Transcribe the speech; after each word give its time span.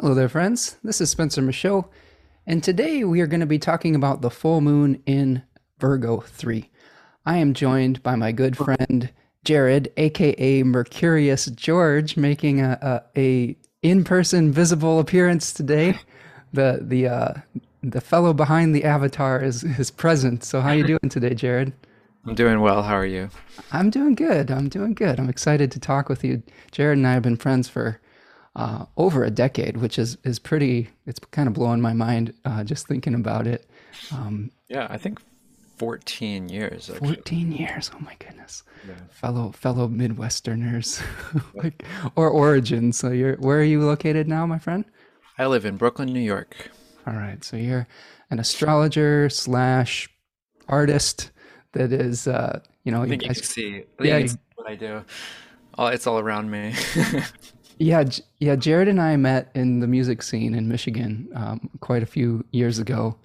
Hello 0.00 0.12
there, 0.12 0.28
friends. 0.28 0.76
This 0.82 1.00
is 1.00 1.10
Spencer 1.10 1.40
Michaud, 1.40 1.88
and 2.48 2.64
today 2.64 3.04
we 3.04 3.20
are 3.20 3.28
going 3.28 3.38
to 3.38 3.46
be 3.46 3.60
talking 3.60 3.94
about 3.94 4.22
the 4.22 4.30
full 4.30 4.60
moon 4.60 5.00
in 5.06 5.44
Virgo 5.78 6.18
3. 6.18 6.68
I 7.24 7.36
am 7.36 7.54
joined 7.54 8.02
by 8.02 8.16
my 8.16 8.32
good 8.32 8.56
friend 8.56 9.12
Jared, 9.44 9.92
aka 9.96 10.64
Mercurius 10.64 11.46
George, 11.46 12.16
making 12.16 12.60
a, 12.60 13.04
a, 13.16 13.20
a 13.20 13.56
in-person 13.82 14.50
visible 14.50 14.98
appearance 14.98 15.52
today. 15.52 15.96
The 16.52 16.80
the 16.82 17.06
uh, 17.06 17.32
the 17.84 18.00
fellow 18.00 18.32
behind 18.32 18.74
the 18.74 18.82
avatar 18.82 19.40
is 19.40 19.62
is 19.62 19.92
present. 19.92 20.42
So 20.42 20.60
how 20.60 20.70
are 20.70 20.74
you 20.74 20.84
doing 20.84 21.08
today, 21.08 21.34
Jared? 21.34 21.72
I'm 22.26 22.34
doing 22.34 22.60
well. 22.60 22.82
How 22.82 22.96
are 22.96 23.06
you? 23.06 23.28
I'm 23.70 23.90
doing 23.90 24.16
good. 24.16 24.50
I'm 24.50 24.68
doing 24.68 24.94
good. 24.94 25.20
I'm 25.20 25.28
excited 25.28 25.70
to 25.70 25.78
talk 25.78 26.08
with 26.08 26.24
you. 26.24 26.42
Jared 26.72 26.98
and 26.98 27.06
I 27.06 27.12
have 27.12 27.22
been 27.22 27.36
friends 27.36 27.68
for 27.68 28.00
uh, 28.56 28.86
over 28.96 29.24
a 29.24 29.30
decade, 29.30 29.76
which 29.76 29.98
is 29.98 30.16
is 30.24 30.38
pretty. 30.38 30.88
It's 31.06 31.18
kind 31.30 31.48
of 31.48 31.54
blowing 31.54 31.80
my 31.80 31.92
mind 31.92 32.34
uh, 32.44 32.64
just 32.64 32.86
thinking 32.86 33.14
about 33.14 33.46
it. 33.46 33.68
Um, 34.12 34.50
yeah, 34.68 34.86
I 34.90 34.98
think 34.98 35.20
14 35.76 36.48
years. 36.48 36.90
Actually. 36.90 37.14
14 37.14 37.52
years. 37.52 37.90
Oh 37.94 37.98
my 38.00 38.14
goodness. 38.18 38.62
Yeah. 38.86 38.94
Fellow 39.10 39.52
fellow 39.52 39.88
Midwesterners, 39.88 41.02
like 41.54 41.84
or 42.16 42.28
origin. 42.28 42.92
So 42.92 43.10
you're 43.10 43.36
where 43.36 43.58
are 43.58 43.64
you 43.64 43.82
located 43.82 44.28
now, 44.28 44.46
my 44.46 44.58
friend? 44.58 44.84
I 45.38 45.46
live 45.46 45.64
in 45.64 45.76
Brooklyn, 45.76 46.12
New 46.12 46.20
York. 46.20 46.70
All 47.06 47.14
right. 47.14 47.42
So 47.44 47.56
you're 47.56 47.88
an 48.30 48.38
astrologer 48.38 49.28
slash 49.28 50.08
artist 50.68 51.30
that 51.72 51.92
is, 51.92 52.26
uh, 52.28 52.60
you 52.84 52.92
know, 52.92 53.02
I 53.02 53.08
think 53.08 53.22
you, 53.22 53.30
I, 53.30 53.34
can 53.34 53.42
see. 53.42 53.84
yeah, 54.00 54.18
you, 54.18 54.28
what 54.54 54.70
I 54.70 54.76
do. 54.76 55.04
Oh, 55.76 55.86
it's 55.86 56.06
all 56.06 56.18
around 56.18 56.50
me. 56.50 56.74
yeah, 57.78 58.04
yeah. 58.38 58.56
Jared 58.56 58.88
and 58.88 59.00
I 59.00 59.16
met 59.16 59.50
in 59.54 59.80
the 59.80 59.86
music 59.86 60.22
scene 60.22 60.54
in 60.54 60.68
Michigan 60.68 61.28
um, 61.34 61.70
quite 61.80 62.02
a 62.02 62.06
few 62.06 62.44
years 62.52 62.78
ago, 62.78 63.16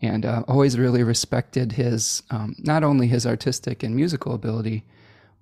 and 0.00 0.24
uh, 0.24 0.44
always 0.48 0.78
really 0.78 1.02
respected 1.02 1.72
his 1.72 2.22
um, 2.30 2.54
not 2.58 2.84
only 2.84 3.06
his 3.06 3.26
artistic 3.26 3.82
and 3.82 3.94
musical 3.94 4.34
ability, 4.34 4.84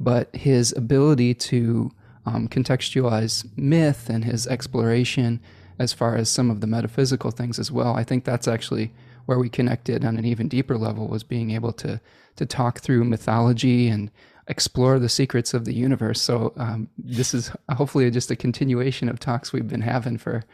but 0.00 0.34
his 0.34 0.72
ability 0.76 1.34
to 1.34 1.90
um, 2.26 2.48
contextualize 2.48 3.46
myth 3.56 4.10
and 4.10 4.24
his 4.24 4.46
exploration 4.46 5.40
as 5.78 5.92
far 5.92 6.16
as 6.16 6.30
some 6.30 6.50
of 6.50 6.60
the 6.60 6.66
metaphysical 6.66 7.30
things 7.30 7.58
as 7.58 7.70
well. 7.70 7.94
I 7.94 8.04
think 8.04 8.24
that's 8.24 8.48
actually 8.48 8.92
where 9.26 9.38
we 9.38 9.48
connected 9.48 10.04
on 10.04 10.16
an 10.16 10.24
even 10.24 10.48
deeper 10.48 10.78
level 10.78 11.08
was 11.08 11.22
being 11.22 11.50
able 11.50 11.72
to 11.72 12.00
to 12.36 12.46
talk 12.46 12.80
through 12.80 13.04
mythology 13.04 13.88
and 13.88 14.10
explore 14.48 14.98
the 14.98 15.08
secrets 15.08 15.54
of 15.54 15.64
the 15.64 15.74
universe. 15.74 16.20
So 16.20 16.52
um, 16.56 16.88
this 16.96 17.34
is 17.34 17.50
hopefully 17.70 18.10
just 18.10 18.30
a 18.30 18.36
continuation 18.36 19.08
of 19.08 19.18
talks 19.18 19.52
we've 19.52 19.68
been 19.68 19.80
having 19.80 20.18
for 20.18 20.44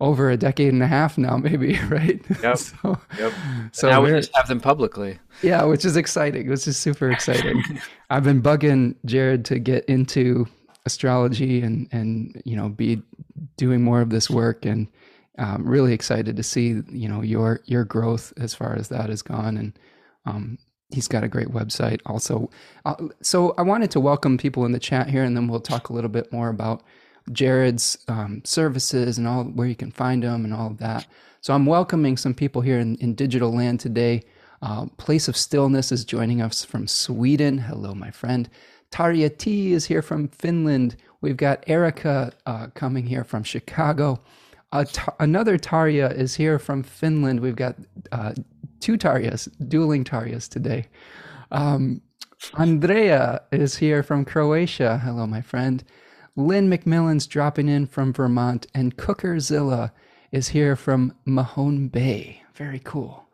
over 0.00 0.30
a 0.30 0.36
decade 0.36 0.72
and 0.72 0.82
a 0.82 0.86
half 0.86 1.16
now, 1.16 1.36
maybe, 1.36 1.78
right? 1.88 2.20
Yep. 2.42 2.58
so, 2.58 2.98
yep. 3.18 3.32
So 3.72 3.88
now 3.88 4.02
we 4.02 4.10
just 4.10 4.34
have 4.34 4.48
them 4.48 4.60
publicly. 4.60 5.18
Yeah, 5.42 5.64
which 5.64 5.84
is 5.84 5.96
exciting. 5.96 6.48
Which 6.48 6.66
is 6.66 6.76
super 6.76 7.10
exciting. 7.10 7.62
I've 8.10 8.24
been 8.24 8.42
bugging 8.42 8.96
Jared 9.04 9.44
to 9.46 9.58
get 9.58 9.84
into 9.86 10.46
astrology 10.84 11.62
and 11.62 11.88
and 11.92 12.42
you 12.44 12.56
know 12.56 12.68
be 12.68 13.00
doing 13.56 13.82
more 13.82 14.00
of 14.00 14.10
this 14.10 14.28
work 14.28 14.66
and 14.66 14.88
um, 15.38 15.64
really 15.64 15.92
excited 15.92 16.36
to 16.36 16.42
see 16.42 16.82
you 16.90 17.08
know 17.08 17.22
your 17.22 17.60
your 17.66 17.84
growth 17.84 18.32
as 18.36 18.52
far 18.52 18.74
as 18.74 18.88
that 18.88 19.08
has 19.08 19.22
gone 19.22 19.56
and 19.56 19.78
um, 20.26 20.58
he's 20.92 21.08
got 21.08 21.24
a 21.24 21.28
great 21.28 21.48
website 21.48 22.00
also 22.06 22.50
uh, 22.84 22.94
so 23.22 23.54
i 23.58 23.62
wanted 23.62 23.90
to 23.90 24.00
welcome 24.00 24.38
people 24.38 24.64
in 24.64 24.72
the 24.72 24.78
chat 24.78 25.08
here 25.08 25.24
and 25.24 25.36
then 25.36 25.48
we'll 25.48 25.60
talk 25.60 25.88
a 25.88 25.92
little 25.92 26.10
bit 26.10 26.32
more 26.32 26.48
about 26.48 26.82
Jared's 27.30 27.98
um, 28.08 28.42
services 28.44 29.18
and 29.18 29.28
all 29.28 29.44
where 29.44 29.68
you 29.68 29.76
can 29.76 29.90
find 29.90 30.22
them 30.22 30.44
and 30.44 30.52
all 30.52 30.68
of 30.68 30.78
that. 30.78 31.06
So 31.40 31.54
I'm 31.54 31.66
welcoming 31.66 32.16
some 32.16 32.34
people 32.34 32.62
here 32.62 32.78
in, 32.78 32.96
in 32.96 33.14
digital 33.14 33.54
land 33.54 33.80
today. 33.80 34.22
Uh, 34.60 34.86
Place 34.96 35.28
of 35.28 35.36
Stillness 35.36 35.92
is 35.92 36.04
joining 36.04 36.40
us 36.40 36.64
from 36.64 36.86
Sweden. 36.86 37.58
Hello, 37.58 37.94
my 37.94 38.10
friend. 38.10 38.48
Tarja 38.90 39.36
T 39.36 39.72
is 39.72 39.86
here 39.86 40.02
from 40.02 40.28
Finland. 40.28 40.96
We've 41.20 41.36
got 41.36 41.64
Erica 41.66 42.32
uh, 42.46 42.68
coming 42.74 43.06
here 43.06 43.24
from 43.24 43.42
Chicago. 43.42 44.20
Uh, 44.70 44.84
another 45.18 45.58
Tarja 45.58 46.14
is 46.14 46.36
here 46.36 46.58
from 46.58 46.82
Finland. 46.82 47.40
We've 47.40 47.56
got 47.56 47.76
uh, 48.12 48.34
two 48.82 48.98
Tarjas, 48.98 49.48
dueling 49.68 50.04
Tarjas 50.04 50.48
today. 50.48 50.86
Um, 51.50 52.02
Andrea 52.54 53.42
is 53.52 53.76
here 53.76 54.02
from 54.02 54.24
Croatia. 54.24 54.98
Hello, 54.98 55.26
my 55.26 55.40
friend. 55.40 55.84
Lynn 56.34 56.68
McMillan's 56.68 57.26
dropping 57.26 57.68
in 57.68 57.86
from 57.86 58.12
Vermont, 58.12 58.66
and 58.74 58.96
Cookerzilla 58.96 59.92
is 60.32 60.48
here 60.48 60.74
from 60.74 61.14
Mahone 61.24 61.88
Bay. 61.88 62.42
Very 62.54 62.80
cool. 62.80 63.28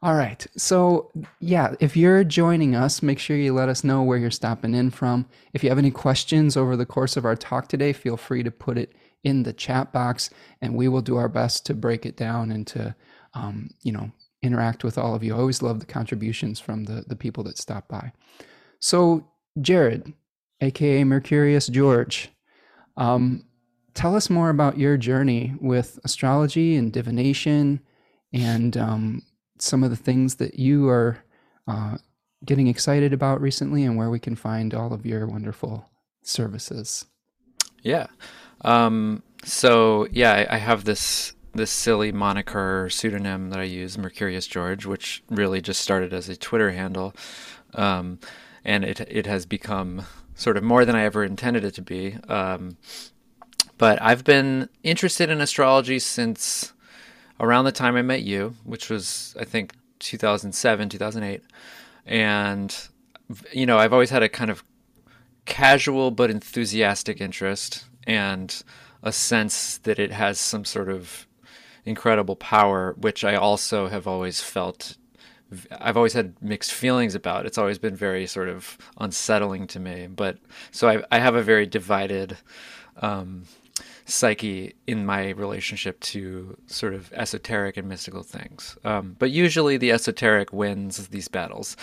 All 0.00 0.14
right. 0.14 0.46
So, 0.56 1.10
yeah, 1.40 1.74
if 1.80 1.96
you're 1.96 2.22
joining 2.22 2.76
us, 2.76 3.02
make 3.02 3.18
sure 3.18 3.36
you 3.36 3.52
let 3.52 3.68
us 3.68 3.82
know 3.82 4.02
where 4.02 4.16
you're 4.16 4.30
stopping 4.30 4.74
in 4.74 4.90
from. 4.90 5.26
If 5.52 5.64
you 5.64 5.68
have 5.70 5.78
any 5.78 5.90
questions 5.90 6.56
over 6.56 6.76
the 6.76 6.86
course 6.86 7.16
of 7.16 7.24
our 7.24 7.34
talk 7.34 7.68
today, 7.68 7.92
feel 7.92 8.16
free 8.16 8.44
to 8.44 8.50
put 8.52 8.78
it 8.78 8.92
in 9.24 9.42
the 9.42 9.52
chat 9.52 9.92
box, 9.92 10.30
and 10.62 10.74
we 10.74 10.86
will 10.86 11.02
do 11.02 11.16
our 11.16 11.28
best 11.28 11.66
to 11.66 11.74
break 11.74 12.06
it 12.06 12.16
down 12.16 12.52
and 12.52 12.66
to, 12.68 12.94
um, 13.34 13.70
you 13.82 13.90
know, 13.90 14.12
interact 14.42 14.84
with 14.84 14.98
all 14.98 15.14
of 15.14 15.22
you. 15.22 15.34
I 15.34 15.38
always 15.38 15.62
love 15.62 15.80
the 15.80 15.86
contributions 15.86 16.60
from 16.60 16.84
the, 16.84 17.04
the 17.06 17.16
people 17.16 17.42
that 17.44 17.58
stop 17.58 17.88
by. 17.88 18.12
So, 18.80 19.26
Jared, 19.60 20.12
aka 20.60 21.04
Mercurius 21.04 21.66
George. 21.68 22.30
Um, 22.96 23.44
tell 23.94 24.14
us 24.14 24.30
more 24.30 24.50
about 24.50 24.78
your 24.78 24.96
journey 24.96 25.54
with 25.60 25.98
astrology 26.04 26.76
and 26.76 26.92
divination 26.92 27.80
and 28.32 28.76
um, 28.76 29.22
some 29.58 29.82
of 29.82 29.90
the 29.90 29.96
things 29.96 30.36
that 30.36 30.58
you 30.58 30.88
are 30.88 31.18
uh, 31.66 31.98
getting 32.44 32.68
excited 32.68 33.12
about 33.12 33.40
recently 33.40 33.84
and 33.84 33.96
where 33.96 34.10
we 34.10 34.18
can 34.18 34.36
find 34.36 34.74
all 34.74 34.92
of 34.92 35.04
your 35.04 35.26
wonderful 35.26 35.88
services. 36.22 37.04
Yeah. 37.82 38.06
Um, 38.62 39.22
so, 39.44 40.06
yeah, 40.10 40.32
I, 40.32 40.56
I 40.56 40.58
have 40.58 40.84
this 40.84 41.32
this 41.58 41.70
silly 41.70 42.10
moniker 42.12 42.84
or 42.84 42.90
pseudonym 42.90 43.50
that 43.50 43.60
I 43.60 43.64
use, 43.64 43.98
Mercurius 43.98 44.46
George, 44.46 44.86
which 44.86 45.22
really 45.28 45.60
just 45.60 45.80
started 45.80 46.12
as 46.14 46.28
a 46.28 46.36
Twitter 46.36 46.70
handle, 46.70 47.14
um, 47.74 48.18
and 48.64 48.84
it 48.84 49.00
it 49.00 49.26
has 49.26 49.44
become 49.44 50.02
sort 50.34 50.56
of 50.56 50.62
more 50.62 50.84
than 50.84 50.96
I 50.96 51.02
ever 51.02 51.24
intended 51.24 51.64
it 51.64 51.74
to 51.74 51.82
be. 51.82 52.16
Um, 52.28 52.78
but 53.76 54.00
I've 54.02 54.24
been 54.24 54.68
interested 54.82 55.30
in 55.30 55.40
astrology 55.40 55.98
since 55.98 56.72
around 57.40 57.64
the 57.64 57.72
time 57.72 57.96
I 57.96 58.02
met 58.02 58.22
you, 58.22 58.54
which 58.64 58.90
was, 58.90 59.36
I 59.38 59.44
think, 59.44 59.74
2007, 60.00 60.88
2008. 60.88 61.42
And, 62.06 62.76
you 63.52 63.66
know, 63.66 63.78
I've 63.78 63.92
always 63.92 64.10
had 64.10 64.22
a 64.22 64.28
kind 64.28 64.50
of 64.50 64.64
casual 65.44 66.10
but 66.10 66.30
enthusiastic 66.30 67.20
interest 67.20 67.84
and 68.04 68.62
a 69.02 69.12
sense 69.12 69.78
that 69.78 69.98
it 70.00 70.10
has 70.10 70.40
some 70.40 70.64
sort 70.64 70.88
of 70.88 71.27
incredible 71.88 72.36
power, 72.36 72.94
which 72.98 73.24
I 73.24 73.34
also 73.34 73.88
have 73.88 74.06
always 74.06 74.40
felt 74.40 74.96
I've 75.72 75.96
always 75.96 76.12
had 76.12 76.40
mixed 76.42 76.72
feelings 76.72 77.14
about. 77.14 77.46
It's 77.46 77.58
always 77.58 77.78
been 77.78 77.96
very 77.96 78.26
sort 78.26 78.48
of 78.48 78.76
unsettling 78.98 79.66
to 79.68 79.80
me. 79.80 80.06
But 80.06 80.38
so 80.70 80.88
I, 80.88 81.02
I 81.10 81.18
have 81.20 81.34
a 81.34 81.42
very 81.42 81.66
divided 81.66 82.36
um, 82.96 83.44
psyche 84.04 84.74
in 84.86 85.06
my 85.06 85.30
relationship 85.30 86.00
to 86.00 86.56
sort 86.66 86.94
of 86.94 87.12
esoteric 87.14 87.76
and 87.76 87.88
mystical 87.88 88.22
things. 88.22 88.76
Um, 88.84 89.16
but 89.18 89.30
usually 89.30 89.76
the 89.78 89.92
esoteric 89.92 90.52
wins 90.52 91.08
these 91.08 91.28
battles, 91.28 91.76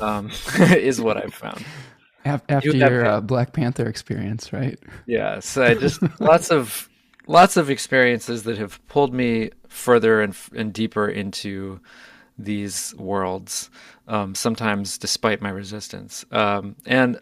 um, 0.00 0.30
is 0.58 1.00
what 1.00 1.16
I've 1.16 1.34
found. 1.34 1.64
After 2.24 2.76
your 2.76 3.06
uh, 3.06 3.20
Black 3.20 3.52
Panther 3.52 3.88
experience, 3.88 4.52
right? 4.52 4.78
Yeah. 5.06 5.40
So 5.40 5.62
I 5.62 5.74
just 5.74 6.02
lots 6.20 6.50
of 6.50 6.87
lots 7.28 7.56
of 7.56 7.70
experiences 7.70 8.42
that 8.42 8.58
have 8.58 8.84
pulled 8.88 9.14
me 9.14 9.50
further 9.68 10.20
and 10.20 10.34
and 10.56 10.72
deeper 10.72 11.08
into 11.08 11.80
these 12.38 12.94
worlds, 12.96 13.70
um, 14.06 14.34
sometimes 14.34 14.96
despite 14.98 15.42
my 15.42 15.50
resistance. 15.50 16.24
Um, 16.30 16.76
and, 16.86 17.20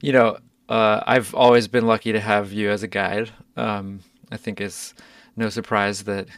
you 0.00 0.12
know, 0.12 0.38
uh, 0.68 1.02
I've 1.06 1.34
always 1.34 1.68
been 1.68 1.86
lucky 1.86 2.12
to 2.12 2.20
have 2.20 2.52
you 2.52 2.70
as 2.70 2.82
a 2.82 2.88
guide. 2.88 3.30
Um, 3.56 4.00
I 4.30 4.36
think 4.36 4.60
it's 4.60 4.94
no 5.36 5.48
surprise 5.48 6.04
that 6.04 6.28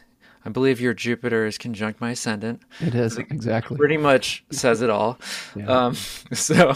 I 0.44 0.49
believe 0.50 0.81
your 0.81 0.94
Jupiter 0.94 1.44
is 1.44 1.58
conjunct 1.58 2.00
my 2.00 2.12
ascendant. 2.12 2.62
It 2.81 2.94
is, 2.94 3.19
exactly. 3.19 3.76
Pretty 3.76 3.96
much 3.96 4.44
says 4.50 4.81
it 4.81 4.90
all. 4.90 5.19
Yeah. 5.56 5.66
Um, 5.66 5.94
so, 6.32 6.75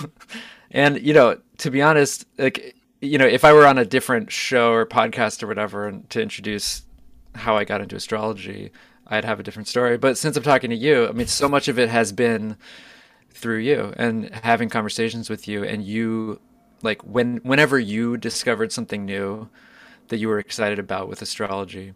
and, 0.73 1.01
you 1.01 1.15
know, 1.15 1.39
to 1.59 1.71
be 1.71 1.81
honest, 1.81 2.27
like, 2.37 2.75
you 3.05 3.19
know, 3.19 3.27
if 3.27 3.45
I 3.45 3.53
were 3.53 3.67
on 3.67 3.79
a 3.79 3.85
different 3.85 4.33
show 4.33 4.73
or 4.73 4.87
podcast 4.87 5.43
or 5.43 5.47
whatever 5.47 5.87
and 5.87 6.09
to 6.11 6.21
introduce 6.21 6.83
how 7.35 7.57
I 7.57 7.65
got 7.65 7.81
into 7.81 7.97
astrology, 7.97 8.71
I'd 9.07 9.25
have 9.25 9.41
a 9.41 9.43
different 9.43 9.69
story. 9.69 9.99
But 9.99 10.17
since 10.17 10.37
I'm 10.37 10.43
talking 10.43 10.71
to 10.71 10.77
you, 10.77 11.09
I 11.09 11.13
mean, 11.13 11.27
so 11.27 11.49
much 11.49 11.69
of 11.69 11.79
it 11.79 11.89
has 11.89 12.13
been 12.13 12.57
through 13.31 13.59
you 13.59 13.93
and 13.97 14.31
having 14.43 14.69
conversations 14.69 15.29
with 15.29 15.47
you, 15.47 15.65
and 15.65 15.83
you, 15.83 16.41
like, 16.83 17.03
when 17.03 17.39
whenever 17.39 17.79
you 17.79 18.17
discovered 18.17 18.73
something 18.73 19.05
new 19.05 19.49
that 20.09 20.19
you 20.19 20.29
were 20.29 20.39
excited 20.39 20.79
about 20.79 21.09
with 21.09 21.21
astrology, 21.21 21.95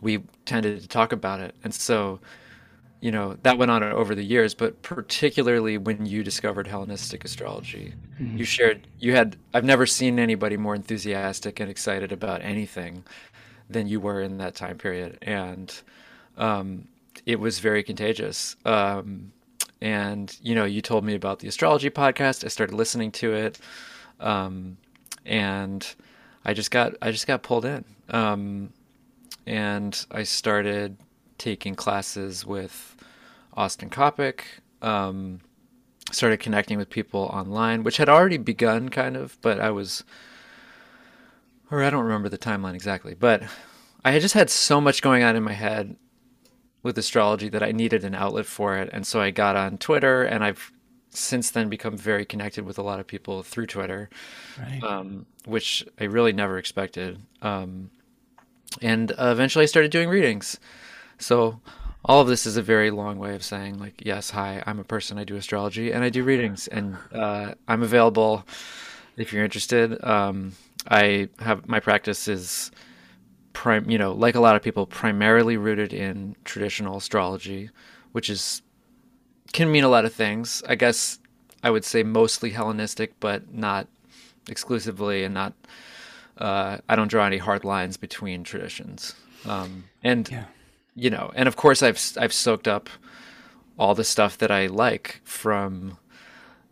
we 0.00 0.24
tended 0.44 0.80
to 0.80 0.88
talk 0.88 1.12
about 1.12 1.40
it. 1.40 1.54
And 1.62 1.74
so, 1.74 2.20
you 3.00 3.12
know, 3.12 3.36
that 3.42 3.58
went 3.58 3.70
on 3.70 3.82
over 3.82 4.14
the 4.14 4.24
years, 4.24 4.54
but 4.54 4.82
particularly 4.82 5.78
when 5.78 6.04
you 6.04 6.24
discovered 6.24 6.66
Hellenistic 6.66 7.24
astrology, 7.24 7.94
mm-hmm. 8.20 8.36
you 8.36 8.44
shared, 8.44 8.86
you 8.98 9.12
had, 9.12 9.36
I've 9.54 9.64
never 9.64 9.86
seen 9.86 10.18
anybody 10.18 10.56
more 10.56 10.74
enthusiastic 10.74 11.60
and 11.60 11.70
excited 11.70 12.10
about 12.10 12.42
anything 12.42 13.04
than 13.70 13.86
you 13.86 14.00
were 14.00 14.20
in 14.20 14.38
that 14.38 14.56
time 14.56 14.78
period. 14.78 15.18
And 15.22 15.72
um, 16.36 16.88
it 17.24 17.38
was 17.38 17.60
very 17.60 17.84
contagious. 17.84 18.56
Um, 18.64 19.32
and, 19.80 20.36
you 20.42 20.56
know, 20.56 20.64
you 20.64 20.82
told 20.82 21.04
me 21.04 21.14
about 21.14 21.38
the 21.38 21.46
astrology 21.46 21.90
podcast. 21.90 22.44
I 22.44 22.48
started 22.48 22.74
listening 22.74 23.12
to 23.12 23.32
it. 23.32 23.60
Um, 24.18 24.76
and 25.24 25.86
I 26.44 26.52
just 26.52 26.72
got, 26.72 26.94
I 27.00 27.12
just 27.12 27.28
got 27.28 27.44
pulled 27.44 27.64
in. 27.64 27.84
Um, 28.08 28.72
and 29.46 30.04
I 30.10 30.24
started 30.24 30.96
taking 31.38 31.74
classes 31.74 32.44
with 32.44 32.96
Austin 33.54 33.90
Coppock. 33.90 34.40
Um, 34.82 35.40
started 36.10 36.40
connecting 36.40 36.78
with 36.78 36.90
people 36.90 37.22
online, 37.32 37.82
which 37.82 37.98
had 37.98 38.08
already 38.08 38.38
begun, 38.38 38.88
kind 38.88 39.16
of, 39.16 39.38
but 39.42 39.60
I 39.60 39.70
was, 39.70 40.04
or 41.70 41.82
I 41.82 41.90
don't 41.90 42.04
remember 42.04 42.28
the 42.28 42.38
timeline 42.38 42.74
exactly, 42.74 43.14
but 43.14 43.42
I 44.04 44.12
had 44.12 44.22
just 44.22 44.34
had 44.34 44.50
so 44.50 44.80
much 44.80 45.02
going 45.02 45.22
on 45.22 45.36
in 45.36 45.42
my 45.42 45.52
head 45.52 45.96
with 46.82 46.96
astrology 46.96 47.48
that 47.50 47.62
I 47.62 47.72
needed 47.72 48.04
an 48.04 48.14
outlet 48.14 48.46
for 48.46 48.76
it, 48.76 48.88
and 48.92 49.06
so 49.06 49.20
I 49.20 49.30
got 49.30 49.56
on 49.56 49.78
Twitter, 49.78 50.22
and 50.22 50.44
I've 50.44 50.72
since 51.10 51.50
then 51.50 51.68
become 51.68 51.96
very 51.96 52.24
connected 52.24 52.64
with 52.64 52.78
a 52.78 52.82
lot 52.82 53.00
of 53.00 53.06
people 53.06 53.42
through 53.42 53.66
Twitter, 53.66 54.08
right. 54.58 54.82
um, 54.82 55.26
which 55.46 55.84
I 55.98 56.04
really 56.04 56.32
never 56.32 56.58
expected. 56.58 57.18
Um, 57.42 57.90
and 58.80 59.12
uh, 59.12 59.30
eventually, 59.32 59.64
I 59.64 59.66
started 59.66 59.90
doing 59.90 60.08
readings. 60.08 60.58
So 61.18 61.60
all 62.04 62.20
of 62.20 62.28
this 62.28 62.46
is 62.46 62.56
a 62.56 62.62
very 62.62 62.90
long 62.90 63.18
way 63.18 63.34
of 63.34 63.44
saying 63.44 63.78
like 63.78 63.94
yes 64.04 64.30
hi 64.30 64.62
i'm 64.66 64.78
a 64.78 64.84
person 64.84 65.18
i 65.18 65.24
do 65.24 65.36
astrology 65.36 65.92
and 65.92 66.04
i 66.04 66.08
do 66.08 66.22
readings 66.22 66.66
and 66.68 66.96
uh, 67.12 67.52
i'm 67.68 67.82
available 67.82 68.44
if 69.16 69.32
you're 69.32 69.44
interested. 69.44 70.02
Um, 70.04 70.52
i 70.88 71.28
have 71.40 71.68
my 71.68 71.80
practice 71.80 72.28
is 72.28 72.70
prime 73.52 73.90
you 73.90 73.98
know 73.98 74.12
like 74.12 74.36
a 74.36 74.40
lot 74.40 74.56
of 74.56 74.62
people 74.62 74.86
primarily 74.86 75.56
rooted 75.56 75.92
in 75.92 76.36
traditional 76.44 76.96
astrology 76.96 77.70
which 78.12 78.30
is 78.30 78.62
can 79.52 79.72
mean 79.72 79.82
a 79.84 79.88
lot 79.88 80.04
of 80.04 80.12
things. 80.12 80.62
I 80.66 80.74
guess 80.74 81.18
i 81.62 81.70
would 81.70 81.84
say 81.84 82.02
mostly 82.02 82.50
hellenistic 82.50 83.18
but 83.20 83.52
not 83.52 83.88
exclusively 84.48 85.24
and 85.24 85.34
not 85.34 85.52
uh, 86.38 86.78
i 86.88 86.94
don't 86.94 87.08
draw 87.08 87.26
any 87.26 87.38
hard 87.38 87.64
lines 87.64 87.96
between 87.96 88.44
traditions. 88.44 89.14
Um, 89.44 89.84
and 90.02 90.30
yeah 90.30 90.44
you 90.98 91.10
know, 91.10 91.30
and 91.34 91.46
of 91.46 91.56
course 91.56 91.82
I've 91.82 92.00
I've 92.18 92.32
soaked 92.32 92.66
up 92.66 92.88
all 93.78 93.94
the 93.94 94.04
stuff 94.04 94.36
that 94.38 94.50
I 94.50 94.66
like 94.66 95.20
from 95.24 95.96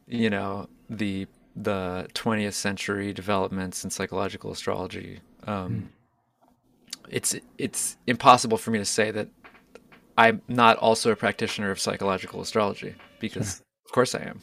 you 0.06 0.28
know 0.28 0.69
the 0.90 1.26
the 1.55 2.06
20th 2.12 2.52
century 2.52 3.12
developments 3.12 3.82
in 3.82 3.90
psychological 3.90 4.52
astrology. 4.52 5.20
Um, 5.46 5.70
mm. 5.70 5.87
It's 7.08 7.37
it's 7.56 7.96
impossible 8.06 8.58
for 8.58 8.73
me 8.73 8.78
to 8.78 8.84
say 8.84 9.12
that 9.12 9.28
I'm 10.19 10.43
not 10.49 10.76
also 10.78 11.12
a 11.12 11.17
practitioner 11.17 11.70
of 11.70 11.78
psychological 11.78 12.40
astrology 12.40 12.94
because 13.20 13.61
of 13.84 13.93
course 13.93 14.14
I 14.14 14.23
am. 14.23 14.43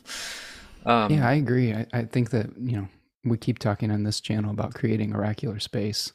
Um, 0.86 1.12
yeah, 1.12 1.28
I 1.28 1.34
agree. 1.34 1.74
I, 1.74 1.86
I 1.92 2.04
think 2.04 2.30
that 2.30 2.50
you 2.58 2.78
know 2.78 2.88
we 3.26 3.38
keep 3.38 3.60
talking 3.60 3.92
on 3.92 4.04
this 4.04 4.22
channel 4.22 4.52
about 4.52 4.74
creating 4.74 5.14
oracular 5.14 5.60
space, 5.60 6.14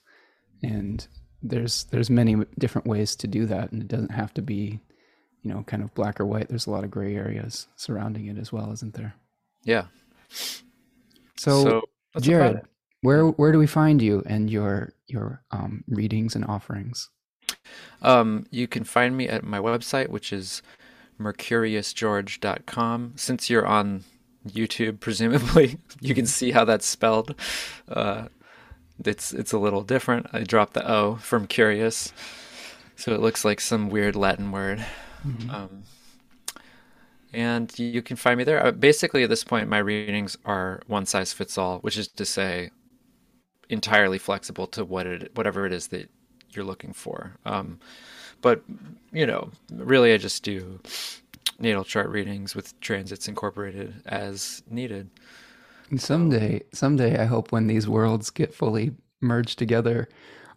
and 0.62 1.06
there's 1.42 1.84
there's 1.84 2.10
many 2.10 2.36
different 2.58 2.86
ways 2.86 3.16
to 3.16 3.26
do 3.26 3.46
that, 3.46 3.72
and 3.72 3.82
it 3.82 3.88
doesn't 3.88 4.10
have 4.10 4.34
to 4.34 4.42
be, 4.42 4.80
you 5.42 5.52
know, 5.52 5.62
kind 5.64 5.82
of 5.82 5.94
black 5.94 6.20
or 6.20 6.26
white. 6.26 6.48
There's 6.48 6.66
a 6.66 6.70
lot 6.70 6.84
of 6.84 6.90
gray 6.90 7.14
areas 7.14 7.68
surrounding 7.76 8.26
it 8.26 8.38
as 8.38 8.52
well, 8.52 8.72
isn't 8.72 8.94
there? 8.94 9.14
Yeah. 9.64 9.84
So, 10.30 10.62
so 11.36 11.82
Jared, 12.20 12.62
where 13.02 13.26
where 13.26 13.52
do 13.52 13.58
we 13.58 13.66
find 13.66 14.02
you 14.02 14.22
and 14.26 14.50
your 14.50 14.92
your 15.06 15.42
um, 15.50 15.84
readings 15.88 16.34
and 16.34 16.44
offerings? 16.44 17.10
Um, 18.02 18.46
you 18.50 18.66
can 18.66 18.84
find 18.84 19.16
me 19.16 19.28
at 19.28 19.44
my 19.44 19.58
website, 19.58 20.08
which 20.08 20.32
is 20.32 20.62
mercuriusgeorge.com. 21.20 23.12
Since 23.16 23.50
you're 23.50 23.66
on 23.66 24.04
YouTube, 24.46 25.00
presumably 25.00 25.78
you 26.00 26.14
can 26.14 26.26
see 26.26 26.50
how 26.52 26.64
that's 26.64 26.86
spelled. 26.86 27.34
Uh, 27.88 28.28
it's 29.04 29.32
it's 29.32 29.52
a 29.52 29.58
little 29.58 29.82
different. 29.82 30.26
I 30.32 30.42
dropped 30.44 30.74
the 30.74 30.90
O 30.90 31.16
from 31.16 31.46
curious, 31.46 32.12
so 32.96 33.12
it 33.12 33.20
looks 33.20 33.44
like 33.44 33.60
some 33.60 33.90
weird 33.90 34.16
Latin 34.16 34.50
word. 34.50 34.84
Mm-hmm. 35.26 35.50
Um, 35.50 35.82
and 37.32 37.78
you 37.78 38.02
can 38.02 38.16
find 38.16 38.38
me 38.38 38.44
there. 38.44 38.64
Uh, 38.64 38.72
basically, 38.72 39.22
at 39.22 39.28
this 39.28 39.44
point, 39.44 39.68
my 39.68 39.78
readings 39.78 40.36
are 40.44 40.80
one 40.86 41.06
size 41.06 41.32
fits 41.32 41.58
all, 41.58 41.78
which 41.80 41.98
is 41.98 42.08
to 42.08 42.24
say, 42.24 42.70
entirely 43.68 44.18
flexible 44.18 44.66
to 44.68 44.84
what 44.84 45.06
it 45.06 45.30
whatever 45.34 45.66
it 45.66 45.72
is 45.72 45.88
that 45.88 46.08
you're 46.50 46.64
looking 46.64 46.92
for. 46.92 47.36
Um, 47.44 47.78
but 48.40 48.62
you 49.12 49.26
know, 49.26 49.50
really, 49.70 50.12
I 50.12 50.16
just 50.16 50.42
do 50.42 50.80
natal 51.58 51.84
chart 51.84 52.08
readings 52.08 52.54
with 52.54 52.78
transits 52.80 53.28
incorporated 53.28 53.94
as 54.06 54.62
needed. 54.70 55.10
Someday, 55.96 56.62
someday, 56.72 57.18
I 57.18 57.24
hope 57.24 57.52
when 57.52 57.66
these 57.66 57.88
worlds 57.88 58.30
get 58.30 58.54
fully 58.54 58.92
merged 59.20 59.58
together, 59.58 60.08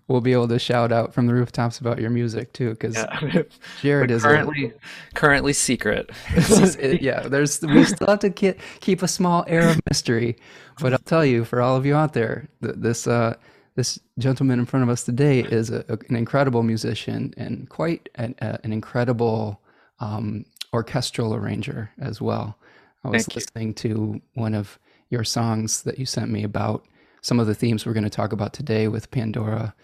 we'll 0.07 0.21
be 0.21 0.33
able 0.33 0.47
to 0.47 0.59
shout 0.59 0.91
out 0.91 1.13
from 1.13 1.27
the 1.27 1.33
rooftops 1.33 1.79
about 1.79 1.99
your 1.99 2.09
music 2.09 2.51
too. 2.53 2.71
Because 2.71 2.95
yeah. 2.95 3.43
Jared 3.81 4.11
is 4.11 4.23
currently 4.23 4.65
a, 4.65 5.13
currently 5.13 5.53
secret. 5.53 6.09
it, 6.29 7.01
yeah, 7.01 7.27
there's 7.27 7.61
we 7.61 7.83
still 7.85 8.07
have 8.07 8.19
to 8.19 8.29
keep 8.29 8.59
keep 8.79 9.01
a 9.01 9.07
small 9.07 9.45
air 9.47 9.69
of 9.69 9.79
mystery. 9.89 10.37
But 10.79 10.93
I'll 10.93 10.99
tell 10.99 11.25
you, 11.25 11.45
for 11.45 11.61
all 11.61 11.75
of 11.75 11.85
you 11.85 11.95
out 11.95 12.13
there, 12.13 12.47
this 12.59 13.07
uh, 13.07 13.35
this 13.75 13.99
gentleman 14.19 14.59
in 14.59 14.65
front 14.65 14.83
of 14.83 14.89
us 14.89 15.03
today 15.03 15.39
is 15.39 15.69
a, 15.69 15.85
a, 15.87 15.97
an 16.09 16.15
incredible 16.15 16.63
musician 16.63 17.33
and 17.37 17.69
quite 17.69 18.09
an, 18.15 18.35
an 18.39 18.73
incredible 18.73 19.61
um, 19.99 20.45
orchestral 20.73 21.33
arranger 21.33 21.91
as 21.99 22.21
well. 22.21 22.57
I 23.03 23.09
was 23.09 23.25
Thank 23.25 23.35
listening 23.35 23.67
you. 23.69 23.73
to 23.73 24.21
one 24.33 24.53
of 24.53 24.77
your 25.11 25.23
songs 25.23 25.83
that 25.83 25.99
you 25.99 26.05
sent 26.07 26.31
me 26.31 26.43
about 26.43 26.85
some 27.21 27.39
of 27.39 27.45
the 27.45 27.53
themes 27.53 27.85
we're 27.85 27.93
going 27.93 28.03
to 28.03 28.09
talk 28.09 28.33
about 28.33 28.53
today 28.53 28.87
with 28.87 29.11
Pandora, 29.11 29.75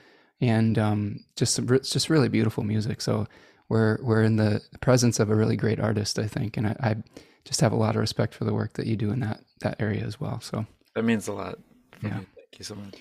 and 0.42 0.80
um, 0.80 1.20
just 1.36 1.60
it's 1.60 1.92
just 1.92 2.10
really 2.10 2.30
beautiful 2.30 2.64
music. 2.64 3.02
So 3.02 3.28
we're 3.70 4.00
we're 4.02 4.24
in 4.24 4.38
the 4.38 4.62
presence 4.82 5.20
of 5.20 5.30
a 5.30 5.36
really 5.36 5.56
great 5.56 5.80
artist, 5.80 6.18
I 6.18 6.28
think, 6.28 6.58
and 6.58 6.68
I, 6.68 6.76
I 6.80 6.96
just 7.46 7.62
have 7.62 7.72
a 7.72 7.76
lot 7.78 7.96
of 7.96 8.02
respect 8.02 8.34
for 8.34 8.46
the 8.46 8.54
work 8.54 8.74
that 8.74 8.88
you 8.88 8.96
do 8.96 9.12
in 9.12 9.20
that 9.20 9.42
that 9.60 9.76
area 9.80 10.04
as 10.04 10.20
well. 10.20 10.42
So 10.42 10.66
that 10.96 11.04
means 11.04 11.28
a 11.28 11.34
lot. 11.34 11.60
yeah, 12.02 12.20
me. 12.20 12.26
thank 12.36 12.60
you 12.60 12.66
so 12.66 12.76
much. 12.76 12.96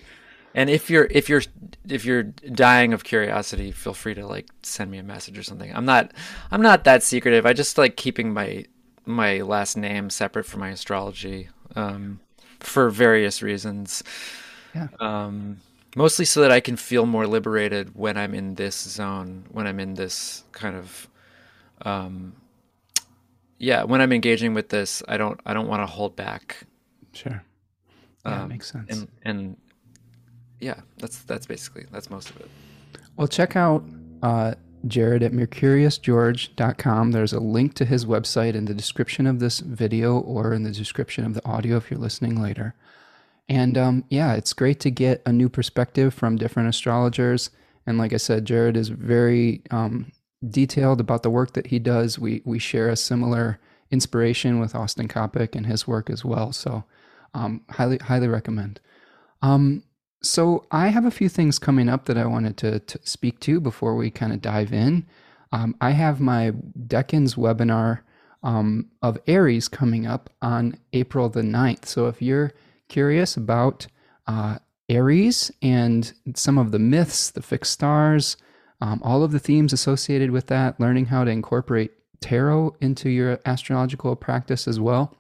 And 0.55 0.71
if 0.71 0.91
you're 0.91 1.07
if 1.11 1.29
you're 1.29 1.43
if 1.89 2.05
you're 2.05 2.25
dying 2.25 2.93
of 2.93 3.05
curiosity, 3.05 3.73
feel 3.73 3.95
free 3.95 4.15
to 4.15 4.27
like 4.27 4.49
send 4.63 4.91
me 4.91 4.99
a 4.99 5.03
message 5.03 5.39
or 5.39 5.43
something. 5.43 5.75
I'm 5.75 5.85
not 5.87 6.13
I'm 6.51 6.63
not 6.63 6.85
that 6.85 7.03
secretive. 7.03 7.47
I 7.47 7.53
just 7.53 7.79
like 7.79 7.97
keeping 7.97 8.33
my 8.33 8.65
my 9.05 9.41
last 9.43 9.77
name 9.77 10.11
separate 10.11 10.45
from 10.45 10.61
my 10.61 10.71
astrology 10.71 11.49
um, 11.75 12.21
for 12.61 12.91
various 12.91 13.43
reasons. 13.43 14.03
Yeah. 14.75 14.89
Um, 15.01 15.59
mostly 15.97 16.25
so 16.25 16.41
that 16.43 16.53
I 16.53 16.61
can 16.61 16.77
feel 16.77 17.07
more 17.07 17.27
liberated 17.27 17.95
when 17.95 18.17
I'm 18.17 18.35
in 18.35 18.55
this 18.55 18.77
zone, 18.77 19.45
when 19.51 19.67
I'm 19.67 19.81
in 19.81 19.95
this 19.95 20.45
kind 20.53 20.77
of, 20.77 21.09
um, 21.83 22.35
yeah, 23.59 23.85
when 23.85 24.01
I'm 24.01 24.13
engaging 24.13 24.55
with 24.55 24.69
this, 24.69 25.03
I 25.09 25.17
don't, 25.17 25.41
I 25.47 25.55
don't 25.55 25.67
want 25.67 25.83
to 25.83 25.87
hold 25.87 26.15
back. 26.15 26.59
Sure. 27.13 27.43
Yeah, 28.25 28.43
um, 28.43 28.49
makes 28.49 28.71
sense. 28.71 28.87
And, 28.91 29.09
and 29.23 29.57
yeah, 30.61 30.81
that's 30.99 31.21
that's 31.21 31.47
basically 31.47 31.87
that's 31.91 32.11
most 32.11 32.31
of 32.31 32.41
it. 32.41 32.51
Well, 33.17 33.29
check 33.29 33.57
out 33.57 33.85
uh, 34.23 34.55
Jared 34.87 35.23
at 35.23 35.33
mercuriusgeorge.com. 35.33 37.13
There's 37.13 37.33
a 37.33 37.41
link 37.41 37.75
to 37.75 37.85
his 37.85 38.05
website 38.05 38.55
in 38.55 38.67
the 38.67 38.75
description 38.75 39.27
of 39.27 39.39
this 39.39 39.61
video 39.61 40.19
or 40.19 40.53
in 40.53 40.63
the 40.63 40.71
description 40.71 41.25
of 41.25 41.35
the 41.35 41.45
audio 41.47 41.77
if 41.77 41.91
you're 41.91 42.01
listening 42.01 42.41
later. 42.41 42.75
And 43.49 43.79
um, 43.79 44.05
yeah, 44.09 44.35
it's 44.35 44.53
great 44.53 44.81
to 44.81 44.91
get 44.91 45.23
a 45.25 45.33
new 45.33 45.49
perspective 45.49 46.13
from 46.13 46.37
different 46.37 46.69
astrologers. 46.69 47.51
And 47.87 47.99
like 47.99 48.13
I 48.13 48.17
said, 48.17 48.45
Jared 48.45 48.77
is 48.77 48.89
very 48.89 49.63
um, 49.71 50.11
detailed 50.49 51.01
about 51.01 51.23
the 51.23 51.31
work 51.31 51.53
that 51.53 51.69
he 51.69 51.79
does. 51.79 52.19
We 52.19 52.43
we 52.45 52.59
share 52.59 52.89
a 52.89 52.97
similar 52.97 53.61
inspiration 53.91 54.59
with 54.59 54.75
Austin 54.75 55.07
Coppock 55.09 55.55
and 55.55 55.67
his 55.67 55.87
work 55.87 56.11
as 56.11 56.25
well. 56.25 56.53
So 56.53 56.85
um, 57.35 57.63
highly 57.71 57.99
highly 57.99 58.29
recommend. 58.29 58.81
Um, 59.43 59.85
so 60.29 60.65
I 60.71 60.89
have 60.89 61.05
a 61.05 61.11
few 61.11 61.29
things 61.29 61.59
coming 61.59 61.89
up 61.89 62.07
that 62.07 62.19
I 62.19 62.27
wanted 62.27 62.57
to, 62.59 62.81
to 62.81 62.99
speak 63.03 63.41
to 63.41 63.61
before 63.61 63.95
we 63.95 64.11
kind 64.11 64.33
of 64.33 64.43
dive 64.43 64.73
in. 64.73 65.07
Um, 65.53 65.77
I 65.81 65.91
have 65.91 66.21
my 66.21 66.53
Decans 66.79 67.37
webinar 67.37 68.01
um, 68.43 68.91
of 69.03 69.19
Aries 69.27 69.69
coming 69.69 70.07
up 70.07 70.31
on 70.43 70.79
April 70.93 71.29
the 71.29 71.43
9th. 71.43 71.87
So 71.87 72.07
if 72.07 72.21
you're 72.21 72.53
curious 72.89 73.37
about 73.37 73.87
uh, 74.27 74.59
Aries 74.89 75.51
and 75.63 76.13
some 76.35 76.59
of 76.59 76.71
the 76.71 76.79
myths, 76.79 77.31
the 77.31 77.43
fixed 77.43 77.73
stars, 77.73 78.37
um, 78.81 79.01
all 79.03 79.23
of 79.23 79.33
the 79.33 79.39
themes 79.39 79.73
associated 79.73 80.31
with 80.31 80.47
that, 80.49 80.79
learning 80.79 81.07
how 81.07 81.25
to 81.25 81.31
incorporate 81.31 81.93
tarot 82.21 82.77
into 82.81 83.09
your 83.09 83.41
astrological 83.47 84.15
practice 84.17 84.69
as 84.69 84.79
well. 84.79 85.17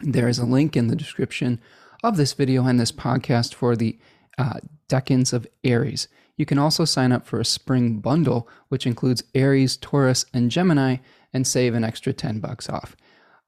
There 0.00 0.28
is 0.28 0.38
a 0.38 0.46
link 0.46 0.76
in 0.76 0.88
the 0.88 0.96
description 0.96 1.60
of 2.02 2.16
this 2.16 2.32
video 2.32 2.66
and 2.66 2.80
this 2.80 2.92
podcast 2.92 3.54
for 3.54 3.76
the 3.76 3.98
uh, 4.38 4.60
Decans 4.88 5.32
of 5.32 5.46
Aries. 5.64 6.08
You 6.36 6.46
can 6.46 6.58
also 6.58 6.84
sign 6.84 7.12
up 7.12 7.26
for 7.26 7.40
a 7.40 7.44
spring 7.44 7.98
bundle, 7.98 8.48
which 8.68 8.86
includes 8.86 9.24
Aries, 9.34 9.76
Taurus, 9.76 10.24
and 10.32 10.50
Gemini, 10.50 10.96
and 11.32 11.46
save 11.46 11.74
an 11.74 11.84
extra 11.84 12.12
10 12.12 12.40
bucks 12.40 12.68
off. 12.68 12.96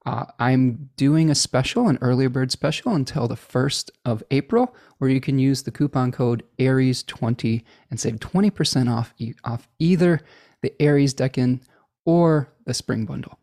Uh, 0.07 0.27
I'm 0.39 0.91
doing 0.97 1.31
a 1.31 1.35
special, 1.35 1.89
an 1.89 1.99
early 2.03 2.27
bird 2.27 2.53
special 2.53 2.95
until 2.95 3.27
the 3.27 3.37
1st 3.37 3.91
of 4.05 4.23
April, 4.31 4.75
where 4.99 5.09
you 5.09 5.21
can 5.21 5.39
use 5.39 5.63
the 5.63 5.71
coupon 5.71 6.13
code 6.13 6.45
ARIES20 6.59 7.65
and 7.91 7.99
save 7.99 8.17
20% 8.17 8.91
off, 8.91 9.15
off 9.45 9.67
either 9.79 10.21
the 10.61 10.75
Aries 10.81 11.15
Decan 11.15 11.61
or 12.05 12.53
the 12.67 12.75
Spring 12.75 13.07
Bundle. 13.07 13.39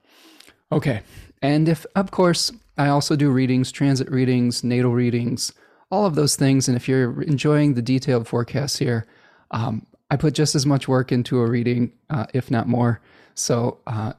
Okay, 0.71 1.01
and 1.41 1.67
if, 1.67 1.85
of 1.95 2.11
course, 2.11 2.51
I 2.77 2.87
also 2.87 3.15
do 3.15 3.31
readings, 3.31 3.71
transit 3.71 4.09
readings, 4.09 4.63
natal 4.63 4.91
readings, 4.91 5.53
all 5.91 6.05
of 6.05 6.15
those 6.15 6.35
things. 6.35 6.67
And 6.67 6.75
if 6.75 6.87
you're 6.87 7.21
enjoying 7.21 7.73
the 7.73 7.81
detailed 7.81 8.27
forecasts 8.27 8.77
here, 8.77 9.05
um, 9.51 9.85
I 10.09 10.15
put 10.15 10.33
just 10.33 10.55
as 10.55 10.65
much 10.65 10.87
work 10.87 11.11
into 11.11 11.39
a 11.39 11.49
reading, 11.49 11.93
uh, 12.09 12.25
if 12.33 12.49
not 12.49 12.67
more. 12.67 13.01
So, 13.35 13.79
uh, 13.87 14.13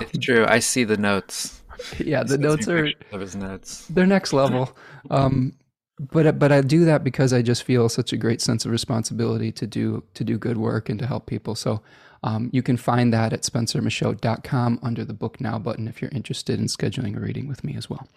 it's 0.00 0.18
true. 0.18 0.44
I 0.48 0.58
see 0.58 0.84
the 0.84 0.96
notes. 0.96 1.54
Yeah, 2.04 2.24
the 2.24 2.38
notes 2.38 2.66
are 2.66 2.90
of 3.12 3.20
his 3.20 3.36
notes. 3.36 3.86
They're 3.86 4.04
next 4.04 4.32
level. 4.32 4.76
Um, 5.10 5.54
but 6.00 6.38
but 6.38 6.50
I 6.50 6.60
do 6.60 6.84
that 6.84 7.04
because 7.04 7.32
I 7.32 7.40
just 7.40 7.62
feel 7.62 7.88
such 7.88 8.12
a 8.12 8.16
great 8.16 8.40
sense 8.40 8.64
of 8.64 8.72
responsibility 8.72 9.52
to 9.52 9.66
do 9.66 10.02
to 10.14 10.24
do 10.24 10.38
good 10.38 10.58
work 10.58 10.88
and 10.88 10.98
to 10.98 11.06
help 11.06 11.26
people. 11.26 11.54
So 11.54 11.80
um, 12.22 12.50
you 12.52 12.62
can 12.62 12.76
find 12.76 13.12
that 13.12 13.32
at 13.32 13.42
spencermichaud.com 13.42 14.80
under 14.82 15.04
the 15.04 15.12
book 15.12 15.40
now 15.40 15.58
button 15.58 15.88
if 15.88 16.02
you're 16.02 16.10
interested 16.10 16.58
in 16.58 16.66
scheduling 16.66 17.16
a 17.16 17.20
reading 17.20 17.46
with 17.46 17.62
me 17.62 17.76
as 17.76 17.88
well. 17.88 18.08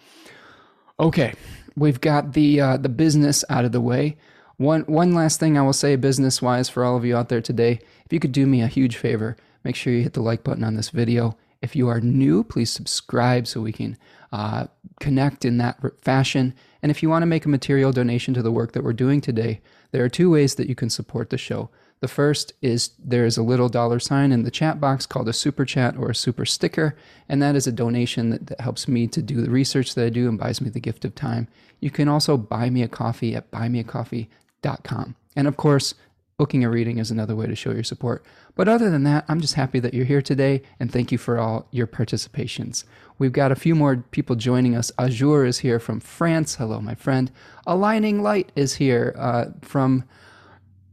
Okay, 1.02 1.34
we've 1.76 2.00
got 2.00 2.34
the 2.34 2.62
uh, 2.62 2.78
the 2.78 2.88
business 2.88 3.44
out 3.50 3.66
of 3.66 3.72
the 3.72 3.82
way. 3.82 4.18
One 4.58 4.82
one 4.82 5.16
last 5.16 5.40
thing 5.40 5.58
I 5.58 5.64
will 5.64 5.74
say 5.74 5.96
business 5.96 6.44
wise 6.44 6.70
for 6.70 6.86
all 6.86 6.96
of 6.96 7.04
you 7.04 7.18
out 7.18 7.28
there 7.28 7.42
today, 7.42 7.80
if 8.06 8.14
you 8.14 8.20
could 8.20 8.32
do 8.32 8.46
me 8.46 8.62
a 8.62 8.68
huge 8.68 8.98
favor, 8.98 9.36
make 9.64 9.76
sure 9.76 9.92
you 9.92 10.04
hit 10.04 10.14
the 10.14 10.22
like 10.22 10.44
button 10.44 10.64
on 10.64 10.76
this 10.76 10.92
video. 10.92 11.36
If 11.60 11.76
you 11.76 11.88
are 11.88 12.00
new, 12.00 12.44
please 12.44 12.72
subscribe 12.72 13.48
so 13.48 13.62
we 13.62 13.72
can 13.72 13.98
uh, 14.32 14.68
connect 15.00 15.44
in 15.44 15.58
that 15.58 15.80
fashion. 16.04 16.54
And 16.84 16.92
if 16.92 17.02
you 17.02 17.10
want 17.10 17.24
to 17.24 17.28
make 17.28 17.46
a 17.46 17.50
material 17.50 17.92
donation 17.92 18.36
to 18.36 18.44
the 18.44 18.52
work 18.52 18.74
that 18.74 18.84
we're 18.84 18.94
doing 18.94 19.22
today, 19.22 19.60
there 19.92 20.04
are 20.04 20.10
two 20.10 20.30
ways 20.30 20.54
that 20.56 20.70
you 20.70 20.76
can 20.76 20.92
support 20.92 21.32
the 21.32 21.38
show. 21.38 21.72
The 22.02 22.08
first 22.08 22.54
is 22.64 22.92
there 22.98 23.26
is 23.26 23.38
a 23.38 23.44
little 23.44 23.70
dollar 23.70 24.00
sign 24.00 24.32
in 24.32 24.44
the 24.44 24.52
chat 24.52 24.82
box 24.82 25.06
called 25.06 25.30
a 25.30 25.34
super 25.34 25.66
chat 25.66 25.96
or 25.96 26.10
a 26.10 26.16
super 26.16 26.46
sticker, 26.46 26.98
and 27.30 27.42
that 27.44 27.56
is 27.56 27.68
a 27.68 27.72
donation 27.72 28.32
that, 28.32 28.48
that 28.48 28.62
helps 28.62 28.88
me 28.88 29.08
to 29.08 29.22
do 29.22 29.40
the 29.40 29.52
research 29.52 29.94
that 29.94 30.06
I 30.06 30.10
do 30.10 30.28
and 30.28 30.40
buys 30.40 30.62
me 30.62 30.72
the 30.72 30.80
gift 30.80 31.06
of 31.06 31.14
time. 31.14 31.48
You 31.80 31.92
can 31.92 32.08
also 32.08 32.38
buy 32.38 32.72
me 32.72 32.82
a 32.82 32.88
coffee 32.88 33.36
at 33.36 33.52
buymeacoffee.com. 33.52 35.16
And 35.36 35.48
of 35.48 35.58
course, 35.58 35.94
booking 36.38 36.64
a 36.64 36.70
reading 36.72 36.98
is 36.98 37.12
another 37.12 37.36
way 37.36 37.46
to 37.46 37.56
show 37.56 37.70
your 37.70 37.84
support. 37.84 38.26
But 38.56 38.68
other 38.68 38.90
than 38.90 39.04
that, 39.04 39.26
I'm 39.28 39.40
just 39.40 39.54
happy 39.54 39.80
that 39.80 39.94
you're 39.94 40.06
here 40.06 40.24
today 40.24 40.64
and 40.80 40.92
thank 40.92 41.12
you 41.12 41.20
for 41.20 41.38
all 41.38 41.68
your 41.70 41.86
participations. 41.86 42.84
We've 43.20 43.32
got 43.32 43.52
a 43.52 43.56
few 43.56 43.76
more 43.76 43.98
people 44.10 44.36
joining 44.36 44.76
us. 44.76 44.92
Azure 44.98 45.46
is 45.46 45.60
here 45.60 45.80
from 45.80 46.00
France. 46.00 46.56
Hello, 46.56 46.82
my 46.82 46.96
friend. 46.96 47.32
Aligning 47.68 48.24
Light 48.24 48.52
is 48.56 48.76
here 48.76 49.14
uh, 49.20 49.46
from 49.62 50.04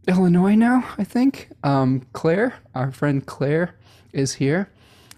Illinois 0.08 0.54
now, 0.54 0.88
I 0.96 1.04
think. 1.04 1.50
Um, 1.62 2.06
Claire, 2.14 2.54
our 2.74 2.90
friend 2.90 3.24
Claire, 3.24 3.74
is 4.12 4.34
here. 4.34 4.70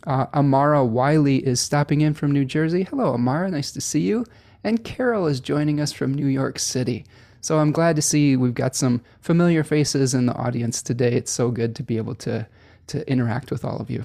Uh, 0.07 0.27
Amara 0.35 0.85
Wiley 0.85 1.47
is 1.47 1.61
stopping 1.61 2.01
in 2.01 2.13
from 2.13 2.33
New 2.33 2.45
Jersey. 2.45 2.83
Hello, 2.83 3.15
Amara. 3.15 3.51
Nice 3.51 3.71
to 3.73 3.81
see 3.81 4.01
you. 4.01 4.27
And 4.65 4.83
Carol 4.83 5.29
is 5.29 5.41
joining 5.41 5.81
us 5.81 5.93
from 5.93 6.13
New 6.13 6.27
York 6.27 6.59
City. 6.59 7.05
So 7.41 7.59
I'm 7.59 7.73
glad 7.73 7.97
to 7.97 8.03
see 8.03 8.37
we've 8.37 8.53
got 8.53 8.75
some 8.75 9.01
familiar 9.21 9.63
faces 9.63 10.13
in 10.13 10.27
the 10.27 10.35
audience 10.35 10.83
today. 10.83 11.13
It's 11.13 11.31
so 11.31 11.51
good 11.51 11.77
to 11.77 11.83
be 11.83 11.97
able 11.97 12.15
to 12.17 12.47
to 12.89 13.09
interact 13.09 13.53
with 13.53 13.65
all 13.65 13.79
of 13.79 13.89
you. 13.89 14.05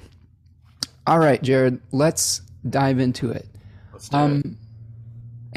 All 1.08 1.18
right, 1.18 1.42
Jared, 1.42 1.80
let's 1.90 2.42
dive 2.70 3.00
into 3.00 3.32
it. 3.32 3.46
Let's 3.92 4.08
do 4.08 4.16
um, 4.16 4.38
it. 4.38 4.46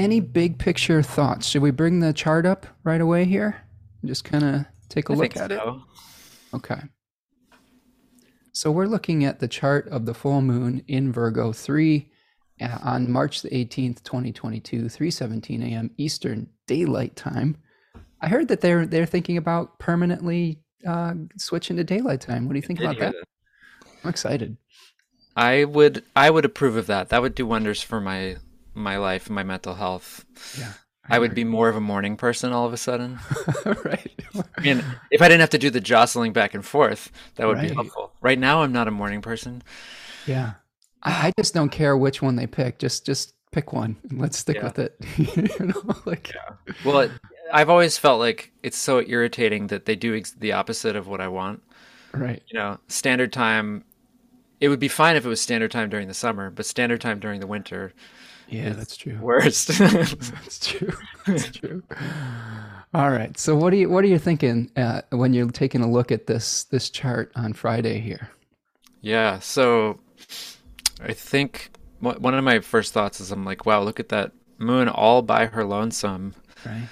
Any 0.02 0.20
big 0.20 0.58
picture 0.58 1.04
thoughts? 1.04 1.48
Should 1.48 1.62
we 1.62 1.70
bring 1.70 2.00
the 2.00 2.12
chart 2.12 2.48
up 2.48 2.66
right 2.84 3.00
away 3.00 3.26
here? 3.26 3.62
Just 4.04 4.24
kind 4.24 4.44
of 4.44 4.66
take 4.90 5.10
a 5.10 5.14
I 5.14 5.16
look 5.16 5.38
at 5.38 5.52
so. 5.52 5.82
it. 6.54 6.56
Okay. 6.56 6.82
So 8.52 8.72
we're 8.72 8.88
looking 8.88 9.24
at 9.24 9.40
the 9.40 9.48
chart 9.48 9.88
of 9.88 10.06
the 10.06 10.14
full 10.14 10.42
moon 10.42 10.84
in 10.88 11.12
Virgo 11.12 11.54
3 11.54 12.12
uh, 12.62 12.78
on 12.84 13.12
March 13.12 13.42
the 13.42 13.50
18th, 13.50 14.04
2022, 14.04 14.84
3:17 14.86 15.64
a.m. 15.64 15.92
Eastern 15.98 16.50
Daylight 16.68 17.16
Time. 17.16 17.58
I 18.22 18.28
heard 18.28 18.50
that 18.50 18.62
they're 18.62 18.86
they're 18.86 19.06
thinking 19.06 19.38
about 19.38 19.80
permanently 19.80 20.60
uh, 20.86 21.14
switching 21.38 21.78
to 21.78 21.84
daylight 21.84 22.22
time. 22.22 22.48
What 22.48 22.54
do 22.54 22.60
you 22.60 22.66
think 22.66 22.80
about 22.80 23.00
that? 23.00 23.14
that? 23.14 23.24
I'm 24.04 24.10
excited. 24.10 24.58
I 25.36 25.64
would 25.64 26.04
I 26.16 26.30
would 26.30 26.46
approve 26.46 26.76
of 26.76 26.88
that. 26.88 27.10
That 27.10 27.22
would 27.22 27.36
do 27.36 27.46
wonders 27.46 27.82
for 27.82 28.02
my 28.02 28.38
my 28.74 28.98
life, 28.98 29.30
my 29.30 29.44
mental 29.44 29.76
health. 29.76 30.26
Yeah. 30.58 30.74
I, 31.10 31.20
would 31.20 31.36
be 31.36 31.44
more 31.44 31.70
of 31.70 31.76
a 31.76 31.82
morning 31.82 32.18
person 32.18 32.52
all 32.52 32.66
of 32.66 32.74
a 32.74 32.78
sudden. 32.78 33.20
right. 33.66 34.12
I 34.58 34.62
mean, 34.62 34.84
if 35.12 35.22
I 35.22 35.28
didn't 35.28 35.42
have 35.42 35.50
to 35.52 35.58
do 35.58 35.70
the 35.70 35.82
jostling 35.82 36.34
back 36.34 36.54
and 36.54 36.66
forth, 36.66 37.12
that 37.36 37.48
would 37.48 37.58
right. 37.58 37.70
be 37.70 37.74
helpful. 37.74 38.12
Right 38.22 38.40
now, 38.40 38.62
I'm 38.64 38.72
not 38.72 38.88
a 38.88 38.92
morning 38.92 39.22
person. 39.22 39.64
Yeah. 40.26 40.54
I, 41.04 41.28
I, 41.28 41.32
just 41.38 41.54
don't 41.54 41.70
care 41.70 41.98
which 41.98 42.22
one 42.22 42.36
they 42.36 42.48
pick. 42.48 42.80
Just 42.80 43.06
just 43.06 43.34
pick 43.52 43.74
one 43.74 43.96
and 44.10 44.20
let's 44.20 44.38
stick 44.38 44.58
yeah. 44.58 44.64
with 44.64 44.80
it. 44.80 44.98
you 45.18 45.66
know, 45.66 45.96
like 46.06 46.34
yeah. 46.34 46.74
Well, 46.86 47.00
it, 47.00 47.12
I've 47.52 47.70
always 47.70 47.98
felt 47.98 48.20
like 48.20 48.52
it's 48.64 48.78
so 48.78 49.02
irritating 49.02 49.68
that 49.68 49.86
they 49.86 49.96
do 49.96 50.16
ex- 50.16 50.32
the 50.32 50.54
opposite 50.54 50.96
of 50.96 51.08
what 51.08 51.22
I 51.22 51.28
want. 51.28 51.64
Right. 52.14 52.42
You 52.48 52.60
know, 52.60 52.80
standard 52.88 53.34
time. 53.34 53.84
It 54.60 54.68
would 54.68 54.80
be 54.80 54.90
fine 54.90 55.16
if 55.16 55.26
it 55.26 55.30
was 55.30 55.40
standard 55.40 55.72
time 55.72 55.90
during 55.90 56.08
the 56.08 56.14
summer, 56.14 56.50
but 56.50 56.66
standard 56.66 57.00
time 57.00 57.20
during 57.20 57.40
the 57.40 57.48
winter. 57.48 57.94
Yeah, 58.50 58.74
that's 58.74 58.98
true. 58.98 59.18
Worst. 59.22 59.68
that's 59.78 60.68
true. 60.68 60.94
That's 61.26 61.52
true. 61.58 61.84
All 62.94 63.12
right. 63.12 63.38
So, 63.38 63.56
what 63.56 63.74
are 63.74 63.78
you 63.78 63.90
what 63.90 64.04
are 64.04 64.08
you 64.08 64.20
thinking 64.20 64.72
uh, 64.76 65.02
when 65.12 65.34
you're 65.34 65.52
taking 65.52 65.82
a 65.82 65.90
look 65.90 66.12
at 66.12 66.28
this 66.28 66.64
this 66.66 66.90
chart 66.90 67.32
on 67.36 67.54
Friday 67.54 68.00
here? 68.00 68.30
Yeah. 69.02 69.40
So, 69.40 70.00
I 71.02 71.14
think 71.14 71.72
one 72.00 72.34
of 72.34 72.44
my 72.44 72.60
first 72.60 72.94
thoughts 72.94 73.20
is 73.20 73.32
I'm 73.32 73.46
like, 73.46 73.66
wow, 73.66 73.82
look 73.84 74.00
at 74.00 74.10
that 74.10 74.32
moon 74.58 74.88
all 74.90 75.22
by 75.22 75.46
her 75.46 75.64
lonesome. 75.64 76.34
Right 76.66 76.90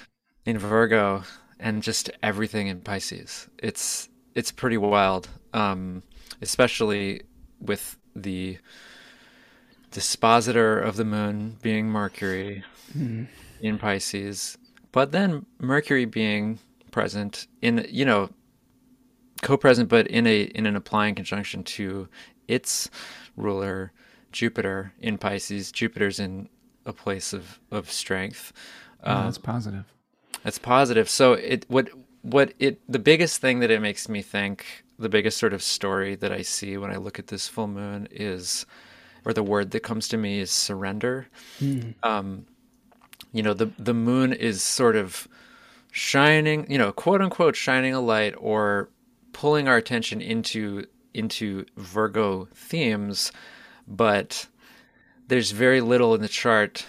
in 0.48 0.56
Virgo 0.56 1.24
and 1.60 1.82
just 1.82 2.10
everything 2.22 2.68
in 2.68 2.80
Pisces. 2.80 3.48
It's 3.58 4.08
it's 4.34 4.50
pretty 4.50 4.78
wild, 4.78 5.28
um, 5.52 6.02
especially 6.40 7.22
with 7.60 7.98
the 8.16 8.56
dispositor 9.90 10.78
of 10.78 10.96
the 10.96 11.04
moon 11.04 11.56
being 11.62 11.88
Mercury 11.88 12.64
mm. 12.96 13.26
in 13.60 13.78
Pisces, 13.78 14.58
but 14.92 15.12
then 15.12 15.46
Mercury 15.58 16.04
being 16.04 16.58
present 16.90 17.46
in 17.62 17.86
you 17.90 18.04
know 18.04 18.30
co-present, 19.42 19.88
but 19.88 20.06
in 20.08 20.26
a 20.26 20.42
in 20.42 20.66
an 20.66 20.76
applying 20.76 21.14
conjunction 21.14 21.62
to 21.62 22.08
its 22.46 22.90
ruler 23.36 23.92
Jupiter 24.32 24.92
in 25.00 25.18
Pisces. 25.18 25.72
Jupiter's 25.72 26.18
in 26.20 26.48
a 26.86 26.92
place 26.92 27.32
of 27.32 27.60
of 27.70 27.90
strength. 27.90 28.52
Oh, 29.04 29.12
um, 29.12 29.24
that's 29.24 29.38
positive. 29.38 29.84
That's 30.42 30.58
positive. 30.58 31.08
So 31.08 31.34
it 31.34 31.64
what 31.68 31.88
what 32.22 32.54
it 32.58 32.80
the 32.90 32.98
biggest 32.98 33.40
thing 33.40 33.60
that 33.60 33.70
it 33.70 33.80
makes 33.80 34.08
me 34.08 34.22
think, 34.22 34.84
the 34.98 35.08
biggest 35.08 35.38
sort 35.38 35.52
of 35.52 35.62
story 35.62 36.14
that 36.16 36.32
I 36.32 36.42
see 36.42 36.76
when 36.76 36.90
I 36.90 36.96
look 36.96 37.18
at 37.18 37.28
this 37.28 37.48
full 37.48 37.68
moon 37.68 38.08
is 38.10 38.66
or 39.24 39.32
the 39.32 39.42
word 39.42 39.70
that 39.72 39.80
comes 39.80 40.08
to 40.08 40.16
me 40.16 40.40
is 40.40 40.50
surrender. 40.50 41.28
Mm. 41.60 41.94
Um, 42.02 42.46
you 43.32 43.42
know, 43.42 43.54
the 43.54 43.70
the 43.78 43.94
moon 43.94 44.32
is 44.32 44.62
sort 44.62 44.96
of 44.96 45.28
shining, 45.90 46.70
you 46.70 46.78
know, 46.78 46.92
quote 46.92 47.20
unquote 47.20 47.56
shining 47.56 47.94
a 47.94 48.00
light 48.00 48.34
or 48.38 48.88
pulling 49.32 49.68
our 49.68 49.76
attention 49.76 50.20
into 50.20 50.86
into 51.14 51.64
Virgo 51.76 52.48
themes, 52.54 53.32
but 53.86 54.46
there's 55.28 55.50
very 55.50 55.80
little 55.80 56.14
in 56.14 56.22
the 56.22 56.28
chart 56.28 56.86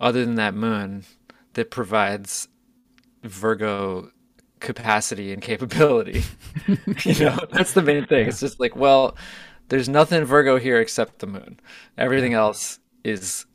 other 0.00 0.24
than 0.24 0.34
that 0.34 0.54
moon 0.54 1.04
that 1.54 1.70
provides 1.70 2.48
Virgo 3.22 4.10
capacity 4.60 5.32
and 5.32 5.42
capability. 5.42 6.22
you 7.04 7.24
know, 7.24 7.38
that's 7.50 7.72
the 7.72 7.82
main 7.82 8.06
thing. 8.06 8.28
It's 8.28 8.40
just 8.40 8.60
like, 8.60 8.76
well, 8.76 9.16
there's 9.68 9.88
nothing 9.88 10.24
Virgo 10.24 10.58
here 10.58 10.80
except 10.80 11.18
the 11.18 11.26
moon. 11.26 11.58
Everything 11.98 12.34
else 12.34 12.78
is 13.04 13.46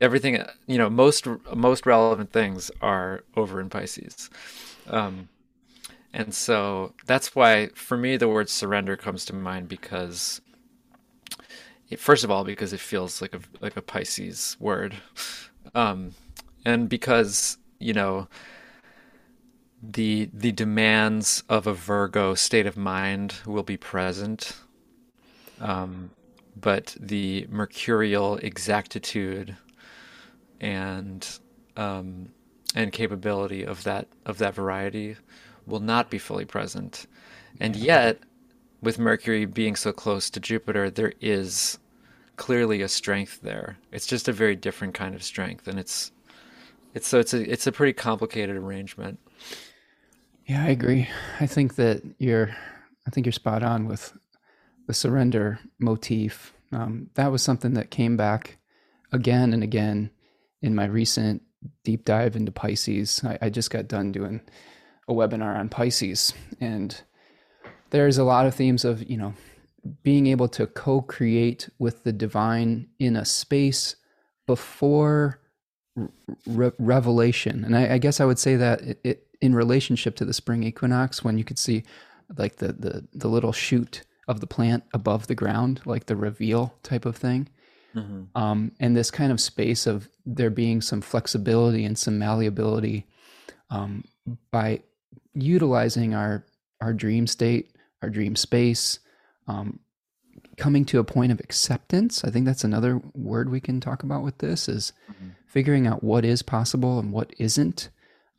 everything. 0.00 0.42
You 0.66 0.78
know, 0.78 0.90
most 0.90 1.26
most 1.54 1.86
relevant 1.86 2.32
things 2.32 2.70
are 2.80 3.24
over 3.36 3.60
in 3.60 3.68
Pisces. 3.70 4.30
Um, 4.88 5.28
and 6.12 6.32
so 6.32 6.94
that's 7.04 7.34
why 7.34 7.68
for 7.74 7.96
me 7.96 8.16
the 8.16 8.28
word 8.28 8.48
surrender 8.48 8.96
comes 8.96 9.24
to 9.26 9.34
mind 9.34 9.68
because 9.68 10.40
it, 11.90 12.00
first 12.00 12.24
of 12.24 12.30
all 12.30 12.44
because 12.44 12.72
it 12.72 12.80
feels 12.80 13.20
like 13.20 13.34
a 13.34 13.40
like 13.60 13.76
a 13.76 13.82
Pisces 13.82 14.56
word, 14.58 14.94
um, 15.74 16.12
and 16.64 16.88
because 16.88 17.58
you 17.78 17.92
know 17.92 18.28
the 19.82 20.30
the 20.32 20.52
demands 20.52 21.42
of 21.48 21.66
a 21.66 21.74
Virgo 21.74 22.34
state 22.34 22.66
of 22.66 22.76
mind 22.76 23.34
will 23.44 23.62
be 23.62 23.76
present, 23.76 24.56
um, 25.60 26.10
but 26.60 26.96
the 26.98 27.46
mercurial 27.50 28.36
exactitude 28.38 29.56
and 30.60 31.38
um, 31.76 32.28
and 32.74 32.92
capability 32.92 33.64
of 33.64 33.84
that 33.84 34.08
of 34.24 34.38
that 34.38 34.54
variety 34.54 35.16
will 35.66 35.80
not 35.80 36.10
be 36.10 36.18
fully 36.18 36.44
present, 36.44 37.06
and 37.60 37.76
yet 37.76 38.20
with 38.82 38.98
Mercury 38.98 39.46
being 39.46 39.74
so 39.76 39.92
close 39.92 40.30
to 40.30 40.40
Jupiter, 40.40 40.90
there 40.90 41.12
is 41.20 41.78
clearly 42.36 42.82
a 42.82 42.88
strength 42.88 43.40
there. 43.42 43.78
It's 43.92 44.06
just 44.06 44.28
a 44.28 44.32
very 44.32 44.54
different 44.54 44.94
kind 44.94 45.14
of 45.14 45.22
strength, 45.22 45.66
and 45.66 45.78
it's 45.78 46.12
it's 46.94 47.08
so 47.08 47.18
it's 47.18 47.34
a 47.34 47.50
it's 47.50 47.66
a 47.66 47.72
pretty 47.72 47.92
complicated 47.92 48.56
arrangement. 48.56 49.18
Yeah, 50.46 50.62
I 50.62 50.68
agree. 50.68 51.08
I 51.40 51.46
think 51.46 51.74
that 51.76 52.02
you're 52.18 52.56
I 53.06 53.10
think 53.10 53.26
you're 53.26 53.32
spot 53.32 53.62
on 53.62 53.86
with 53.86 54.16
the 54.86 54.94
surrender 54.94 55.58
motif. 55.78 56.52
Um, 56.72 57.10
that 57.14 57.30
was 57.30 57.42
something 57.42 57.74
that 57.74 57.90
came 57.90 58.16
back 58.16 58.58
again 59.12 59.52
and 59.52 59.62
again 59.62 60.10
in 60.62 60.74
my 60.74 60.86
recent 60.86 61.42
deep 61.84 62.04
dive 62.04 62.36
into 62.36 62.52
Pisces. 62.52 63.22
I, 63.24 63.38
I 63.42 63.50
just 63.50 63.70
got 63.70 63.88
done 63.88 64.12
doing 64.12 64.40
a 65.08 65.12
webinar 65.12 65.56
on 65.56 65.68
Pisces, 65.68 66.34
and 66.60 67.00
there's 67.90 68.18
a 68.18 68.24
lot 68.24 68.46
of 68.46 68.54
themes 68.54 68.84
of 68.84 69.08
you 69.08 69.16
know 69.16 69.34
being 70.02 70.26
able 70.26 70.48
to 70.48 70.66
co-create 70.66 71.68
with 71.78 72.02
the 72.02 72.12
divine 72.12 72.88
in 72.98 73.14
a 73.14 73.24
space 73.24 73.96
before 74.46 75.40
re- 76.46 76.72
revelation 76.78 77.64
and 77.64 77.76
I, 77.76 77.94
I, 77.94 77.98
guess 77.98 78.20
i 78.20 78.24
would 78.24 78.38
say 78.38 78.56
that 78.56 78.80
it, 78.82 79.00
it, 79.04 79.26
in 79.40 79.54
relationship 79.54 80.16
to 80.16 80.24
the 80.24 80.32
spring 80.32 80.64
equinox 80.64 81.22
when 81.22 81.38
you 81.38 81.44
could 81.44 81.58
see 81.58 81.84
like 82.36 82.56
the, 82.56 82.72
the 82.72 83.06
the 83.12 83.28
little 83.28 83.52
shoot 83.52 84.02
of 84.28 84.40
the 84.40 84.46
plant 84.46 84.84
above 84.92 85.26
the 85.26 85.34
ground 85.34 85.80
like 85.84 86.06
the 86.06 86.16
reveal 86.16 86.74
type 86.82 87.04
of 87.04 87.16
thing 87.16 87.48
mm-hmm. 87.94 88.22
um, 88.34 88.72
and 88.80 88.96
this 88.96 89.10
kind 89.10 89.32
of 89.32 89.40
space 89.40 89.86
of 89.86 90.08
there 90.24 90.50
being 90.50 90.80
some 90.80 91.00
flexibility 91.00 91.84
and 91.84 91.98
some 91.98 92.18
malleability 92.18 93.06
um, 93.70 94.04
by 94.50 94.80
utilizing 95.34 96.14
our 96.14 96.44
our 96.80 96.92
dream 96.92 97.26
state 97.26 97.70
our 98.02 98.10
dream 98.10 98.36
space 98.36 98.98
um, 99.48 99.78
coming 100.56 100.84
to 100.86 100.98
a 100.98 101.04
point 101.04 101.32
of 101.32 101.40
acceptance. 101.40 102.24
I 102.24 102.30
think 102.30 102.46
that's 102.46 102.64
another 102.64 103.00
word 103.14 103.50
we 103.50 103.60
can 103.60 103.80
talk 103.80 104.02
about 104.02 104.22
with 104.22 104.38
this 104.38 104.68
is 104.68 104.92
mm-hmm. 105.10 105.30
figuring 105.46 105.86
out 105.86 106.02
what 106.02 106.24
is 106.24 106.42
possible 106.42 106.98
and 106.98 107.12
what 107.12 107.32
isn't 107.38 107.90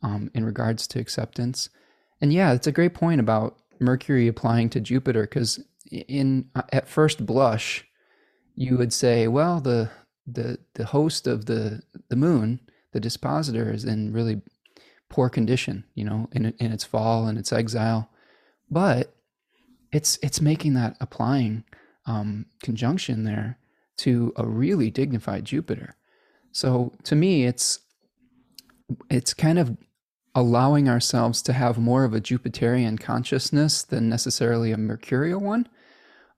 um, 0.02 0.30
in 0.34 0.44
regards 0.44 0.86
to 0.88 0.98
acceptance. 0.98 1.68
And 2.20 2.32
yeah, 2.32 2.52
it's 2.52 2.66
a 2.66 2.72
great 2.72 2.94
point 2.94 3.20
about 3.20 3.56
Mercury 3.78 4.26
applying 4.26 4.68
to 4.70 4.80
Jupiter 4.80 5.22
because 5.22 5.62
in 5.90 6.48
uh, 6.54 6.62
at 6.72 6.88
first 6.88 7.24
blush, 7.24 7.84
you 8.54 8.76
would 8.76 8.92
say, 8.92 9.28
well, 9.28 9.60
the 9.60 9.90
the 10.26 10.58
the 10.74 10.86
host 10.86 11.26
of 11.26 11.46
the 11.46 11.82
the 12.08 12.16
moon, 12.16 12.60
the 12.92 13.00
dispositor, 13.00 13.72
is 13.72 13.84
in 13.84 14.12
really 14.12 14.40
poor 15.08 15.28
condition, 15.28 15.84
you 15.94 16.04
know, 16.04 16.28
in 16.32 16.46
in 16.58 16.72
its 16.72 16.84
fall 16.84 17.26
and 17.26 17.38
its 17.38 17.52
exile, 17.52 18.10
but 18.70 19.14
it's 19.92 20.18
it's 20.22 20.40
making 20.40 20.74
that 20.74 20.96
applying 21.00 21.64
um, 22.06 22.46
conjunction 22.62 23.24
there 23.24 23.58
to 23.98 24.32
a 24.36 24.46
really 24.46 24.90
dignified 24.90 25.44
Jupiter. 25.44 25.94
So 26.52 26.92
to 27.04 27.14
me, 27.14 27.44
it's 27.44 27.80
it's 29.10 29.34
kind 29.34 29.58
of 29.58 29.76
allowing 30.34 30.88
ourselves 30.88 31.42
to 31.42 31.52
have 31.52 31.78
more 31.78 32.04
of 32.04 32.14
a 32.14 32.20
Jupiterian 32.20 32.98
consciousness 32.98 33.82
than 33.82 34.08
necessarily 34.08 34.72
a 34.72 34.78
Mercurial 34.78 35.40
one, 35.40 35.68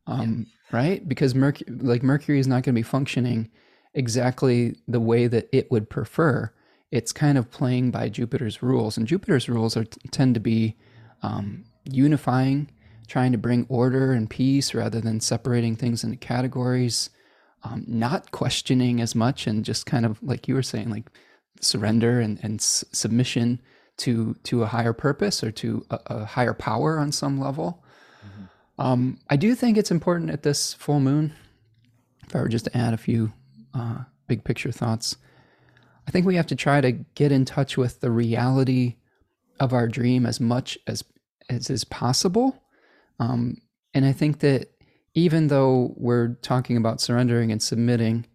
um, 0.07 0.47
yeah. 0.49 0.79
right? 0.79 1.09
Because 1.09 1.35
Mercury, 1.35 1.73
like 1.79 2.03
Mercury, 2.03 2.39
is 2.39 2.47
not 2.47 2.63
going 2.63 2.75
to 2.75 2.79
be 2.79 2.83
functioning 2.83 3.51
exactly 3.95 4.77
the 4.87 5.01
way 5.01 5.27
that 5.27 5.49
it 5.53 5.71
would 5.71 5.91
prefer. 5.91 6.53
It's 6.91 7.13
kind 7.13 7.39
of 7.39 7.51
playing 7.51 7.91
by 7.91 8.09
Jupiter's 8.09 8.63
rules, 8.63 8.97
and 8.97 9.07
Jupiter's 9.07 9.49
rules 9.49 9.77
are 9.77 9.85
tend 9.85 10.35
to 10.35 10.41
be 10.41 10.77
um, 11.23 11.65
unifying 11.85 12.71
trying 13.11 13.33
to 13.33 13.39
bring 13.39 13.67
order 13.69 14.13
and 14.13 14.31
peace 14.31 14.73
rather 14.73 15.01
than 15.01 15.19
separating 15.19 15.75
things 15.75 16.05
into 16.05 16.17
categories, 16.17 17.11
um, 17.65 17.85
not 17.89 18.31
questioning 18.31 19.01
as 19.01 19.17
much 19.17 19.49
and 19.49 19.65
just 19.65 19.85
kind 19.85 20.07
of 20.07 20.23
like 20.23 20.47
you 20.47 20.55
were 20.55 20.63
saying, 20.63 20.89
like 20.89 21.11
surrender 21.61 22.21
and, 22.21 22.39
and 22.45 22.61
s- 22.61 22.85
submission 22.93 23.61
to 23.97 24.37
to 24.45 24.63
a 24.63 24.67
higher 24.67 24.93
purpose 24.93 25.43
or 25.43 25.51
to 25.51 25.85
a, 25.91 25.99
a 26.07 26.25
higher 26.25 26.55
power 26.55 27.01
on 27.01 27.11
some 27.11 27.41
level. 27.41 27.83
Mm-hmm. 28.25 28.45
Um, 28.81 29.19
I 29.29 29.37
do 29.37 29.55
think 29.55 29.77
it's 29.77 29.91
important 29.91 30.31
at 30.31 30.43
this 30.43 30.75
full 30.75 31.01
moon. 31.01 31.35
If 32.27 32.35
I 32.35 32.41
were 32.41 32.49
just 32.49 32.65
to 32.65 32.77
add 32.77 32.95
a 32.95 32.99
few 32.99 33.33
uh, 33.75 33.99
big 34.27 34.43
picture 34.43 34.73
thoughts, 34.73 35.17
I 36.09 36.11
think 36.11 36.27
we 36.27 36.37
have 36.37 36.47
to 36.49 36.57
try 36.57 36.81
to 36.81 36.93
get 36.93 37.31
in 37.31 37.45
touch 37.45 37.77
with 37.77 38.01
the 38.01 38.11
reality 38.11 38.97
of 39.61 39.73
our 39.73 39.87
dream 39.87 40.27
as 40.27 40.41
much 40.41 40.79
as 40.87 41.05
as 41.49 41.69
is 41.69 41.85
possible 41.85 42.61
um, 43.21 43.59
and 43.93 44.05
I 44.05 44.13
think 44.13 44.41
that 44.41 44.71
even 45.15 45.49
though 45.49 45.95
we're 45.97 46.35
talking 46.43 46.77
about 46.77 47.01
surrendering 47.01 47.53
and 47.53 47.63
submitting, 47.63 48.27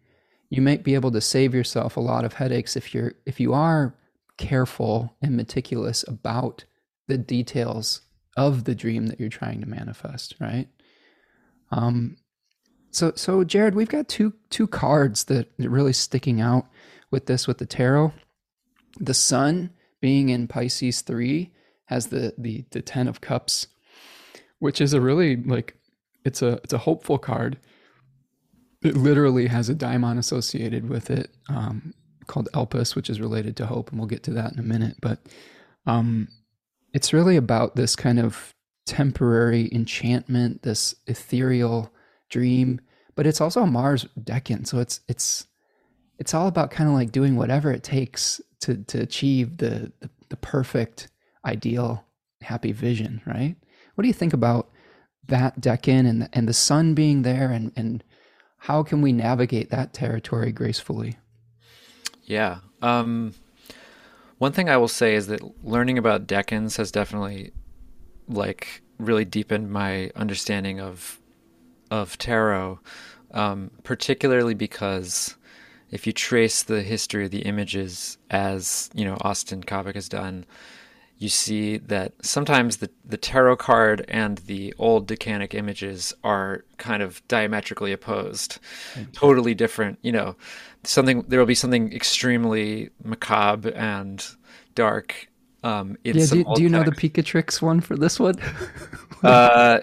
you 0.49 0.61
might 0.61 0.83
be 0.83 0.93
able 0.93 1.11
to 1.11 1.21
save 1.21 1.55
yourself 1.55 1.97
a 1.97 2.01
lot 2.01 2.23
of 2.23 2.33
headaches 2.33 2.77
if 2.77 2.93
you're 2.93 3.13
if 3.25 3.39
you 3.39 3.53
are 3.53 3.95
careful 4.37 5.15
and 5.21 5.35
meticulous 5.35 6.05
about 6.07 6.65
the 7.07 7.17
details 7.17 8.01
of 8.35 8.65
the 8.65 8.75
dream 8.75 9.07
that 9.07 9.19
you're 9.19 9.29
trying 9.29 9.61
to 9.61 9.67
manifest, 9.67 10.35
right? 10.39 10.67
Um, 11.71 12.17
so 12.91 13.13
so 13.15 13.43
Jared, 13.43 13.75
we've 13.75 13.89
got 13.89 14.07
two 14.07 14.33
two 14.49 14.67
cards 14.67 15.25
that 15.25 15.47
are 15.59 15.69
really 15.69 15.93
sticking 15.93 16.41
out 16.41 16.67
with 17.11 17.25
this 17.25 17.47
with 17.47 17.57
the 17.57 17.65
tarot. 17.65 18.13
The 18.99 19.13
sun 19.13 19.71
being 20.01 20.29
in 20.29 20.47
Pisces 20.47 21.01
three 21.01 21.51
has 21.85 22.07
the 22.07 22.33
the 22.37 22.65
the 22.71 22.81
ten 22.81 23.07
of 23.07 23.21
cups 23.21 23.67
which 24.59 24.81
is 24.81 24.93
a 24.93 25.01
really 25.01 25.35
like 25.35 25.75
it's 26.23 26.41
a 26.41 26.53
it's 26.63 26.73
a 26.73 26.79
hopeful 26.79 27.17
card. 27.17 27.57
It 28.83 28.95
literally 28.95 29.47
has 29.47 29.69
a 29.69 29.75
daimon 29.75 30.17
associated 30.17 30.89
with 30.89 31.09
it 31.09 31.29
um, 31.49 31.93
called 32.27 32.49
Elpis, 32.53 32.95
which 32.95 33.09
is 33.09 33.19
related 33.19 33.55
to 33.57 33.65
hope, 33.65 33.89
and 33.89 33.99
we'll 33.99 34.07
get 34.07 34.23
to 34.23 34.33
that 34.33 34.53
in 34.53 34.59
a 34.59 34.63
minute. 34.63 34.97
But 35.01 35.19
um, 35.85 36.27
it's 36.95 37.11
really 37.11 37.35
about 37.35 37.75
this 37.75 37.93
kind 37.93 38.19
of 38.19 38.53
temporary 38.85 39.69
enchantment, 39.73 40.61
this 40.61 40.95
ethereal 41.07 41.91
dream. 42.29 42.79
But 43.15 43.27
it's 43.27 43.41
also 43.41 43.61
a 43.61 43.67
Mars 43.67 44.07
decan, 44.17 44.65
so 44.65 44.79
it's 44.79 45.01
it's 45.09 45.45
it's 46.19 46.33
all 46.33 46.47
about 46.47 46.71
kind 46.71 46.89
of 46.89 46.95
like 46.95 47.11
doing 47.11 47.35
whatever 47.35 47.69
it 47.71 47.83
takes 47.83 48.39
to 48.61 48.77
to 48.85 49.01
achieve 49.01 49.57
the, 49.57 49.91
the, 49.99 50.09
the 50.29 50.37
perfect 50.37 51.09
ideal 51.43 52.05
happy 52.41 52.71
vision, 52.71 53.21
right? 53.25 53.57
What 53.95 54.03
do 54.03 54.07
you 54.07 54.13
think 54.13 54.33
about 54.33 54.69
that 55.27 55.59
decan 55.59 56.07
and 56.07 56.29
and 56.31 56.47
the 56.47 56.53
sun 56.53 56.93
being 56.93 57.23
there 57.23 57.51
and 57.51 57.73
and 57.75 58.05
how 58.57 58.83
can 58.83 59.01
we 59.01 59.11
navigate 59.11 59.69
that 59.69 59.93
territory 59.93 60.53
gracefully? 60.53 61.17
Yeah. 62.23 62.59
Um, 62.81 63.33
one 64.37 64.51
thing 64.51 64.69
I 64.69 64.77
will 64.77 64.87
say 64.87 65.15
is 65.15 65.27
that 65.27 65.41
learning 65.63 65.97
about 65.97 66.27
decans 66.27 66.77
has 66.77 66.91
definitely 66.91 67.51
like 68.27 68.81
really 68.97 69.25
deepened 69.25 69.71
my 69.71 70.11
understanding 70.15 70.79
of 70.79 71.19
of 71.91 72.17
tarot, 72.17 72.79
um, 73.31 73.71
particularly 73.83 74.53
because 74.53 75.35
if 75.91 76.07
you 76.07 76.13
trace 76.13 76.63
the 76.63 76.81
history 76.81 77.25
of 77.25 77.31
the 77.31 77.43
images 77.43 78.17
as 78.29 78.89
you 78.93 79.05
know 79.05 79.17
Austin 79.21 79.63
Coppock 79.63 79.95
has 79.95 80.09
done, 80.09 80.45
you 81.17 81.29
see 81.29 81.77
that 81.77 82.13
sometimes 82.21 82.77
the, 82.77 82.89
the 83.05 83.17
tarot 83.17 83.55
card 83.57 84.03
and 84.09 84.39
the 84.39 84.73
old 84.77 85.07
decanic 85.07 85.53
images 85.53 86.13
are 86.23 86.65
kind 86.77 87.01
of 87.01 87.25
diametrically 87.27 87.93
opposed, 87.93 88.59
totally 89.13 89.53
different. 89.53 89.97
You 90.01 90.11
know, 90.11 90.35
something 90.85 91.23
there 91.27 91.39
will 91.39 91.45
be 91.45 91.55
something 91.55 91.91
extremely 91.93 92.89
macabre 93.03 93.73
and 93.75 94.25
dark. 94.75 95.27
Um, 95.63 95.97
yeah, 96.03 96.13
do, 96.13 96.45
do 96.55 96.61
you 96.61 96.69
know 96.69 96.83
the 96.83 96.91
Picatrix 96.91 97.61
one 97.61 97.81
for 97.81 97.95
this 97.95 98.19
one? 98.19 98.35
uh, 99.23 99.79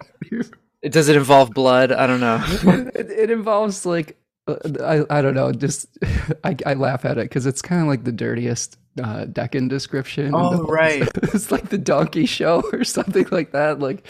does 0.88 1.08
it 1.08 1.16
involve 1.16 1.50
blood? 1.50 1.90
I 1.92 2.06
don't 2.06 2.20
know. 2.20 2.40
it, 2.94 3.10
it 3.10 3.30
involves 3.30 3.84
like 3.84 4.16
uh, 4.46 4.56
I 4.80 5.18
I 5.18 5.22
don't 5.22 5.34
know. 5.34 5.52
Just 5.52 5.88
I 6.44 6.56
I 6.66 6.74
laugh 6.74 7.04
at 7.04 7.18
it 7.18 7.24
because 7.24 7.46
it's 7.46 7.62
kind 7.62 7.82
of 7.82 7.88
like 7.88 8.04
the 8.04 8.12
dirtiest 8.12 8.78
uh, 9.02 9.24
Decan 9.26 9.68
description. 9.68 10.32
Oh, 10.34 10.58
The- 10.58 10.64
right. 10.64 11.08
it's 11.34 11.50
like 11.50 11.68
the 11.70 11.78
donkey 11.78 12.26
show 12.26 12.62
or 12.72 12.84
something 12.84 13.26
like 13.30 13.52
that. 13.52 13.80
Like 13.80 14.06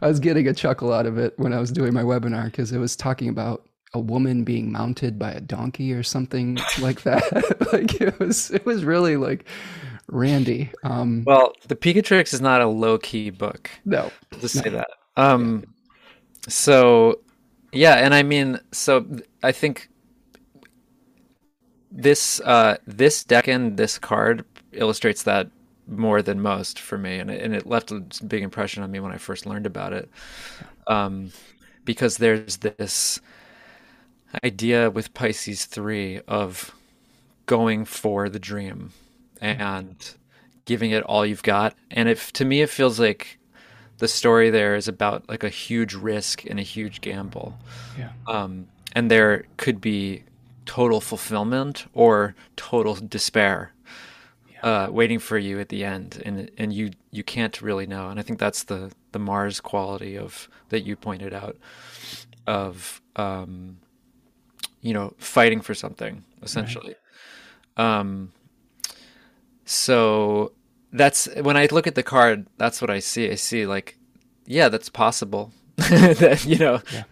I 0.00 0.08
was 0.08 0.20
getting 0.20 0.48
a 0.48 0.54
chuckle 0.54 0.92
out 0.92 1.06
of 1.06 1.18
it 1.18 1.34
when 1.38 1.52
I 1.52 1.60
was 1.60 1.70
doing 1.70 1.92
my 1.94 2.02
webinar 2.02 2.46
because 2.46 2.72
it 2.72 2.78
was 2.78 2.96
talking 2.96 3.28
about 3.28 3.66
a 3.94 4.00
woman 4.00 4.44
being 4.44 4.72
mounted 4.72 5.18
by 5.18 5.32
a 5.32 5.40
donkey 5.40 5.92
or 5.92 6.02
something 6.02 6.58
like 6.80 7.02
that. 7.02 7.22
like 7.72 8.00
it 8.00 8.18
was 8.18 8.50
it 8.50 8.64
was 8.64 8.84
really 8.84 9.16
like 9.16 9.44
Randy. 10.08 10.70
Um 10.82 11.24
Well, 11.26 11.52
the 11.68 11.76
Picatrix 11.76 12.32
is 12.34 12.40
not 12.40 12.60
a 12.60 12.66
low 12.66 12.98
key 12.98 13.30
book. 13.30 13.70
no. 13.84 14.12
Just 14.40 14.58
say 14.58 14.70
that. 14.70 14.88
Um, 15.16 15.64
so 16.48 17.20
yeah, 17.72 17.94
and 17.96 18.14
I 18.14 18.22
mean, 18.22 18.58
so 18.72 19.06
I 19.42 19.52
think 19.52 19.88
this 21.90 22.40
uh 22.40 22.76
this 22.86 23.22
decan 23.24 23.76
this 23.76 23.98
card 23.98 24.44
illustrates 24.72 25.24
that 25.24 25.50
more 25.86 26.22
than 26.22 26.40
most 26.40 26.78
for 26.78 26.96
me, 26.96 27.18
and 27.18 27.30
it, 27.30 27.42
and 27.42 27.54
it 27.54 27.66
left 27.66 27.90
a 27.90 28.00
big 28.26 28.42
impression 28.42 28.82
on 28.82 28.90
me 28.90 29.00
when 29.00 29.12
I 29.12 29.18
first 29.18 29.46
learned 29.46 29.66
about 29.66 29.92
it. 29.92 30.08
Um, 30.86 31.32
because 31.84 32.16
there's 32.16 32.58
this 32.58 33.20
idea 34.44 34.90
with 34.90 35.14
Pisces 35.14 35.64
three 35.64 36.20
of 36.26 36.74
going 37.46 37.84
for 37.84 38.28
the 38.28 38.38
dream 38.38 38.92
and 39.40 40.14
giving 40.64 40.90
it 40.90 41.02
all 41.04 41.26
you've 41.26 41.42
got, 41.42 41.74
and 41.90 42.08
if 42.08 42.32
to 42.34 42.44
me 42.44 42.62
it 42.62 42.70
feels 42.70 43.00
like 43.00 43.38
the 43.98 44.08
story 44.08 44.50
there 44.50 44.74
is 44.74 44.88
about 44.88 45.28
like 45.28 45.44
a 45.44 45.48
huge 45.48 45.94
risk 45.94 46.44
and 46.46 46.58
a 46.58 46.62
huge 46.62 47.00
gamble. 47.00 47.58
Yeah. 47.98 48.10
Um, 48.26 48.68
and 48.94 49.10
there 49.10 49.44
could 49.56 49.80
be 49.80 50.24
total 50.66 51.00
fulfillment 51.00 51.86
or 51.92 52.34
total 52.56 52.94
despair 52.94 53.72
uh, 54.62 54.88
waiting 54.90 55.18
for 55.18 55.38
you 55.38 55.58
at 55.60 55.68
the 55.68 55.84
end, 55.84 56.22
and 56.24 56.50
and 56.56 56.72
you 56.72 56.90
you 57.10 57.24
can't 57.24 57.60
really 57.60 57.86
know. 57.86 58.08
And 58.08 58.18
I 58.18 58.22
think 58.22 58.38
that's 58.38 58.64
the 58.64 58.92
the 59.10 59.18
Mars 59.18 59.60
quality 59.60 60.16
of 60.16 60.48
that 60.68 60.82
you 60.82 60.96
pointed 60.96 61.34
out 61.34 61.56
of 62.46 63.00
um, 63.16 63.78
you 64.82 64.92
know 64.92 65.14
fighting 65.18 65.60
for 65.62 65.74
something 65.74 66.24
essentially. 66.42 66.94
Um, 67.76 68.32
so 69.64 70.52
that's 70.92 71.28
when 71.36 71.56
I 71.56 71.66
look 71.70 71.86
at 71.86 71.94
the 71.94 72.02
card. 72.02 72.46
That's 72.58 72.80
what 72.80 72.90
I 72.90 72.98
see. 72.98 73.30
I 73.30 73.36
see 73.36 73.66
like, 73.66 73.96
yeah, 74.46 74.68
that's 74.68 74.88
possible. 74.88 75.52
that 75.76 76.44
you 76.46 76.58
know, 76.58 76.82
Yeah. 76.92 77.04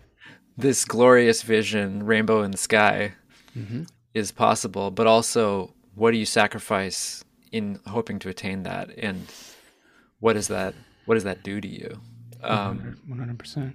this 0.57 0.85
glorious 0.85 1.43
vision, 1.43 2.03
rainbow 2.05 2.43
in 2.43 2.51
the 2.51 2.59
sky, 2.59 3.15
Mhm. 3.57 3.89
is 4.15 4.33
possible. 4.33 4.91
But 4.91 5.07
also, 5.07 5.75
what 5.95 6.11
do 6.11 6.19
you 6.19 6.27
sacrifice 6.27 7.25
in 7.53 7.81
hoping 7.87 8.19
to 8.21 8.29
attain 8.29 8.63
that? 8.65 8.91
And 8.99 9.27
what 10.21 10.35
does 10.35 10.49
that 10.49 10.75
what 11.07 11.15
does 11.15 11.25
that 11.25 11.43
do 11.43 11.61
to 11.61 11.69
you? 11.69 12.01
Um, 12.43 12.97
100%. 13.09 13.75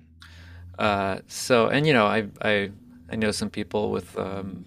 uh, 0.79 1.19
so 1.27 1.67
and 1.67 1.85
you 1.87 1.93
know 1.93 2.05
I 2.05 2.27
I 2.41 2.71
I 3.09 3.15
know 3.15 3.31
some 3.31 3.49
people 3.49 3.91
with 3.91 4.17
um, 4.17 4.65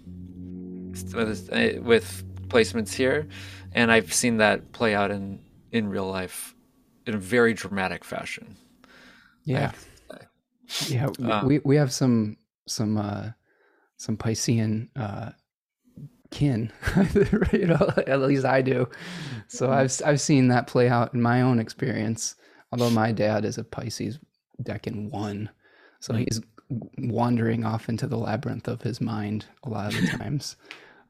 with, 1.13 1.49
uh, 1.51 1.81
with 1.81 2.23
placements 2.47 2.93
here, 2.93 3.27
and 3.73 3.91
I've 3.91 4.13
seen 4.13 4.37
that 4.37 4.71
play 4.71 4.95
out 4.95 5.11
in 5.11 5.39
in 5.71 5.87
real 5.89 6.07
life 6.07 6.55
in 7.05 7.13
a 7.15 7.17
very 7.17 7.53
dramatic 7.53 8.03
fashion. 8.03 8.55
Yeah. 9.43 9.71
Yeah, 10.87 11.07
Um, 11.23 11.47
we 11.47 11.59
we 11.65 11.75
have 11.77 11.91
some 11.91 12.37
some 12.67 12.97
uh 12.97 13.29
some 13.97 14.17
Piscean 14.17 14.89
uh 14.95 15.31
kin, 16.31 16.71
you 17.51 17.65
know, 17.65 17.89
at 18.05 18.21
least 18.21 18.45
I 18.45 18.61
do. 18.61 18.87
So 19.47 19.71
I've 19.71 19.85
s- 19.85 20.01
I've 20.03 20.21
seen 20.21 20.49
that 20.49 20.67
play 20.67 20.87
out 20.87 21.13
in 21.15 21.21
my 21.21 21.41
own 21.41 21.59
experience. 21.59 22.35
Although 22.71 22.91
my 22.91 23.11
dad 23.11 23.45
is 23.45 23.57
a 23.57 23.63
Pisces 23.63 24.19
Decan 24.61 25.09
one, 25.09 25.49
so 26.01 26.13
he's 26.13 26.39
wandering 26.97 27.65
off 27.65 27.89
into 27.89 28.07
the 28.07 28.17
labyrinth 28.17 28.67
of 28.67 28.81
his 28.81 29.01
mind 29.01 29.45
a 29.63 29.69
lot 29.69 29.93
of 29.93 30.01
the 30.01 30.07
times. 30.17 30.55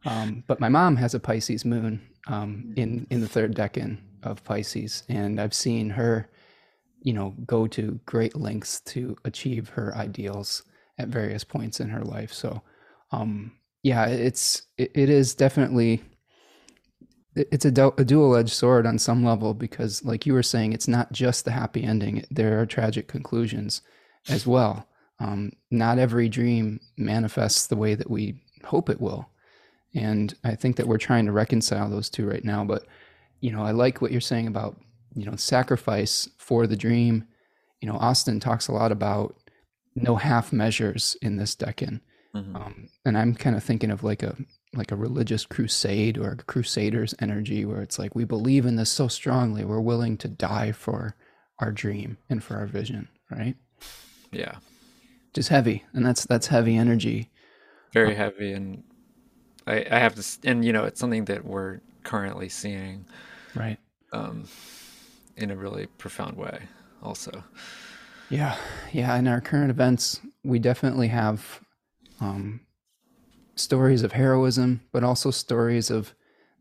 Um, 0.05 0.43
but 0.47 0.59
my 0.59 0.69
mom 0.69 0.95
has 0.97 1.13
a 1.13 1.19
Pisces 1.19 1.65
moon 1.65 2.01
um, 2.27 2.73
in 2.77 3.05
in 3.09 3.21
the 3.21 3.27
third 3.27 3.55
decan 3.55 3.97
of 4.23 4.43
Pisces, 4.43 5.03
and 5.09 5.39
I've 5.39 5.53
seen 5.53 5.89
her, 5.91 6.29
you 7.01 7.13
know, 7.13 7.35
go 7.45 7.67
to 7.67 7.99
great 8.05 8.35
lengths 8.35 8.81
to 8.81 9.17
achieve 9.25 9.69
her 9.69 9.95
ideals 9.95 10.63
at 10.97 11.09
various 11.09 11.43
points 11.43 11.79
in 11.79 11.89
her 11.89 12.03
life. 12.03 12.33
So, 12.33 12.61
um, 13.11 13.53
yeah, 13.83 14.05
it's 14.07 14.63
it, 14.77 14.91
it 14.93 15.09
is 15.09 15.33
definitely 15.33 16.01
it's 17.35 17.65
a, 17.65 17.71
du- 17.71 17.93
a 17.97 18.03
dual 18.03 18.35
edged 18.35 18.51
sword 18.51 18.85
on 18.85 18.97
some 18.97 19.23
level 19.23 19.53
because, 19.53 20.03
like 20.03 20.25
you 20.25 20.33
were 20.33 20.43
saying, 20.43 20.73
it's 20.73 20.87
not 20.87 21.11
just 21.11 21.45
the 21.45 21.51
happy 21.51 21.83
ending. 21.83 22.25
There 22.31 22.59
are 22.59 22.65
tragic 22.65 23.07
conclusions 23.07 23.81
as 24.27 24.45
well. 24.45 24.88
Um, 25.19 25.51
not 25.69 25.99
every 25.99 26.29
dream 26.29 26.79
manifests 26.97 27.67
the 27.67 27.75
way 27.75 27.95
that 27.95 28.09
we 28.09 28.41
hope 28.63 28.89
it 28.89 29.01
will. 29.01 29.29
And 29.93 30.33
I 30.43 30.55
think 30.55 30.77
that 30.77 30.87
we're 30.87 30.97
trying 30.97 31.25
to 31.25 31.31
reconcile 31.31 31.89
those 31.89 32.09
two 32.09 32.27
right 32.27 32.43
now. 32.43 32.63
But, 32.63 32.85
you 33.41 33.51
know, 33.51 33.63
I 33.63 33.71
like 33.71 34.01
what 34.01 34.11
you're 34.11 34.21
saying 34.21 34.47
about, 34.47 34.79
you 35.15 35.25
know, 35.25 35.35
sacrifice 35.35 36.29
for 36.37 36.67
the 36.67 36.77
dream. 36.77 37.25
You 37.81 37.89
know, 37.89 37.97
Austin 37.97 38.39
talks 38.39 38.67
a 38.67 38.73
lot 38.73 38.91
about 38.91 39.35
no 39.95 40.15
half 40.15 40.53
measures 40.53 41.17
in 41.21 41.37
this 41.37 41.55
decan. 41.55 42.01
Mhm. 42.35 42.55
Um, 42.55 42.89
and 43.05 43.17
I'm 43.17 43.33
kind 43.33 43.55
of 43.55 43.63
thinking 43.63 43.91
of 43.91 44.03
like 44.03 44.23
a 44.23 44.35
like 44.75 44.91
a 44.91 44.95
religious 44.95 45.47
crusade 45.47 46.15
or 46.15 46.31
a 46.33 46.37
crusaders 46.37 47.15
energy 47.19 47.65
where 47.65 47.81
it's 47.81 47.97
like 47.97 48.13
we 48.13 48.23
believe 48.23 48.67
in 48.67 48.75
this 48.75 48.91
so 48.91 49.07
strongly 49.07 49.65
we're 49.65 49.81
willing 49.81 50.15
to 50.17 50.27
die 50.27 50.71
for 50.71 51.15
our 51.57 51.71
dream 51.71 52.19
and 52.29 52.43
for 52.43 52.55
our 52.55 52.67
vision, 52.67 53.07
right? 53.31 53.55
Yeah, 54.31 54.57
Just 55.33 55.49
heavy, 55.49 55.83
and 55.93 56.05
that's 56.05 56.25
that's 56.25 56.47
heavy 56.47 56.75
energy. 56.77 57.29
very 57.93 58.15
heavy, 58.15 58.51
and 58.53 58.83
I 59.67 59.85
I 59.89 59.99
have 59.99 60.15
this, 60.15 60.39
and 60.43 60.65
you 60.65 60.73
know, 60.73 60.85
it's 60.85 60.99
something 60.99 61.25
that 61.25 61.45
we're 61.45 61.79
currently 62.03 62.49
seeing 62.49 63.05
Right. 63.55 63.77
um, 64.13 64.45
in 65.37 65.51
a 65.51 65.55
really 65.55 65.85
profound 65.97 66.37
way, 66.37 66.63
also. 67.03 67.43
Yeah, 68.29 68.55
yeah. 68.91 69.15
In 69.17 69.27
our 69.27 69.41
current 69.41 69.69
events, 69.71 70.19
we 70.43 70.59
definitely 70.59 71.07
have 71.09 71.61
um, 72.21 72.61
stories 73.55 74.03
of 74.03 74.11
heroism, 74.13 74.81
but 74.91 75.03
also 75.03 75.31
stories 75.31 75.89
of 75.91 76.13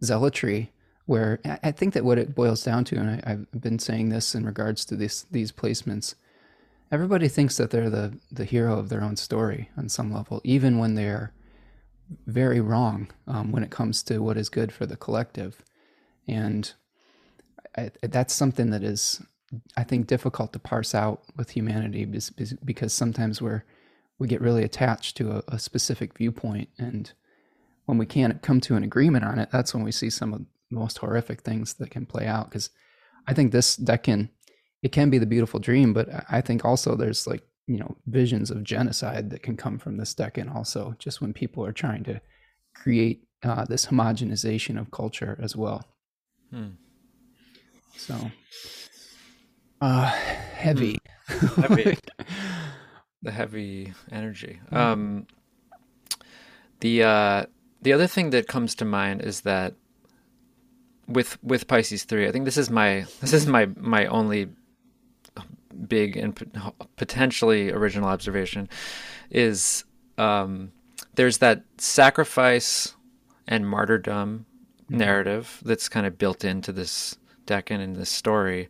zealotry. 0.02 0.70
Where 1.06 1.40
I 1.62 1.70
think 1.72 1.94
that 1.94 2.04
what 2.04 2.18
it 2.18 2.34
boils 2.34 2.62
down 2.62 2.84
to, 2.84 2.96
and 2.96 3.08
I, 3.24 3.32
I've 3.32 3.46
been 3.62 3.78
saying 3.78 4.10
this 4.10 4.34
in 4.34 4.44
regards 4.44 4.84
to 4.86 4.94
this 4.96 5.22
these 5.30 5.52
placements, 5.52 6.14
everybody 6.90 7.28
thinks 7.28 7.56
that 7.56 7.70
they're 7.70 7.90
the 7.90 8.18
the 8.30 8.44
hero 8.44 8.78
of 8.78 8.88
their 8.88 9.02
own 9.02 9.16
story 9.16 9.70
on 9.76 9.88
some 9.88 10.12
level, 10.12 10.40
even 10.44 10.78
when 10.78 10.94
they're 10.94 11.32
very 12.26 12.60
wrong 12.60 13.10
um, 13.26 13.52
when 13.52 13.62
it 13.62 13.70
comes 13.70 14.02
to 14.02 14.18
what 14.20 14.38
is 14.38 14.48
good 14.48 14.72
for 14.72 14.86
the 14.86 14.96
collective, 14.96 15.62
and 16.26 16.72
I, 17.76 17.90
that's 18.02 18.34
something 18.34 18.70
that 18.70 18.82
is 18.82 19.22
I 19.76 19.84
think 19.84 20.06
difficult 20.06 20.52
to 20.52 20.58
parse 20.58 20.94
out 20.94 21.22
with 21.36 21.50
humanity 21.50 22.04
because 22.64 22.92
sometimes 22.92 23.40
we're 23.40 23.64
we 24.18 24.26
get 24.26 24.40
really 24.40 24.64
attached 24.64 25.16
to 25.18 25.30
a, 25.32 25.42
a 25.48 25.58
specific 25.58 26.16
viewpoint, 26.16 26.68
and 26.78 27.12
when 27.86 27.98
we 27.98 28.06
can't 28.06 28.42
come 28.42 28.60
to 28.62 28.76
an 28.76 28.84
agreement 28.84 29.24
on 29.24 29.38
it, 29.38 29.50
that's 29.50 29.74
when 29.74 29.84
we 29.84 29.92
see 29.92 30.10
some 30.10 30.32
of 30.34 30.40
the 30.40 30.46
most 30.70 30.98
horrific 30.98 31.42
things 31.42 31.74
that 31.74 31.90
can 31.90 32.04
play 32.04 32.26
out. 32.26 32.50
Because 32.50 32.70
I 33.26 33.34
think 33.34 33.52
this 33.52 33.76
that 33.76 34.02
can 34.02 34.30
it 34.82 34.92
can 34.92 35.10
be 35.10 35.18
the 35.18 35.26
beautiful 35.26 35.60
dream, 35.60 35.92
but 35.92 36.08
I- 36.30 36.40
think 36.40 36.64
also 36.64 36.94
there's 36.96 37.26
like 37.26 37.42
you 37.66 37.78
know 37.78 37.96
visions 38.06 38.50
of 38.50 38.64
genocide 38.64 39.30
that 39.30 39.42
can 39.42 39.56
come 39.56 39.78
from 39.78 39.96
this 39.98 40.14
decan 40.14 40.54
also 40.54 40.94
just 40.98 41.20
when 41.20 41.32
people 41.32 41.64
are 41.64 41.72
trying 41.72 42.02
to 42.04 42.20
create 42.74 43.24
uh, 43.42 43.64
this 43.64 43.86
homogenization 43.86 44.78
of 44.80 44.90
culture 44.90 45.38
as 45.42 45.54
well. 45.54 45.84
Hmm. 46.50 46.70
So, 47.96 48.30
uh, 49.80 50.06
heavy. 50.06 50.98
Heavy. 51.56 51.98
the 53.22 53.30
heavy 53.30 53.92
energy. 54.10 54.60
Um, 54.70 55.26
the 56.80 57.02
uh, 57.02 57.46
the 57.82 57.92
other 57.92 58.06
thing 58.06 58.30
that 58.30 58.46
comes 58.46 58.74
to 58.76 58.84
mind 58.84 59.22
is 59.22 59.42
that 59.42 59.74
with 61.06 61.42
with 61.42 61.66
Pisces 61.66 62.04
three, 62.04 62.28
I 62.28 62.32
think 62.32 62.44
this 62.44 62.56
is 62.56 62.70
my 62.70 63.06
this 63.20 63.32
is 63.32 63.46
my 63.46 63.66
my 63.76 64.06
only 64.06 64.48
big 65.86 66.16
and 66.16 66.34
potentially 66.96 67.70
original 67.70 68.08
observation 68.08 68.68
is 69.30 69.84
um, 70.16 70.72
there's 71.14 71.38
that 71.38 71.62
sacrifice 71.78 72.94
and 73.46 73.66
martyrdom 73.68 74.46
narrative 74.88 75.60
that's 75.64 75.88
kind 75.88 76.06
of 76.06 76.18
built 76.18 76.44
into 76.44 76.72
this 76.72 77.16
decan 77.46 77.80
and 77.80 77.96
this 77.96 78.10
story. 78.10 78.68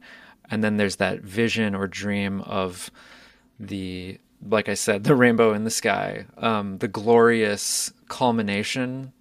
And 0.51 0.65
then 0.65 0.77
there's 0.77 0.97
that 0.97 1.21
vision 1.21 1.75
or 1.75 1.87
dream 1.87 2.41
of 2.43 2.91
the 3.61 4.19
like 4.49 4.69
i 4.69 4.75
said 4.75 5.03
the 5.03 5.17
rainbow 5.17 5.53
in 5.53 5.65
the 5.65 5.71
sky 5.71 6.25
um, 6.37 6.79
the 6.79 6.89
glorious 6.89 7.93
culmination. 8.09 9.13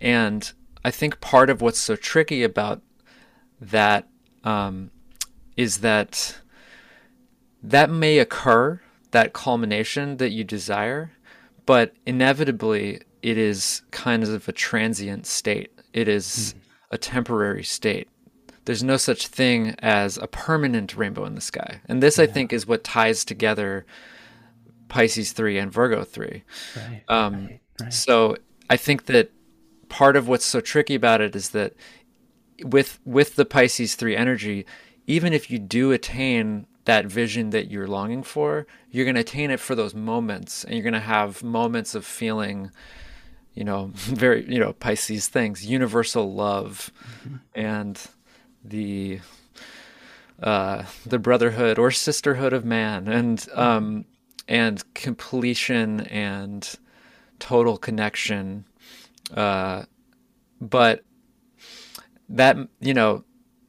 And 0.00 0.50
I 0.84 0.90
think 0.90 1.20
part 1.20 1.50
of 1.50 1.60
what's 1.60 1.78
so 1.78 1.94
tricky 1.94 2.42
about 2.42 2.80
that 3.60 4.08
um, 4.44 4.90
is 5.56 5.78
that 5.78 6.38
that 7.62 7.90
may 7.90 8.18
occur, 8.18 8.80
that 9.10 9.32
culmination 9.32 10.16
that 10.18 10.30
you 10.30 10.44
desire, 10.44 11.12
but 11.66 11.94
inevitably 12.06 13.00
it 13.22 13.36
is 13.38 13.82
kind 13.90 14.22
of 14.22 14.48
a 14.48 14.52
transient 14.52 15.26
state. 15.26 15.70
It 15.92 16.08
is 16.08 16.54
mm. 16.56 16.60
a 16.90 16.98
temporary 16.98 17.64
state. 17.64 18.08
There's 18.64 18.82
no 18.82 18.96
such 18.96 19.26
thing 19.26 19.74
as 19.80 20.16
a 20.18 20.26
permanent 20.26 20.96
rainbow 20.96 21.24
in 21.24 21.34
the 21.34 21.40
sky. 21.40 21.80
And 21.86 22.02
this, 22.02 22.18
yeah. 22.18 22.24
I 22.24 22.26
think, 22.26 22.52
is 22.52 22.66
what 22.66 22.84
ties 22.84 23.24
together 23.24 23.84
Pisces 24.88 25.32
3 25.32 25.58
and 25.58 25.72
Virgo 25.72 26.04
3. 26.04 26.42
Right, 26.76 27.02
um, 27.08 27.34
right, 27.34 27.60
right. 27.80 27.92
So 27.92 28.36
I 28.68 28.76
think 28.76 29.06
that 29.06 29.32
part 29.88 30.16
of 30.16 30.28
what's 30.28 30.44
so 30.44 30.60
tricky 30.60 30.94
about 30.94 31.20
it 31.20 31.34
is 31.34 31.50
that 31.50 31.74
with 32.62 33.00
with 33.04 33.36
the 33.36 33.46
Pisces 33.46 33.94
3 33.94 34.14
energy, 34.14 34.66
even 35.06 35.32
if 35.32 35.50
you 35.50 35.58
do 35.58 35.92
attain 35.92 36.66
that 36.90 37.06
vision 37.06 37.50
that 37.50 37.70
you're 37.70 37.86
longing 37.86 38.24
for, 38.24 38.66
you're 38.90 39.04
going 39.04 39.14
to 39.14 39.20
attain 39.20 39.52
it 39.52 39.60
for 39.60 39.76
those 39.76 39.94
moments 39.94 40.64
and 40.64 40.74
you're 40.74 40.82
going 40.82 40.92
to 40.92 40.98
have 40.98 41.40
moments 41.40 41.94
of 41.94 42.04
feeling 42.04 42.72
you 43.54 43.62
know, 43.62 43.90
very, 43.94 44.44
you 44.52 44.58
know, 44.58 44.72
Pisces 44.72 45.28
things, 45.28 45.64
universal 45.64 46.34
love 46.34 46.90
mm-hmm. 47.22 47.36
and 47.54 48.00
the 48.64 49.20
uh, 50.42 50.82
the 51.06 51.18
brotherhood 51.20 51.78
or 51.78 51.92
sisterhood 51.92 52.52
of 52.52 52.64
man 52.64 53.06
and 53.06 53.46
um, 53.54 54.04
and 54.48 54.82
completion 54.94 56.00
and 56.00 56.76
total 57.38 57.78
connection. 57.78 58.64
Uh, 59.32 59.84
but 60.60 61.04
that 62.28 62.56
you 62.80 62.94
know, 62.94 63.22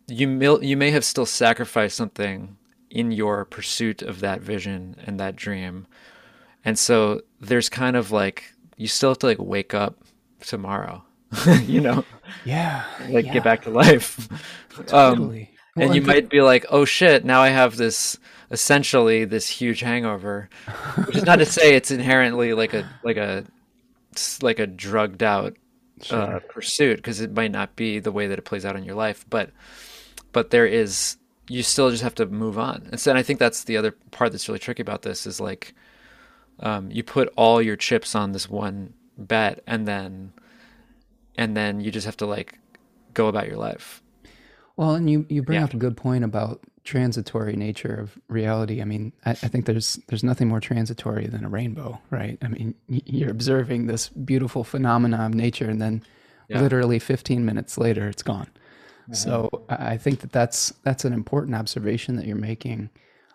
you 0.07 0.27
may, 0.27 0.57
you 0.61 0.75
may 0.75 0.89
have 0.89 1.05
still 1.05 1.27
sacrificed 1.27 1.95
something 1.95 2.57
in 2.91 3.11
your 3.11 3.45
pursuit 3.45 4.01
of 4.01 4.19
that 4.19 4.41
vision 4.41 4.95
and 5.05 5.19
that 5.19 5.35
dream, 5.35 5.87
and 6.63 6.77
so 6.77 7.21
there's 7.39 7.69
kind 7.69 7.95
of 7.95 8.11
like 8.11 8.53
you 8.77 8.87
still 8.87 9.11
have 9.11 9.19
to 9.19 9.27
like 9.27 9.39
wake 9.39 9.73
up 9.73 9.97
tomorrow, 10.39 11.03
you 11.65 11.81
know? 11.81 12.05
Yeah. 12.45 12.83
Like 13.09 13.25
yeah. 13.25 13.33
get 13.33 13.43
back 13.43 13.63
to 13.63 13.69
life. 13.69 14.27
totally. 14.87 15.41
Um, 15.41 15.47
well, 15.75 15.85
and 15.85 15.95
you 15.95 16.01
might 16.01 16.29
be 16.29 16.41
like, 16.41 16.65
oh 16.69 16.83
shit, 16.83 17.23
now 17.23 17.41
I 17.41 17.49
have 17.49 17.77
this 17.77 18.17
essentially 18.49 19.23
this 19.23 19.47
huge 19.47 19.79
hangover. 19.79 20.49
Which 21.05 21.15
is 21.15 21.23
not 21.23 21.37
to 21.37 21.45
say 21.45 21.75
it's 21.75 21.91
inherently 21.91 22.53
like 22.53 22.73
a 22.73 22.89
like 23.03 23.17
a 23.17 23.45
like 24.41 24.59
a 24.59 24.67
drugged 24.67 25.23
out 25.23 25.55
uh, 26.01 26.03
sure. 26.03 26.39
pursuit 26.49 26.97
because 26.97 27.21
it 27.21 27.33
might 27.33 27.51
not 27.51 27.75
be 27.75 27.99
the 27.99 28.11
way 28.11 28.27
that 28.27 28.37
it 28.37 28.45
plays 28.45 28.65
out 28.65 28.75
in 28.75 28.83
your 28.83 28.95
life, 28.95 29.25
but 29.29 29.51
but 30.33 30.49
there 30.49 30.65
is 30.67 31.17
you 31.51 31.63
still 31.63 31.91
just 31.91 32.01
have 32.01 32.15
to 32.15 32.25
move 32.25 32.57
on. 32.57 32.87
And 32.91 32.99
so 32.99 33.11
and 33.11 33.17
I 33.17 33.23
think 33.23 33.37
that's 33.37 33.65
the 33.65 33.75
other 33.75 33.91
part 34.11 34.31
that's 34.31 34.47
really 34.47 34.59
tricky 34.59 34.81
about 34.81 35.01
this 35.01 35.27
is 35.27 35.41
like 35.41 35.75
um, 36.61 36.89
you 36.89 37.03
put 37.03 37.31
all 37.35 37.61
your 37.61 37.75
chips 37.75 38.15
on 38.15 38.31
this 38.31 38.49
one 38.49 38.93
bet 39.17 39.61
and 39.67 39.87
then 39.87 40.31
and 41.35 41.55
then 41.55 41.81
you 41.81 41.91
just 41.91 42.05
have 42.05 42.17
to 42.17 42.25
like 42.25 42.57
go 43.13 43.27
about 43.27 43.47
your 43.47 43.57
life 43.57 44.01
well 44.77 44.95
and 44.95 45.09
you 45.09 45.25
you 45.29 45.43
bring 45.43 45.59
yeah. 45.59 45.65
up 45.65 45.73
a 45.73 45.77
good 45.77 45.97
point 45.97 46.23
about 46.23 46.61
transitory 46.83 47.55
nature 47.55 47.93
of 47.93 48.17
reality 48.27 48.81
i 48.81 48.85
mean 48.85 49.11
I, 49.25 49.31
I, 49.31 49.33
think 49.35 49.65
there's 49.65 49.99
there's 50.07 50.23
nothing 50.23 50.47
more 50.47 50.59
transitory 50.59 51.27
than 51.27 51.45
a 51.45 51.49
rainbow 51.49 51.99
right 52.09 52.39
i 52.41 52.47
mean 52.47 52.73
you're 52.87 53.29
observing 53.29 53.85
this 53.85 54.09
beautiful 54.09 54.63
phenomenon 54.63 55.21
of 55.21 55.33
nature 55.35 55.69
and 55.69 55.79
then 55.79 56.01
yeah. 56.47 56.61
literally 56.61 56.97
15 56.97 57.45
minutes 57.45 57.77
later 57.77 58.07
it's 58.07 58.23
gone 58.23 58.47
mm-hmm. 59.03 59.13
so 59.13 59.49
i 59.69 59.97
think 59.97 60.19
that 60.21 60.31
that's 60.31 60.73
that's 60.83 61.05
an 61.05 61.13
important 61.13 61.55
observation 61.55 62.15
that 62.15 62.25
you're 62.25 62.35
making 62.35 62.89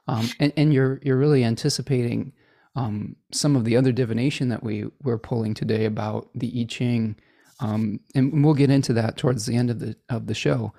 um, 0.09 0.29
and, 0.39 0.53
and 0.57 0.73
you're 0.73 1.01
you're 1.03 1.17
really 1.17 1.45
anticipating 1.45 2.33
um, 2.77 3.17
some 3.33 3.57
of 3.57 3.65
the 3.65 3.77
other 3.77 3.93
divination 3.93 4.51
that 4.51 4.63
we 4.63 4.85
were 5.03 5.19
pulling 5.19 5.55
today 5.55 5.85
about 5.85 6.29
the 6.35 6.53
I 6.61 6.65
Ching, 6.65 7.17
um, 7.61 8.01
and 8.15 8.45
we'll 8.45 8.55
get 8.55 8.71
into 8.71 8.93
that 8.93 9.17
towards 9.17 9.47
the 9.47 9.57
end 9.57 9.71
of 9.71 9.81
the 9.81 9.97
of 10.09 10.27
the 10.27 10.35
show. 10.35 10.73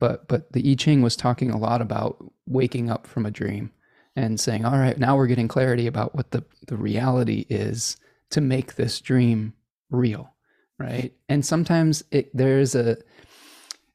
But 0.00 0.28
but 0.28 0.52
the 0.52 0.70
I 0.70 0.74
Ching 0.74 1.00
was 1.00 1.16
talking 1.16 1.50
a 1.50 1.58
lot 1.58 1.80
about 1.80 2.22
waking 2.46 2.90
up 2.90 3.06
from 3.06 3.24
a 3.24 3.30
dream 3.30 3.70
and 4.16 4.38
saying, 4.38 4.64
all 4.64 4.78
right, 4.78 4.98
now 4.98 5.16
we're 5.16 5.26
getting 5.26 5.48
clarity 5.48 5.86
about 5.86 6.14
what 6.14 6.32
the 6.32 6.44
the 6.66 6.76
reality 6.76 7.46
is 7.48 7.96
to 8.30 8.40
make 8.40 8.74
this 8.74 9.00
dream 9.00 9.54
real, 9.90 10.34
right? 10.78 11.14
And 11.28 11.46
sometimes 11.46 12.02
it, 12.10 12.36
there's 12.36 12.74
a 12.74 12.96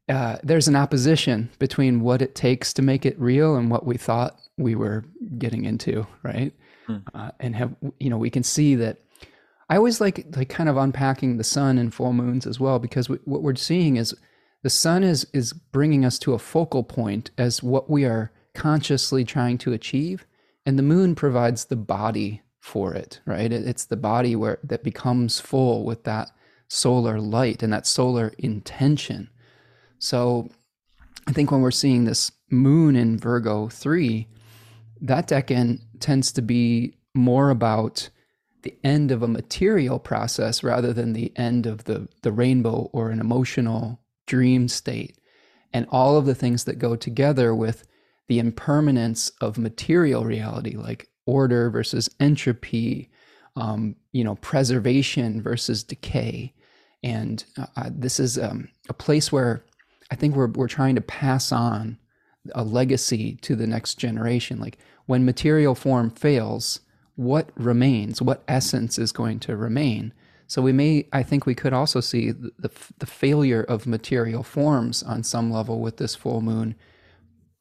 uh, 0.10 0.38
there's 0.43 0.67
an 0.67 0.76
opposition 0.76 1.50
between 1.60 2.02
what 2.02 2.22
it 2.22 2.36
takes 2.36 2.74
to 2.74 2.82
make 2.82 3.06
it 3.06 3.19
real 3.19 3.56
and 3.56 3.69
what 3.69 3.86
we 3.86 3.95
thought 3.95 4.39
we 4.58 4.76
were 4.76 5.06
getting 5.38 5.65
into, 5.65 6.06
right? 6.24 6.54
mm. 6.89 7.04
uh, 7.13 7.32
and 7.39 7.56
have 7.56 7.76
you 8.00 8.10
know 8.10 8.17
we 8.17 8.30
can 8.30 8.43
see 8.43 8.76
that 8.76 8.98
i 9.69 9.78
always 9.78 10.02
like 10.02 10.26
like 10.36 10.50
kind 10.50 10.69
of 10.69 10.78
unpacking 10.78 11.38
the 11.38 11.43
sun 11.43 11.78
and 11.78 11.93
full 11.93 12.13
moons 12.13 12.45
as 12.45 12.60
well 12.60 12.80
because 12.80 13.08
we, 13.08 13.17
what 13.26 13.43
we're 13.43 13.56
seeing 13.56 13.98
is 13.98 14.15
the 14.63 14.69
sun 14.69 15.04
is 15.04 15.26
is 15.34 15.54
bringing 15.54 16.04
us 16.04 16.19
to 16.19 16.34
a 16.34 16.39
focal 16.39 16.84
point 16.84 17.32
as 17.38 17.63
what 17.63 17.89
we 17.89 18.04
are 18.06 18.32
consciously 18.54 19.24
trying 19.24 19.58
to 19.58 19.74
achieve 19.74 20.26
and 20.65 20.78
the 20.78 20.84
moon 20.84 21.15
provides 21.15 21.65
the 21.65 21.76
body 21.76 22.41
for 22.60 22.93
it 22.93 23.22
right 23.26 23.54
it, 23.54 23.67
it's 23.67 23.86
the 23.86 23.95
body 23.95 24.36
where 24.36 24.60
that 24.63 24.84
becomes 24.84 25.39
full 25.39 25.86
with 25.86 26.04
that 26.04 26.32
solar 26.67 27.19
light 27.19 27.63
and 27.63 27.72
that 27.72 27.88
solar 27.88 28.34
intention 28.38 29.30
so 29.99 30.49
i 31.27 31.31
think 31.31 31.51
when 31.51 31.62
we're 31.62 31.71
seeing 31.71 32.05
this 32.05 32.31
moon 32.49 32.95
in 32.95 33.17
virgo 33.17 33.67
3 33.69 34.27
that 35.01 35.27
decan 35.27 35.79
tends 35.99 36.31
to 36.31 36.41
be 36.41 36.95
more 37.13 37.49
about 37.49 38.09
the 38.62 38.75
end 38.83 39.12
of 39.12 39.23
a 39.23 39.27
material 39.27 39.99
process 39.99 40.63
rather 40.63 40.93
than 40.93 41.13
the 41.13 41.31
end 41.38 41.65
of 41.65 41.85
the, 41.85 42.07
the 42.23 42.31
rainbow 42.31 42.89
or 42.91 43.09
an 43.09 43.19
emotional 43.19 43.99
dream 44.25 44.67
state. 44.67 45.17
And 45.71 45.88
all 45.91 46.17
of 46.17 46.25
the 46.25 46.35
things 46.35 46.65
that 46.65 46.79
go 46.79 46.95
together 46.95 47.53
with 47.53 47.88
the 48.27 48.39
impermanence 48.39 49.31
of 49.41 49.57
material 49.57 50.25
reality, 50.25 50.75
like 50.75 51.09
order 51.25 51.69
versus 51.69 52.09
entropy, 52.19 53.09
um, 53.55 53.95
you 54.12 54.23
know, 54.23 54.35
preservation 54.35 55.41
versus 55.41 55.83
decay. 55.83 56.53
And 57.01 57.43
uh, 57.57 57.89
this 57.91 58.19
is 58.19 58.38
um, 58.38 58.69
a 58.89 58.93
place 58.93 59.31
where 59.31 59.63
I 60.12 60.15
think 60.15 60.36
we're, 60.36 60.48
we're 60.48 60.67
trying 60.67 60.95
to 60.95 61.02
pass 61.02 61.52
on 61.52 61.98
a 62.54 62.63
legacy 62.63 63.36
to 63.41 63.56
the 63.56 63.67
next 63.67 63.95
generation. 63.95 64.60
Like 64.60 64.78
when 65.06 65.26
material 65.26 65.76
form 65.76 66.10
fails, 66.10 66.80
what 67.15 67.50
remains? 67.56 68.22
What 68.22 68.43
essence 68.48 68.98
is 68.98 69.12
going 69.12 69.39
to 69.41 69.56
remain? 69.56 70.13
So 70.48 70.62
we 70.62 70.72
may, 70.72 71.08
I 71.13 71.22
think 71.22 71.45
we 71.45 71.54
could 71.54 71.74
also 71.74 72.00
see 72.00 72.32
the, 72.32 72.52
the, 72.58 72.72
the 72.98 73.06
failure 73.06 73.62
of 73.62 73.86
material 73.86 74.41
forms 74.41 75.04
on 75.04 75.24
some 75.24 75.52
level 75.52 75.80
with 75.80 75.98
this 75.98 76.15
full 76.15 76.41
moon, 76.41 76.76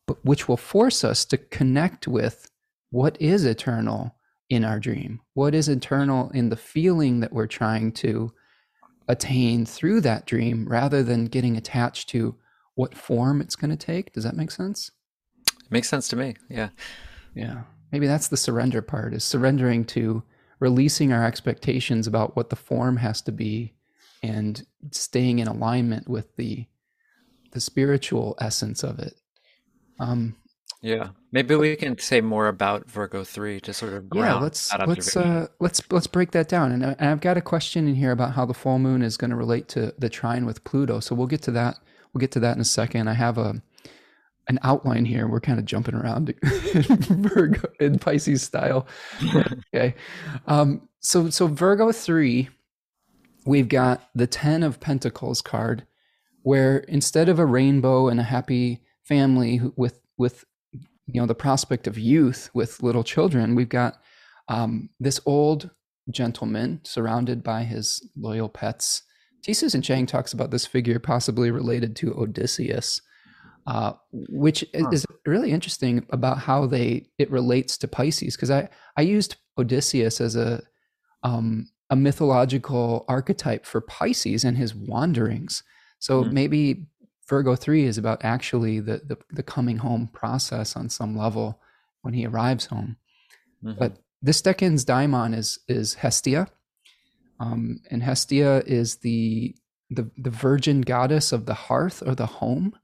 but 0.06 0.24
which 0.24 0.48
will 0.48 0.56
force 0.56 1.04
us 1.04 1.24
to 1.26 1.36
connect 1.36 2.08
with 2.08 2.50
what 2.90 3.20
is 3.20 3.44
eternal 3.44 4.14
in 4.48 4.64
our 4.64 4.80
dream, 4.80 5.20
what 5.34 5.54
is 5.54 5.68
eternal 5.68 6.30
in 6.30 6.48
the 6.48 6.56
feeling 6.56 7.20
that 7.20 7.32
we're 7.32 7.46
trying 7.46 7.92
to 7.92 8.32
attain 9.08 9.64
through 9.64 10.02
that 10.02 10.26
dream, 10.26 10.68
rather 10.68 11.02
than 11.02 11.26
getting 11.26 11.56
attached 11.56 12.08
to 12.10 12.36
what 12.74 12.94
form 12.94 13.40
it's 13.40 13.56
going 13.56 13.70
to 13.70 13.76
take. 13.76 14.12
Does 14.12 14.24
that 14.24 14.36
make 14.36 14.50
sense? 14.50 14.90
It 15.48 15.70
makes 15.70 15.88
sense 15.88 16.08
to 16.08 16.16
me. 16.16 16.36
Yeah. 16.48 16.68
Yeah. 17.34 17.62
Maybe 17.90 18.06
that's 18.06 18.28
the 18.28 18.36
surrender 18.36 18.82
part 18.82 19.14
is 19.14 19.24
surrendering 19.24 19.84
to 19.86 20.22
releasing 20.60 21.12
our 21.12 21.24
expectations 21.24 22.06
about 22.06 22.36
what 22.36 22.50
the 22.50 22.56
form 22.56 22.98
has 22.98 23.22
to 23.22 23.32
be 23.32 23.74
and 24.22 24.64
staying 24.90 25.38
in 25.38 25.48
alignment 25.48 26.08
with 26.08 26.36
the 26.36 26.66
the 27.52 27.60
spiritual 27.60 28.36
essence 28.40 28.82
of 28.82 28.98
it. 28.98 29.14
Um 29.98 30.36
yeah. 30.80 31.08
Maybe 31.32 31.56
we 31.56 31.76
can 31.76 31.98
say 31.98 32.20
more 32.20 32.48
about 32.48 32.88
Virgo 32.88 33.24
3 33.24 33.60
to 33.60 33.72
sort 33.72 33.92
of 33.92 34.06
Yeah, 34.14 34.34
let's 34.34 34.72
let's 34.86 35.16
uh 35.16 35.48
let's 35.60 35.82
let's 35.90 36.06
break 36.06 36.30
that 36.32 36.48
down. 36.48 36.72
And, 36.72 36.84
uh, 36.84 36.94
and 36.98 37.10
I've 37.10 37.20
got 37.20 37.36
a 37.36 37.40
question 37.40 37.88
in 37.88 37.94
here 37.94 38.12
about 38.12 38.34
how 38.34 38.44
the 38.44 38.54
full 38.54 38.78
moon 38.78 39.02
is 39.02 39.16
going 39.16 39.30
to 39.30 39.36
relate 39.36 39.68
to 39.68 39.92
the 39.98 40.08
trine 40.08 40.46
with 40.46 40.62
Pluto. 40.64 41.00
So 41.00 41.14
we'll 41.14 41.26
get 41.26 41.42
to 41.42 41.50
that. 41.52 41.78
We'll 42.12 42.20
get 42.20 42.30
to 42.32 42.40
that 42.40 42.54
in 42.54 42.60
a 42.60 42.64
second. 42.64 43.08
I 43.08 43.14
have 43.14 43.38
a 43.38 43.60
an 44.48 44.58
outline 44.62 45.04
here. 45.04 45.26
We're 45.28 45.40
kind 45.40 45.58
of 45.58 45.64
jumping 45.64 45.94
around 45.94 46.34
Virgo 46.42 47.68
in 47.80 47.98
Pisces 47.98 48.42
style. 48.42 48.86
okay. 49.74 49.94
Um, 50.46 50.88
so 51.00 51.28
so 51.28 51.48
Virgo 51.48 51.90
three, 51.90 52.48
we've 53.44 53.68
got 53.68 54.08
the 54.14 54.28
Ten 54.28 54.62
of 54.62 54.80
Pentacles 54.80 55.42
card, 55.42 55.86
where 56.42 56.78
instead 56.78 57.28
of 57.28 57.40
a 57.40 57.46
rainbow 57.46 58.08
and 58.08 58.20
a 58.20 58.24
happy 58.24 58.80
family 59.02 59.60
with 59.76 60.00
with 60.16 60.44
you 61.08 61.20
know 61.20 61.26
the 61.26 61.34
prospect 61.34 61.86
of 61.86 61.98
youth 61.98 62.50
with 62.54 62.82
little 62.82 63.04
children, 63.04 63.54
we've 63.54 63.68
got 63.68 64.00
um, 64.48 64.90
this 65.00 65.20
old 65.26 65.70
gentleman 66.10 66.80
surrounded 66.84 67.42
by 67.42 67.64
his 67.64 68.08
loyal 68.16 68.48
pets 68.48 69.02
T. 69.42 69.54
Susan 69.54 69.82
Chang 69.82 70.06
talks 70.06 70.32
about 70.32 70.50
this 70.50 70.66
figure 70.66 70.98
possibly 70.98 71.50
related 71.50 71.96
to 71.96 72.14
Odysseus, 72.14 73.00
uh, 73.66 73.92
which 74.12 74.64
huh. 74.74 74.90
is 74.90 75.06
really 75.26 75.52
interesting 75.52 76.04
about 76.10 76.38
how 76.38 76.66
they 76.66 77.06
it 77.18 77.30
relates 77.30 77.78
to 77.78 77.88
Pisces. 77.88 78.36
Because 78.36 78.50
I 78.50 78.68
I 78.96 79.02
used 79.02 79.36
Odysseus 79.56 80.20
as 80.20 80.36
a 80.36 80.62
um, 81.22 81.68
a 81.90 81.96
mythological 81.96 83.04
archetype 83.08 83.64
for 83.64 83.80
Pisces 83.80 84.44
and 84.44 84.56
his 84.56 84.74
wanderings. 84.74 85.62
So 85.98 86.22
mm-hmm. 86.22 86.34
maybe 86.34 86.86
Virgo 87.28 87.54
three 87.54 87.84
is 87.84 87.98
about 87.98 88.24
actually 88.24 88.80
the, 88.80 89.02
the, 89.04 89.18
the 89.30 89.42
coming 89.42 89.78
home 89.78 90.08
process 90.12 90.74
on 90.76 90.88
some 90.88 91.16
level 91.16 91.60
when 92.02 92.14
he 92.14 92.26
arrives 92.26 92.66
home. 92.66 92.96
Mm-hmm. 93.62 93.78
But 93.78 93.98
this 94.22 94.40
decan's 94.40 94.84
daimon 94.84 95.34
is 95.34 95.58
is 95.68 95.94
Hestia, 95.94 96.48
um, 97.38 97.80
and 97.90 98.02
Hestia 98.02 98.62
is 98.66 98.96
the 98.96 99.54
the 99.90 100.10
the 100.16 100.30
virgin 100.30 100.80
goddess 100.80 101.32
of 101.32 101.46
the 101.46 101.54
hearth 101.54 102.02
or 102.04 102.14
the 102.14 102.26
home. 102.26 102.74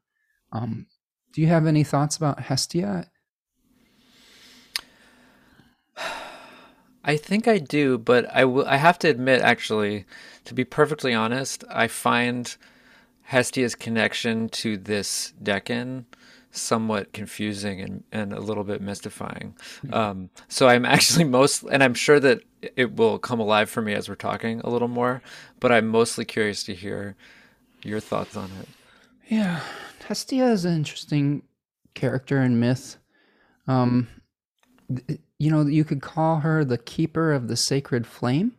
Um, 0.52 0.87
do 1.33 1.40
you 1.40 1.46
have 1.48 1.66
any 1.66 1.83
thoughts 1.83 2.16
about 2.16 2.40
Hestia? 2.40 3.11
I 7.07 7.16
think 7.16 7.48
I 7.48 7.59
do, 7.59 7.98
but 7.98 8.26
I. 8.35 8.44
I 8.44 8.76
have 8.76 8.98
to 9.00 9.09
admit, 9.09 9.42
actually, 9.42 10.04
to 10.44 10.54
be 10.54 10.64
perfectly 10.64 11.12
honest, 11.12 11.64
I 11.68 11.88
find 11.88 12.57
Hestia's 13.24 13.74
connection 13.74 14.48
to 14.50 14.76
this 14.76 15.32
decan 15.42 16.04
somewhat 16.50 17.12
confusing 17.12 17.80
and, 17.80 18.04
and 18.12 18.32
a 18.32 18.40
little 18.40 18.64
bit 18.64 18.80
mystifying. 18.80 19.56
Mm-hmm. 19.84 19.94
Um, 19.94 20.30
so 20.48 20.68
I'm 20.68 20.84
actually 20.84 21.24
most, 21.24 21.64
and 21.64 21.82
I'm 21.82 21.94
sure 21.94 22.20
that 22.20 22.42
it 22.76 22.96
will 22.96 23.18
come 23.18 23.40
alive 23.40 23.68
for 23.68 23.82
me 23.82 23.92
as 23.92 24.08
we're 24.08 24.14
talking 24.14 24.60
a 24.60 24.70
little 24.70 24.88
more, 24.88 25.20
but 25.58 25.72
I'm 25.72 25.88
mostly 25.88 26.24
curious 26.24 26.62
to 26.64 26.74
hear 26.74 27.16
your 27.82 27.98
thoughts 28.00 28.37
on 28.37 28.50
it. 28.60 28.68
Yeah, 29.28 29.60
Hestia 30.06 30.46
is 30.46 30.64
an 30.64 30.74
interesting 30.74 31.42
character 31.94 32.40
in 32.40 32.60
myth. 32.60 32.98
Um, 33.66 34.08
you 35.38 35.50
know, 35.50 35.62
you 35.62 35.84
could 35.84 36.02
call 36.02 36.40
her 36.40 36.64
the 36.64 36.78
keeper 36.78 37.32
of 37.32 37.48
the 37.48 37.56
sacred 37.56 38.06
flame, 38.06 38.52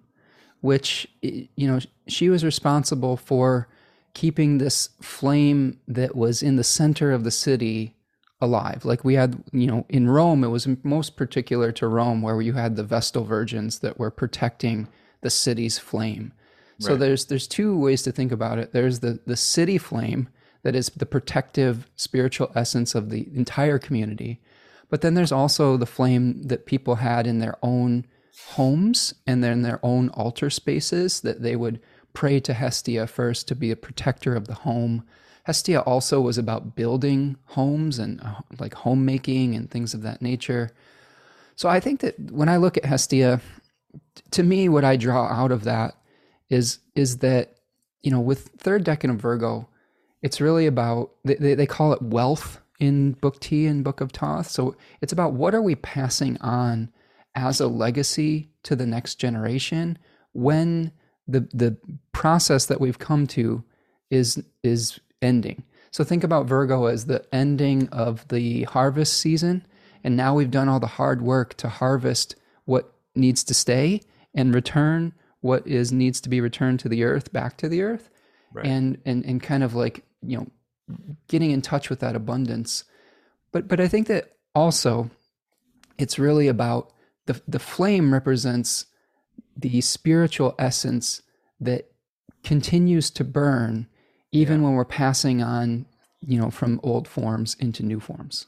which, 0.62 1.08
you 1.22 1.68
know, 1.68 1.80
she 2.08 2.30
was 2.30 2.44
responsible 2.44 3.16
for 3.16 3.70
keeping 4.16 4.58
this 4.58 4.90
flame 5.02 5.80
that 5.88 6.16
was 6.16 6.42
in 6.42 6.56
the 6.56 6.64
center 6.64 7.12
of 7.12 7.24
the 7.24 7.30
city 7.30 7.96
alive. 8.42 8.84
Like 8.84 9.04
we 9.04 9.14
had, 9.14 9.44
you 9.52 9.68
know, 9.68 9.86
in 9.90 10.10
Rome, 10.10 10.44
it 10.44 10.48
was 10.48 10.68
most 10.84 11.16
particular 11.16 11.72
to 11.74 11.88
Rome 11.88 12.24
where 12.24 12.42
you 12.42 12.54
had 12.54 12.76
the 12.76 12.84
Vestal 12.84 13.26
Virgins 13.26 13.80
that 13.80 14.00
were 14.00 14.10
protecting 14.10 14.88
the 15.22 15.30
city's 15.30 15.78
flame. 15.78 16.34
So 16.80 16.92
right. 16.92 17.00
there's 17.00 17.26
there's 17.26 17.48
two 17.48 17.78
ways 17.78 18.02
to 18.04 18.12
think 18.12 18.32
about 18.32 18.58
it. 18.58 18.74
There's 18.74 19.02
the 19.02 19.20
the 19.26 19.38
city 19.38 19.78
flame 19.78 20.30
that 20.64 20.76
is 20.76 20.90
the 20.90 21.06
protective 21.06 21.88
spiritual 21.96 22.52
essence 22.56 22.96
of 22.96 23.10
the 23.10 23.30
entire 23.36 23.78
community. 23.78 24.42
But 24.90 25.02
then 25.02 25.14
there's 25.14 25.32
also 25.32 25.78
the 25.78 25.86
flame 25.86 26.44
that 26.48 26.66
people 26.66 26.96
had 26.96 27.28
in 27.28 27.40
their 27.40 27.58
own 27.62 28.06
homes 28.50 29.14
and 29.26 29.44
then 29.44 29.62
their 29.62 29.80
own 29.84 30.10
altar 30.10 30.50
spaces 30.50 31.22
that 31.22 31.42
they 31.42 31.56
would 31.56 31.80
pray 32.16 32.40
to 32.40 32.54
Hestia 32.54 33.06
first 33.06 33.48
to 33.50 33.56
be 33.56 33.70
a 33.70 33.76
protector 33.76 34.36
of 34.36 34.48
the 34.48 34.56
home. 34.56 35.06
Hestia 35.44 35.82
also 35.82 36.20
was 36.22 36.40
about 36.40 36.76
building 36.76 37.38
homes 37.46 38.00
and 38.00 38.20
uh, 38.22 38.36
like 38.60 38.74
homemaking 38.74 39.54
and 39.54 39.70
things 39.70 39.94
of 39.94 40.02
that 40.02 40.22
nature. 40.22 40.72
So 41.56 41.70
I 41.70 41.80
think 41.80 42.00
that 42.00 42.20
when 42.32 42.50
I 42.50 42.58
look 42.58 42.78
at 42.78 42.86
Hestia, 42.86 43.42
to 44.32 44.44
me, 44.44 44.68
what 44.68 44.84
I 44.84 44.96
draw 44.96 45.28
out 45.28 45.52
of 45.52 45.64
that 45.66 45.96
is 46.50 46.80
is 46.96 47.20
that 47.20 47.58
you 48.02 48.12
know 48.12 48.20
with 48.20 48.50
third 48.58 48.84
decan 48.84 49.12
of 49.12 49.18
Virgo, 49.18 49.68
it's 50.22 50.42
really 50.42 50.66
about 50.66 51.12
they, 51.24 51.54
they 51.54 51.66
call 51.66 51.94
it 51.94 52.02
wealth 52.02 52.60
in 52.80 53.14
Book 53.14 53.40
T 53.40 53.68
and 53.68 53.84
Book 53.84 54.02
of 54.02 54.12
Thoth. 54.12 54.48
So 54.48 54.76
it's 55.02 55.14
about 55.14 55.34
what 55.34 55.56
are 55.56 55.62
we 55.62 55.76
passing 55.76 56.38
on 56.42 56.92
as 57.36 57.60
a 57.60 57.68
legacy 57.68 58.50
to 58.64 58.76
the 58.76 58.86
next 58.86 59.16
generation 59.16 59.98
when 60.34 60.92
the 61.28 61.42
the 61.54 61.78
process 62.12 62.66
that 62.68 62.82
we've 62.82 63.00
come 63.00 63.28
to 63.28 63.64
is 64.10 64.44
is 64.64 65.00
ending. 65.22 65.64
So 65.92 66.04
think 66.04 66.24
about 66.24 66.46
Virgo 66.46 66.86
as 66.86 67.06
the 67.06 67.26
ending 67.34 67.88
of 67.90 68.28
the 68.28 68.64
harvest 68.64 69.18
season 69.18 69.66
and 70.06 70.16
now 70.16 70.36
we've 70.36 70.52
done 70.52 70.70
all 70.70 70.80
the 70.80 70.86
hard 70.86 71.24
work 71.24 71.56
to 71.56 71.68
harvest 71.68 72.36
what 72.66 72.94
needs 73.16 73.44
to 73.46 73.56
stay 73.56 74.02
and 74.36 74.54
return 74.54 75.14
what 75.42 75.66
is 75.66 75.92
needs 75.92 76.22
to 76.22 76.30
be 76.30 76.40
returned 76.40 76.80
to 76.82 76.88
the 76.88 77.04
earth 77.04 77.34
back 77.34 77.58
to 77.58 77.68
the 77.68 77.82
earth. 77.82 78.12
Right. 78.54 78.68
And 78.68 79.02
and 79.04 79.26
and 79.26 79.42
kind 79.42 79.64
of 79.64 79.74
like, 79.74 80.06
you 80.22 80.38
know, 80.38 80.48
getting 81.28 81.50
in 81.50 81.64
touch 81.64 81.90
with 81.90 82.02
that 82.02 82.16
abundance. 82.16 82.84
But 83.52 83.68
but 83.68 83.80
I 83.80 83.88
think 83.88 84.06
that 84.06 84.34
also 84.54 85.10
it's 85.98 86.20
really 86.20 86.50
about 86.50 86.94
the 87.26 87.42
the 87.48 87.60
flame 87.60 88.14
represents 88.14 88.86
the 89.56 89.82
spiritual 89.82 90.56
essence 90.60 91.22
that 91.60 91.90
continues 92.44 93.10
to 93.10 93.24
burn 93.24 93.88
even 94.32 94.60
yeah. 94.60 94.66
when 94.66 94.76
we're 94.76 94.86
passing 94.86 95.42
on, 95.42 95.86
you 96.22 96.40
know, 96.40 96.52
from 96.52 96.80
old 96.84 97.08
forms 97.08 97.56
into 97.60 97.84
new 97.84 98.00
forms. 98.00 98.48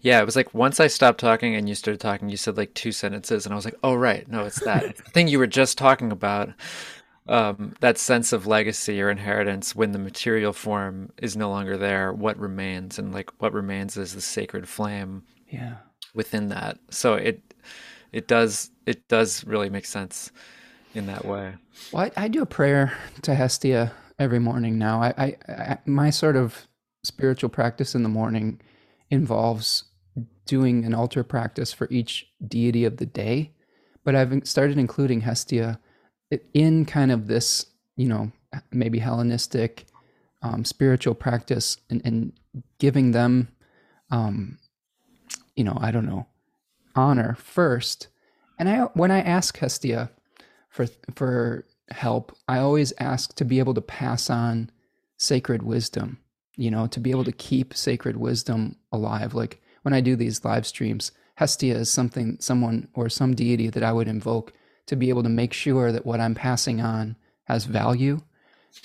Yeah, 0.00 0.20
it 0.20 0.26
was 0.26 0.36
like 0.36 0.52
once 0.52 0.80
I 0.80 0.88
stopped 0.88 1.20
talking 1.20 1.54
and 1.54 1.68
you 1.68 1.74
started 1.74 2.00
talking, 2.00 2.28
you 2.28 2.36
said 2.36 2.56
like 2.56 2.74
two 2.74 2.92
sentences, 2.92 3.46
and 3.46 3.52
I 3.52 3.56
was 3.56 3.64
like, 3.64 3.76
"Oh 3.82 3.94
right, 3.94 4.28
no, 4.28 4.44
it's 4.44 4.62
that 4.64 4.96
thing 5.12 5.28
you 5.28 5.38
were 5.38 5.46
just 5.46 5.78
talking 5.78 6.12
about." 6.12 6.50
Um, 7.28 7.74
that 7.80 7.96
sense 7.96 8.32
of 8.32 8.48
legacy 8.48 9.00
or 9.00 9.08
inheritance 9.08 9.76
when 9.76 9.92
the 9.92 10.00
material 10.00 10.52
form 10.52 11.12
is 11.18 11.36
no 11.36 11.48
longer 11.48 11.76
there. 11.76 12.12
What 12.12 12.38
remains, 12.38 12.98
and 12.98 13.12
like 13.12 13.30
what 13.40 13.52
remains 13.52 13.96
is 13.96 14.14
the 14.14 14.20
sacred 14.20 14.68
flame. 14.68 15.22
Yeah. 15.48 15.76
Within 16.12 16.48
that, 16.48 16.78
so 16.90 17.14
it 17.14 17.49
it 18.12 18.28
does 18.28 18.70
it 18.86 19.08
does 19.08 19.44
really 19.44 19.70
make 19.70 19.86
sense 19.86 20.30
in 20.94 21.06
that 21.06 21.24
way. 21.24 21.54
Well, 21.92 22.10
I, 22.16 22.24
I 22.24 22.28
do 22.28 22.42
a 22.42 22.46
prayer 22.46 22.92
to 23.22 23.34
Hestia 23.34 23.92
every 24.18 24.38
morning 24.38 24.78
now. 24.78 25.02
I, 25.02 25.14
I, 25.16 25.36
I, 25.48 25.78
my 25.86 26.10
sort 26.10 26.36
of 26.36 26.66
spiritual 27.04 27.48
practice 27.48 27.94
in 27.94 28.02
the 28.02 28.08
morning 28.08 28.60
involves 29.10 29.84
doing 30.46 30.84
an 30.84 30.94
altar 30.94 31.22
practice 31.22 31.72
for 31.72 31.86
each 31.90 32.26
deity 32.46 32.84
of 32.84 32.96
the 32.96 33.06
day, 33.06 33.52
but 34.04 34.14
I've 34.14 34.46
started 34.46 34.78
including 34.78 35.20
Hestia 35.20 35.78
in 36.52 36.84
kind 36.84 37.12
of 37.12 37.28
this, 37.28 37.66
you 37.96 38.08
know, 38.08 38.32
maybe 38.72 38.98
Hellenistic 38.98 39.86
um, 40.42 40.64
spiritual 40.64 41.14
practice 41.14 41.76
and, 41.88 42.02
and 42.04 42.32
giving 42.78 43.12
them, 43.12 43.48
um, 44.10 44.58
you 45.54 45.64
know, 45.64 45.76
I 45.80 45.90
don't 45.90 46.06
know, 46.06 46.26
honor 46.94 47.34
first. 47.34 48.08
And 48.58 48.68
I, 48.68 48.80
when 48.94 49.10
I 49.10 49.20
ask 49.20 49.56
Hestia 49.58 50.10
for 50.68 50.86
for 51.14 51.66
help, 51.90 52.36
I 52.48 52.58
always 52.58 52.92
ask 52.98 53.34
to 53.36 53.44
be 53.44 53.58
able 53.58 53.74
to 53.74 53.80
pass 53.80 54.30
on 54.30 54.70
sacred 55.16 55.62
wisdom, 55.62 56.18
you 56.56 56.70
know, 56.70 56.86
to 56.86 57.00
be 57.00 57.10
able 57.10 57.24
to 57.24 57.32
keep 57.32 57.74
sacred 57.74 58.16
wisdom 58.16 58.76
alive. 58.92 59.34
Like 59.34 59.60
when 59.82 59.92
I 59.92 60.00
do 60.00 60.16
these 60.16 60.44
live 60.44 60.66
streams, 60.66 61.12
Hestia 61.36 61.74
is 61.74 61.90
something, 61.90 62.36
someone 62.40 62.88
or 62.94 63.08
some 63.08 63.34
deity 63.34 63.68
that 63.70 63.82
I 63.82 63.92
would 63.92 64.08
invoke 64.08 64.52
to 64.86 64.96
be 64.96 65.08
able 65.08 65.22
to 65.22 65.28
make 65.28 65.52
sure 65.52 65.92
that 65.92 66.06
what 66.06 66.20
I'm 66.20 66.34
passing 66.34 66.80
on 66.80 67.16
has 67.44 67.64
value 67.64 68.20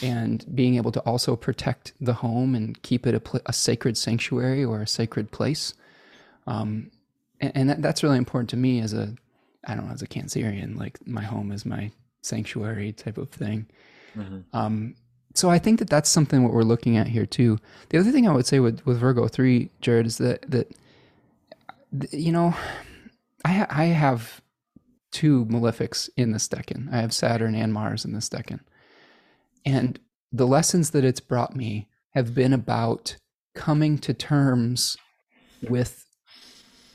and 0.01 0.45
being 0.55 0.75
able 0.75 0.91
to 0.91 0.99
also 1.01 1.35
protect 1.35 1.93
the 1.99 2.13
home 2.13 2.55
and 2.55 2.81
keep 2.81 3.05
it 3.05 3.13
a, 3.13 3.19
pl- 3.19 3.41
a 3.45 3.53
sacred 3.53 3.97
sanctuary 3.97 4.63
or 4.63 4.81
a 4.81 4.87
sacred 4.87 5.31
place. 5.31 5.73
Um, 6.47 6.91
and, 7.39 7.51
and 7.55 7.69
that, 7.69 7.81
that's 7.81 8.03
really 8.03 8.17
important 8.17 8.49
to 8.51 8.57
me 8.57 8.79
as 8.79 8.93
a, 8.93 9.15
I 9.65 9.75
don't 9.75 9.87
know, 9.87 9.93
as 9.93 10.01
a 10.01 10.07
Cancerian, 10.07 10.77
like 10.77 11.05
my 11.07 11.23
home 11.23 11.51
is 11.51 11.65
my 11.65 11.91
sanctuary 12.21 12.91
type 12.91 13.17
of 13.17 13.29
thing. 13.29 13.67
Mm-hmm. 14.15 14.39
Um, 14.53 14.95
so 15.33 15.49
I 15.49 15.59
think 15.59 15.79
that 15.79 15.89
that's 15.89 16.09
something 16.09 16.43
what 16.43 16.53
we're 16.53 16.63
looking 16.63 16.97
at 16.97 17.07
here 17.07 17.25
too. 17.25 17.59
The 17.89 17.97
other 17.97 18.11
thing 18.11 18.27
I 18.27 18.33
would 18.33 18.45
say 18.45 18.59
with, 18.59 18.85
with 18.85 18.97
Virgo 18.97 19.27
three, 19.27 19.69
Jared, 19.81 20.05
is 20.05 20.17
that 20.17 20.49
that 20.49 20.71
you 22.11 22.31
know, 22.31 22.55
I 23.43 23.49
ha- 23.49 23.67
I 23.69 23.85
have 23.85 24.41
two 25.11 25.45
malefics 25.45 26.09
in 26.17 26.31
this 26.31 26.47
decan. 26.47 26.91
I 26.93 26.97
have 26.97 27.13
Saturn 27.13 27.55
and 27.55 27.73
Mars 27.73 28.05
in 28.05 28.13
this 28.13 28.29
decan, 28.29 28.61
and 29.65 29.99
the 30.31 30.47
lessons 30.47 30.91
that 30.91 31.03
it's 31.03 31.19
brought 31.19 31.55
me 31.55 31.87
have 32.11 32.33
been 32.33 32.53
about 32.53 33.17
coming 33.55 33.97
to 33.99 34.13
terms 34.13 34.97
with 35.61 36.04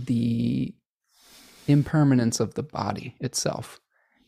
the 0.07 0.75
impermanence 1.67 2.41
of 2.41 2.55
the 2.55 2.63
body 2.63 3.15
itself 3.21 3.81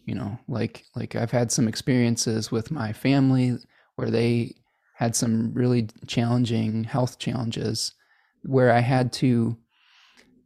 you 0.04 0.14
know 0.14 0.38
like 0.48 0.84
like 0.94 1.16
i've 1.16 1.30
had 1.30 1.50
some 1.50 1.66
experiences 1.66 2.50
with 2.50 2.70
my 2.70 2.92
family 2.92 3.56
where 3.96 4.10
they 4.10 4.54
had 4.94 5.16
some 5.16 5.52
really 5.54 5.88
challenging 6.06 6.84
health 6.84 7.18
challenges 7.18 7.92
where 8.42 8.70
i 8.70 8.80
had 8.80 9.12
to 9.12 9.56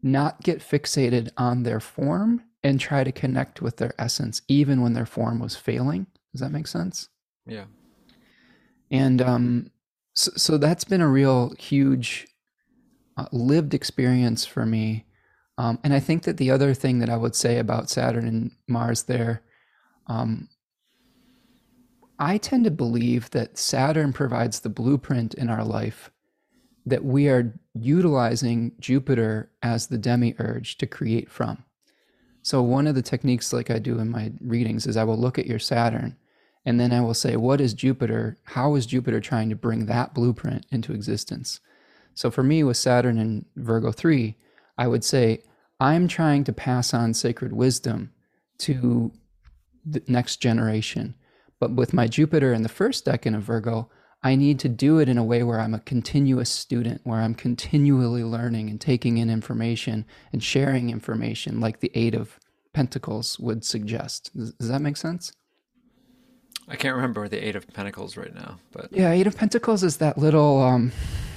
not 0.02 0.40
get 0.42 0.60
fixated 0.60 1.30
on 1.36 1.62
their 1.62 1.80
form 1.80 2.42
and 2.62 2.80
try 2.80 3.04
to 3.04 3.12
connect 3.12 3.60
with 3.60 3.76
their 3.76 3.94
essence 3.98 4.42
even 4.48 4.80
when 4.80 4.94
their 4.94 5.06
form 5.06 5.38
was 5.38 5.56
failing 5.56 6.06
does 6.32 6.40
that 6.40 6.52
make 6.52 6.66
sense 6.66 7.08
yeah 7.46 7.64
And 8.90 9.20
um, 9.20 9.70
so, 10.14 10.30
so 10.36 10.58
that's 10.58 10.84
been 10.84 11.00
a 11.00 11.08
real 11.08 11.54
huge 11.58 12.28
uh, 13.16 13.26
lived 13.32 13.74
experience 13.74 14.44
for 14.46 14.66
me. 14.66 15.05
Um, 15.58 15.78
and 15.82 15.94
I 15.94 16.00
think 16.00 16.24
that 16.24 16.36
the 16.36 16.50
other 16.50 16.74
thing 16.74 16.98
that 16.98 17.10
I 17.10 17.16
would 17.16 17.34
say 17.34 17.58
about 17.58 17.88
Saturn 17.88 18.26
and 18.26 18.50
Mars 18.68 19.04
there, 19.04 19.42
um, 20.06 20.48
I 22.18 22.38
tend 22.38 22.64
to 22.64 22.70
believe 22.70 23.30
that 23.30 23.58
Saturn 23.58 24.12
provides 24.12 24.60
the 24.60 24.68
blueprint 24.68 25.34
in 25.34 25.48
our 25.48 25.64
life 25.64 26.10
that 26.86 27.04
we 27.04 27.28
are 27.28 27.52
utilizing 27.74 28.72
Jupiter 28.78 29.50
as 29.62 29.88
the 29.88 29.98
demiurge 29.98 30.78
to 30.78 30.86
create 30.86 31.30
from. 31.30 31.64
So, 32.42 32.62
one 32.62 32.86
of 32.86 32.94
the 32.94 33.02
techniques, 33.02 33.52
like 33.52 33.70
I 33.70 33.80
do 33.80 33.98
in 33.98 34.08
my 34.08 34.32
readings, 34.40 34.86
is 34.86 34.96
I 34.96 35.04
will 35.04 35.18
look 35.18 35.36
at 35.38 35.46
your 35.46 35.58
Saturn 35.58 36.16
and 36.64 36.78
then 36.78 36.92
I 36.92 37.00
will 37.00 37.14
say, 37.14 37.36
What 37.36 37.60
is 37.60 37.74
Jupiter? 37.74 38.38
How 38.44 38.76
is 38.76 38.86
Jupiter 38.86 39.20
trying 39.20 39.50
to 39.50 39.56
bring 39.56 39.86
that 39.86 40.14
blueprint 40.14 40.64
into 40.70 40.92
existence? 40.92 41.60
So, 42.14 42.30
for 42.30 42.44
me, 42.44 42.62
with 42.62 42.76
Saturn 42.76 43.18
and 43.18 43.46
Virgo 43.56 43.90
3, 43.90 44.36
I 44.78 44.86
would 44.86 45.04
say, 45.04 45.42
I'm 45.80 46.08
trying 46.08 46.44
to 46.44 46.52
pass 46.52 46.94
on 46.94 47.14
sacred 47.14 47.52
wisdom 47.52 48.12
to 48.58 49.12
the 49.84 50.02
next 50.08 50.36
generation. 50.36 51.14
But 51.60 51.72
with 51.72 51.94
my 51.94 52.06
Jupiter 52.06 52.52
in 52.52 52.62
the 52.62 52.68
first 52.68 53.04
decan 53.04 53.36
of 53.36 53.42
Virgo, 53.42 53.90
I 54.22 54.34
need 54.34 54.58
to 54.60 54.68
do 54.68 54.98
it 54.98 55.08
in 55.08 55.18
a 55.18 55.24
way 55.24 55.42
where 55.42 55.60
I'm 55.60 55.74
a 55.74 55.80
continuous 55.80 56.50
student, 56.50 57.02
where 57.04 57.20
I'm 57.20 57.34
continually 57.34 58.24
learning 58.24 58.70
and 58.70 58.80
taking 58.80 59.18
in 59.18 59.30
information 59.30 60.04
and 60.32 60.42
sharing 60.42 60.90
information, 60.90 61.60
like 61.60 61.80
the 61.80 61.92
Eight 61.94 62.14
of 62.14 62.40
Pentacles 62.72 63.38
would 63.38 63.64
suggest. 63.64 64.30
Does, 64.36 64.68
that 64.68 64.82
make 64.82 64.96
sense? 64.96 65.32
I 66.68 66.76
can't 66.76 66.96
remember 66.96 67.28
the 67.28 67.46
Eight 67.46 67.56
of 67.56 67.68
Pentacles 67.68 68.16
right 68.16 68.34
now, 68.34 68.58
but 68.72 68.88
yeah, 68.90 69.12
Eight 69.12 69.26
of 69.26 69.36
Pentacles 69.36 69.84
is 69.84 69.98
that 69.98 70.18
little 70.18 70.60
um, 70.60 70.92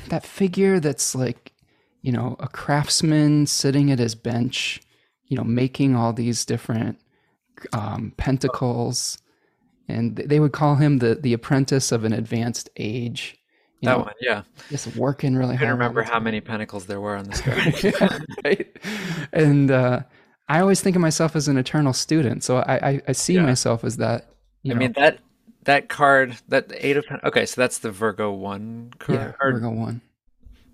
that 0.07 0.25
figure 0.25 0.79
that's 0.79 1.13
like, 1.13 1.53
you 2.02 2.12
know, 2.12 2.36
a 2.39 2.47
craftsman 2.47 3.45
sitting 3.45 3.91
at 3.91 4.00
his 4.00 4.16
bench, 4.16 4.82
you 5.28 5.38
know, 5.38 5.43
making 5.43 5.95
all 5.95 6.14
these 6.14 6.45
different 6.45 7.00
um, 7.74 8.14
pentacles 8.18 9.18
and 9.89 10.16
they 10.16 10.39
would 10.39 10.54
call 10.54 10.76
him 10.76 11.00
the 11.00 11.16
the 11.16 11.34
apprentice 11.34 11.91
of 11.91 12.06
an 12.06 12.14
advanced 12.14 12.70
age. 12.78 13.36
You 13.82 13.88
that 13.88 13.97
know, 13.97 14.04
one, 14.04 14.14
yeah. 14.22 14.43
Just 14.70 14.95
working 14.95 15.36
really 15.36 15.56
hard. 15.56 15.68
I 15.68 15.72
can't 15.72 15.80
remember 15.80 16.04
how 16.04 16.20
many 16.20 16.41
pentacles 16.41 16.86
there 16.86 17.02
were 17.02 17.16
on 17.16 17.26
this 17.26 17.41
card. 17.41 17.84
yeah, 17.84 18.20
right. 18.43 18.78
And 19.34 19.72
uh, 19.72 20.02
I 20.47 20.60
always 20.60 20.82
think 20.82 20.95
of 20.95 21.02
myself 21.02 21.36
as 21.36 21.47
an 21.47 21.58
eternal 21.58 21.93
student, 21.93 22.43
so 22.43 22.58
I 22.58 22.89
I, 22.89 23.02
I 23.10 23.12
see 23.14 23.34
yeah. 23.34 23.43
myself 23.43 23.84
as 23.84 23.97
that. 23.97 24.30
I 24.66 24.70
know. 24.70 24.76
mean 24.76 24.93
that 24.93 25.20
that 25.64 25.89
card, 25.89 26.38
that 26.50 26.72
eight 26.76 26.97
of 26.97 27.06
okay, 27.24 27.45
so 27.45 27.60
that's 27.60 27.80
the 27.80 27.91
Virgo 27.91 28.32
one 28.32 28.91
card. 29.00 29.20
Yeah, 29.20 29.32
Virgo 29.41 29.72
one. 29.72 30.02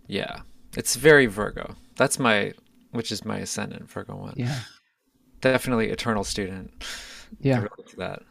Yeah, 0.07 0.41
it's 0.75 0.95
very 0.95 1.25
Virgo. 1.25 1.75
That's 1.95 2.19
my, 2.19 2.53
which 2.91 3.11
is 3.11 3.25
my 3.25 3.37
ascendant, 3.37 3.89
Virgo 3.89 4.15
one. 4.15 4.33
Yeah, 4.35 4.59
definitely 5.41 5.89
eternal 5.89 6.23
student. 6.23 6.83
Yeah, 7.39 7.65
that. 7.97 8.21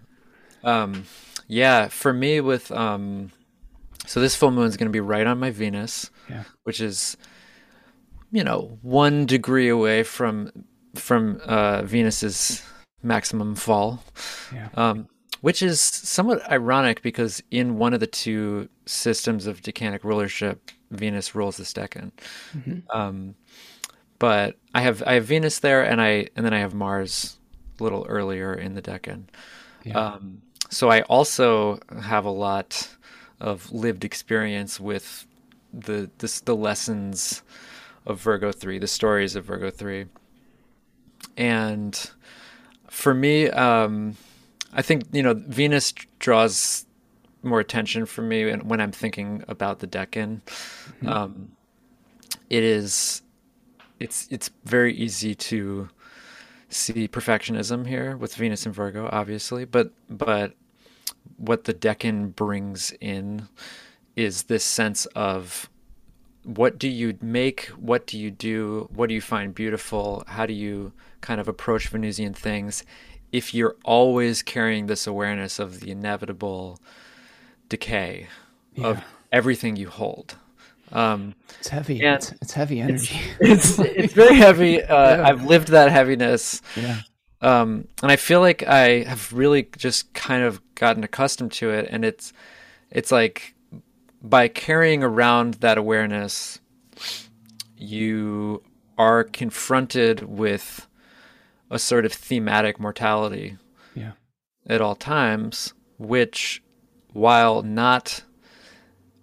Um, 0.62 1.04
yeah, 1.46 1.88
for 1.88 2.12
me 2.12 2.40
with 2.40 2.70
um, 2.72 3.30
so 4.06 4.20
this 4.20 4.34
full 4.34 4.50
moon 4.50 4.66
is 4.66 4.76
going 4.76 4.88
to 4.88 4.92
be 4.92 5.00
right 5.00 5.26
on 5.26 5.38
my 5.38 5.50
Venus, 5.50 6.10
yeah. 6.28 6.44
which 6.64 6.80
is 6.80 7.16
you 8.30 8.44
know 8.44 8.78
one 8.82 9.26
degree 9.26 9.68
away 9.68 10.02
from 10.02 10.50
from 10.94 11.40
uh, 11.44 11.82
Venus's 11.82 12.62
maximum 13.02 13.54
fall. 13.54 14.02
Yeah. 14.52 14.68
Um, 14.74 15.08
which 15.40 15.62
is 15.62 15.78
somewhat 15.78 16.50
ironic 16.50 17.02
because 17.02 17.42
in 17.50 17.76
one 17.76 17.92
of 17.92 18.00
the 18.00 18.06
two 18.06 18.68
systems 18.86 19.46
of 19.46 19.62
decanic 19.62 20.04
rulership, 20.04 20.70
Venus 20.90 21.34
rules 21.34 21.56
the 21.56 21.64
decan. 21.64 22.12
Mm-hmm. 22.56 22.96
Um, 22.96 23.34
but 24.18 24.56
I 24.74 24.82
have 24.82 25.02
I 25.06 25.14
have 25.14 25.24
Venus 25.24 25.58
there, 25.58 25.82
and 25.82 26.00
I 26.00 26.28
and 26.36 26.44
then 26.44 26.54
I 26.54 26.58
have 26.60 26.74
Mars 26.74 27.36
a 27.78 27.82
little 27.82 28.06
earlier 28.08 28.54
in 28.54 28.74
the 28.74 28.82
decan. 28.82 29.24
Yeah. 29.84 29.98
Um, 29.98 30.42
so 30.70 30.90
I 30.90 31.02
also 31.02 31.78
have 32.02 32.24
a 32.24 32.30
lot 32.30 32.88
of 33.40 33.70
lived 33.72 34.04
experience 34.04 34.80
with 34.80 35.26
the 35.72 36.10
this, 36.18 36.40
the 36.40 36.56
lessons 36.56 37.42
of 38.06 38.20
Virgo 38.20 38.52
3, 38.52 38.78
the 38.78 38.86
stories 38.86 39.34
of 39.34 39.44
Virgo 39.44 39.70
3. 39.70 40.06
And 41.36 42.10
for 42.88 43.14
me, 43.14 43.48
um, 43.50 44.16
I 44.72 44.82
think, 44.82 45.04
you 45.12 45.22
know, 45.22 45.34
Venus 45.34 45.92
draws 46.18 46.86
more 47.44 47.60
attention 47.60 48.06
for 48.06 48.22
me 48.22 48.52
when 48.52 48.80
I'm 48.80 48.92
thinking 48.92 49.44
about 49.48 49.80
the 49.80 49.86
decan. 49.86 50.40
Mm-hmm. 50.42 51.08
Um, 51.08 51.52
it 52.50 52.62
is, 52.62 53.22
it's, 54.00 54.28
it's 54.30 54.50
very 54.64 54.94
easy 54.94 55.34
to 55.34 55.88
see 56.68 57.08
perfectionism 57.08 57.86
here 57.86 58.16
with 58.16 58.34
Venus 58.34 58.66
and 58.66 58.74
Virgo, 58.74 59.08
obviously, 59.12 59.64
but, 59.64 59.92
but 60.08 60.54
what 61.36 61.64
the 61.64 61.74
decan 61.74 62.34
brings 62.34 62.92
in 63.00 63.48
is 64.16 64.44
this 64.44 64.64
sense 64.64 65.06
of 65.06 65.68
what 66.44 66.78
do 66.78 66.88
you 66.88 67.16
make 67.22 67.66
what 67.68 68.06
do 68.06 68.18
you 68.18 68.30
do 68.30 68.88
what 68.92 69.08
do 69.08 69.14
you 69.14 69.20
find 69.20 69.54
beautiful 69.54 70.22
how 70.26 70.44
do 70.44 70.52
you 70.52 70.92
kind 71.22 71.40
of 71.40 71.48
approach 71.48 71.88
venusian 71.88 72.34
things 72.34 72.84
if 73.32 73.54
you're 73.54 73.76
always 73.84 74.42
carrying 74.42 74.86
this 74.86 75.06
awareness 75.06 75.58
of 75.58 75.80
the 75.80 75.90
inevitable 75.90 76.78
decay 77.68 78.28
yeah. 78.74 78.86
of 78.86 79.04
everything 79.32 79.76
you 79.76 79.88
hold. 79.88 80.36
Um, 80.92 81.34
it's 81.58 81.68
heavy. 81.68 82.00
it's, 82.00 82.32
it's, 82.40 82.52
heavy 82.52 82.80
energy. 82.80 83.20
it's, 83.40 83.78
it's, 83.78 83.78
it's 83.78 84.12
very 84.12 84.36
heavy. 84.36 84.82
Uh, 84.82 85.16
yeah. 85.16 85.28
i've 85.28 85.44
lived 85.44 85.68
that 85.68 85.90
heaviness. 85.90 86.62
Yeah. 86.76 87.00
Um, 87.40 87.88
and 88.02 88.10
I 88.10 88.16
feel 88.16 88.40
like 88.40 88.62
I 88.62 89.02
have 89.02 89.32
really 89.32 89.68
just 89.76 90.14
kind 90.14 90.44
of 90.44 90.60
gotten 90.74 91.04
accustomed 91.04 91.52
to 91.52 91.70
it, 91.70 91.86
and 91.90 92.04
it's 92.04 92.32
it's 92.90 93.12
like 93.12 93.54
by 94.22 94.48
carrying 94.48 95.02
around 95.02 95.54
that 95.54 95.76
awareness, 95.76 96.58
you 97.76 98.62
are 98.96 99.24
confronted 99.24 100.22
with 100.22 100.86
a 101.70 101.78
sort 101.78 102.06
of 102.06 102.12
thematic 102.12 102.80
mortality 102.80 103.58
yeah. 103.94 104.12
at 104.66 104.80
all 104.80 104.94
times, 104.94 105.74
which 105.98 106.62
while 107.14 107.62
not 107.62 108.22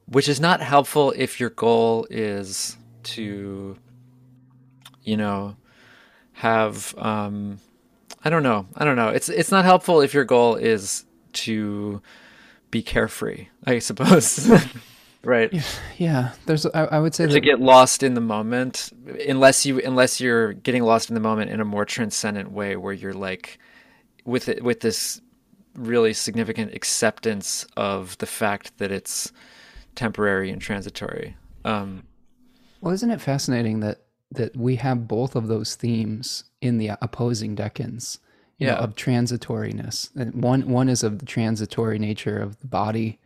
which 0.07 0.27
is 0.27 0.39
not 0.39 0.59
helpful 0.59 1.13
if 1.15 1.39
your 1.39 1.51
goal 1.51 2.07
is 2.09 2.75
to 3.03 3.77
you 5.03 5.15
know 5.15 5.55
have 6.33 6.95
um 6.97 7.59
I 8.23 8.29
don't 8.29 8.43
know. 8.43 8.67
I 8.75 8.85
don't 8.85 8.95
know. 8.95 9.09
It's 9.09 9.29
it's 9.29 9.51
not 9.51 9.65
helpful 9.65 10.01
if 10.01 10.13
your 10.13 10.25
goal 10.25 10.55
is 10.55 11.05
to 11.33 12.01
be 12.69 12.83
carefree. 12.83 13.47
I 13.65 13.79
suppose. 13.79 14.49
right. 15.23 15.51
Yeah. 15.97 16.31
There's. 16.45 16.65
I, 16.67 16.85
I 16.85 16.99
would 16.99 17.15
say 17.15 17.25
to 17.25 17.39
get 17.39 17.59
lost 17.59 18.03
in 18.03 18.13
the 18.13 18.21
moment, 18.21 18.91
unless 19.27 19.65
you 19.65 19.81
unless 19.81 20.21
you're 20.21 20.53
getting 20.53 20.83
lost 20.83 21.09
in 21.09 21.15
the 21.15 21.21
moment 21.21 21.49
in 21.49 21.59
a 21.59 21.65
more 21.65 21.85
transcendent 21.85 22.51
way, 22.51 22.75
where 22.75 22.93
you're 22.93 23.13
like, 23.13 23.57
with 24.23 24.49
it 24.49 24.63
with 24.63 24.81
this 24.81 25.19
really 25.75 26.13
significant 26.13 26.73
acceptance 26.73 27.65
of 27.77 28.17
the 28.17 28.25
fact 28.25 28.77
that 28.77 28.91
it's 28.91 29.31
temporary 29.95 30.49
and 30.49 30.61
transitory. 30.61 31.35
Um, 31.63 32.03
well, 32.81 32.93
isn't 32.93 33.11
it 33.11 33.21
fascinating 33.21 33.79
that 33.81 34.01
that 34.33 34.55
we 34.55 34.77
have 34.77 35.07
both 35.07 35.35
of 35.35 35.47
those 35.47 35.75
themes 35.75 36.45
in 36.61 36.77
the 36.77 36.91
opposing 37.01 37.55
decans 37.55 38.19
yeah. 38.61 38.75
Know, 38.75 38.81
of 38.81 38.95
transitoriness. 38.95 40.15
And 40.15 40.43
one 40.43 40.69
one 40.69 40.87
is 40.87 41.01
of 41.01 41.17
the 41.17 41.25
transitory 41.25 41.97
nature 41.97 42.37
of 42.37 42.59
the 42.59 42.67
body, 42.67 43.19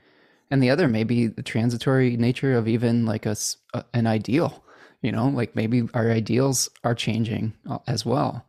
and 0.49 0.63
the 0.63 0.69
other 0.69 0.87
may 0.87 1.03
be 1.03 1.27
the 1.27 1.43
transitory 1.43 2.15
nature 2.15 2.55
of 2.55 2.69
even 2.69 3.05
like 3.05 3.25
a, 3.25 3.35
a 3.73 3.83
an 3.93 4.07
ideal. 4.07 4.63
You 5.01 5.11
know, 5.11 5.27
like 5.27 5.53
maybe 5.53 5.89
our 5.93 6.09
ideals 6.09 6.69
are 6.85 6.95
changing 6.95 7.53
uh, 7.69 7.79
as 7.85 8.05
well. 8.05 8.45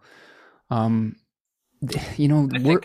Um, 0.71 1.17
you 2.17 2.29
know, 2.29 2.49
I 2.55 2.61
we're, 2.61 2.81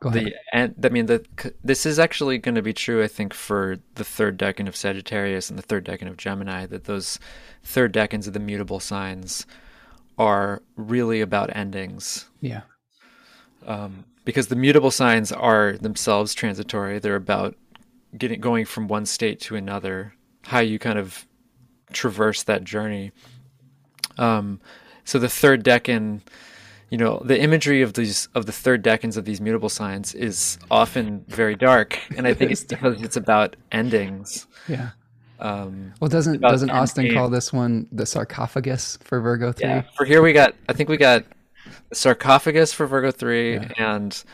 Go 0.00 0.10
ahead. 0.10 0.26
The, 0.26 0.34
and 0.52 0.74
I 0.84 0.88
mean, 0.90 1.06
the, 1.06 1.24
this 1.64 1.84
is 1.84 1.98
actually 1.98 2.38
going 2.38 2.54
to 2.54 2.62
be 2.62 2.72
true, 2.72 3.02
I 3.02 3.08
think, 3.08 3.34
for 3.34 3.78
the 3.96 4.04
third 4.04 4.38
decan 4.38 4.68
of 4.68 4.76
Sagittarius 4.76 5.50
and 5.50 5.58
the 5.58 5.62
third 5.62 5.84
decan 5.84 6.08
of 6.08 6.16
Gemini, 6.16 6.66
that 6.66 6.84
those 6.84 7.18
third 7.64 7.92
decans 7.92 8.26
of 8.26 8.32
the 8.32 8.40
mutable 8.40 8.80
signs 8.80 9.44
are 10.16 10.62
really 10.76 11.20
about 11.20 11.54
endings. 11.56 12.26
Yeah. 12.40 12.62
Um, 13.66 14.04
because 14.24 14.48
the 14.48 14.56
mutable 14.56 14.90
signs 14.90 15.32
are 15.32 15.76
themselves 15.78 16.34
transitory. 16.34 16.98
They're 16.98 17.16
about 17.16 17.56
getting 18.16 18.40
going 18.40 18.66
from 18.66 18.88
one 18.88 19.06
state 19.06 19.40
to 19.40 19.56
another, 19.56 20.14
how 20.44 20.60
you 20.60 20.78
kind 20.78 20.98
of 20.98 21.26
traverse 21.92 22.42
that 22.44 22.64
journey. 22.64 23.12
Um, 24.16 24.60
so 25.04 25.18
the 25.18 25.28
third 25.28 25.64
decan 25.64 26.20
you 26.90 26.98
know 26.98 27.20
the 27.24 27.38
imagery 27.40 27.82
of 27.82 27.94
these 27.94 28.28
of 28.34 28.46
the 28.46 28.52
third 28.52 28.82
decans 28.82 29.16
of 29.16 29.24
these 29.24 29.40
mutable 29.40 29.68
signs 29.68 30.14
is 30.14 30.58
often 30.70 31.24
very 31.28 31.54
dark 31.54 31.98
and 32.16 32.26
i 32.26 32.34
think 32.34 32.50
it's 32.50 32.64
because 32.74 33.00
it's 33.02 33.16
about 33.16 33.56
endings. 33.72 34.46
Yeah. 34.68 34.90
Um 35.38 35.94
well 36.00 36.08
doesn't 36.08 36.40
doesn't 36.40 36.70
austin 36.70 37.14
call 37.14 37.28
this 37.28 37.52
one 37.52 37.86
the 37.92 38.06
sarcophagus 38.06 38.98
for 39.04 39.20
virgo 39.20 39.52
3 39.52 39.68
yeah 39.68 39.82
for 39.96 40.04
here 40.04 40.20
we 40.20 40.32
got 40.32 40.54
i 40.68 40.72
think 40.72 40.88
we 40.88 40.96
got 40.96 41.24
sarcophagus 41.92 42.72
for 42.72 42.86
virgo 42.86 43.12
3 43.12 43.54
yeah. 43.54 43.68
and 43.78 44.24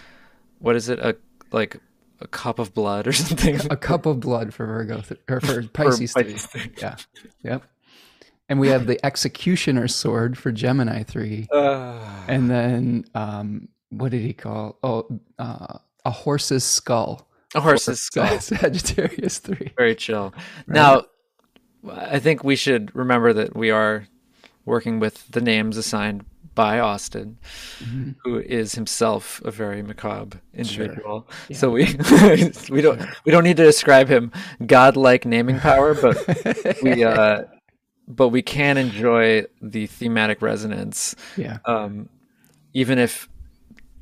what 0.60 0.76
is 0.76 0.88
it? 0.88 0.98
A 0.98 1.14
like 1.52 1.78
a 2.20 2.26
cup 2.26 2.58
of 2.58 2.72
blood 2.72 3.06
or 3.06 3.12
something. 3.12 3.60
A 3.70 3.76
cup 3.76 4.06
of 4.06 4.20
blood 4.20 4.54
for 4.54 4.66
virgo 4.66 5.02
th- 5.02 5.20
or 5.28 5.40
for 5.40 5.62
pisces, 5.74 6.12
for 6.12 6.24
pisces 6.24 6.46
3. 6.46 6.70
yeah. 6.78 6.96
Yep 7.42 7.62
and 8.48 8.60
we 8.60 8.68
have 8.68 8.86
the 8.86 9.04
executioner's 9.04 9.94
sword 9.94 10.36
for 10.36 10.52
Gemini 10.52 11.02
three, 11.02 11.48
uh, 11.52 11.98
and 12.28 12.50
then 12.50 13.04
um, 13.14 13.68
what 13.90 14.10
did 14.10 14.22
he 14.22 14.32
call? 14.32 14.78
Oh, 14.82 15.20
uh, 15.38 15.78
a 16.04 16.10
horse's 16.10 16.64
skull. 16.64 17.28
A 17.54 17.60
horse's 17.60 18.02
skull. 18.02 18.38
Sagittarius 18.40 19.38
three. 19.38 19.72
Very 19.76 19.94
chill. 19.94 20.34
Right? 20.66 20.74
Now, 20.74 21.04
I 21.90 22.18
think 22.18 22.44
we 22.44 22.56
should 22.56 22.94
remember 22.94 23.32
that 23.32 23.56
we 23.56 23.70
are 23.70 24.06
working 24.64 25.00
with 25.00 25.28
the 25.30 25.40
names 25.40 25.76
assigned 25.76 26.24
by 26.54 26.78
Austin, 26.78 27.38
mm-hmm. 27.80 28.12
who 28.22 28.38
is 28.38 28.74
himself 28.74 29.42
a 29.44 29.50
very 29.50 29.82
macabre 29.82 30.40
individual. 30.52 31.26
Sure. 31.28 31.46
Yeah. 31.48 31.56
So 31.56 31.70
we 31.70 31.84
we 32.70 32.80
don't 32.80 33.02
we 33.24 33.32
don't 33.32 33.44
need 33.44 33.56
to 33.56 33.64
describe 33.64 34.08
him 34.08 34.30
godlike 34.64 35.24
naming 35.24 35.58
power, 35.58 35.94
but 35.94 36.16
we 36.82 37.04
uh, 37.04 37.42
but 38.06 38.28
we 38.28 38.42
can 38.42 38.76
enjoy 38.76 39.44
the 39.62 39.86
thematic 39.86 40.42
resonance. 40.42 41.14
Yeah. 41.36 41.58
Um, 41.64 42.08
even 42.72 42.98
if 42.98 43.28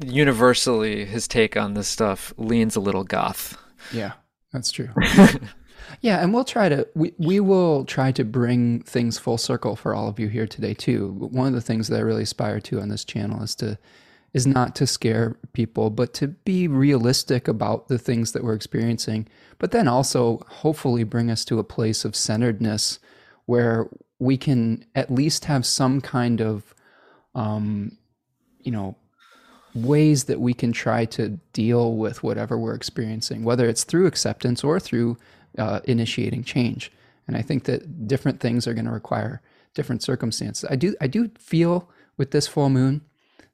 universally 0.04 1.04
his 1.04 1.28
take 1.28 1.56
on 1.56 1.74
this 1.74 1.88
stuff 1.88 2.32
leans 2.36 2.76
a 2.76 2.80
little 2.80 3.04
goth. 3.04 3.56
Yeah, 3.92 4.12
that's 4.52 4.72
true. 4.72 4.88
yeah, 6.00 6.22
and 6.22 6.32
we'll 6.32 6.44
try 6.44 6.68
to 6.68 6.86
we 6.94 7.12
we 7.18 7.40
will 7.40 7.84
try 7.84 8.12
to 8.12 8.24
bring 8.24 8.82
things 8.82 9.18
full 9.18 9.38
circle 9.38 9.76
for 9.76 9.94
all 9.94 10.08
of 10.08 10.18
you 10.18 10.28
here 10.28 10.46
today 10.46 10.74
too. 10.74 11.12
One 11.18 11.48
of 11.48 11.54
the 11.54 11.60
things 11.60 11.88
that 11.88 11.96
I 11.96 12.00
really 12.00 12.22
aspire 12.22 12.60
to 12.60 12.80
on 12.80 12.88
this 12.88 13.04
channel 13.04 13.42
is 13.42 13.54
to 13.56 13.78
is 14.32 14.46
not 14.46 14.74
to 14.74 14.86
scare 14.86 15.36
people, 15.52 15.90
but 15.90 16.14
to 16.14 16.28
be 16.28 16.66
realistic 16.66 17.48
about 17.48 17.88
the 17.88 17.98
things 17.98 18.32
that 18.32 18.42
we're 18.42 18.54
experiencing, 18.54 19.28
but 19.58 19.72
then 19.72 19.86
also 19.86 20.40
hopefully 20.48 21.04
bring 21.04 21.30
us 21.30 21.44
to 21.44 21.58
a 21.58 21.64
place 21.64 22.02
of 22.04 22.16
centeredness 22.16 22.98
where 23.46 23.88
we 24.18 24.36
can 24.36 24.84
at 24.94 25.10
least 25.10 25.46
have 25.46 25.66
some 25.66 26.00
kind 26.00 26.40
of, 26.40 26.74
um, 27.34 27.96
you 28.60 28.70
know, 28.70 28.96
ways 29.74 30.24
that 30.24 30.40
we 30.40 30.54
can 30.54 30.72
try 30.72 31.04
to 31.06 31.40
deal 31.52 31.96
with 31.96 32.22
whatever 32.22 32.58
we're 32.58 32.74
experiencing, 32.74 33.42
whether 33.42 33.68
it's 33.68 33.84
through 33.84 34.06
acceptance 34.06 34.62
or 34.62 34.78
through 34.78 35.16
uh, 35.58 35.80
initiating 35.84 36.44
change. 36.44 36.92
And 37.26 37.36
I 37.36 37.42
think 37.42 37.64
that 37.64 38.06
different 38.06 38.40
things 38.40 38.66
are 38.66 38.74
going 38.74 38.84
to 38.84 38.90
require 38.90 39.40
different 39.74 40.02
circumstances. 40.02 40.68
I 40.70 40.76
do 40.76 40.94
I 41.00 41.06
do 41.06 41.30
feel 41.38 41.88
with 42.16 42.30
this 42.30 42.46
full 42.46 42.68
moon 42.68 43.02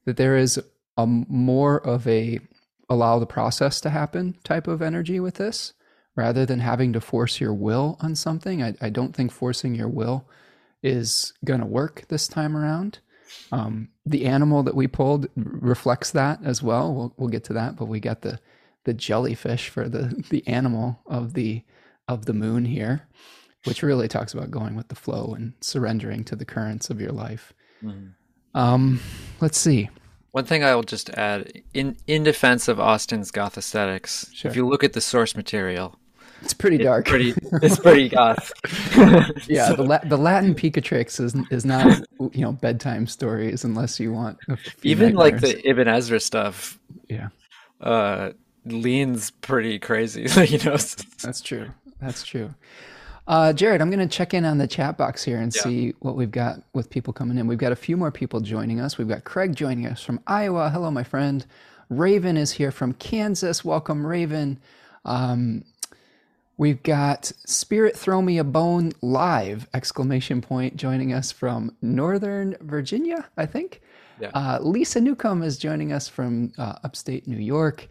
that 0.04 0.16
there 0.16 0.36
is 0.36 0.60
a 0.96 1.06
more 1.06 1.78
of 1.86 2.06
a 2.08 2.40
allow 2.88 3.18
the 3.18 3.26
process 3.26 3.80
to 3.82 3.90
happen 3.90 4.36
type 4.42 4.66
of 4.66 4.82
energy 4.82 5.20
with 5.20 5.34
this 5.34 5.74
rather 6.18 6.44
than 6.44 6.58
having 6.58 6.92
to 6.92 7.00
force 7.00 7.40
your 7.40 7.54
will 7.54 7.96
on 8.00 8.16
something. 8.16 8.60
I, 8.60 8.74
I 8.80 8.90
don't 8.90 9.14
think 9.14 9.30
forcing 9.30 9.76
your 9.76 9.88
will 9.88 10.28
is 10.82 11.32
going 11.44 11.60
to 11.60 11.66
work 11.66 12.06
this 12.08 12.26
time 12.26 12.56
around. 12.56 12.98
Um, 13.52 13.90
the 14.04 14.26
animal 14.26 14.64
that 14.64 14.74
we 14.74 14.88
pulled 14.88 15.28
reflects 15.36 16.10
that 16.10 16.40
as 16.44 16.60
well. 16.60 16.92
We'll, 16.92 17.14
we'll 17.16 17.28
get 17.28 17.44
to 17.44 17.52
that, 17.52 17.76
but 17.76 17.86
we 17.86 18.00
got 18.00 18.22
the 18.22 18.40
the 18.84 18.94
jellyfish 18.94 19.68
for 19.68 19.88
the 19.88 20.24
the 20.30 20.44
animal 20.48 20.98
of 21.06 21.34
the 21.34 21.62
of 22.08 22.26
the 22.26 22.32
moon 22.32 22.64
here, 22.64 23.06
which 23.64 23.84
really 23.84 24.08
talks 24.08 24.34
about 24.34 24.50
going 24.50 24.74
with 24.74 24.88
the 24.88 24.96
flow 24.96 25.34
and 25.34 25.52
surrendering 25.60 26.24
to 26.24 26.34
the 26.34 26.44
currents 26.44 26.90
of 26.90 27.00
your 27.00 27.12
life. 27.12 27.52
Mm-hmm. 27.80 28.58
Um, 28.58 29.00
let's 29.40 29.58
see. 29.58 29.88
One 30.32 30.44
thing 30.46 30.64
I 30.64 30.74
will 30.74 30.82
just 30.82 31.10
add 31.10 31.62
in 31.74 31.96
in 32.08 32.24
defense 32.24 32.66
of 32.66 32.80
Austin's 32.80 33.30
goth 33.30 33.56
aesthetics, 33.56 34.32
sure. 34.34 34.50
if 34.50 34.56
you 34.56 34.66
look 34.66 34.82
at 34.82 34.94
the 34.94 35.00
source 35.00 35.36
material, 35.36 35.96
it's 36.42 36.54
pretty 36.54 36.78
dark. 36.78 37.08
It's 37.08 37.10
pretty, 37.10 37.66
it's 37.66 37.78
pretty 37.80 38.08
goth. 38.08 38.52
yeah, 39.48 39.72
the 39.72 39.84
La- 39.84 40.04
the 40.04 40.16
Latin 40.16 40.54
Picatrix 40.54 41.20
is 41.20 41.34
is 41.50 41.64
not 41.64 42.00
you 42.32 42.42
know 42.42 42.52
bedtime 42.52 43.06
stories 43.06 43.64
unless 43.64 43.98
you 43.98 44.12
want 44.12 44.38
even 44.82 45.14
nightmares. 45.14 45.42
like 45.42 45.54
the 45.54 45.68
Ibn 45.68 45.88
Ezra 45.88 46.20
stuff. 46.20 46.78
Yeah, 47.08 47.28
uh, 47.80 48.30
leans 48.64 49.30
pretty 49.30 49.78
crazy. 49.78 50.22
you 50.46 50.58
know, 50.58 50.76
that's 51.22 51.40
true. 51.40 51.70
That's 52.00 52.24
true. 52.24 52.54
Uh, 53.26 53.52
Jared, 53.52 53.82
I'm 53.82 53.90
going 53.90 54.06
to 54.06 54.16
check 54.16 54.32
in 54.32 54.46
on 54.46 54.56
the 54.56 54.66
chat 54.66 54.96
box 54.96 55.22
here 55.22 55.38
and 55.38 55.54
yeah. 55.54 55.62
see 55.62 55.94
what 55.98 56.16
we've 56.16 56.30
got 56.30 56.62
with 56.72 56.88
people 56.88 57.12
coming 57.12 57.36
in. 57.36 57.46
We've 57.46 57.58
got 57.58 57.72
a 57.72 57.76
few 57.76 57.94
more 57.94 58.10
people 58.10 58.40
joining 58.40 58.80
us. 58.80 58.96
We've 58.96 59.08
got 59.08 59.24
Craig 59.24 59.54
joining 59.54 59.86
us 59.86 60.00
from 60.00 60.20
Iowa. 60.26 60.70
Hello, 60.70 60.90
my 60.90 61.04
friend. 61.04 61.44
Raven 61.90 62.38
is 62.38 62.52
here 62.52 62.70
from 62.70 62.94
Kansas. 62.94 63.64
Welcome, 63.64 64.06
Raven. 64.06 64.58
Um, 65.04 65.64
We've 66.58 66.82
got 66.82 67.26
Spirit 67.46 67.96
Throw 67.96 68.20
Me 68.20 68.38
a 68.38 68.44
Bone 68.44 68.92
live 69.00 69.68
exclamation 69.74 70.42
point 70.42 70.76
joining 70.76 71.12
us 71.12 71.30
from 71.30 71.76
Northern 71.80 72.56
Virginia, 72.60 73.28
I 73.36 73.46
think. 73.46 73.80
Yeah. 74.20 74.30
Uh, 74.34 74.58
Lisa 74.60 75.00
Newcomb 75.00 75.44
is 75.44 75.56
joining 75.56 75.92
us 75.92 76.08
from 76.08 76.52
uh, 76.58 76.74
upstate 76.82 77.28
New 77.28 77.38
York. 77.38 77.86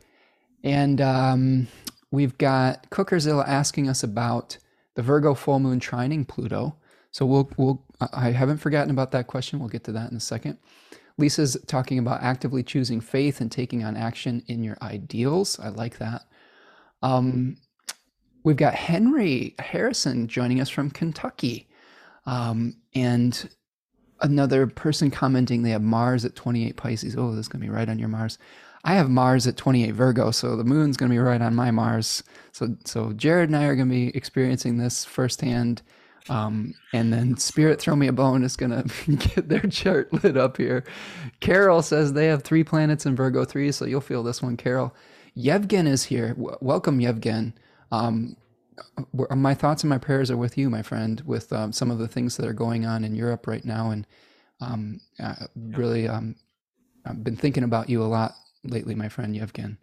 And 0.66 1.00
um, 1.00 1.68
we've 2.12 2.38
got 2.38 2.90
Cookerzilla 2.90 3.48
asking 3.48 3.88
us 3.88 4.04
about 4.04 4.58
the 4.96 5.02
Virgo 5.02 5.34
full 5.34 5.60
moon 5.60 5.80
trining 5.80 6.28
Pluto. 6.28 6.76
So 7.12 7.26
we'll, 7.26 7.50
we'll, 7.56 7.86
I 8.12 8.32
haven't 8.32 8.58
forgotten 8.58 8.92
about 8.92 9.12
that 9.12 9.28
question. 9.28 9.60
We'll 9.60 9.70
get 9.70 9.86
to 9.86 9.94
that 9.94 10.12
in 10.12 10.18
a 10.18 10.20
second. 10.20 10.58
Lisa's 11.18 11.56
talking 11.68 12.00
about 12.00 12.22
actively 12.22 12.64
choosing 12.64 13.00
faith 13.00 13.40
and 13.40 13.50
taking 13.50 13.86
on 13.86 13.96
action 13.96 14.44
in 14.48 14.62
your 14.62 14.78
ideals. 14.82 15.58
I 15.58 15.70
like 15.70 16.00
that. 16.00 16.24
Um, 17.02 17.56
We've 18.48 18.56
got 18.56 18.76
Henry 18.76 19.56
Harrison 19.60 20.30
joining 20.30 20.62
us 20.62 20.70
from 20.70 20.90
Kentucky. 20.90 21.68
Um, 22.26 22.78
and 22.96 23.50
another 24.22 24.68
person 24.68 25.12
commenting 25.12 25.64
they 25.64 25.72
have 25.72 25.82
Mars 25.82 26.24
at 26.24 26.34
28 26.38 26.78
Pisces. 26.78 27.18
Oh, 27.18 27.32
this 27.32 27.42
is 27.42 27.48
going 27.50 27.60
to 27.60 27.68
be 27.68 27.74
right 27.74 27.90
on 27.90 28.00
your 28.00 28.08
Mars. 28.08 28.38
I 28.86 28.94
have 28.94 29.10
Mars 29.10 29.48
at 29.48 29.58
28 29.58 29.92
Virgo, 29.92 30.32
so 30.32 30.56
the 30.56 30.64
moon's 30.64 30.96
going 30.96 31.10
to 31.10 31.14
be 31.14 31.20
right 31.20 31.42
on 31.42 31.56
my 31.56 31.72
Mars. 31.72 32.24
So, 32.54 32.78
so 32.86 33.12
Jared 33.12 33.50
and 33.50 33.58
I 33.58 33.66
are 33.66 33.76
going 33.76 33.90
to 33.90 33.94
be 33.94 34.16
experiencing 34.16 34.78
this 34.78 35.04
firsthand. 35.04 35.82
Um, 36.30 36.74
and 36.94 37.12
then 37.12 37.36
Spirit 37.36 37.82
Throw 37.82 37.98
Me 37.98 38.08
a 38.08 38.14
Bone 38.14 38.46
is 38.46 38.56
going 38.56 38.72
to 38.88 39.12
get 39.12 39.50
their 39.50 39.60
chart 39.60 40.24
lit 40.24 40.38
up 40.38 40.56
here. 40.56 40.86
Carol 41.42 41.82
says 41.82 42.14
they 42.14 42.28
have 42.28 42.44
three 42.44 42.64
planets 42.64 43.06
in 43.06 43.14
Virgo 43.14 43.44
3, 43.44 43.74
so 43.74 43.84
you'll 43.84 44.00
feel 44.00 44.24
this 44.24 44.42
one, 44.42 44.56
Carol. 44.56 44.96
Yevgen 45.36 45.86
is 45.86 46.06
here. 46.06 46.30
W- 46.30 46.58
welcome, 46.62 47.00
Yevgen. 47.00 47.52
Um, 47.92 48.36
my 49.14 49.54
thoughts 49.54 49.84
and 49.84 49.90
my 49.90 49.98
prayers 49.98 50.30
are 50.30 50.38
with 50.38 50.58
you, 50.58 50.70
my 50.70 50.82
friend, 50.82 51.22
with 51.26 51.52
um, 51.52 51.72
some 51.72 51.90
of 51.90 51.98
the 51.98 52.08
things 52.08 52.38
that 52.38 52.48
are 52.48 52.54
going 52.54 52.86
on 52.86 53.04
in 53.04 53.16
Europe 53.16 53.48
right 53.48 53.66
now, 53.66 53.90
and 53.90 54.06
um, 54.62 55.00
uh, 55.20 55.48
really, 55.56 56.08
um, 56.08 56.36
I've 57.06 57.24
been 57.24 57.36
thinking 57.36 57.64
about 57.64 57.90
you 57.90 58.04
a 58.04 58.06
lot 58.06 58.36
lately, 58.64 58.96
my 58.96 59.10
friend 59.10 59.36
Yevgen. 59.36 59.78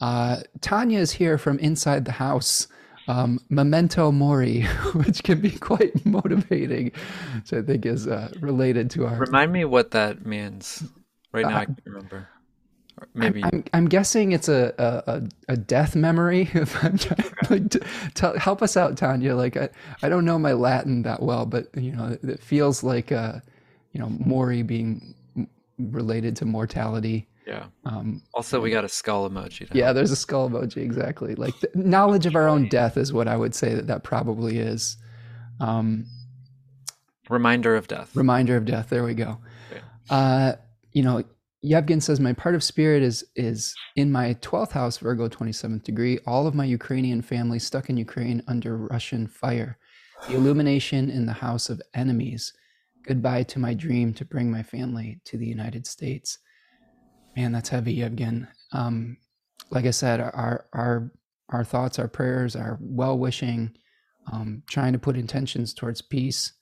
Uh, 0.00 0.38
Tanya 0.60 0.98
is 0.98 1.12
here 1.12 1.38
from 1.38 1.58
inside 1.58 2.04
the 2.04 2.12
house. 2.12 2.68
Um, 3.08 3.40
memento 3.48 4.12
mori, 4.12 4.62
which 4.94 5.24
can 5.24 5.40
be 5.40 5.50
quite 5.50 6.06
motivating, 6.06 6.92
which 7.34 7.52
I 7.52 7.62
think 7.62 7.84
is 7.84 8.06
uh, 8.06 8.30
related 8.40 8.90
to 8.92 9.06
our. 9.06 9.16
Remind 9.16 9.52
me 9.52 9.64
what 9.64 9.90
that 9.90 10.24
means. 10.24 10.84
Right 11.32 11.44
now, 11.44 11.56
uh, 11.56 11.60
I 11.60 11.64
can't 11.64 11.82
remember 11.84 12.28
maybe 13.14 13.42
I'm, 13.44 13.50
I'm, 13.52 13.64
I'm, 13.72 13.88
guessing 13.88 14.32
it's 14.32 14.48
a, 14.48 14.74
a, 14.78 15.22
a 15.52 15.56
death 15.56 15.96
memory. 15.96 16.50
If 16.54 16.82
I'm 16.84 16.98
trying, 16.98 17.32
like, 17.50 17.70
to, 17.70 17.80
to 18.14 18.38
help 18.38 18.62
us 18.62 18.76
out, 18.76 18.96
Tanya. 18.96 19.34
Like 19.34 19.56
I, 19.56 19.68
I 20.02 20.08
don't 20.08 20.24
know 20.24 20.38
my 20.38 20.52
Latin 20.52 21.02
that 21.02 21.22
well, 21.22 21.46
but 21.46 21.66
you 21.76 21.92
know, 21.92 22.16
it, 22.22 22.40
feels 22.40 22.82
like 22.82 23.12
uh, 23.12 23.40
you 23.92 24.00
know, 24.00 24.08
mori 24.08 24.62
being 24.62 25.14
related 25.78 26.36
to 26.36 26.44
mortality. 26.44 27.28
Yeah. 27.46 27.66
Um, 27.84 28.22
also, 28.34 28.60
we 28.60 28.70
got 28.70 28.84
a 28.84 28.88
skull 28.88 29.28
emoji. 29.28 29.68
Yeah, 29.74 29.92
there's 29.92 30.12
a 30.12 30.16
skull 30.16 30.48
emoji. 30.48 30.78
Exactly. 30.78 31.34
Like 31.34 31.54
knowledge 31.74 32.26
of 32.26 32.36
our 32.36 32.48
own 32.48 32.68
death 32.68 32.96
is 32.96 33.12
what 33.12 33.28
I 33.28 33.36
would 33.36 33.54
say 33.54 33.74
that 33.74 33.88
that 33.88 34.04
probably 34.04 34.58
is. 34.58 34.96
Um, 35.60 36.06
reminder 37.28 37.74
of 37.74 37.88
death. 37.88 38.14
Reminder 38.14 38.56
of 38.56 38.64
death. 38.64 38.90
There 38.90 39.04
we 39.04 39.14
go. 39.14 39.38
Okay. 39.70 39.80
Uh, 40.08 40.52
you 40.92 41.02
know, 41.02 41.24
Yevgen 41.64 42.02
says, 42.02 42.18
My 42.18 42.32
part 42.32 42.54
of 42.54 42.64
spirit 42.64 43.02
is 43.02 43.24
is 43.36 43.74
in 43.94 44.10
my 44.10 44.34
12th 44.34 44.72
house, 44.72 44.98
Virgo 44.98 45.28
27th 45.28 45.84
degree. 45.84 46.18
All 46.26 46.46
of 46.46 46.54
my 46.54 46.64
Ukrainian 46.64 47.22
family 47.22 47.58
stuck 47.58 47.88
in 47.88 47.96
Ukraine 47.96 48.42
under 48.48 48.76
Russian 48.76 49.26
fire. 49.26 49.78
The 50.28 50.34
illumination 50.34 51.10
in 51.10 51.26
the 51.26 51.32
house 51.32 51.70
of 51.70 51.82
enemies. 51.94 52.52
Goodbye 53.06 53.44
to 53.44 53.58
my 53.58 53.74
dream 53.74 54.12
to 54.14 54.24
bring 54.24 54.50
my 54.50 54.62
family 54.62 55.20
to 55.24 55.36
the 55.36 55.46
United 55.46 55.86
States. 55.86 56.38
Man, 57.36 57.52
that's 57.52 57.68
heavy, 57.68 57.98
Yevgen. 57.98 58.48
Um, 58.72 59.16
like 59.70 59.86
I 59.86 59.90
said, 59.90 60.20
our 60.20 60.66
our 60.72 61.12
our 61.48 61.64
thoughts, 61.64 61.98
our 61.98 62.08
prayers, 62.08 62.56
our 62.56 62.78
well 62.80 63.18
wishing, 63.18 63.76
um, 64.32 64.62
trying 64.68 64.92
to 64.94 64.98
put 64.98 65.16
intentions 65.16 65.74
towards 65.74 66.02
peace. 66.02 66.52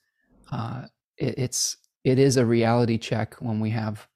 Uh, 0.51 0.83
it, 1.17 1.37
it's 1.37 1.77
it 2.03 2.19
is 2.19 2.37
a 2.37 2.45
reality 2.45 2.97
check 2.97 3.35
when 3.35 3.59
we 3.59 3.71
have 3.71 4.07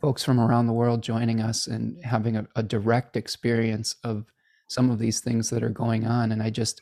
folks 0.00 0.24
from 0.24 0.40
around 0.40 0.66
the 0.66 0.72
world 0.72 1.02
joining 1.02 1.40
us 1.40 1.66
and 1.66 2.02
having 2.04 2.36
a, 2.36 2.46
a 2.56 2.62
direct 2.62 3.16
experience 3.16 3.96
of 4.04 4.26
some 4.68 4.90
of 4.90 4.98
these 4.98 5.20
things 5.20 5.50
that 5.50 5.62
are 5.62 5.70
going 5.70 6.06
on. 6.06 6.32
And 6.32 6.42
I 6.42 6.50
just 6.50 6.80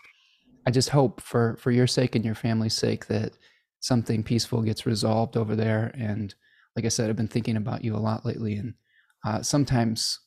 I 0.66 0.70
just 0.70 0.90
hope 0.90 1.20
for 1.20 1.56
for 1.56 1.70
your 1.70 1.86
sake 1.86 2.14
and 2.14 2.24
your 2.24 2.34
family's 2.34 2.74
sake 2.74 3.06
that 3.06 3.36
something 3.80 4.22
peaceful 4.22 4.62
gets 4.62 4.86
resolved 4.86 5.36
over 5.36 5.54
there. 5.54 5.92
And 5.96 6.34
like 6.74 6.84
I 6.84 6.88
said, 6.88 7.08
I've 7.08 7.16
been 7.16 7.28
thinking 7.28 7.56
about 7.56 7.84
you 7.84 7.94
a 7.94 7.98
lot 7.98 8.26
lately, 8.26 8.56
and 8.56 8.74
uh, 9.24 9.42
sometimes, 9.42 10.20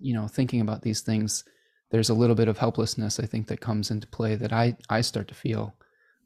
you 0.00 0.12
know, 0.14 0.26
thinking 0.26 0.60
about 0.60 0.82
these 0.82 1.00
things, 1.00 1.44
there's 1.90 2.10
a 2.10 2.14
little 2.14 2.36
bit 2.36 2.48
of 2.48 2.58
helplessness 2.58 3.20
I 3.20 3.26
think 3.26 3.46
that 3.46 3.60
comes 3.60 3.90
into 3.90 4.06
play 4.08 4.34
that 4.34 4.52
I 4.52 4.76
I 4.90 5.00
start 5.00 5.28
to 5.28 5.34
feel. 5.34 5.74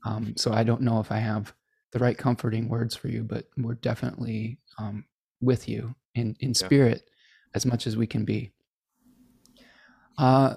Um, 0.04 0.34
so 0.36 0.52
I 0.52 0.64
don't 0.64 0.80
know 0.80 0.98
if 0.98 1.12
I 1.12 1.18
have 1.18 1.52
the 1.92 1.98
right 1.98 2.16
comforting 2.16 2.68
words 2.68 2.96
for 2.96 3.08
you, 3.08 3.22
but 3.22 3.44
we're 3.58 3.74
definitely 3.74 4.58
um, 4.78 5.04
with 5.40 5.68
you 5.68 5.94
in 6.14 6.36
in 6.40 6.54
spirit 6.54 7.02
as 7.54 7.66
much 7.66 7.86
as 7.86 7.96
we 7.96 8.06
can 8.06 8.24
be. 8.24 8.52
Uh, 10.18 10.54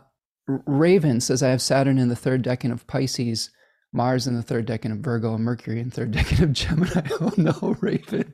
Raven 0.48 1.22
says, 1.22 1.42
I 1.42 1.50
have 1.50 1.62
Saturn 1.62 1.98
in 1.98 2.10
the 2.10 2.16
third 2.16 2.44
decan 2.44 2.72
of 2.72 2.86
Pisces, 2.86 3.50
Mars 3.94 4.28
in 4.28 4.36
the 4.36 4.44
third 4.44 4.68
decan 4.68 4.92
of 4.92 4.98
Virgo, 5.00 5.34
and 5.36 5.44
Mercury 5.44 5.80
in 5.80 5.90
third 5.90 6.12
decan 6.14 6.44
of 6.44 6.54
Gemini. 6.54 7.08
Oh 7.22 7.32
no, 7.38 7.76
Raven. 7.80 8.34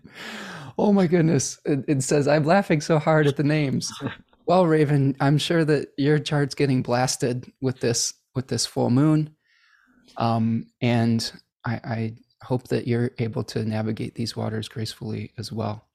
Oh 0.78 0.92
my 0.92 1.08
goodness. 1.08 1.60
It, 1.66 1.86
it 1.88 2.04
says, 2.04 2.28
I'm 2.28 2.46
laughing 2.46 2.82
so 2.82 3.00
hard 3.00 3.28
at 3.28 3.36
the 3.36 3.44
names. 3.44 3.92
Well, 4.46 4.66
Raven, 4.66 5.16
I'm 5.20 5.38
sure 5.38 5.64
that 5.66 5.90
your 5.98 6.18
chart's 6.18 6.56
getting 6.56 6.82
blasted 6.82 7.52
with 7.62 7.80
this 7.82 8.14
with 8.34 8.48
this 8.48 8.66
full 8.66 8.90
moon. 8.90 9.36
Um, 10.18 10.68
and 10.82 11.32
I, 11.66 11.74
I 11.84 12.14
hope 12.42 12.70
that 12.70 12.88
you're 12.88 13.12
able 13.20 13.44
to 13.44 13.64
navigate 13.64 14.16
these 14.16 14.36
waters 14.36 14.68
gracefully 14.68 15.34
as 15.38 15.52
well. 15.52 15.89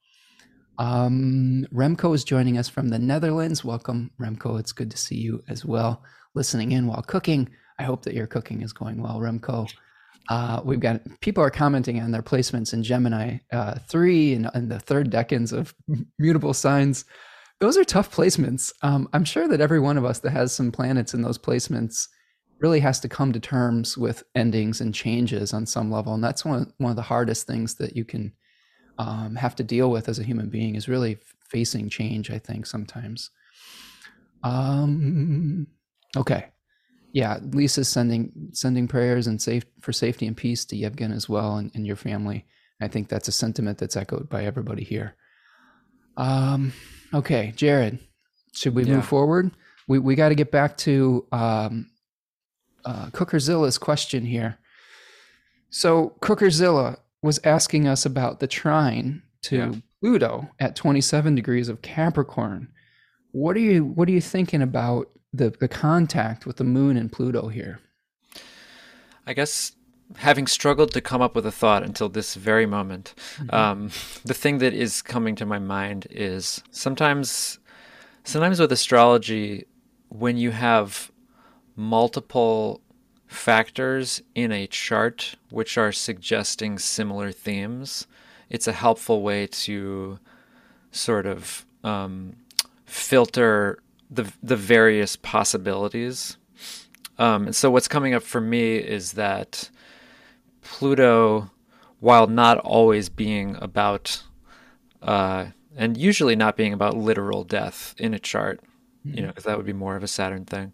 Um, 0.77 1.65
Remco 1.73 2.13
is 2.13 2.23
joining 2.23 2.57
us 2.57 2.69
from 2.69 2.89
the 2.89 2.99
Netherlands. 2.99 3.63
Welcome, 3.63 4.11
Remco. 4.19 4.59
It's 4.59 4.71
good 4.71 4.91
to 4.91 4.97
see 4.97 5.15
you 5.15 5.43
as 5.47 5.65
well. 5.65 6.03
Listening 6.33 6.71
in 6.71 6.87
while 6.87 7.01
cooking. 7.01 7.49
I 7.79 7.83
hope 7.83 8.03
that 8.03 8.13
your 8.13 8.27
cooking 8.27 8.61
is 8.61 8.73
going 8.73 9.01
well, 9.01 9.19
Remco. 9.19 9.71
Uh, 10.27 10.61
we've 10.63 10.79
got 10.79 11.01
people 11.21 11.43
are 11.43 11.51
commenting 11.51 12.01
on 12.01 12.11
their 12.11 12.23
placements 12.23 12.73
in 12.73 12.83
Gemini 12.83 13.37
uh, 13.51 13.75
three 13.87 14.33
and, 14.33 14.49
and, 14.53 14.71
the 14.71 14.79
third 14.79 15.11
decans 15.11 15.53
of 15.53 15.73
mutable 16.19 16.53
signs. 16.53 17.05
Those 17.59 17.77
are 17.77 17.83
tough 17.83 18.13
placements. 18.13 18.73
Um, 18.81 19.07
I'm 19.13 19.23
sure 19.23 19.47
that 19.47 19.61
every 19.61 19.79
one 19.79 19.97
of 19.97 20.05
us 20.05 20.19
that 20.19 20.31
has 20.31 20.51
some 20.51 20.71
planets 20.71 21.13
in 21.13 21.21
those 21.21 21.37
placements 21.37 22.07
really 22.59 22.79
has 22.79 22.99
to 23.01 23.09
come 23.09 23.33
to 23.33 23.39
terms 23.39 23.97
with 23.97 24.23
endings 24.33 24.81
and 24.81 24.95
changes 24.95 25.53
on 25.53 25.65
some 25.65 25.91
level, 25.91 26.13
and 26.13 26.23
that's 26.23 26.43
one 26.43 26.73
one 26.77 26.89
of 26.89 26.95
the 26.95 27.01
hardest 27.03 27.45
things 27.45 27.75
that 27.75 27.95
you 27.95 28.03
can 28.03 28.33
um, 28.97 29.35
have 29.35 29.55
to 29.57 29.63
deal 29.63 29.89
with 29.89 30.09
as 30.09 30.19
a 30.19 30.23
human 30.23 30.49
being 30.49 30.75
is 30.75 30.87
really 30.87 31.17
facing 31.49 31.89
change. 31.89 32.31
I 32.31 32.39
think 32.39 32.65
sometimes. 32.65 33.29
Um, 34.43 35.67
okay, 36.15 36.47
yeah, 37.15 37.39
Lisa's 37.41 37.87
sending 37.87 38.49
sending 38.51 38.87
prayers 38.87 39.27
and 39.27 39.41
safe 39.41 39.63
for 39.79 39.93
safety 39.93 40.27
and 40.27 40.35
peace 40.35 40.65
to 40.65 40.75
Yevgen 40.75 41.15
as 41.15 41.29
well 41.29 41.57
and, 41.57 41.71
and 41.73 41.87
your 41.87 41.95
family. 41.95 42.45
I 42.81 42.89
think 42.89 43.07
that's 43.07 43.29
a 43.29 43.31
sentiment 43.31 43.77
that's 43.77 43.95
echoed 43.95 44.27
by 44.27 44.43
everybody 44.43 44.83
here. 44.83 45.15
Um, 46.17 46.73
okay, 47.13 47.53
Jared, 47.55 47.99
should 48.53 48.75
we 48.75 48.83
yeah. 48.83 48.95
move 48.95 49.05
forward? 49.05 49.51
We 49.87 49.99
we 49.99 50.15
got 50.15 50.29
to 50.29 50.35
get 50.35 50.51
back 50.51 50.77
to 50.79 51.25
um, 51.31 51.89
uh, 52.83 53.07
Cookerzilla's 53.07 53.77
question 53.77 54.25
here. 54.25 54.57
So 55.69 56.15
Cookerzilla, 56.21 56.97
was 57.25 57.39
asking 57.43 57.87
us 57.87 58.05
about 58.05 58.39
the 58.39 58.47
trine 58.47 59.23
to 59.41 59.57
yeah. 59.57 59.71
Pluto 59.99 60.49
at 60.59 60.75
27 60.75 61.35
degrees 61.35 61.67
of 61.67 61.81
Capricorn. 61.81 62.69
What 63.31 63.55
are 63.57 63.61
you 63.61 63.83
what 63.83 64.07
are 64.07 64.11
you 64.11 64.21
thinking 64.21 64.61
about 64.61 65.09
the 65.33 65.49
the 65.59 65.67
contact 65.67 66.45
with 66.45 66.57
the 66.57 66.63
moon 66.63 66.95
and 66.95 67.11
Pluto 67.11 67.47
here? 67.47 67.79
I 69.25 69.33
guess 69.33 69.71
having 70.17 70.45
struggled 70.45 70.93
to 70.93 71.01
come 71.01 71.21
up 71.21 71.35
with 71.35 71.47
a 71.47 71.51
thought 71.51 71.81
until 71.81 72.09
this 72.09 72.35
very 72.35 72.67
moment, 72.67 73.15
mm-hmm. 73.37 73.55
um, 73.55 73.89
the 74.23 74.35
thing 74.35 74.59
that 74.59 74.73
is 74.73 75.01
coming 75.01 75.35
to 75.35 75.45
my 75.45 75.57
mind 75.57 76.05
is 76.11 76.61
sometimes 76.69 77.57
sometimes 78.23 78.59
with 78.59 78.71
astrology 78.71 79.65
when 80.09 80.37
you 80.37 80.51
have 80.51 81.11
multiple 81.75 82.81
factors 83.35 84.21
in 84.33 84.51
a 84.51 84.67
chart 84.67 85.35
which 85.49 85.77
are 85.77 85.91
suggesting 85.91 86.79
similar 86.79 87.31
themes, 87.31 88.07
it's 88.49 88.67
a 88.67 88.73
helpful 88.73 89.21
way 89.21 89.47
to 89.47 90.19
sort 90.91 91.25
of 91.25 91.65
um, 91.83 92.35
filter 92.85 93.79
the 94.09 94.31
the 94.41 94.55
various 94.55 95.15
possibilities. 95.15 96.37
Um, 97.17 97.47
and 97.47 97.55
so 97.55 97.71
what's 97.71 97.87
coming 97.87 98.13
up 98.13 98.23
for 98.23 98.41
me 98.41 98.75
is 98.75 99.13
that 99.13 99.69
Pluto, 100.61 101.49
while 101.99 102.27
not 102.27 102.57
always 102.57 103.07
being 103.07 103.55
about, 103.61 104.23
uh, 105.01 105.47
and 105.77 105.95
usually 105.95 106.35
not 106.35 106.57
being 106.57 106.73
about 106.73 106.97
literal 106.97 107.43
death 107.43 107.95
in 107.97 108.13
a 108.13 108.19
chart, 108.19 108.59
mm-hmm. 109.05 109.17
you 109.17 109.23
know, 109.23 109.29
because 109.29 109.45
that 109.45 109.55
would 109.57 109.65
be 109.65 109.73
more 109.73 109.95
of 109.95 110.03
a 110.03 110.07
Saturn 110.07 110.43
thing, 110.45 110.73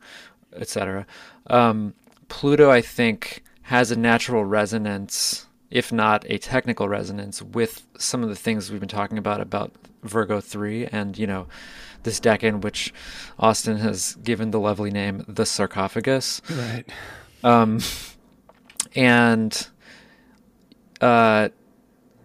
etc. 0.55 1.05
Um, 1.47 1.93
Pluto, 2.31 2.71
I 2.71 2.79
think, 2.79 3.43
has 3.63 3.91
a 3.91 3.95
natural 3.95 4.45
resonance, 4.45 5.47
if 5.69 5.91
not 5.91 6.25
a 6.29 6.37
technical 6.37 6.87
resonance, 6.87 7.41
with 7.41 7.85
some 7.99 8.23
of 8.23 8.29
the 8.29 8.35
things 8.35 8.71
we've 8.71 8.79
been 8.79 8.87
talking 8.87 9.17
about 9.17 9.41
about 9.41 9.73
Virgo 10.03 10.39
3 10.39 10.87
and, 10.87 11.17
you 11.17 11.27
know, 11.27 11.47
this 12.03 12.21
decan, 12.21 12.61
which 12.61 12.93
Austin 13.37 13.77
has 13.77 14.15
given 14.23 14.51
the 14.51 14.61
lovely 14.61 14.91
name 14.91 15.25
the 15.27 15.45
sarcophagus. 15.45 16.41
Right. 16.49 16.85
Um, 17.43 17.79
and 18.95 19.67
uh, 21.01 21.49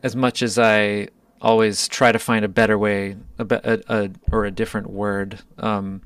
as 0.04 0.14
much 0.14 0.40
as 0.40 0.56
I 0.56 1.08
always 1.42 1.88
try 1.88 2.12
to 2.12 2.20
find 2.20 2.44
a 2.44 2.48
better 2.48 2.78
way, 2.78 3.16
a, 3.40 3.46
a, 3.50 3.80
a 3.88 4.10
or 4.30 4.44
a 4.44 4.52
different 4.52 4.88
word, 4.88 5.40
um, 5.58 6.02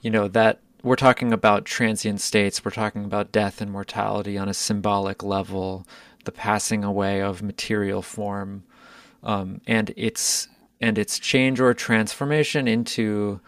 you 0.00 0.10
know, 0.10 0.26
that 0.28 0.58
we're 0.82 0.96
talking 0.96 1.32
about 1.32 1.64
transient 1.64 2.20
states, 2.20 2.64
we're 2.64 2.70
talking 2.70 3.04
about 3.04 3.32
death 3.32 3.60
and 3.60 3.70
mortality 3.70 4.36
on 4.36 4.48
a 4.48 4.54
symbolic 4.54 5.22
level, 5.22 5.86
the 6.24 6.32
passing 6.32 6.82
away 6.84 7.22
of 7.22 7.42
material 7.42 8.02
form, 8.02 8.64
um, 9.22 9.60
and 9.66 9.92
its 9.96 10.48
and 10.80 10.98
its 10.98 11.18
change 11.18 11.60
or 11.60 11.72
transformation 11.72 12.66
into 12.66 13.40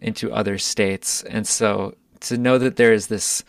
into 0.00 0.32
other 0.32 0.58
states. 0.58 1.22
And 1.22 1.46
so 1.46 1.94
to 2.20 2.36
know 2.36 2.58
that 2.58 2.76
there 2.76 2.92
is 2.92 3.06
this 3.06 3.44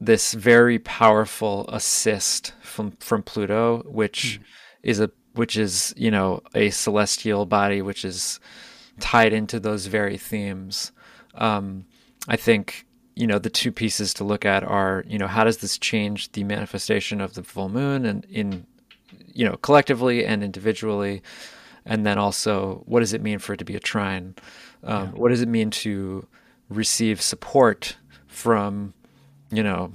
this 0.00 0.32
very 0.32 0.78
powerful 0.78 1.68
assist 1.68 2.52
from 2.62 2.92
from 2.92 3.22
Pluto, 3.22 3.82
which 3.86 4.40
mm. 4.40 4.44
is 4.82 5.00
a 5.00 5.10
which 5.34 5.56
is 5.56 5.92
you 5.96 6.10
know 6.10 6.42
a 6.54 6.70
celestial 6.70 7.46
body, 7.46 7.82
which 7.82 8.04
is 8.04 8.38
tied 9.00 9.32
into 9.32 9.58
those 9.58 9.86
very 9.86 10.16
themes. 10.16 10.92
Um, 11.34 11.86
I 12.28 12.36
think 12.36 12.86
you 13.16 13.26
know 13.26 13.38
the 13.38 13.50
two 13.50 13.72
pieces 13.72 14.14
to 14.14 14.24
look 14.24 14.44
at 14.44 14.64
are 14.64 15.04
you 15.06 15.18
know 15.18 15.26
how 15.26 15.44
does 15.44 15.58
this 15.58 15.78
change 15.78 16.32
the 16.32 16.44
manifestation 16.44 17.20
of 17.20 17.34
the 17.34 17.42
full 17.42 17.68
moon 17.68 18.06
and 18.06 18.24
in 18.26 18.66
you 19.26 19.44
know 19.44 19.56
collectively 19.56 20.24
and 20.24 20.42
individually? 20.42 21.22
And 21.84 22.06
then 22.06 22.18
also 22.18 22.82
what 22.86 23.00
does 23.00 23.12
it 23.12 23.22
mean 23.22 23.38
for 23.38 23.54
it 23.54 23.58
to 23.58 23.64
be 23.64 23.76
a 23.76 23.80
trine? 23.80 24.34
Um, 24.84 25.06
yeah. 25.06 25.10
what 25.12 25.28
does 25.30 25.42
it 25.42 25.48
mean 25.48 25.70
to 25.70 26.26
receive 26.68 27.20
support 27.20 27.96
from 28.26 28.94
you 29.50 29.62
know 29.62 29.92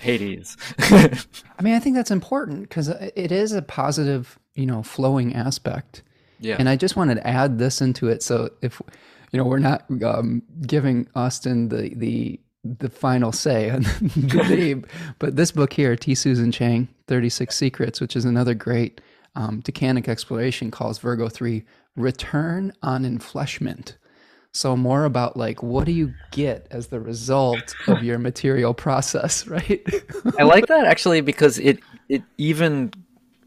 hades? 0.00 0.56
I 0.78 1.62
mean 1.62 1.74
i 1.74 1.80
think 1.80 1.96
that's 1.96 2.10
important 2.10 2.62
because 2.62 2.88
it 2.88 3.32
is 3.32 3.52
a 3.52 3.62
positive 3.62 4.38
you 4.54 4.66
know 4.66 4.82
flowing 4.82 5.34
aspect. 5.34 6.02
Yeah. 6.40 6.56
And 6.58 6.68
i 6.68 6.76
just 6.76 6.94
wanted 6.94 7.16
to 7.16 7.26
add 7.26 7.58
this 7.58 7.80
into 7.80 8.08
it. 8.08 8.22
So 8.22 8.50
if 8.62 8.80
you 9.32 9.38
know, 9.38 9.44
we're 9.44 9.58
not 9.58 9.84
um, 10.04 10.42
giving 10.66 11.08
Austin 11.14 11.68
the 11.68 11.94
the 11.94 12.40
the 12.64 12.90
final 12.90 13.32
say 13.32 13.70
on 13.70 13.82
the 14.00 14.46
name, 14.48 14.86
but 15.18 15.36
this 15.36 15.52
book 15.52 15.72
here, 15.72 15.96
T. 15.96 16.14
Susan 16.14 16.52
Chang, 16.52 16.88
Thirty 17.06 17.28
Six 17.28 17.56
Secrets, 17.56 18.00
which 18.00 18.16
is 18.16 18.24
another 18.24 18.54
great 18.54 19.00
um, 19.34 19.62
decanic 19.62 20.08
exploration, 20.08 20.70
calls 20.70 20.98
Virgo 20.98 21.28
three 21.28 21.64
return 21.96 22.72
on 22.82 23.04
enfleshment. 23.04 23.96
So 24.52 24.76
more 24.76 25.04
about 25.04 25.36
like 25.36 25.62
what 25.62 25.84
do 25.84 25.92
you 25.92 26.14
get 26.30 26.66
as 26.70 26.88
the 26.88 27.00
result 27.00 27.74
of 27.86 28.02
your 28.02 28.18
material 28.18 28.74
process, 28.74 29.46
right? 29.48 29.86
I 30.38 30.42
like 30.44 30.66
that 30.66 30.86
actually 30.86 31.20
because 31.20 31.58
it 31.58 31.80
it 32.08 32.22
even 32.38 32.92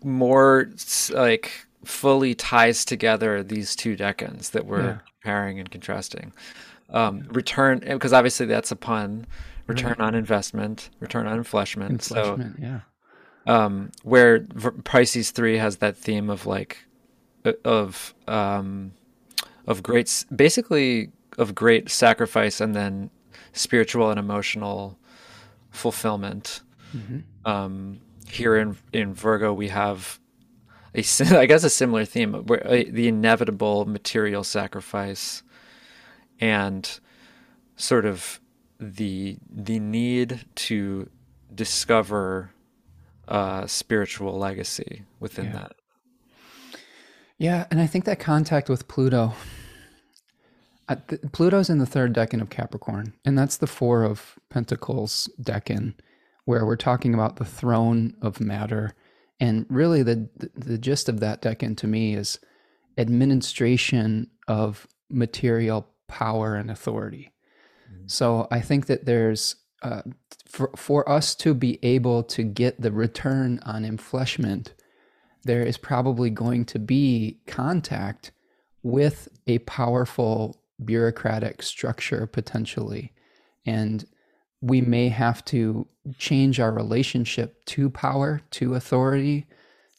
more 0.03 0.69
like 1.11 1.51
fully 1.85 2.35
ties 2.35 2.85
together 2.85 3.43
these 3.43 3.75
two 3.75 3.95
decans 3.97 4.51
that 4.51 4.65
we're 4.65 4.83
yeah. 4.83 4.99
Comparing 5.21 5.59
and 5.59 5.69
contrasting. 5.69 6.33
Um, 6.89 7.27
return 7.29 7.79
because 7.79 8.13
obviously 8.13 8.45
that's 8.45 8.71
a 8.71 8.75
pun. 8.75 9.25
Return 9.67 9.95
right. 9.99 10.01
on 10.01 10.15
investment, 10.15 10.89
return 10.99 11.27
on 11.27 11.41
enfleshment. 11.41 11.91
enfleshment 11.91 12.55
so, 12.57 12.61
yeah. 12.61 12.79
Um, 13.47 13.91
where 14.03 14.41
Pisces 14.83 15.31
three 15.31 15.57
has 15.57 15.77
that 15.77 15.95
theme 15.95 16.29
of 16.29 16.45
like 16.45 16.85
of 17.63 18.13
um, 18.27 18.93
of 19.67 19.83
great, 19.83 20.25
basically 20.35 21.11
of 21.37 21.55
great 21.55 21.89
sacrifice 21.89 22.59
and 22.59 22.75
then 22.75 23.09
spiritual 23.53 24.09
and 24.09 24.19
emotional 24.19 24.97
fulfillment. 25.69 26.61
Mm-hmm. 26.95 27.49
Um, 27.49 28.01
here 28.27 28.57
in 28.57 28.77
in 28.91 29.13
Virgo, 29.13 29.53
we 29.53 29.69
have 29.69 30.19
a, 30.93 31.03
I 31.37 31.45
guess, 31.45 31.63
a 31.63 31.69
similar 31.69 32.05
theme 32.05 32.33
where 32.45 32.65
uh, 32.65 32.83
the 32.89 33.07
inevitable 33.07 33.85
material 33.85 34.43
sacrifice 34.43 35.43
and 36.39 36.99
sort 37.75 38.05
of 38.05 38.39
the 38.79 39.37
the 39.49 39.79
need 39.79 40.45
to 40.55 41.09
discover 41.53 42.51
a 43.27 43.65
spiritual 43.67 44.37
legacy 44.37 45.03
within 45.19 45.45
yeah. 45.45 45.51
that. 45.53 45.71
Yeah, 47.37 47.65
and 47.71 47.79
I 47.79 47.87
think 47.87 48.05
that 48.05 48.19
contact 48.19 48.69
with 48.69 48.87
Pluto. 48.87 49.33
Uh, 50.87 50.95
Pluto's 51.31 51.69
in 51.69 51.77
the 51.77 51.85
third 51.85 52.13
decan 52.13 52.41
of 52.41 52.49
Capricorn, 52.49 53.13
and 53.23 53.37
that's 53.37 53.57
the 53.57 53.67
Four 53.67 54.03
of 54.03 54.37
Pentacles 54.49 55.29
decan, 55.41 55.93
where 56.45 56.65
we're 56.65 56.75
talking 56.75 57.13
about 57.13 57.37
the 57.37 57.45
throne 57.45 58.15
of 58.21 58.41
matter. 58.41 58.93
And 59.41 59.65
really, 59.69 60.03
the, 60.03 60.29
the, 60.37 60.51
the 60.55 60.77
gist 60.77 61.09
of 61.09 61.19
that 61.19 61.41
decan 61.41 61.75
to 61.77 61.87
me 61.87 62.13
is 62.13 62.39
administration 62.97 64.29
of 64.47 64.87
material 65.09 65.87
power 66.07 66.55
and 66.55 66.69
authority. 66.69 67.33
Mm-hmm. 67.91 68.03
So 68.05 68.47
I 68.51 68.61
think 68.61 68.85
that 68.85 69.05
there's 69.05 69.55
uh, 69.81 70.03
for 70.47 70.69
for 70.75 71.09
us 71.09 71.33
to 71.35 71.55
be 71.55 71.79
able 71.81 72.21
to 72.23 72.43
get 72.43 72.79
the 72.79 72.91
return 72.91 73.59
on 73.63 73.83
enfleshment, 73.83 74.73
there 75.43 75.63
is 75.63 75.77
probably 75.77 76.29
going 76.29 76.65
to 76.65 76.77
be 76.77 77.39
contact 77.47 78.31
with 78.83 79.27
a 79.47 79.57
powerful 79.59 80.61
bureaucratic 80.85 81.63
structure 81.63 82.27
potentially, 82.27 83.11
and 83.65 84.05
we 84.61 84.81
may 84.81 85.09
have 85.09 85.43
to 85.45 85.87
change 86.17 86.59
our 86.59 86.71
relationship 86.71 87.63
to 87.65 87.89
power, 87.89 88.41
to 88.51 88.75
authority, 88.75 89.47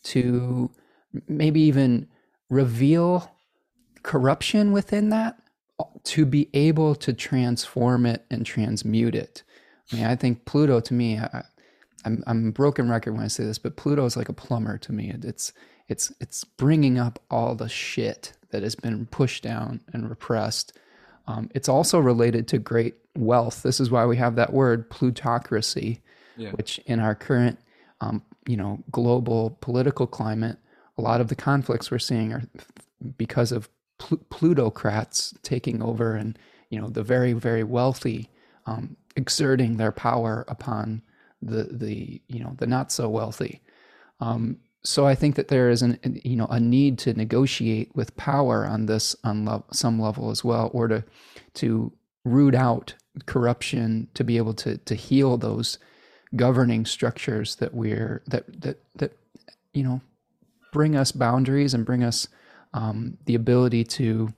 to 0.05 0.71
maybe 1.29 1.61
even 1.61 2.09
reveal 2.49 3.31
corruption 4.03 4.73
within 4.73 5.11
that 5.11 5.37
to 6.05 6.27
be 6.27 6.49
able 6.55 6.95
to 6.95 7.13
transform 7.13 8.07
it 8.07 8.25
and 8.31 8.45
transmute 8.45 9.15
it. 9.15 9.43
I 9.93 9.97
mean, 9.97 10.05
I 10.05 10.17
think 10.17 10.45
Pluto 10.45 10.81
to 10.81 10.95
me, 10.95 11.19
I, 11.19 11.45
I'm 12.05 12.23
I'm 12.27 12.49
a 12.49 12.53
broken 12.53 12.89
record 12.89 13.15
when 13.15 13.23
I 13.25 13.29
say 13.29 13.45
this, 13.45 13.59
but 13.59 13.77
Pluto 13.77 14.05
is 14.05 14.17
like 14.17 14.29
a 14.29 14.35
plumber 14.35 14.79
to 14.79 14.93
me. 14.93 15.13
It's 15.23 15.53
it's 15.89 16.13
it's 16.21 16.45
bringing 16.45 16.99
up 16.99 17.19
all 17.31 17.55
the 17.55 17.69
shit 17.69 18.33
that 18.51 18.63
has 18.63 18.75
been 18.75 19.07
pushed 19.07 19.43
down 19.43 19.81
and 19.93 20.09
repressed. 20.09 20.77
Um, 21.27 21.51
it's 21.55 21.69
also 21.69 21.99
related 21.99 22.49
to 22.49 22.59
great 22.59 22.97
wealth. 23.17 23.63
This 23.63 23.81
is 23.81 23.91
why 23.91 24.07
we 24.07 24.17
have 24.17 24.37
that 24.37 24.53
word 24.53 24.91
plutocracy, 24.91 26.03
yeah. 26.37 26.51
which 26.53 26.79
in 26.87 27.01
our 27.01 27.15
current 27.15 27.59
um, 28.01 28.23
you 28.47 28.57
know 28.57 28.83
global 28.91 29.59
political 29.61 30.07
climate, 30.07 30.59
a 30.99 31.03
lot 31.03 31.21
of 31.21 31.29
the 31.29 31.37
conflicts 31.37 31.91
we're 31.91 31.99
seeing 31.99 32.33
are 32.33 32.43
because 33.17 33.53
of 33.53 33.69
pl- 33.99 34.21
plutocrats 34.31 35.35
taking 35.43 35.83
over 35.83 36.15
and 36.15 36.39
you 36.71 36.81
know 36.81 36.89
the 36.89 37.03
very 37.03 37.33
very 37.33 37.65
wealthy 37.65 38.29
um, 38.67 38.97
exerting 39.17 39.77
their 39.77 39.93
power 39.93 40.45
upon 40.49 41.03
the 41.41 41.65
the 41.65 42.21
you 42.29 42.41
know 42.41 42.55
the 42.59 42.67
not 42.67 42.93
so 42.93 43.09
wealthy. 43.09 43.61
Um, 44.21 44.59
so 44.85 45.07
I 45.07 45.15
think 45.15 45.37
that 45.37 45.49
there 45.49 45.71
is 45.71 45.83
an 45.83 45.99
you 46.25 46.37
know 46.37 46.47
a 46.47 46.59
need 46.59 46.99
to 47.01 47.15
negotiate 47.15 47.95
with 47.95 48.17
power 48.17 48.65
on 48.65 48.87
this 48.87 49.15
on 49.25 49.45
lo- 49.45 49.65
some 49.73 50.01
level 50.01 50.31
as 50.31 50.45
well, 50.45 50.71
or 50.73 50.89
to 50.89 51.05
to 51.55 51.93
root 52.25 52.55
out 52.55 52.95
corruption 53.27 54.09
to 54.15 54.25
be 54.25 54.37
able 54.37 54.55
to 54.55 54.79
to 54.79 54.95
heal 54.95 55.37
those 55.37 55.79
governing 56.35 56.87
structures 56.87 57.57
that 57.57 57.75
we're 57.75 58.23
that 58.27 58.63
that 58.63 58.83
that 58.97 59.17
you 59.75 59.83
know 59.83 60.01
bring 60.73 60.97
us 60.97 61.13
boundaries 61.13 61.75
and 61.75 61.85
bring 61.85 62.03
us 62.03 62.29
um, 62.73 63.19
the 63.27 63.35
ability 63.35 63.85
to 63.85 64.33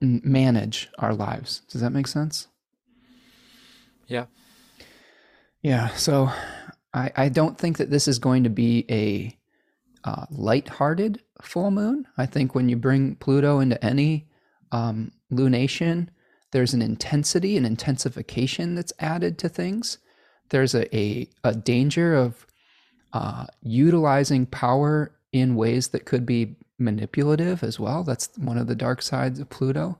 manage 0.00 0.88
our 0.98 1.14
lives. 1.14 1.62
Does 1.70 1.80
that 1.80 1.90
make 1.90 2.08
sense? 2.08 2.48
Yeah. 4.06 4.26
Yeah. 5.62 5.88
So 5.94 6.30
I, 6.92 7.12
I 7.16 7.28
don't 7.28 7.58
think 7.58 7.78
that 7.78 7.90
this 7.90 8.08
is 8.08 8.18
going 8.18 8.44
to 8.44 8.50
be 8.50 8.84
a 8.90 9.36
uh, 10.04 10.26
light-hearted 10.30 11.22
full 11.42 11.70
moon. 11.70 12.06
I 12.16 12.26
think 12.26 12.54
when 12.54 12.68
you 12.68 12.76
bring 12.76 13.16
Pluto 13.16 13.60
into 13.60 13.82
any 13.84 14.28
um, 14.72 15.12
lunation, 15.32 16.08
there's 16.50 16.74
an 16.74 16.82
intensity, 16.82 17.56
an 17.56 17.64
intensification 17.64 18.74
that's 18.74 18.92
added 18.98 19.38
to 19.38 19.48
things. 19.48 19.98
There's 20.50 20.74
a, 20.74 20.96
a, 20.96 21.28
a 21.44 21.54
danger 21.54 22.14
of 22.14 22.46
uh, 23.12 23.46
utilizing 23.62 24.46
power 24.46 25.12
in 25.32 25.56
ways 25.56 25.88
that 25.88 26.06
could 26.06 26.24
be 26.24 26.56
manipulative 26.78 27.62
as 27.62 27.78
well. 27.78 28.02
That's 28.04 28.30
one 28.38 28.56
of 28.56 28.66
the 28.66 28.74
dark 28.74 29.02
sides 29.02 29.40
of 29.40 29.50
Pluto. 29.50 29.98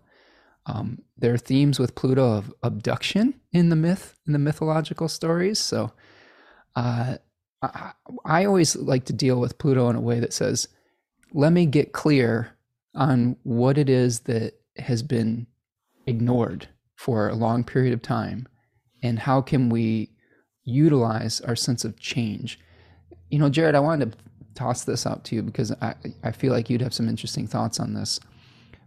Um, 0.66 1.02
there 1.16 1.34
are 1.34 1.38
themes 1.38 1.78
with 1.78 1.94
Pluto 1.94 2.36
of 2.36 2.52
abduction 2.62 3.34
in 3.52 3.68
the 3.68 3.76
myth, 3.76 4.14
in 4.26 4.32
the 4.32 4.38
mythological 4.38 5.08
stories. 5.08 5.58
So 5.58 5.92
uh, 6.76 7.16
I, 7.62 7.92
I 8.24 8.44
always 8.44 8.76
like 8.76 9.04
to 9.06 9.12
deal 9.12 9.40
with 9.40 9.58
Pluto 9.58 9.88
in 9.88 9.96
a 9.96 10.00
way 10.00 10.20
that 10.20 10.32
says, 10.32 10.68
let 11.32 11.52
me 11.52 11.66
get 11.66 11.92
clear 11.92 12.56
on 12.94 13.36
what 13.42 13.76
it 13.76 13.88
is 13.88 14.20
that 14.20 14.54
has 14.76 15.02
been 15.02 15.46
ignored 16.08 16.68
for 16.96 17.28
a 17.28 17.34
long 17.34 17.62
period 17.64 17.92
of 17.92 18.02
time 18.02 18.48
and 19.02 19.20
how 19.20 19.40
can 19.40 19.68
we 19.68 20.10
utilize 20.64 21.40
our 21.40 21.56
sense 21.56 21.84
of 21.84 21.98
change. 21.98 22.58
You 23.30 23.38
know, 23.38 23.48
Jared, 23.48 23.74
I 23.74 23.80
wanted 23.80 24.12
to 24.12 24.18
toss 24.54 24.84
this 24.84 25.06
out 25.06 25.24
to 25.24 25.34
you 25.34 25.42
because 25.42 25.72
I, 25.80 25.94
I 26.22 26.32
feel 26.32 26.52
like 26.52 26.68
you'd 26.68 26.82
have 26.82 26.94
some 26.94 27.08
interesting 27.08 27.46
thoughts 27.46 27.80
on 27.80 27.94
this. 27.94 28.20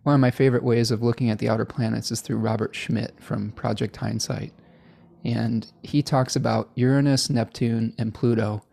One 0.03 0.15
of 0.15 0.21
my 0.21 0.31
favorite 0.31 0.63
ways 0.63 0.91
of 0.91 1.03
looking 1.03 1.29
at 1.29 1.39
the 1.39 1.49
outer 1.49 1.65
planets 1.65 2.11
is 2.11 2.21
through 2.21 2.37
Robert 2.37 2.75
Schmidt 2.75 3.15
from 3.21 3.51
Project 3.51 3.97
Hindsight. 3.97 4.53
And 5.23 5.71
he 5.83 6.01
talks 6.01 6.35
about 6.35 6.71
Uranus, 6.75 7.29
Neptune, 7.29 7.93
and 7.97 8.13
Pluto 8.13 8.63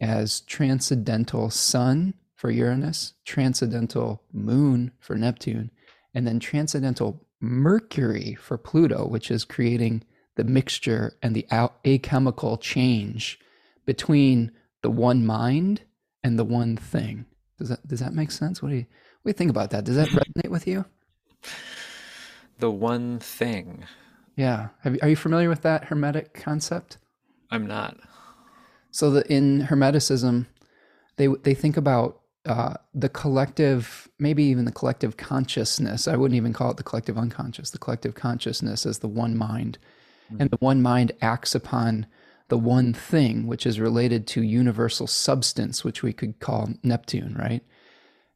as 0.00 0.40
transcendental 0.40 1.50
sun 1.50 2.14
for 2.34 2.50
Uranus, 2.50 3.14
transcendental 3.24 4.22
moon 4.32 4.90
for 4.98 5.14
Neptune, 5.14 5.70
and 6.12 6.26
then 6.26 6.40
transcendental 6.40 7.24
Mercury 7.42 8.34
for 8.34 8.56
Pluto, 8.56 9.06
which 9.06 9.30
is 9.30 9.44
creating 9.44 10.04
the 10.36 10.44
mixture 10.44 11.16
and 11.22 11.34
the 11.34 11.46
alchemical 11.50 12.56
change 12.56 13.38
between 13.84 14.52
the 14.82 14.90
one 14.90 15.26
mind 15.26 15.82
and 16.22 16.38
the 16.38 16.44
one 16.44 16.76
thing. 16.76 17.26
Does 17.58 17.68
that 17.68 17.86
does 17.86 18.00
that 18.00 18.14
make 18.14 18.30
sense? 18.30 18.62
What 18.62 18.70
do 18.70 18.76
you 18.76 18.86
what 19.22 19.28
do 19.28 19.30
you 19.30 19.34
think 19.34 19.50
about 19.50 19.70
that? 19.70 19.84
Does 19.84 19.96
that 19.96 20.08
resonate 20.08 20.50
with 20.50 20.66
you? 20.66 20.84
The 22.58 22.70
one 22.70 23.18
thing. 23.18 23.84
Yeah. 24.36 24.68
You, 24.84 24.98
are 25.02 25.08
you 25.08 25.16
familiar 25.16 25.48
with 25.48 25.62
that 25.62 25.86
hermetic 25.86 26.32
concept? 26.34 26.98
I'm 27.50 27.66
not. 27.66 27.98
So 28.90 29.10
the, 29.10 29.32
in 29.32 29.62
hermeticism, 29.62 30.46
they 31.16 31.26
they 31.26 31.54
think 31.54 31.76
about 31.76 32.21
uh, 32.44 32.74
the 32.94 33.08
collective, 33.08 34.08
maybe 34.18 34.42
even 34.44 34.64
the 34.64 34.72
collective 34.72 35.16
consciousness. 35.16 36.08
I 36.08 36.16
wouldn't 36.16 36.36
even 36.36 36.52
call 36.52 36.70
it 36.70 36.76
the 36.76 36.82
collective 36.82 37.16
unconscious. 37.16 37.70
The 37.70 37.78
collective 37.78 38.14
consciousness 38.14 38.84
as 38.84 38.98
the 38.98 39.08
one 39.08 39.36
mind, 39.36 39.78
mm-hmm. 40.26 40.42
and 40.42 40.50
the 40.50 40.56
one 40.58 40.82
mind 40.82 41.12
acts 41.20 41.54
upon 41.54 42.06
the 42.48 42.58
one 42.58 42.92
thing, 42.92 43.46
which 43.46 43.64
is 43.64 43.80
related 43.80 44.26
to 44.26 44.42
universal 44.42 45.06
substance, 45.06 45.84
which 45.84 46.02
we 46.02 46.12
could 46.12 46.38
call 46.40 46.68
Neptune, 46.82 47.34
right? 47.38 47.62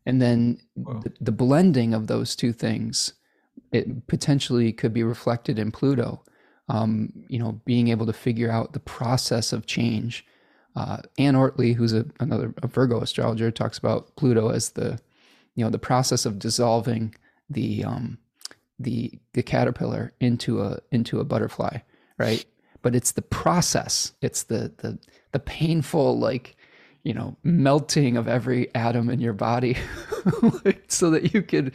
And 0.07 0.23
then 0.23 0.61
the, 0.77 1.13
the, 1.21 1.33
blending 1.33 1.93
of 1.93 2.07
those 2.07 2.37
two 2.37 2.53
things, 2.53 3.13
it 3.73 4.07
potentially 4.07 4.73
could 4.73 4.95
be 4.95 5.03
reflected 5.03 5.59
in 5.59 5.73
Pluto. 5.73 6.23
Um, 6.69 7.13
you 7.29 7.39
know, 7.39 7.61
being 7.65 7.89
able 7.89 8.07
to 8.07 8.13
figure 8.13 8.51
out 8.51 8.73
the 8.73 8.81
process 8.81 9.53
of 9.53 9.67
change. 9.67 10.25
Uh, 10.77 10.99
Anne 11.19 11.35
Ortelee, 11.35 11.75
who's 11.75 11.95
a, 11.95 12.05
another 12.21 12.55
a 12.63 12.67
Virgo 12.67 13.01
astrologer, 13.01 13.51
talks 13.51 13.79
about 13.79 14.15
Pluto 14.17 14.51
as 14.51 14.71
the, 14.71 15.01
you 15.55 15.65
know, 15.65 15.71
the 15.71 15.79
process 15.79 16.27
of 16.27 16.39
dissolving 16.39 17.15
the 17.49 17.83
um, 17.83 18.19
the 18.79 19.19
the 19.33 19.43
caterpillar 19.43 20.13
into 20.21 20.61
a 20.61 20.79
into 20.93 21.19
a 21.19 21.25
butterfly, 21.25 21.79
right? 22.19 22.45
But 22.83 22.95
it's 22.95 23.13
the 23.13 23.23
process. 23.23 24.13
It's 24.21 24.45
the 24.45 24.73
the 24.79 24.99
the 25.33 25.39
painful 25.39 26.19
like 26.19 26.57
you 27.05 27.15
know 27.15 27.37
melting 27.45 28.17
of 28.17 28.27
every 28.27 28.75
atom 28.75 29.09
in 29.09 29.21
your 29.21 29.33
body 29.33 29.77
so 30.89 31.11
that 31.11 31.33
you 31.33 31.41
could 31.41 31.73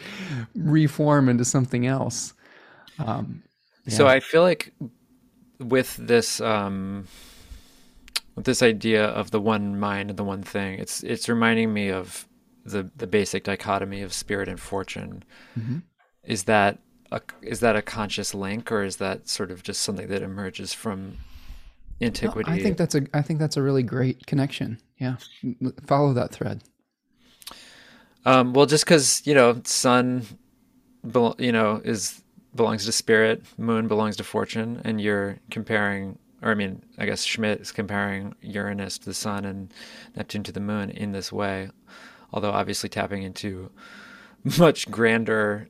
reform 0.56 1.30
into 1.30 1.46
something 1.46 1.88
else 1.88 2.34
um, 3.00 3.42
yeah. 3.86 3.94
so 3.96 4.08
i 4.08 4.20
feel 4.20 4.42
like 4.42 4.74
with 5.60 5.96
this 5.96 6.42
um, 6.42 7.08
with 8.36 8.46
this 8.46 8.64
idea 8.64 9.06
of 9.06 9.32
the 9.32 9.42
one 9.42 9.80
mind 9.80 10.10
and 10.10 10.18
the 10.18 10.24
one 10.24 10.44
thing 10.44 10.80
it's 10.80 11.04
it's 11.04 11.28
reminding 11.28 11.74
me 11.74 11.90
of 11.90 12.28
the 12.66 12.90
the 12.96 13.08
basic 13.08 13.44
dichotomy 13.44 14.02
of 14.02 14.14
spirit 14.14 14.48
and 14.48 14.60
fortune. 14.60 15.24
Mm-hmm. 15.58 15.80
is 16.24 16.44
that 16.44 16.80
a, 17.12 17.22
is 17.42 17.60
that 17.60 17.76
a 17.76 17.82
conscious 17.82 18.34
link 18.34 18.72
or 18.72 18.84
is 18.84 18.98
that 18.98 19.28
sort 19.28 19.52
of 19.52 19.64
just 19.64 19.82
something 19.82 20.08
that 20.08 20.22
emerges 20.22 20.74
from 20.74 21.18
antiquity? 22.02 22.50
No, 22.50 22.56
i 22.56 22.60
think 22.62 22.78
that's 22.78 22.96
a 22.96 23.06
i 23.14 23.22
think 23.22 23.40
that's 23.40 23.58
a 23.58 23.62
really 23.62 23.84
great 23.84 24.26
connection. 24.28 24.80
Yeah. 24.98 25.16
Follow 25.88 26.14
that 26.14 26.32
thread. 26.32 26.64
Um, 28.26 28.54
well 28.54 28.66
just 28.66 28.86
because 28.86 29.26
you 29.26 29.34
know 29.34 29.62
sun 29.66 30.26
you 31.38 31.52
know 31.52 31.82
is 31.84 32.22
belongs 32.54 32.86
to 32.86 32.92
spirit 32.92 33.44
moon 33.58 33.88
belongs 33.88 34.18
to 34.18 34.24
fortune 34.24 34.82
and 34.84 35.02
you're 35.02 35.40
comparing 35.50 36.20
or 36.42 36.52
i 36.52 36.56
mean 36.56 36.84
i 36.98 37.06
guess 37.06 37.24
schmidt 37.24 37.62
is 37.62 37.72
comparing 37.72 38.34
uranus 38.42 38.98
to 38.98 39.06
the 39.06 39.14
sun 39.14 39.46
and 39.46 39.74
neptune 40.16 40.44
to 40.44 40.52
the 40.52 40.60
moon 40.60 40.90
in 40.90 41.12
this 41.12 41.32
way 41.32 41.70
although 42.34 42.52
obviously 42.52 42.90
tapping 42.90 43.24
into 43.24 43.70
much 44.58 44.90
grander 44.90 45.68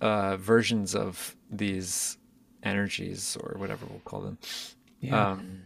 uh, 0.00 0.36
versions 0.36 0.96
of 0.96 1.36
these 1.50 2.18
energies 2.64 3.36
or 3.40 3.56
whatever 3.58 3.86
we'll 3.86 4.00
call 4.00 4.20
them 4.20 4.36
yeah. 5.02 5.32
Um, 5.32 5.64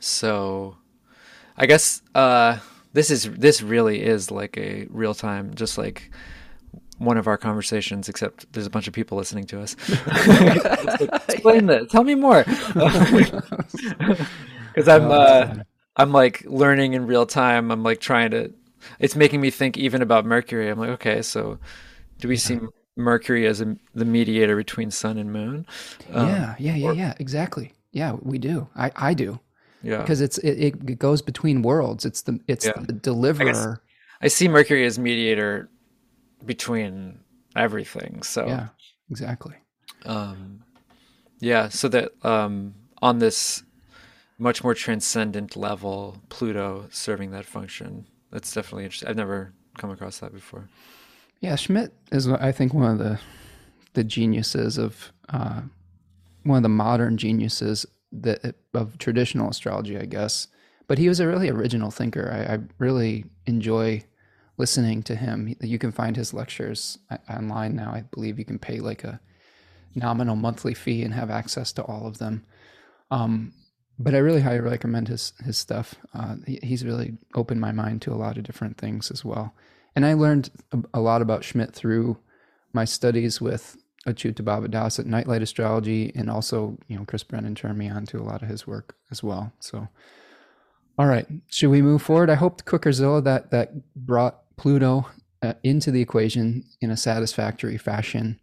so 0.00 0.76
I 1.56 1.66
guess 1.66 2.02
uh, 2.14 2.58
this 2.92 3.10
is 3.10 3.24
this 3.32 3.62
really 3.62 4.02
is 4.02 4.30
like 4.30 4.56
a 4.58 4.86
real 4.90 5.14
time, 5.14 5.54
just 5.54 5.78
like 5.78 6.12
one 6.98 7.16
of 7.16 7.26
our 7.26 7.36
conversations, 7.36 8.08
except 8.08 8.52
there's 8.52 8.66
a 8.66 8.70
bunch 8.70 8.86
of 8.86 8.94
people 8.94 9.18
listening 9.18 9.46
to 9.46 9.60
us. 9.60 9.74
Explain 11.28 11.66
that. 11.66 11.88
Tell 11.90 12.04
me 12.04 12.14
more. 12.14 12.44
Because 14.74 14.88
I'm 14.88 15.10
uh, 15.10 15.62
I'm 15.96 16.12
like 16.12 16.44
learning 16.46 16.94
in 16.94 17.06
real 17.06 17.26
time. 17.26 17.70
I'm 17.70 17.84
like 17.84 18.00
trying 18.00 18.32
to. 18.32 18.52
It's 18.98 19.14
making 19.14 19.40
me 19.40 19.50
think 19.50 19.78
even 19.78 20.02
about 20.02 20.26
Mercury. 20.26 20.68
I'm 20.68 20.78
like, 20.78 20.90
okay, 20.90 21.22
so 21.22 21.58
do 22.18 22.26
we 22.26 22.36
see 22.36 22.58
Mercury 22.96 23.46
as 23.46 23.60
a, 23.60 23.76
the 23.94 24.04
mediator 24.04 24.56
between 24.56 24.90
Sun 24.90 25.18
and 25.18 25.32
Moon? 25.32 25.64
Um, 26.12 26.28
yeah, 26.28 26.54
yeah, 26.58 26.74
yeah, 26.74 26.92
yeah. 26.92 27.14
Exactly. 27.20 27.72
Yeah, 27.92 28.16
we 28.20 28.38
do. 28.38 28.68
I 28.74 28.90
I 28.96 29.14
do. 29.14 29.38
Yeah. 29.82 29.98
Because 29.98 30.20
it's 30.20 30.38
it, 30.38 30.74
it 30.88 30.98
goes 30.98 31.22
between 31.22 31.62
worlds. 31.62 32.04
It's 32.04 32.22
the 32.22 32.40
it's 32.48 32.66
yeah. 32.66 32.72
the 32.80 32.92
deliverer. 32.92 33.80
I, 34.20 34.24
I, 34.24 34.28
see 34.28 34.48
Mercury 34.48 34.84
as 34.86 34.98
mediator 34.98 35.68
between 36.44 37.20
everything. 37.56 38.22
So 38.22 38.46
Yeah, 38.46 38.68
exactly. 39.10 39.54
Um 40.04 40.62
yeah, 41.40 41.68
so 41.68 41.88
that 41.88 42.12
um 42.24 42.74
on 43.02 43.18
this 43.18 43.62
much 44.38 44.64
more 44.64 44.74
transcendent 44.74 45.56
level, 45.56 46.20
Pluto 46.28 46.86
serving 46.90 47.30
that 47.30 47.44
function. 47.44 48.06
That's 48.30 48.52
definitely 48.52 48.84
interesting. 48.84 49.08
I've 49.08 49.16
never 49.16 49.52
come 49.78 49.90
across 49.90 50.18
that 50.18 50.32
before. 50.32 50.68
Yeah, 51.40 51.56
Schmidt 51.56 51.92
is 52.10 52.28
I 52.28 52.52
think 52.52 52.74
one 52.74 52.90
of 52.90 52.98
the 52.98 53.20
the 53.94 54.04
geniuses 54.04 54.76
of 54.76 55.12
uh, 55.28 55.62
one 56.42 56.58
of 56.58 56.62
the 56.62 56.68
modern 56.68 57.16
geniuses 57.16 57.86
that 58.12 58.56
of 58.74 58.98
traditional 58.98 59.50
astrology, 59.50 59.98
I 59.98 60.04
guess. 60.04 60.48
But 60.86 60.98
he 60.98 61.08
was 61.08 61.20
a 61.20 61.26
really 61.26 61.48
original 61.48 61.90
thinker. 61.90 62.30
I, 62.30 62.54
I 62.54 62.58
really 62.78 63.24
enjoy 63.46 64.04
listening 64.56 65.02
to 65.04 65.16
him. 65.16 65.54
You 65.60 65.78
can 65.78 65.92
find 65.92 66.16
his 66.16 66.32
lectures 66.32 66.98
online 67.28 67.74
now. 67.74 67.90
I 67.90 68.04
believe 68.12 68.38
you 68.38 68.44
can 68.44 68.58
pay 68.58 68.80
like 68.80 69.04
a 69.04 69.20
nominal 69.94 70.36
monthly 70.36 70.74
fee 70.74 71.02
and 71.02 71.14
have 71.14 71.30
access 71.30 71.72
to 71.72 71.82
all 71.82 72.06
of 72.06 72.18
them. 72.18 72.44
Um, 73.10 73.52
but 73.98 74.14
I 74.14 74.18
really 74.18 74.40
highly 74.40 74.60
recommend 74.60 75.08
his 75.08 75.32
his 75.44 75.56
stuff. 75.56 75.94
Uh, 76.14 76.36
he, 76.46 76.58
he's 76.62 76.84
really 76.84 77.16
opened 77.34 77.60
my 77.60 77.72
mind 77.72 78.02
to 78.02 78.12
a 78.12 78.16
lot 78.16 78.36
of 78.36 78.44
different 78.44 78.76
things 78.76 79.10
as 79.10 79.24
well. 79.24 79.54
And 79.94 80.04
I 80.04 80.14
learned 80.14 80.50
a, 80.72 80.78
a 80.94 81.00
lot 81.00 81.22
about 81.22 81.44
Schmidt 81.44 81.72
through 81.72 82.18
my 82.72 82.84
studies 82.84 83.40
with 83.40 83.76
Achyuta 84.06 84.42
Bhavadas 84.42 84.98
at 84.98 85.06
Nightlight 85.06 85.42
Astrology, 85.42 86.12
and 86.14 86.28
also, 86.28 86.76
you 86.88 86.96
know, 86.96 87.04
Chris 87.04 87.22
Brennan 87.22 87.54
turned 87.54 87.78
me 87.78 87.88
on 87.88 88.04
to 88.06 88.18
a 88.18 88.22
lot 88.24 88.42
of 88.42 88.48
his 88.48 88.66
work 88.66 88.96
as 89.10 89.22
well. 89.22 89.52
So, 89.60 89.88
all 90.98 91.06
right, 91.06 91.26
should 91.48 91.70
we 91.70 91.80
move 91.80 92.02
forward? 92.02 92.30
I 92.30 92.34
hope 92.34 92.64
Cookerzilla 92.64 93.22
that 93.24 93.50
that 93.52 93.94
brought 93.94 94.43
Pluto 94.56 95.06
uh, 95.42 95.54
into 95.62 95.90
the 95.90 96.00
equation 96.00 96.64
in 96.80 96.90
a 96.90 96.96
satisfactory 96.96 97.78
fashion. 97.78 98.40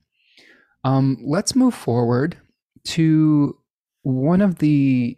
Um, 0.83 1.17
let's 1.23 1.55
move 1.55 1.73
forward 1.73 2.37
to 2.85 3.57
one 4.03 4.41
of 4.41 4.57
the 4.57 5.17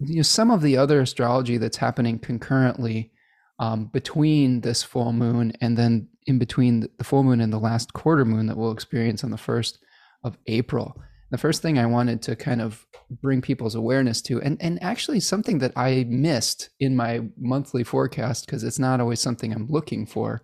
you 0.00 0.16
know 0.16 0.22
some 0.22 0.50
of 0.50 0.62
the 0.62 0.76
other 0.76 1.00
astrology 1.00 1.56
that's 1.56 1.76
happening 1.76 2.18
concurrently 2.18 3.12
um, 3.58 3.86
between 3.86 4.60
this 4.62 4.82
full 4.82 5.12
moon 5.12 5.52
and 5.60 5.76
then 5.76 6.08
in 6.26 6.38
between 6.38 6.88
the 6.98 7.04
full 7.04 7.22
moon 7.22 7.40
and 7.40 7.52
the 7.52 7.58
last 7.58 7.92
quarter 7.92 8.24
moon 8.24 8.46
that 8.46 8.56
we'll 8.56 8.72
experience 8.72 9.22
on 9.22 9.30
the 9.30 9.36
1st 9.36 9.78
of 10.24 10.38
April. 10.46 11.00
The 11.32 11.38
first 11.38 11.62
thing 11.62 11.78
I 11.78 11.86
wanted 11.86 12.20
to 12.22 12.36
kind 12.36 12.60
of 12.60 12.86
bring 13.10 13.40
people's 13.40 13.74
awareness 13.74 14.20
to, 14.22 14.42
and, 14.42 14.60
and 14.60 14.80
actually 14.82 15.18
something 15.18 15.58
that 15.60 15.72
I 15.76 16.04
missed 16.08 16.68
in 16.78 16.94
my 16.94 17.22
monthly 17.38 17.84
forecast, 17.84 18.44
because 18.44 18.62
it's 18.62 18.78
not 18.78 19.00
always 19.00 19.18
something 19.18 19.50
I'm 19.50 19.66
looking 19.66 20.04
for, 20.04 20.42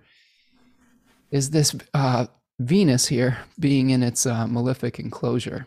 is 1.31 1.51
this 1.51 1.77
uh, 1.93 2.27
Venus 2.59 3.07
here 3.07 3.37
being 3.61 3.91
in 3.91 4.03
its 4.03 4.25
uh, 4.25 4.47
malefic 4.47 4.99
enclosure. 4.99 5.67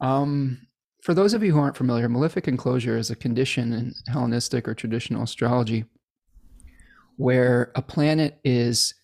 Um, 0.00 0.66
for 1.02 1.12
those 1.12 1.34
of 1.34 1.44
you 1.44 1.52
who 1.52 1.60
aren't 1.60 1.76
familiar, 1.76 2.08
malefic 2.08 2.48
enclosure 2.48 2.96
is 2.96 3.10
a 3.10 3.16
condition 3.16 3.74
in 3.74 3.94
Hellenistic 4.08 4.66
or 4.66 4.74
traditional 4.74 5.24
astrology 5.24 5.84
where 7.18 7.70
a 7.74 7.82
planet 7.82 8.40
is 8.44 8.94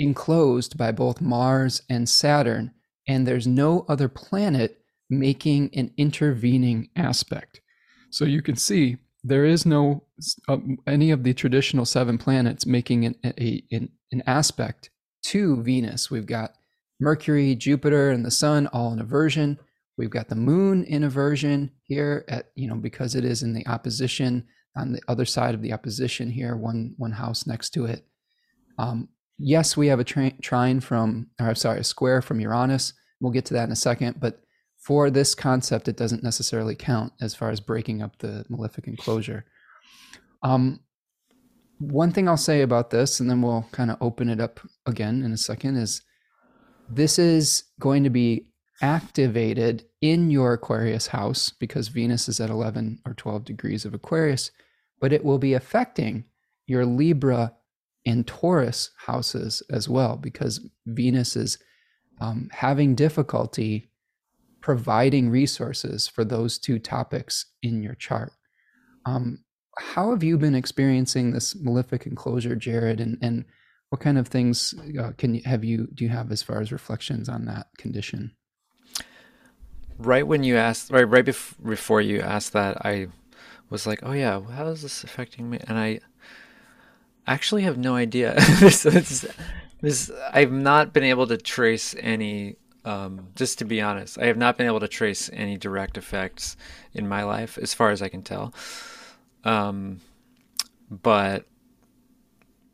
enclosed 0.00 0.76
by 0.76 0.90
both 0.90 1.20
Mars 1.20 1.82
and 1.88 2.08
Saturn, 2.08 2.72
and 3.10 3.26
there's 3.26 3.46
no 3.46 3.84
other 3.88 4.08
planet 4.08 4.78
making 5.10 5.68
an 5.74 5.92
intervening 5.96 6.88
aspect. 6.94 7.60
So 8.10 8.24
you 8.24 8.40
can 8.40 8.54
see 8.54 8.98
there 9.24 9.44
is 9.44 9.66
no 9.66 10.04
uh, 10.48 10.58
any 10.86 11.10
of 11.10 11.24
the 11.24 11.34
traditional 11.34 11.84
seven 11.84 12.18
planets 12.18 12.66
making 12.66 13.06
an, 13.06 13.16
a, 13.24 13.64
an, 13.72 13.88
an 14.12 14.22
aspect 14.28 14.90
to 15.24 15.60
Venus. 15.60 16.08
We've 16.08 16.24
got 16.24 16.54
Mercury, 17.00 17.56
Jupiter, 17.56 18.10
and 18.10 18.24
the 18.24 18.30
Sun 18.30 18.68
all 18.68 18.92
in 18.92 19.00
aversion. 19.00 19.58
We've 19.98 20.08
got 20.08 20.28
the 20.28 20.36
Moon 20.36 20.84
in 20.84 21.02
aversion 21.02 21.72
here 21.82 22.24
at 22.28 22.52
you 22.54 22.68
know 22.68 22.76
because 22.76 23.16
it 23.16 23.24
is 23.24 23.42
in 23.42 23.54
the 23.54 23.66
opposition 23.66 24.46
on 24.76 24.92
the 24.92 25.02
other 25.08 25.24
side 25.24 25.56
of 25.56 25.62
the 25.62 25.72
opposition 25.72 26.30
here, 26.30 26.54
one 26.54 26.94
one 26.96 27.12
house 27.12 27.44
next 27.44 27.70
to 27.70 27.86
it. 27.86 28.06
Um, 28.78 29.08
yes, 29.36 29.76
we 29.76 29.88
have 29.88 29.98
a 29.98 30.04
tri- 30.04 30.36
trine 30.40 30.78
from, 30.78 31.26
or 31.40 31.56
sorry, 31.56 31.80
a 31.80 31.84
square 31.84 32.22
from 32.22 32.38
Uranus. 32.38 32.92
We'll 33.20 33.32
get 33.32 33.44
to 33.46 33.54
that 33.54 33.64
in 33.64 33.72
a 33.72 33.76
second, 33.76 34.18
but 34.20 34.40
for 34.78 35.10
this 35.10 35.34
concept, 35.34 35.88
it 35.88 35.96
doesn't 35.96 36.22
necessarily 36.22 36.74
count 36.74 37.12
as 37.20 37.34
far 37.34 37.50
as 37.50 37.60
breaking 37.60 38.02
up 38.02 38.18
the 38.18 38.46
malefic 38.48 38.86
enclosure. 38.86 39.44
Um, 40.42 40.80
one 41.78 42.12
thing 42.12 42.28
I'll 42.28 42.36
say 42.36 42.62
about 42.62 42.90
this, 42.90 43.20
and 43.20 43.28
then 43.28 43.42
we'll 43.42 43.66
kind 43.72 43.90
of 43.90 43.98
open 44.00 44.28
it 44.28 44.40
up 44.40 44.60
again 44.86 45.22
in 45.22 45.32
a 45.32 45.36
second, 45.36 45.76
is 45.76 46.02
this 46.88 47.18
is 47.18 47.64
going 47.78 48.04
to 48.04 48.10
be 48.10 48.46
activated 48.82 49.84
in 50.00 50.30
your 50.30 50.54
Aquarius 50.54 51.08
house 51.08 51.50
because 51.50 51.88
Venus 51.88 52.28
is 52.28 52.40
at 52.40 52.50
11 52.50 53.00
or 53.06 53.14
12 53.14 53.44
degrees 53.44 53.84
of 53.84 53.94
Aquarius, 53.94 54.50
but 55.00 55.12
it 55.12 55.24
will 55.24 55.38
be 55.38 55.54
affecting 55.54 56.24
your 56.66 56.86
Libra 56.86 57.54
and 58.06 58.26
Taurus 58.26 58.90
houses 58.96 59.62
as 59.70 59.88
well 59.88 60.16
because 60.16 60.60
Venus 60.86 61.36
is 61.36 61.58
um, 62.20 62.48
having 62.52 62.94
difficulty 62.94 63.90
providing 64.60 65.30
resources 65.30 66.06
for 66.06 66.24
those 66.24 66.58
two 66.58 66.78
topics 66.78 67.46
in 67.62 67.82
your 67.82 67.94
chart. 67.94 68.32
Um, 69.06 69.44
how 69.78 70.10
have 70.10 70.22
you 70.22 70.36
been 70.36 70.54
experiencing 70.54 71.32
this 71.32 71.54
malefic 71.56 72.06
enclosure, 72.06 72.54
Jared, 72.54 73.00
and, 73.00 73.16
and 73.22 73.46
what 73.88 74.00
kind 74.00 74.18
of 74.18 74.28
things 74.28 74.74
uh, 75.00 75.12
can 75.16 75.36
you, 75.36 75.42
have 75.46 75.64
you 75.64 75.88
do 75.94 76.04
you 76.04 76.10
have 76.10 76.30
as 76.30 76.42
far 76.42 76.60
as 76.60 76.70
reflections 76.70 77.28
on 77.28 77.46
that 77.46 77.68
condition? 77.78 78.32
right 80.00 80.26
when 80.26 80.42
you 80.42 80.56
asked, 80.56 80.90
right 80.90 81.08
right 81.08 81.24
bef- 81.24 81.54
before 81.64 82.00
you 82.00 82.20
asked 82.20 82.52
that, 82.52 82.84
I 82.84 83.08
was 83.68 83.86
like, 83.86 84.00
oh 84.02 84.12
yeah, 84.12 84.40
how 84.40 84.66
is 84.68 84.82
this 84.82 85.04
affecting 85.04 85.48
me? 85.48 85.58
And 85.66 85.78
I 85.78 86.00
actually 87.26 87.62
have 87.62 87.78
no 87.78 87.94
idea. 87.94 88.34
this, 88.60 88.82
this, 88.82 89.26
this, 89.82 90.10
I've 90.32 90.52
not 90.52 90.92
been 90.92 91.04
able 91.04 91.26
to 91.28 91.36
trace 91.36 91.94
any 91.98 92.56
Um, 92.82 93.28
just 93.36 93.58
to 93.58 93.66
be 93.66 93.82
honest, 93.82 94.18
I 94.18 94.24
have 94.24 94.38
not 94.38 94.56
been 94.56 94.66
able 94.66 94.80
to 94.80 94.88
trace 94.88 95.28
any 95.34 95.58
direct 95.58 95.98
effects 95.98 96.56
in 96.94 97.06
my 97.06 97.24
life, 97.24 97.58
as 97.58 97.74
far 97.74 97.90
as 97.90 98.00
I 98.00 98.08
can 98.08 98.22
tell. 98.22 98.54
Um, 99.44 100.00
but 100.90 101.44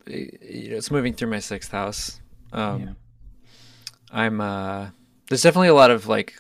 you 0.07 0.71
know, 0.71 0.77
it's 0.77 0.93
moving 0.93 1.13
through 1.13 1.31
my 1.31 1.41
sixth 1.41 1.73
house. 1.73 2.21
Um, 2.53 2.81
yeah. 2.81 2.93
I'm 4.13 4.41
uh, 4.41 4.91
there's 5.29 5.43
definitely 5.43 5.69
a 5.69 5.75
lot 5.75 5.91
of 5.91 6.07
like 6.07 6.39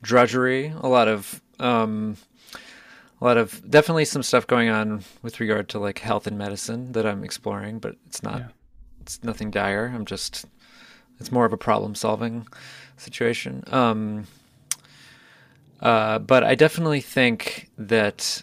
drudgery, 0.00 0.72
a 0.80 0.88
lot 0.88 1.06
of 1.06 1.42
um, 1.60 2.16
a 3.20 3.24
lot 3.24 3.36
of 3.36 3.60
definitely 3.68 4.06
some 4.06 4.22
stuff 4.22 4.46
going 4.46 4.70
on 4.70 5.04
with 5.22 5.40
regard 5.40 5.68
to 5.68 5.78
like 5.78 5.98
health 5.98 6.26
and 6.26 6.38
medicine 6.38 6.92
that 6.92 7.04
I'm 7.04 7.22
exploring, 7.22 7.80
but 7.80 7.96
it's 8.06 8.22
not 8.22 8.38
yeah. 8.38 8.48
It's 9.04 9.22
nothing 9.22 9.50
dire. 9.50 9.92
I'm 9.94 10.06
just 10.06 10.46
it's 11.20 11.30
more 11.30 11.44
of 11.44 11.52
a 11.52 11.58
problem 11.58 11.94
solving 11.94 12.48
situation. 12.96 13.62
Um, 13.66 14.26
uh, 15.80 16.18
but 16.20 16.42
I 16.42 16.54
definitely 16.54 17.02
think 17.02 17.68
that 17.76 18.42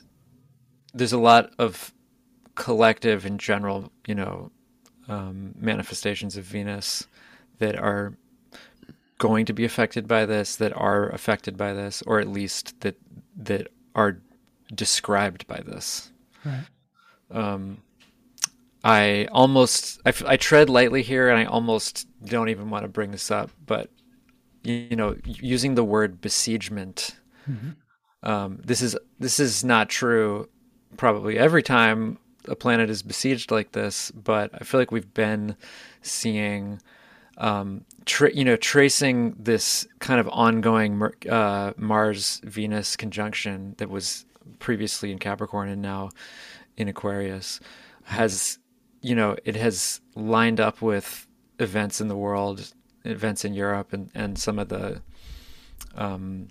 there's 0.93 1.13
a 1.13 1.17
lot 1.17 1.51
of 1.57 1.91
collective 2.53 3.25
and 3.25 3.39
general, 3.39 3.91
you 4.05 4.13
know, 4.13 4.51
um, 5.07 5.55
manifestations 5.59 6.37
of 6.37 6.43
Venus 6.43 7.07
that 7.57 7.75
are 7.75 8.13
going 9.17 9.45
to 9.47 9.53
be 9.53 9.65
affected 9.65 10.07
by 10.07 10.27
this, 10.27 10.55
that 10.57 10.75
are 10.77 11.09
affected 11.09 11.57
by 11.57 11.73
this, 11.73 12.03
or 12.05 12.19
at 12.19 12.27
least 12.27 12.79
that 12.81 12.95
that 13.35 13.67
are 13.95 14.19
described 14.75 15.47
by 15.47 15.59
this. 15.65 16.11
Right. 16.45 16.65
Um, 17.31 17.81
I 18.83 19.27
almost 19.31 20.01
I, 20.05 20.13
I 20.25 20.37
tread 20.37 20.69
lightly 20.69 21.01
here, 21.03 21.29
and 21.29 21.37
I 21.37 21.45
almost 21.45 22.07
don't 22.23 22.49
even 22.49 22.69
want 22.69 22.83
to 22.83 22.89
bring 22.89 23.11
this 23.11 23.29
up, 23.29 23.51
but 23.65 23.89
you 24.63 24.95
know, 24.95 25.15
using 25.25 25.75
the 25.75 25.83
word 25.83 26.21
besiegement. 26.21 27.15
Mm-hmm. 27.49 27.71
Um, 28.23 28.61
this 28.63 28.81
is 28.81 28.95
this 29.19 29.39
is 29.39 29.63
not 29.63 29.89
true. 29.89 30.49
Probably 30.97 31.37
every 31.37 31.63
time 31.63 32.17
a 32.47 32.55
planet 32.55 32.89
is 32.89 33.01
besieged 33.01 33.51
like 33.51 33.71
this, 33.71 34.11
but 34.11 34.51
I 34.53 34.63
feel 34.63 34.79
like 34.79 34.91
we've 34.91 35.13
been 35.13 35.55
seeing, 36.01 36.81
um, 37.37 37.85
tra- 38.05 38.33
you 38.33 38.43
know, 38.43 38.55
tracing 38.55 39.35
this 39.37 39.87
kind 39.99 40.19
of 40.19 40.27
ongoing 40.29 41.01
uh, 41.29 41.73
Mars 41.77 42.41
Venus 42.43 42.95
conjunction 42.95 43.75
that 43.77 43.89
was 43.89 44.25
previously 44.59 45.11
in 45.11 45.19
Capricorn 45.19 45.69
and 45.69 45.81
now 45.81 46.09
in 46.77 46.87
Aquarius 46.87 47.59
has, 48.03 48.57
you 49.01 49.15
know, 49.15 49.35
it 49.43 49.55
has 49.55 50.01
lined 50.15 50.59
up 50.59 50.81
with 50.81 51.27
events 51.59 52.01
in 52.01 52.07
the 52.07 52.15
world, 52.15 52.73
events 53.03 53.43
in 53.43 53.53
Europe, 53.53 53.93
and 53.93 54.09
and 54.13 54.37
some 54.37 54.59
of 54.59 54.69
the, 54.69 55.01
um, 55.95 56.47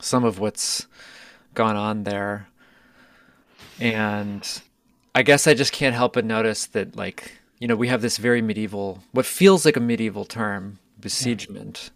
some 0.00 0.24
of 0.24 0.38
what's 0.38 0.86
gone 1.54 1.76
on 1.76 2.04
there, 2.04 2.48
and 3.80 4.62
I 5.14 5.22
guess 5.22 5.46
I 5.46 5.54
just 5.54 5.72
can't 5.72 5.94
help 5.94 6.14
but 6.14 6.24
notice 6.24 6.66
that, 6.66 6.96
like, 6.96 7.38
you 7.58 7.68
know, 7.68 7.76
we 7.76 7.88
have 7.88 8.02
this 8.02 8.18
very 8.18 8.42
medieval, 8.42 9.02
what 9.12 9.26
feels 9.26 9.64
like 9.64 9.76
a 9.76 9.80
medieval 9.80 10.24
term, 10.24 10.78
besiegement, 11.00 11.90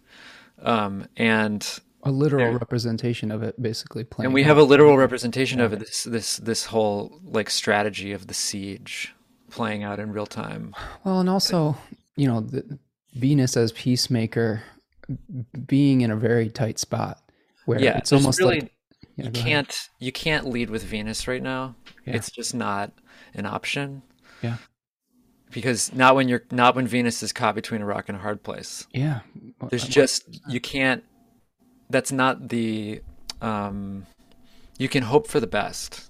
um, 0.61 1.05
and 1.17 1.79
a 2.03 2.11
literal 2.11 2.53
representation 2.53 3.29
of 3.29 3.43
it, 3.43 3.61
basically. 3.61 4.03
Playing 4.03 4.27
and 4.27 4.33
we 4.33 4.43
have 4.43 4.57
a 4.57 4.63
literal 4.63 4.97
representation 4.97 5.59
yeah. 5.59 5.65
of 5.65 5.73
it. 5.73 5.79
This 5.79 6.03
this 6.03 6.37
this 6.37 6.65
whole 6.65 7.19
like 7.23 7.49
strategy 7.49 8.13
of 8.13 8.27
the 8.27 8.33
siege 8.33 9.13
playing 9.49 9.83
out 9.83 9.99
in 9.99 10.11
real 10.11 10.25
time. 10.25 10.75
Well, 11.03 11.19
and 11.19 11.29
also, 11.29 11.77
you 12.15 12.27
know, 12.27 12.41
the, 12.41 12.79
Venus 13.13 13.57
as 13.57 13.71
peacemaker 13.71 14.61
being 15.65 16.01
in 16.01 16.11
a 16.11 16.15
very 16.15 16.49
tight 16.49 16.79
spot 16.79 17.19
where 17.65 17.81
yeah, 17.81 17.97
it's 17.97 18.13
almost 18.13 18.39
really, 18.39 18.61
like 18.61 18.71
yeah, 19.15 19.25
you 19.25 19.31
can't 19.31 19.69
ahead. 19.69 19.89
you 19.99 20.11
can't 20.11 20.47
lead 20.47 20.69
with 20.69 20.83
Venus 20.83 21.27
right 21.27 21.41
now. 21.41 21.75
Yeah. 22.05 22.15
It's 22.15 22.31
just 22.31 22.53
not 22.53 22.91
an 23.33 23.45
option. 23.45 24.03
Yeah. 24.41 24.57
Because 25.51 25.93
not 25.93 26.15
when 26.15 26.27
you're 26.29 26.43
not 26.51 26.75
when 26.75 26.87
Venus 26.87 27.23
is 27.23 27.33
caught 27.33 27.55
between 27.55 27.81
a 27.81 27.85
rock 27.85 28.07
and 28.07 28.17
a 28.17 28.21
hard 28.21 28.43
place. 28.43 28.85
Yeah. 28.93 29.21
There's 29.69 29.87
just 29.87 30.39
you 30.47 30.59
can't 30.59 31.03
that's 31.89 32.11
not 32.11 32.49
the 32.49 33.01
um 33.41 34.05
you 34.77 34.87
can 34.87 35.03
hope 35.03 35.27
for 35.27 35.39
the 35.39 35.47
best. 35.47 36.08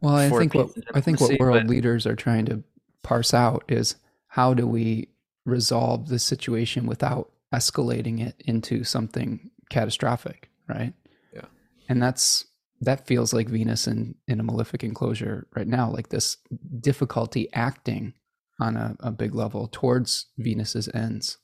Well, 0.00 0.14
I 0.14 0.30
think 0.30 0.54
what 0.54 0.70
I 0.94 1.00
think 1.00 1.20
what 1.20 1.38
world 1.38 1.62
but, 1.62 1.70
leaders 1.70 2.06
are 2.06 2.16
trying 2.16 2.46
to 2.46 2.62
parse 3.02 3.34
out 3.34 3.64
is 3.68 3.96
how 4.28 4.54
do 4.54 4.66
we 4.66 5.08
resolve 5.44 6.08
this 6.08 6.24
situation 6.24 6.86
without 6.86 7.30
escalating 7.54 8.24
it 8.26 8.40
into 8.46 8.84
something 8.84 9.50
catastrophic, 9.68 10.48
right? 10.68 10.94
Yeah. 11.34 11.46
And 11.88 12.02
that's 12.02 12.46
that 12.82 13.06
feels 13.06 13.32
like 13.34 13.48
Venus 13.48 13.86
in, 13.86 14.14
in 14.26 14.40
a 14.40 14.42
malefic 14.42 14.82
enclosure 14.82 15.46
right 15.54 15.66
now, 15.66 15.90
like 15.90 16.08
this 16.08 16.38
difficulty 16.80 17.48
acting 17.52 18.14
on 18.58 18.76
a, 18.76 18.96
a 19.00 19.10
big 19.10 19.34
level 19.34 19.68
towards 19.70 20.26
Venus's 20.38 20.88
ends. 20.94 21.38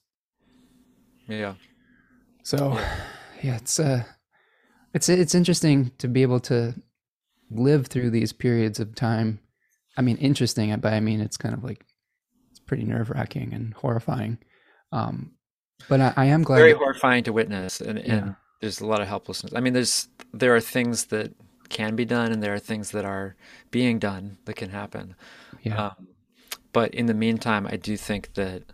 Yeah. 1.29 1.55
So 2.43 2.75
yeah, 2.75 2.97
yeah 3.43 3.57
it's 3.57 3.79
uh 3.79 4.05
it's 4.95 5.09
it's 5.09 5.35
interesting 5.35 5.93
to 5.99 6.09
be 6.09 6.23
able 6.23 6.41
to 6.41 6.75
live 7.51 7.87
through 7.87 8.11
these 8.11 8.33
periods 8.33 8.81
of 8.81 8.95
time. 8.95 9.41
I 9.97 10.03
mean 10.03 10.17
interesting, 10.19 10.77
but 10.79 10.93
I 10.93 11.01
mean 11.01 11.21
it's 11.21 11.37
kind 11.37 11.55
of 11.55 11.65
like 11.65 11.85
it's 12.51 12.61
pretty 12.61 12.85
nerve 12.85 13.11
wracking 13.11 13.53
and 13.55 13.75
horrifying. 13.75 14.39
Um 14.93 15.33
but 15.89 16.01
I, 16.01 16.13
I 16.17 16.25
am 16.27 16.43
glad 16.43 16.59
very 16.59 16.73
that, 16.73 16.79
horrifying 16.79 17.25
to 17.25 17.33
witness 17.33 17.81
and, 17.81 17.99
yeah. 17.99 18.15
and 18.15 18.37
there's 18.61 18.81
a 18.81 18.87
lot 18.87 19.01
of 19.01 19.09
helplessness. 19.09 19.53
I 19.55 19.61
mean, 19.61 19.73
there's 19.73 20.09
there 20.33 20.55
are 20.55 20.61
things 20.61 21.07
that 21.07 21.35
can 21.69 21.97
be 21.97 22.05
done, 22.05 22.33
and 22.33 22.43
there 22.43 22.55
are 22.55 22.59
things 22.59 22.91
that 22.93 23.05
are 23.05 23.37
being 23.71 23.99
done 23.99 24.39
that 24.45 24.55
can 24.55 24.71
happen. 24.71 25.15
Yeah. 25.63 25.87
Um, 25.87 26.09
but 26.73 26.95
in 26.95 27.07
the 27.07 27.15
meantime, 27.15 27.67
I 27.67 27.77
do 27.77 27.97
think 27.97 28.35
that 28.35 28.65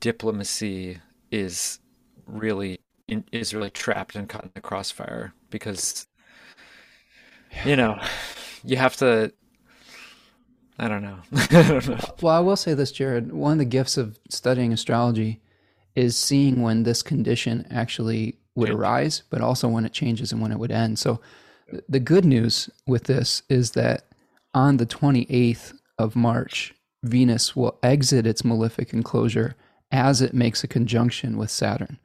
diplomacy 0.00 0.98
is 1.30 1.80
really 2.26 2.80
in, 3.08 3.24
is 3.32 3.54
really 3.54 3.70
trapped 3.70 4.14
and 4.14 4.28
caught 4.28 4.44
in 4.44 4.50
the 4.54 4.60
crossfire 4.60 5.32
because. 5.50 6.06
You 7.64 7.76
know 7.76 8.00
you 8.64 8.76
have 8.76 8.96
to 8.96 9.32
I 10.78 10.88
don't 10.88 11.02
know. 11.02 11.18
I 11.32 11.62
don't 11.68 11.88
know. 11.88 11.98
Well, 12.20 12.34
I 12.34 12.40
will 12.40 12.56
say 12.56 12.74
this, 12.74 12.90
Jared. 12.90 13.32
One 13.32 13.52
of 13.52 13.58
the 13.58 13.64
gifts 13.64 13.96
of 13.96 14.18
studying 14.28 14.72
astrology 14.72 15.40
is 15.94 16.16
seeing 16.16 16.62
when 16.62 16.82
this 16.82 17.02
condition 17.02 17.66
actually 17.70 18.38
would 18.56 18.68
Change. 18.68 18.80
arise, 18.80 19.22
but 19.30 19.40
also 19.40 19.68
when 19.68 19.84
it 19.84 19.92
changes 19.92 20.32
and 20.32 20.40
when 20.40 20.50
it 20.50 20.58
would 20.58 20.72
end. 20.72 20.98
So 20.98 21.20
the 21.88 22.00
good 22.00 22.24
news 22.24 22.68
with 22.86 23.04
this 23.04 23.42
is 23.48 23.72
that 23.72 24.06
on 24.54 24.78
the 24.78 24.86
28th 24.86 25.74
of 25.98 26.16
March, 26.16 26.74
Venus 27.02 27.54
will 27.54 27.78
exit 27.82 28.26
its 28.26 28.44
malefic 28.44 28.92
enclosure 28.92 29.54
as 29.90 30.20
it 30.20 30.34
makes 30.34 30.64
a 30.64 30.68
conjunction 30.68 31.36
with 31.36 31.50
Saturn. 31.50 31.98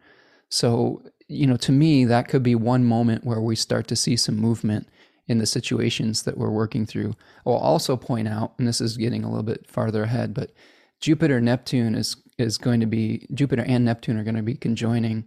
So, 0.49 1.01
you 1.27 1.47
know, 1.47 1.57
to 1.57 1.71
me, 1.71 2.05
that 2.05 2.27
could 2.27 2.43
be 2.43 2.55
one 2.55 2.83
moment 2.83 3.23
where 3.23 3.41
we 3.41 3.55
start 3.55 3.87
to 3.87 3.95
see 3.95 4.15
some 4.15 4.35
movement 4.35 4.87
in 5.27 5.37
the 5.37 5.45
situations 5.45 6.23
that 6.23 6.37
we're 6.37 6.49
working 6.49 6.85
through. 6.85 7.15
I'll 7.45 7.53
also 7.53 7.97
point 7.97 8.27
out, 8.27 8.53
and 8.57 8.67
this 8.67 8.81
is 8.81 8.97
getting 8.97 9.23
a 9.23 9.29
little 9.29 9.43
bit 9.43 9.69
farther 9.69 10.03
ahead, 10.03 10.33
but 10.33 10.53
Jupiter 10.99 11.39
Neptune 11.41 11.95
is 11.95 12.17
is 12.37 12.57
going 12.57 12.79
to 12.79 12.85
be 12.85 13.27
Jupiter 13.33 13.63
and 13.67 13.85
Neptune 13.85 14.17
are 14.17 14.23
going 14.23 14.35
to 14.35 14.43
be 14.43 14.55
conjoining 14.55 15.25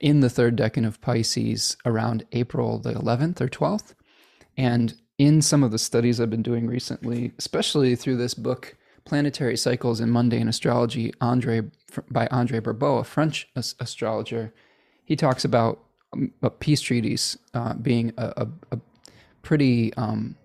in 0.00 0.20
the 0.20 0.30
third 0.30 0.56
decan 0.56 0.86
of 0.86 1.00
Pisces 1.00 1.76
around 1.84 2.24
April 2.32 2.78
the 2.78 2.92
11th 2.92 3.40
or 3.40 3.48
12th. 3.48 3.94
And 4.56 4.94
in 5.18 5.42
some 5.42 5.62
of 5.62 5.70
the 5.70 5.78
studies 5.78 6.20
I've 6.20 6.30
been 6.30 6.42
doing 6.42 6.66
recently, 6.66 7.32
especially 7.38 7.96
through 7.96 8.16
this 8.16 8.34
book, 8.34 8.76
Planetary 9.04 9.56
Cycles 9.56 10.00
in 10.00 10.10
Mundane 10.10 10.48
Astrology, 10.48 11.12
Andre 11.20 11.62
by 12.10 12.26
Andre 12.30 12.60
Barbault, 12.60 13.00
a 13.00 13.04
French 13.04 13.48
astrologer, 13.54 14.52
he 15.04 15.14
talks 15.14 15.44
about 15.44 15.84
um, 16.12 16.32
peace 16.58 16.80
treaties 16.80 17.38
uh, 17.54 17.74
being 17.74 18.12
a, 18.18 18.32
a, 18.36 18.48
a 18.72 18.80
pretty 19.46 19.94
um, 19.94 20.36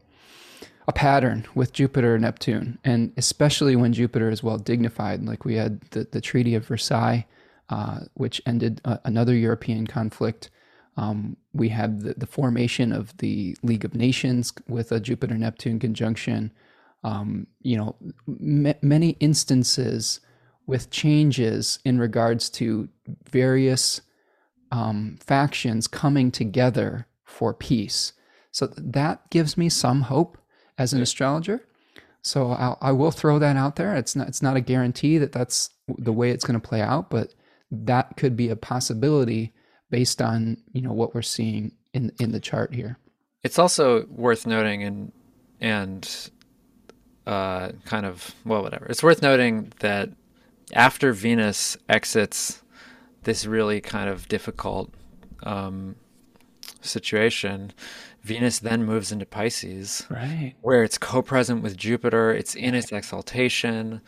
a 0.88 0.94
pattern 0.94 1.46
with 1.56 1.74
Jupiter 1.74 2.16
and 2.16 2.22
Neptune, 2.22 2.80
and 2.84 3.12
especially 3.18 3.76
when 3.76 3.94
Jupiter 3.94 4.30
is 4.30 4.44
well 4.44 4.58
dignified, 4.58 5.26
like 5.26 5.44
we 5.44 5.56
had 5.56 5.82
the, 5.92 6.08
the 6.12 6.22
Treaty 6.22 6.56
of 6.56 6.66
Versailles 6.66 7.26
uh, 7.72 8.02
which 8.16 8.42
ended 8.46 8.82
uh, 8.84 8.98
another 9.06 9.34
European 9.34 9.88
conflict. 9.88 10.50
Um, 10.98 11.38
we 11.54 11.70
had 11.70 12.02
the, 12.02 12.16
the, 12.16 12.28
formation 12.28 12.92
of 12.92 13.16
the 13.18 13.56
League 13.64 13.86
of 13.86 13.96
Nations 13.96 14.52
with 14.68 14.92
a 14.92 15.00
Jupiter 15.00 15.36
Neptune 15.36 15.80
conjunction. 15.80 16.52
Um, 17.06 17.48
you 17.62 17.78
know, 17.78 17.96
m- 18.28 18.76
many 18.82 19.12
instances 19.22 20.20
with 20.68 20.90
changes 20.90 21.80
in 21.86 21.98
regards 21.98 22.50
to 22.50 22.90
various 23.30 24.02
um, 24.70 25.18
factions 25.22 25.88
coming 25.88 26.30
together 26.30 27.08
for 27.24 27.54
peace. 27.54 28.12
So 28.52 28.68
that 28.68 29.30
gives 29.30 29.58
me 29.58 29.70
some 29.70 30.02
hope 30.02 30.38
as 30.78 30.94
an 30.94 31.02
astrologer. 31.02 31.66
So 32.22 32.52
I'll, 32.52 32.78
I 32.82 32.92
will 32.92 33.12
throw 33.12 33.40
that 33.40 33.58
out 33.58 33.78
there. 33.78 33.96
It's 33.96 34.16
not 34.16 34.28
it's 34.28 34.42
not 34.42 34.58
a 34.58 34.62
guarantee 34.62 35.18
that 35.18 35.32
that's 35.32 35.70
the 35.88 36.14
way 36.14 36.30
it's 36.30 36.46
going 36.46 36.60
to 36.60 36.68
play 36.68 36.82
out, 36.82 37.10
but 37.10 37.34
that 37.72 38.18
could 38.18 38.36
be 38.36 38.50
a 38.50 38.56
possibility 38.56 39.54
based 39.90 40.22
on 40.22 40.58
you 40.72 40.82
know 40.82 40.94
what 40.94 41.16
we're 41.16 41.22
seeing 41.22 41.72
in 41.94 42.12
in 42.20 42.32
the 42.32 42.40
chart 42.40 42.74
here. 42.74 42.98
It's 43.44 43.58
also 43.58 44.06
worth 44.08 44.46
noting 44.46 44.84
and 44.84 45.12
and 45.60 46.30
uh, 47.26 47.72
kind 47.86 48.06
of 48.06 48.36
well 48.46 48.62
whatever. 48.62 48.86
It's 48.86 49.04
worth 49.04 49.22
noting 49.22 49.74
that 49.80 50.10
after 50.74 51.14
Venus 51.14 51.78
exits 51.90 52.62
this 53.24 53.46
really 53.46 53.82
kind 53.82 54.10
of 54.10 54.28
difficult 54.28 54.94
um, 55.44 55.96
situation, 56.82 57.72
Venus 58.24 58.60
then 58.60 58.84
moves 58.84 59.12
into 59.12 59.26
Pisces, 59.26 60.06
right? 60.10 60.54
Where 60.62 60.84
it's 60.84 60.98
co-present 60.98 61.64
with 61.64 61.76
Jupiter. 61.76 62.32
It's 62.32 62.56
in 62.56 62.76
its 62.76 62.92
exaltation. 62.92 64.02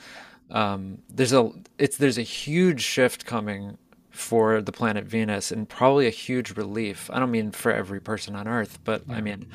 Um, 0.52 1.00
there's 1.10 1.34
a 1.34 1.52
it's 1.80 1.98
there's 1.98 2.20
a 2.20 2.24
huge 2.24 2.82
shift 2.82 3.26
coming 3.26 3.78
for 4.12 4.62
the 4.62 4.72
planet 4.72 5.06
Venus, 5.06 5.52
and 5.52 5.68
probably 5.68 6.06
a 6.06 6.12
huge 6.12 6.56
relief. 6.56 7.10
I 7.12 7.20
don't 7.20 7.32
mean 7.32 7.52
for 7.52 7.72
every 7.72 8.00
person 8.00 8.36
on 8.36 8.48
Earth, 8.48 8.78
but 8.84 9.04
I 9.10 9.20
mean 9.20 9.48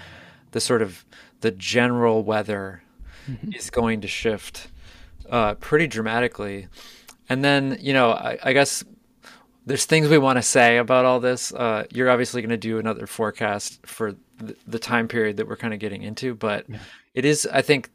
the 0.50 0.60
sort 0.60 0.82
of 0.82 1.04
the 1.40 1.52
general 1.52 2.24
weather 2.24 2.82
mm-hmm. 3.30 3.52
is 3.52 3.70
going 3.70 4.00
to 4.00 4.08
shift 4.08 4.68
uh, 5.30 5.54
pretty 5.54 5.86
dramatically. 5.86 6.66
And 7.28 7.44
then 7.44 7.78
you 7.80 7.92
know, 7.92 8.10
I, 8.10 8.38
I 8.42 8.52
guess 8.52 8.82
there's 9.66 9.84
things 9.84 10.08
we 10.08 10.18
want 10.18 10.38
to 10.38 10.42
say 10.42 10.78
about 10.78 11.04
all 11.04 11.20
this. 11.20 11.52
Uh, 11.52 11.84
you're 11.92 12.10
obviously 12.10 12.42
going 12.42 12.50
to 12.50 12.56
do 12.56 12.78
another 12.78 13.06
forecast 13.06 13.86
for 13.86 14.16
the, 14.38 14.56
the, 14.66 14.78
time 14.78 15.08
period 15.08 15.36
that 15.36 15.48
we're 15.48 15.56
kind 15.56 15.74
of 15.74 15.80
getting 15.80 16.02
into, 16.02 16.34
but 16.34 16.68
yeah. 16.68 16.78
it 17.14 17.24
is, 17.24 17.48
I 17.52 17.62
think, 17.62 17.90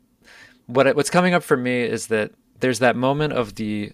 what 0.68 0.96
what's 0.96 1.10
coming 1.10 1.34
up 1.34 1.44
for 1.44 1.58
me 1.58 1.82
is 1.82 2.08
that 2.08 2.32
there's 2.60 2.80
that 2.80 2.96
moment 2.96 3.34
of 3.34 3.56
the 3.56 3.92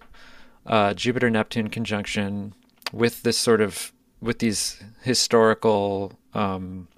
uh, 0.66 0.94
Jupiter 0.94 1.30
Neptune 1.30 1.68
conjunction 1.68 2.54
with 2.92 3.22
this 3.22 3.38
sort 3.38 3.60
of 3.60 3.92
with 4.20 4.38
these 4.38 4.82
historical 5.02 6.12
um, 6.34 6.88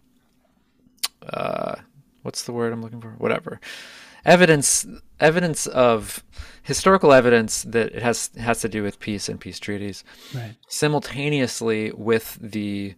uh, 1.27 1.77
what's 2.23 2.43
the 2.45 2.53
word 2.53 2.73
I'm 2.73 2.83
looking 2.83 3.01
for? 3.01 3.11
Whatever 3.19 3.61
evidence 4.25 4.87
evidence 5.21 5.67
of 5.67 6.23
historical 6.63 7.13
evidence 7.13 7.63
that 7.65 7.93
it 7.93 8.03
has 8.03 8.31
has 8.39 8.61
to 8.61 8.69
do 8.69 8.83
with 8.83 9.01
peace 9.01 9.29
and 9.29 9.41
peace 9.41 9.59
treaties. 9.59 10.05
Right. 10.35 10.55
Simultaneously 10.69 11.93
with 11.93 12.39
the 12.41 12.95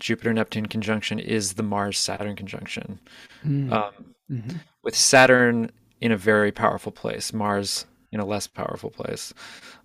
Jupiter 0.00 0.32
Neptune 0.32 0.66
conjunction 0.66 1.18
is 1.18 1.54
the 1.54 1.62
Mars 1.62 1.98
Saturn 1.98 2.34
conjunction. 2.36 2.98
Mm. 3.44 3.72
Um, 3.72 3.92
mm-hmm. 4.30 4.56
With 4.82 4.96
Saturn 4.96 5.70
in 6.00 6.12
a 6.12 6.16
very 6.16 6.50
powerful 6.50 6.90
place, 6.90 7.32
Mars 7.32 7.86
in 8.10 8.18
a 8.18 8.26
less 8.26 8.46
powerful 8.46 8.90
place. 8.90 9.32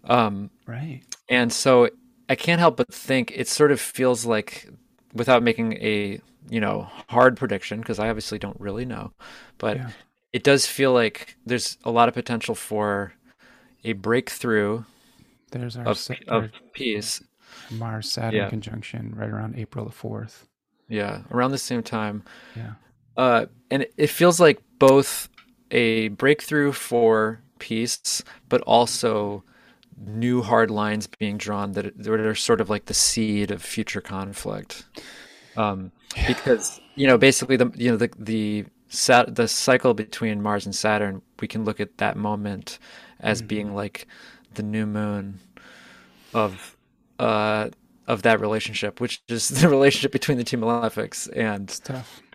Um, 0.06 0.50
right. 0.66 1.02
And 1.30 1.54
so 1.54 1.90
I 2.30 2.36
can't 2.36 2.60
help 2.60 2.78
but 2.78 2.92
think 2.94 3.32
it 3.36 3.48
sort 3.48 3.72
of 3.72 3.80
feels 3.80 4.26
like, 4.26 4.68
without 5.14 5.44
making 5.44 5.74
a 5.74 6.20
you 6.50 6.60
know 6.60 6.90
hard 7.10 7.38
prediction, 7.38 7.80
because 7.80 8.00
I 8.00 8.10
obviously 8.10 8.40
don't 8.40 8.60
really 8.60 8.86
know, 8.86 9.12
but 9.58 9.78
yeah 9.78 9.90
it 10.36 10.44
does 10.44 10.68
feel 10.68 10.92
like 10.92 11.38
there's 11.46 11.78
a 11.86 11.92
lot 11.92 12.10
of 12.10 12.14
potential 12.14 12.56
for 12.56 13.14
a 13.86 13.94
breakthrough 13.94 14.84
there's 15.52 15.78
our, 15.78 15.86
of, 15.86 16.10
of 16.28 16.52
peace. 16.74 17.24
Mars 17.72 18.12
Saturn 18.12 18.36
yeah. 18.36 18.50
conjunction 18.50 19.14
right 19.16 19.30
around 19.30 19.58
April 19.58 19.86
the 19.86 19.92
4th. 19.92 20.44
Yeah, 20.88 21.22
around 21.32 21.52
the 21.52 21.58
same 21.58 21.84
time. 21.84 22.24
Yeah. 22.56 22.74
Uh, 23.18 23.46
and 23.72 23.88
it 23.98 24.08
feels 24.08 24.40
like 24.40 24.62
both 24.78 25.30
a 25.72 26.10
breakthrough 26.10 26.72
for 26.72 27.42
peace, 27.60 28.24
but 28.50 28.62
also 28.62 29.44
new 29.98 30.42
hard 30.42 30.70
lines 30.70 31.08
being 31.08 31.38
drawn 31.38 31.72
that, 31.72 32.08
are 32.08 32.36
sort 32.36 32.62
of 32.62 32.70
like 32.70 32.86
the 32.86 32.94
seed 32.94 33.52
of 33.52 33.62
future 33.62 34.02
conflict. 34.02 34.86
Um. 35.58 35.92
Because 36.28 36.80
you 36.96 37.08
know, 37.08 37.18
basically 37.18 37.58
the 37.58 37.72
you 37.76 37.92
know 37.92 37.98
the 37.98 38.10
the 38.18 38.66
Sat- 38.88 39.36
the 39.36 39.48
cycle 39.48 39.94
between 39.94 40.42
Mars 40.42 40.66
and 40.66 40.74
Saturn, 40.74 41.22
we 41.42 41.48
can 41.48 41.66
look 41.66 41.80
at 41.80 41.98
that 41.98 42.16
moment 42.16 42.80
as 43.20 43.40
mm-hmm. 43.40 43.48
being 43.48 43.76
like 43.76 44.08
the 44.54 44.64
new 44.64 44.86
moon 44.86 45.40
of 46.34 46.75
uh 47.20 47.70
of 48.08 48.22
that 48.22 48.40
relationship, 48.40 49.02
which 49.02 49.22
is 49.28 49.50
the 49.62 49.70
relationship 49.70 50.12
between 50.12 50.38
the 50.38 50.44
two 50.44 50.58
malefics. 50.58 51.30
And 51.36 51.80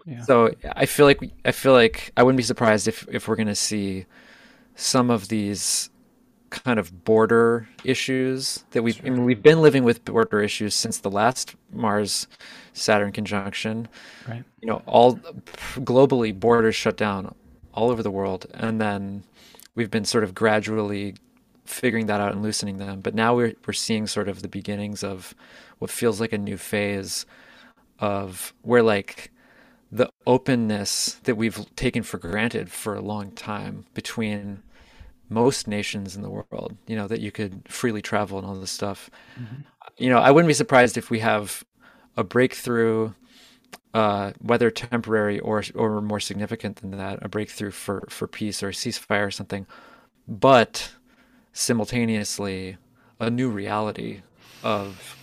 yeah. 0.06 0.22
so 0.22 0.50
I 0.76 0.86
feel 0.86 1.06
like 1.06 1.20
I 1.44 1.52
feel 1.52 1.72
like 1.72 2.12
I 2.16 2.22
wouldn't 2.22 2.38
be 2.38 2.42
surprised 2.42 2.88
if 2.88 3.06
if 3.08 3.28
we're 3.28 3.36
going 3.36 3.48
to 3.48 3.54
see 3.54 4.06
some 4.74 5.10
of 5.10 5.28
these 5.28 5.90
kind 6.50 6.80
of 6.80 7.04
border 7.04 7.68
issues 7.84 8.64
that 8.72 8.82
we've 8.82 8.96
sure. 8.96 9.06
I 9.06 9.10
mean, 9.10 9.24
we've 9.24 9.42
been 9.42 9.62
living 9.62 9.84
with 9.84 10.04
border 10.04 10.42
issues 10.42 10.74
since 10.74 10.98
the 10.98 11.10
last 11.10 11.54
Mars 11.72 12.26
Saturn 12.72 13.12
conjunction. 13.12 13.88
Right. 14.28 14.44
You 14.60 14.68
know, 14.68 14.82
all 14.86 15.16
globally 15.76 16.38
borders 16.38 16.74
shut 16.74 16.96
down 16.96 17.34
all 17.72 17.90
over 17.90 18.02
the 18.02 18.10
world, 18.10 18.46
and 18.52 18.80
then 18.80 19.22
we've 19.76 19.90
been 19.90 20.04
sort 20.04 20.24
of 20.24 20.34
gradually 20.34 21.14
figuring 21.70 22.06
that 22.06 22.20
out 22.20 22.32
and 22.32 22.42
loosening 22.42 22.78
them. 22.78 23.00
But 23.00 23.14
now 23.14 23.34
we're 23.34 23.54
we're 23.66 23.72
seeing 23.72 24.06
sort 24.06 24.28
of 24.28 24.42
the 24.42 24.48
beginnings 24.48 25.02
of 25.02 25.34
what 25.78 25.90
feels 25.90 26.20
like 26.20 26.32
a 26.32 26.38
new 26.38 26.56
phase 26.56 27.26
of 27.98 28.52
where 28.62 28.82
like 28.82 29.30
the 29.92 30.10
openness 30.26 31.14
that 31.24 31.36
we've 31.36 31.66
taken 31.76 32.02
for 32.02 32.18
granted 32.18 32.70
for 32.70 32.94
a 32.94 33.00
long 33.00 33.32
time 33.32 33.84
between 33.94 34.62
most 35.28 35.66
nations 35.68 36.16
in 36.16 36.22
the 36.22 36.30
world, 36.30 36.76
you 36.86 36.96
know, 36.96 37.06
that 37.06 37.20
you 37.20 37.30
could 37.30 37.62
freely 37.68 38.02
travel 38.02 38.38
and 38.38 38.46
all 38.46 38.54
this 38.54 38.70
stuff. 38.70 39.10
Mm-hmm. 39.40 39.62
You 39.96 40.10
know, 40.10 40.18
I 40.18 40.30
wouldn't 40.30 40.48
be 40.48 40.54
surprised 40.54 40.96
if 40.96 41.10
we 41.10 41.20
have 41.20 41.64
a 42.16 42.24
breakthrough, 42.24 43.12
uh, 43.94 44.32
whether 44.40 44.70
temporary 44.70 45.38
or 45.40 45.62
or 45.74 46.00
more 46.00 46.20
significant 46.20 46.76
than 46.76 46.90
that, 46.92 47.18
a 47.22 47.28
breakthrough 47.28 47.70
for 47.70 48.06
for 48.08 48.26
peace 48.26 48.62
or 48.62 48.68
a 48.68 48.72
ceasefire 48.72 49.26
or 49.26 49.30
something, 49.30 49.66
but 50.28 50.92
simultaneously 51.52 52.76
a 53.18 53.30
new 53.30 53.50
reality 53.50 54.22
of 54.62 55.16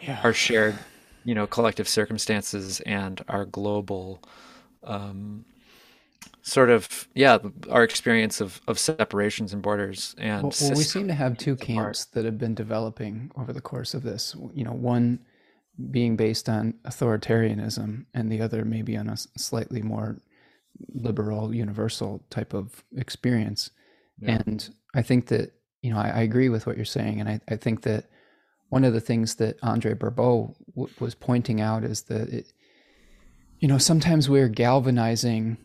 yeah. 0.00 0.20
our 0.24 0.32
shared, 0.32 0.78
you 1.24 1.34
know, 1.34 1.46
collective 1.46 1.88
circumstances 1.88 2.80
and 2.80 3.24
our 3.28 3.44
global 3.44 4.22
um, 4.84 5.44
sort 6.48 6.70
of 6.70 7.08
yeah 7.14 7.38
our 7.70 7.84
experience 7.84 8.40
of 8.40 8.60
of 8.66 8.78
separations 8.78 9.52
and 9.52 9.62
borders 9.62 10.14
and 10.18 10.44
well, 10.44 10.52
well 10.60 10.70
we 10.70 10.82
seem 10.82 11.06
to 11.06 11.14
have 11.14 11.36
two 11.36 11.54
camps 11.54 12.06
that 12.06 12.24
have 12.24 12.38
been 12.38 12.54
developing 12.54 13.30
over 13.36 13.52
the 13.52 13.60
course 13.60 13.92
of 13.92 14.02
this 14.02 14.34
you 14.54 14.64
know 14.64 14.72
one 14.72 15.18
being 15.90 16.16
based 16.16 16.48
on 16.48 16.74
authoritarianism 16.84 18.04
and 18.14 18.32
the 18.32 18.40
other 18.40 18.64
maybe 18.64 18.96
on 18.96 19.08
a 19.08 19.16
slightly 19.16 19.82
more 19.82 20.18
liberal 20.94 21.54
universal 21.54 22.24
type 22.30 22.54
of 22.54 22.82
experience 22.96 23.70
yeah. 24.18 24.40
and 24.46 24.70
i 24.94 25.02
think 25.02 25.26
that 25.26 25.52
you 25.82 25.90
know 25.90 25.98
I, 25.98 26.08
I, 26.08 26.20
agree 26.20 26.48
with 26.48 26.66
what 26.66 26.76
you're 26.76 26.84
saying 26.84 27.20
and 27.20 27.28
I, 27.28 27.40
I 27.48 27.56
think 27.56 27.82
that 27.82 28.06
one 28.68 28.84
of 28.84 28.92
the 28.92 29.00
things 29.00 29.36
that 29.36 29.56
andre 29.62 29.94
Barbault 29.94 30.56
w- 30.74 30.92
was 31.00 31.14
pointing 31.14 31.60
out 31.60 31.84
is 31.84 32.02
that 32.02 32.28
it, 32.28 32.52
you 33.60 33.68
know 33.68 33.78
sometimes 33.78 34.28
we're 34.28 34.48
galvanizing 34.48 35.58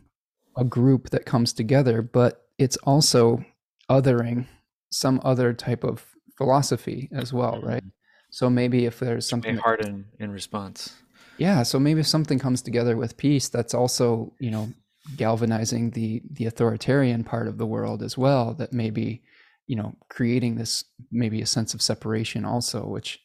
a 0.56 0.64
group 0.64 1.10
that 1.10 1.26
comes 1.26 1.52
together, 1.52 2.02
but 2.02 2.46
it's 2.58 2.76
also 2.78 3.44
othering 3.90 4.46
some 4.90 5.20
other 5.24 5.52
type 5.52 5.84
of 5.84 6.06
philosophy 6.36 7.08
as 7.12 7.32
well, 7.32 7.60
right? 7.62 7.82
Mm-hmm. 7.82 7.88
So 8.30 8.50
maybe 8.50 8.86
if 8.86 8.98
there's 8.98 9.28
something 9.28 9.56
harden 9.56 10.06
in 10.18 10.30
response. 10.30 10.94
Yeah, 11.38 11.62
so 11.64 11.78
maybe 11.80 12.00
if 12.00 12.06
something 12.06 12.38
comes 12.38 12.62
together 12.62 12.96
with 12.96 13.16
peace, 13.16 13.48
that's 13.48 13.74
also, 13.74 14.32
you 14.38 14.50
know, 14.50 14.72
galvanizing 15.16 15.90
the 15.90 16.22
the 16.30 16.46
authoritarian 16.46 17.24
part 17.24 17.46
of 17.46 17.58
the 17.58 17.66
world 17.66 18.02
as 18.02 18.16
well 18.16 18.54
that 18.54 18.72
maybe, 18.72 19.22
you 19.66 19.76
know, 19.76 19.96
creating 20.08 20.56
this 20.56 20.84
maybe 21.10 21.40
a 21.40 21.46
sense 21.46 21.74
of 21.74 21.82
separation 21.82 22.44
also, 22.44 22.86
which 22.86 23.20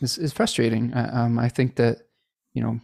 is, 0.00 0.18
is 0.18 0.32
frustrating. 0.32 0.92
Um, 0.94 1.38
I 1.38 1.48
think 1.48 1.76
that, 1.76 1.98
you 2.52 2.62
know, 2.62 2.80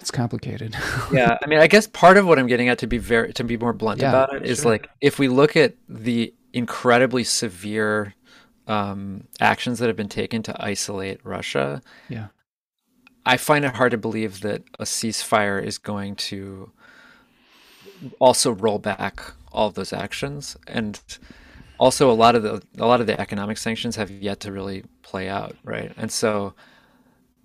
it's 0.00 0.10
complicated. 0.10 0.76
yeah, 1.12 1.38
I 1.42 1.46
mean, 1.46 1.58
I 1.58 1.66
guess 1.66 1.86
part 1.86 2.16
of 2.16 2.26
what 2.26 2.38
I'm 2.38 2.46
getting 2.46 2.68
at 2.68 2.78
to 2.78 2.86
be 2.86 2.98
very 2.98 3.32
to 3.34 3.44
be 3.44 3.56
more 3.56 3.72
blunt 3.72 4.00
yeah, 4.00 4.10
about 4.10 4.34
it 4.34 4.46
is 4.46 4.62
sure. 4.62 4.72
like 4.72 4.88
if 5.00 5.18
we 5.18 5.28
look 5.28 5.56
at 5.56 5.74
the 5.88 6.34
incredibly 6.52 7.24
severe 7.24 8.14
um, 8.66 9.24
actions 9.40 9.78
that 9.78 9.86
have 9.86 9.96
been 9.96 10.08
taken 10.08 10.42
to 10.44 10.64
isolate 10.64 11.20
Russia, 11.24 11.82
yeah, 12.08 12.28
I 13.26 13.36
find 13.36 13.64
it 13.64 13.74
hard 13.74 13.90
to 13.90 13.98
believe 13.98 14.40
that 14.42 14.62
a 14.78 14.84
ceasefire 14.84 15.62
is 15.62 15.78
going 15.78 16.16
to 16.16 16.72
also 18.20 18.52
roll 18.52 18.78
back 18.78 19.20
all 19.52 19.68
of 19.68 19.74
those 19.74 19.92
actions 19.92 20.56
and 20.66 21.00
also 21.78 22.10
a 22.10 22.12
lot 22.12 22.34
of 22.34 22.42
the 22.42 22.62
a 22.78 22.86
lot 22.86 23.00
of 23.00 23.06
the 23.06 23.18
economic 23.20 23.58
sanctions 23.58 23.96
have 23.96 24.10
yet 24.10 24.40
to 24.40 24.52
really 24.52 24.84
play 25.02 25.28
out 25.28 25.56
right 25.64 25.92
and 25.96 26.10
so 26.10 26.54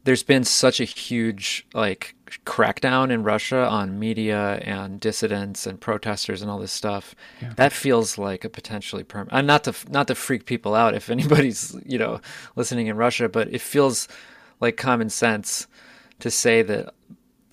there's 0.03 0.23
been 0.23 0.43
such 0.43 0.79
a 0.79 0.83
huge 0.83 1.65
like 1.73 2.15
crackdown 2.45 3.09
in 3.09 3.23
Russia 3.23 3.65
on 3.67 3.99
media 3.99 4.55
and 4.63 4.99
dissidents 4.99 5.65
and 5.65 5.79
protesters 5.79 6.41
and 6.41 6.51
all 6.51 6.59
this 6.59 6.71
stuff. 6.71 7.15
Yeah. 7.41 7.53
That 7.55 7.71
feels 7.71 8.17
like 8.17 8.43
a 8.43 8.49
potentially 8.49 9.03
permanent. 9.03 9.37
And 9.37 9.47
not 9.47 9.63
to 9.63 9.73
not 9.89 10.07
to 10.07 10.15
freak 10.15 10.45
people 10.45 10.75
out 10.75 10.93
if 10.93 11.09
anybody's 11.17 11.75
you 11.85 11.97
know 11.97 12.19
listening 12.55 12.87
in 12.87 12.97
Russia, 12.97 13.29
but 13.29 13.53
it 13.53 13.61
feels 13.61 14.07
like 14.59 14.77
common 14.77 15.09
sense 15.09 15.67
to 16.19 16.29
say 16.29 16.61
that 16.61 16.93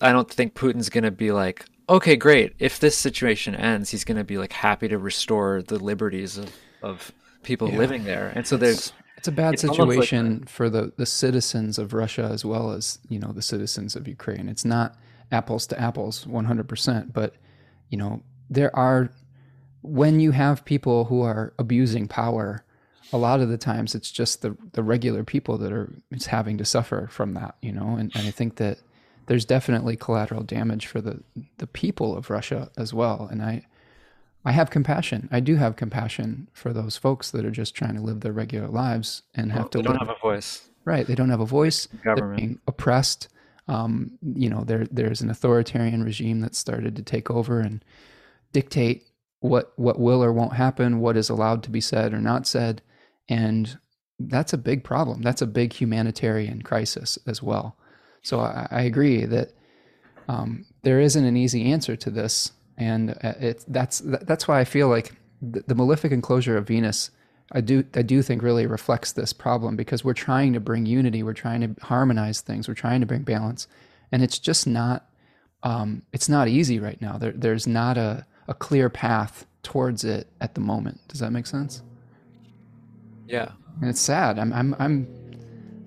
I 0.01 0.11
don't 0.11 0.29
think 0.29 0.53
Putin's 0.53 0.89
going 0.89 1.03
to 1.03 1.11
be 1.11 1.31
like, 1.31 1.65
okay, 1.89 2.15
great. 2.15 2.53
If 2.57 2.79
this 2.79 2.97
situation 2.97 3.55
ends, 3.55 3.91
he's 3.91 4.03
going 4.03 4.17
to 4.17 4.23
be 4.23 4.37
like 4.37 4.53
happy 4.53 4.87
to 4.87 4.97
restore 4.97 5.61
the 5.61 5.77
liberties 5.77 6.37
of, 6.37 6.51
of 6.81 7.11
people 7.43 7.69
yeah. 7.69 7.77
living 7.77 8.03
there. 8.03 8.31
And 8.35 8.45
so 8.45 8.57
there's 8.57 8.93
it's 9.17 9.27
a 9.27 9.31
bad 9.31 9.53
it's 9.53 9.61
situation 9.61 10.39
like 10.39 10.49
for 10.49 10.69
the, 10.69 10.93
the 10.97 11.05
citizens 11.05 11.77
of 11.77 11.93
Russia 11.93 12.29
as 12.33 12.43
well 12.43 12.71
as, 12.71 12.97
you 13.07 13.19
know, 13.19 13.31
the 13.31 13.41
citizens 13.41 13.95
of 13.95 14.07
Ukraine. 14.07 14.49
It's 14.49 14.65
not 14.65 14.95
apples 15.31 15.67
to 15.67 15.79
apples 15.79 16.25
100%, 16.25 17.13
but 17.13 17.35
you 17.89 17.97
know, 17.97 18.23
there 18.49 18.75
are 18.75 19.11
when 19.81 20.19
you 20.19 20.31
have 20.31 20.65
people 20.65 21.05
who 21.05 21.21
are 21.21 21.53
abusing 21.57 22.07
power, 22.07 22.63
a 23.13 23.17
lot 23.17 23.41
of 23.41 23.49
the 23.49 23.57
times 23.57 23.95
it's 23.95 24.11
just 24.11 24.41
the 24.41 24.55
the 24.73 24.83
regular 24.83 25.23
people 25.23 25.57
that 25.57 25.71
are 25.71 25.91
it's 26.11 26.27
having 26.27 26.57
to 26.57 26.65
suffer 26.65 27.07
from 27.11 27.33
that, 27.33 27.55
you 27.61 27.71
know, 27.71 27.95
and, 27.97 28.11
and 28.15 28.27
I 28.27 28.31
think 28.31 28.55
that 28.57 28.79
there's 29.27 29.45
definitely 29.45 29.95
collateral 29.95 30.43
damage 30.43 30.87
for 30.87 31.01
the 31.01 31.21
the 31.57 31.67
people 31.67 32.15
of 32.15 32.29
Russia 32.29 32.69
as 32.77 32.93
well. 32.93 33.27
And 33.29 33.41
I 33.41 33.65
I 34.43 34.51
have 34.51 34.69
compassion. 34.69 35.29
I 35.31 35.39
do 35.39 35.55
have 35.55 35.75
compassion 35.75 36.47
for 36.53 36.73
those 36.73 36.97
folks 36.97 37.31
that 37.31 37.45
are 37.45 37.51
just 37.51 37.75
trying 37.75 37.95
to 37.95 38.01
live 38.01 38.21
their 38.21 38.31
regular 38.31 38.67
lives 38.67 39.23
and 39.35 39.51
have 39.51 39.63
well, 39.63 39.69
to. 39.69 39.77
They 39.77 39.83
don't 39.83 39.97
have 39.97 40.09
a 40.09 40.19
voice. 40.21 40.67
Right. 40.83 41.05
They 41.05 41.15
don't 41.15 41.29
have 41.29 41.41
a 41.41 41.45
voice. 41.45 41.87
Government. 42.03 42.17
They're 42.17 42.35
being 42.35 42.59
oppressed. 42.67 43.27
Um, 43.67 44.17
you 44.35 44.49
know, 44.49 44.63
there 44.63 44.85
there's 44.91 45.21
an 45.21 45.29
authoritarian 45.29 46.03
regime 46.03 46.41
that 46.41 46.55
started 46.55 46.95
to 46.95 47.03
take 47.03 47.29
over 47.29 47.59
and 47.59 47.83
dictate 48.51 49.05
what 49.41 49.73
what 49.75 49.99
will 49.99 50.23
or 50.23 50.33
won't 50.33 50.53
happen, 50.53 50.99
what 50.99 51.17
is 51.17 51.29
allowed 51.29 51.63
to 51.63 51.69
be 51.69 51.81
said 51.81 52.13
or 52.13 52.19
not 52.19 52.47
said, 52.47 52.81
and 53.29 53.77
that's 54.19 54.53
a 54.53 54.57
big 54.57 54.83
problem. 54.83 55.21
That's 55.21 55.41
a 55.41 55.47
big 55.47 55.73
humanitarian 55.73 56.61
crisis 56.61 57.17
as 57.27 57.41
well. 57.41 57.75
So 58.23 58.39
I, 58.39 58.67
I 58.69 58.81
agree 58.81 59.25
that 59.25 59.51
um, 60.27 60.65
there 60.83 60.99
isn't 60.99 61.25
an 61.25 61.37
easy 61.37 61.71
answer 61.71 61.95
to 61.95 62.09
this, 62.09 62.51
and 62.81 63.11
uh, 63.23 63.33
it, 63.39 63.63
that's 63.67 64.01
that's 64.03 64.47
why 64.47 64.59
I 64.59 64.65
feel 64.65 64.89
like 64.89 65.13
the, 65.39 65.63
the 65.67 65.75
malefic 65.75 66.11
enclosure 66.11 66.57
of 66.57 66.67
Venus. 66.67 67.11
I 67.51 67.61
do 67.61 67.83
I 67.93 68.01
do 68.01 68.23
think 68.23 68.41
really 68.41 68.65
reflects 68.65 69.11
this 69.11 69.33
problem 69.33 69.75
because 69.75 70.03
we're 70.03 70.13
trying 70.13 70.53
to 70.53 70.59
bring 70.59 70.87
unity, 70.87 71.21
we're 71.21 71.33
trying 71.33 71.61
to 71.61 71.85
harmonize 71.85 72.41
things, 72.41 72.67
we're 72.67 72.73
trying 72.73 72.99
to 73.01 73.05
bring 73.05 73.21
balance, 73.21 73.67
and 74.11 74.23
it's 74.23 74.39
just 74.39 74.65
not 74.65 75.05
um, 75.61 76.01
it's 76.11 76.27
not 76.27 76.47
easy 76.47 76.79
right 76.79 76.99
now. 77.01 77.19
There, 77.19 77.33
there's 77.33 77.67
not 77.67 77.97
a, 77.97 78.25
a 78.47 78.55
clear 78.55 78.89
path 78.89 79.45
towards 79.61 80.03
it 80.03 80.27
at 80.39 80.55
the 80.55 80.61
moment. 80.61 80.99
Does 81.07 81.19
that 81.19 81.31
make 81.31 81.45
sense? 81.45 81.83
Yeah, 83.27 83.51
and 83.79 83.91
it's 83.91 84.01
sad. 84.01 84.39
I'm 84.39 84.51
I'm 84.53 84.75
I'm 84.79 85.07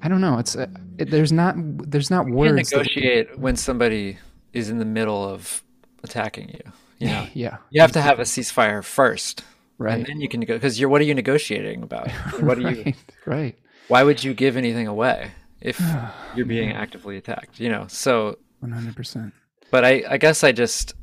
I 0.01 0.09
don't 0.09 0.21
know. 0.21 0.39
It's 0.39 0.55
uh, 0.55 0.69
it, 0.99 1.11
there's 1.11 1.33
not 1.33 1.57
there's 1.59 2.11
not 2.11 2.29
words. 2.29 2.71
You 2.71 2.79
negotiate 2.79 3.31
that... 3.31 3.41
when 3.41 3.57
somebody 3.57 4.19
is 4.53 4.69
in 4.69 4.79
the 4.79 4.85
middle 4.85 5.25
of 5.25 5.65
attacking 6.05 6.51
you. 6.51 6.73
You 6.99 7.09
know, 7.09 7.27
yeah. 7.35 7.59
You 7.71 7.81
have 7.81 7.93
to 7.93 8.03
have 8.03 8.19
a 8.19 8.23
ceasefire 8.23 8.83
first, 8.83 9.45
right? 9.79 9.99
And 9.99 10.07
then 10.07 10.21
you 10.21 10.29
can 10.29 10.41
go 10.41 10.55
because 10.55 10.79
you're. 10.79 10.89
What 10.89 11.01
are 11.01 11.05
you 11.05 11.15
negotiating 11.15 11.83
about? 11.83 12.11
What 12.41 12.59
are 12.59 12.62
right, 12.62 12.87
you? 12.87 12.93
Right. 13.27 13.59
Why 13.89 14.03
would 14.03 14.23
you 14.23 14.35
give 14.35 14.57
anything 14.57 14.87
away 14.87 15.33
if 15.61 15.81
you're 16.37 16.47
being 16.47 16.73
actively 16.73 17.16
attacked? 17.16 17.61
You 17.61 17.71
know. 17.71 17.87
So. 17.89 18.39
One 18.61 18.73
hundred 18.73 18.97
percent. 18.97 19.35
But 19.71 19.85
I, 19.85 20.05
I 20.09 20.16
guess 20.19 20.45
I 20.45 20.53
just, 20.53 20.95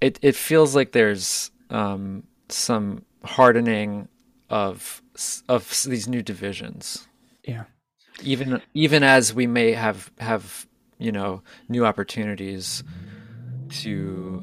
it, 0.00 0.18
it 0.22 0.36
feels 0.36 0.74
like 0.74 0.92
there's 0.92 1.50
um, 1.70 2.22
some 2.48 3.04
hardening 3.24 4.08
of 4.50 5.02
of 5.48 5.84
these 5.84 6.08
new 6.08 6.22
divisions. 6.22 7.08
Yeah 7.44 7.64
even 8.22 8.60
even 8.74 9.02
as 9.02 9.34
we 9.34 9.46
may 9.46 9.72
have 9.72 10.10
have 10.18 10.66
you 10.98 11.12
know 11.12 11.42
new 11.68 11.84
opportunities 11.84 12.84
to 13.68 14.42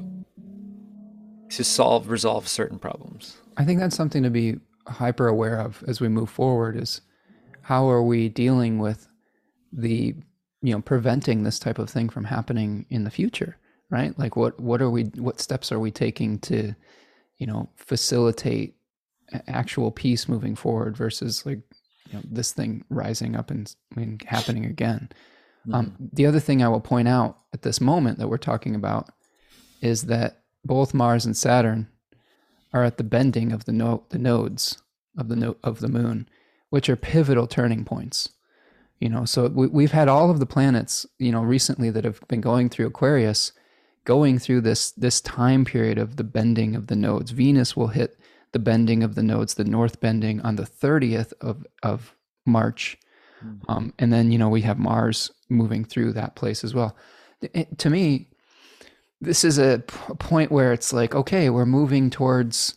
to 1.56 1.64
solve 1.64 2.08
resolve 2.08 2.48
certain 2.48 2.78
problems 2.78 3.36
i 3.56 3.64
think 3.64 3.80
that's 3.80 3.96
something 3.96 4.22
to 4.22 4.30
be 4.30 4.56
hyper 4.86 5.28
aware 5.28 5.58
of 5.58 5.82
as 5.86 6.00
we 6.00 6.08
move 6.08 6.30
forward 6.30 6.76
is 6.76 7.00
how 7.62 7.88
are 7.88 8.02
we 8.02 8.28
dealing 8.28 8.78
with 8.78 9.08
the 9.72 10.14
you 10.60 10.72
know 10.72 10.80
preventing 10.80 11.42
this 11.42 11.58
type 11.58 11.78
of 11.78 11.88
thing 11.88 12.08
from 12.08 12.24
happening 12.24 12.84
in 12.90 13.04
the 13.04 13.10
future 13.10 13.56
right 13.90 14.18
like 14.18 14.36
what 14.36 14.58
what 14.58 14.82
are 14.82 14.90
we 14.90 15.04
what 15.16 15.40
steps 15.40 15.70
are 15.70 15.78
we 15.78 15.90
taking 15.90 16.38
to 16.38 16.74
you 17.38 17.46
know 17.46 17.68
facilitate 17.76 18.74
actual 19.46 19.90
peace 19.90 20.28
moving 20.28 20.54
forward 20.54 20.96
versus 20.96 21.44
like 21.46 21.60
you 22.10 22.18
know, 22.18 22.24
this 22.30 22.52
thing 22.52 22.84
rising 22.90 23.36
up 23.36 23.50
and, 23.50 23.74
and 23.96 24.22
happening 24.22 24.66
again. 24.66 25.08
Mm-hmm. 25.66 25.74
Um, 25.74 25.96
the 26.12 26.26
other 26.26 26.40
thing 26.40 26.62
I 26.62 26.68
will 26.68 26.80
point 26.80 27.08
out 27.08 27.38
at 27.54 27.62
this 27.62 27.80
moment 27.80 28.18
that 28.18 28.28
we're 28.28 28.36
talking 28.36 28.74
about 28.74 29.10
is 29.80 30.02
that 30.02 30.41
both 30.64 30.94
Mars 30.94 31.24
and 31.24 31.36
Saturn 31.36 31.88
are 32.72 32.84
at 32.84 32.96
the 32.96 33.04
bending 33.04 33.52
of 33.52 33.64
the, 33.64 33.72
no- 33.72 34.04
the 34.10 34.18
nodes 34.18 34.82
of 35.16 35.28
the 35.28 35.36
no- 35.36 35.56
of 35.62 35.80
the 35.80 35.88
moon, 35.88 36.28
which 36.70 36.88
are 36.88 36.96
pivotal 36.96 37.46
turning 37.46 37.84
points. 37.84 38.30
You 38.98 39.08
know, 39.08 39.24
so 39.24 39.48
we, 39.48 39.66
we've 39.66 39.92
had 39.92 40.08
all 40.08 40.30
of 40.30 40.38
the 40.38 40.46
planets, 40.46 41.04
you 41.18 41.32
know, 41.32 41.42
recently 41.42 41.90
that 41.90 42.04
have 42.04 42.20
been 42.28 42.40
going 42.40 42.68
through 42.68 42.86
Aquarius, 42.86 43.52
going 44.04 44.38
through 44.38 44.60
this 44.62 44.92
this 44.92 45.20
time 45.20 45.64
period 45.64 45.98
of 45.98 46.16
the 46.16 46.24
bending 46.24 46.76
of 46.76 46.86
the 46.86 46.96
nodes. 46.96 47.32
Venus 47.32 47.76
will 47.76 47.88
hit 47.88 48.16
the 48.52 48.58
bending 48.58 49.02
of 49.02 49.14
the 49.14 49.22
nodes, 49.22 49.54
the 49.54 49.64
north 49.64 50.00
bending 50.00 50.40
on 50.42 50.56
the 50.56 50.62
30th 50.62 51.32
of, 51.40 51.66
of 51.82 52.14
March. 52.46 52.98
Mm-hmm. 53.44 53.70
Um, 53.70 53.94
and 53.98 54.12
then, 54.12 54.30
you 54.30 54.38
know, 54.38 54.48
we 54.48 54.60
have 54.62 54.78
Mars 54.78 55.30
moving 55.48 55.84
through 55.84 56.12
that 56.12 56.36
place 56.36 56.62
as 56.62 56.74
well. 56.74 56.96
It, 57.40 57.78
to 57.78 57.90
me, 57.90 58.28
this 59.22 59.44
is 59.44 59.56
a 59.56 59.82
p- 59.86 60.14
point 60.18 60.50
where 60.50 60.72
it's 60.72 60.92
like, 60.92 61.14
okay, 61.14 61.48
we're 61.48 61.64
moving 61.64 62.10
towards 62.10 62.74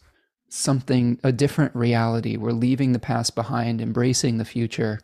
something, 0.47 1.19
a 1.23 1.31
different 1.31 1.75
reality. 1.75 2.37
We're 2.37 2.51
leaving 2.51 2.91
the 2.91 2.99
past 2.99 3.35
behind, 3.35 3.81
embracing 3.81 4.37
the 4.37 4.45
future. 4.45 4.99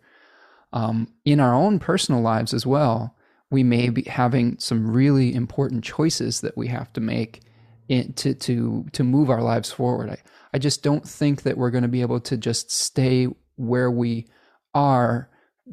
Um, 0.72 1.12
in 1.26 1.40
our 1.40 1.54
own 1.54 1.80
personal 1.80 2.22
lives 2.22 2.54
as 2.54 2.66
well, 2.66 3.18
we 3.50 3.64
may 3.64 3.90
be 3.90 4.04
having 4.04 4.60
some 4.60 4.90
really 4.90 5.34
important 5.34 5.84
choices 5.84 6.42
that 6.42 6.56
we 6.56 6.68
have 6.68 6.94
to 6.94 7.02
make 7.02 7.42
in, 7.90 8.14
to 8.14 8.34
to 8.36 8.86
to 8.94 9.04
move 9.04 9.30
our 9.30 9.42
lives 9.42 9.72
forward. 9.72 10.10
I, 10.12 10.18
I 10.54 10.60
just 10.60 10.84
don't 10.84 11.06
think 11.06 11.42
that 11.42 11.58
we're 11.58 11.72
going 11.72 11.82
to 11.82 11.90
be 11.90 12.02
able 12.02 12.22
to 12.22 12.38
just 12.38 12.72
stay 12.72 13.28
where 13.58 13.92
we 13.92 14.28
are 14.74 15.30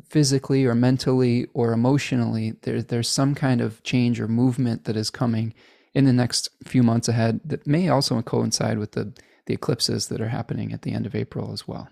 physically 0.09 0.65
or 0.65 0.74
mentally 0.74 1.47
or 1.55 1.73
emotionally. 1.73 2.55
There, 2.62 2.82
there's 2.82 3.09
some 3.09 3.35
kind 3.35 3.60
of 3.60 3.82
change 3.82 4.20
or 4.20 4.28
movement 4.28 4.85
that 4.85 4.97
is 4.97 5.10
coming 5.10 5.55
in 5.94 6.05
the 6.05 6.12
next 6.12 6.48
few 6.65 6.82
months 6.82 7.09
ahead 7.09 7.40
that 7.44 7.66
may 7.66 7.89
also 7.89 8.20
coincide 8.23 8.78
with 8.78 8.93
the, 8.93 9.12
the 9.47 9.55
eclipses 9.55 10.09
that 10.09 10.20
are 10.20 10.28
happening 10.28 10.73
at 10.73 10.82
the 10.82 10.93
end 10.93 11.06
of 11.06 11.15
April 11.15 11.52
as 11.52 11.66
well. 11.66 11.89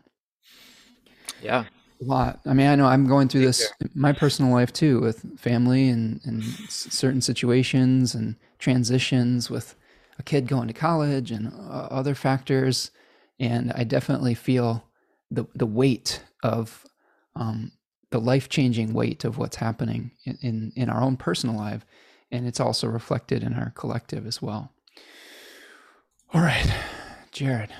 Yeah. 1.42 1.64
A 2.00 2.04
lot. 2.04 2.40
I 2.44 2.52
mean, 2.52 2.66
I 2.66 2.74
know 2.74 2.86
I'm 2.86 3.06
going 3.06 3.28
through 3.28 3.40
this 3.40 3.72
my 3.94 4.12
personal 4.12 4.52
life 4.52 4.70
too 4.72 5.00
with 5.00 5.38
family 5.38 5.88
and, 5.88 6.20
and 6.24 6.44
certain 6.68 7.22
situations 7.22 8.14
and 8.14 8.36
transitions 8.58 9.48
with 9.48 9.74
a 10.18 10.22
kid 10.22 10.46
going 10.46 10.68
to 10.68 10.74
college 10.74 11.30
and 11.30 11.48
uh, 11.48 11.88
other 11.90 12.14
factors. 12.14 12.90
And 13.40 13.72
I 13.72 13.84
definitely 13.84 14.34
feel 14.34 14.84
the, 15.30 15.46
the 15.54 15.66
weight 15.66 16.22
of 16.42 16.84
um, 17.34 17.72
the 18.16 18.24
life 18.24 18.48
changing 18.48 18.94
weight 18.94 19.24
of 19.24 19.36
what's 19.36 19.56
happening 19.56 20.10
in, 20.24 20.38
in, 20.40 20.72
in 20.74 20.88
our 20.88 21.02
own 21.02 21.18
personal 21.18 21.54
life. 21.54 21.84
And 22.30 22.46
it's 22.46 22.60
also 22.60 22.88
reflected 22.88 23.42
in 23.42 23.52
our 23.52 23.70
collective 23.76 24.26
as 24.26 24.40
well. 24.40 24.72
All 26.32 26.40
right, 26.40 26.66
Jared. 27.30 27.70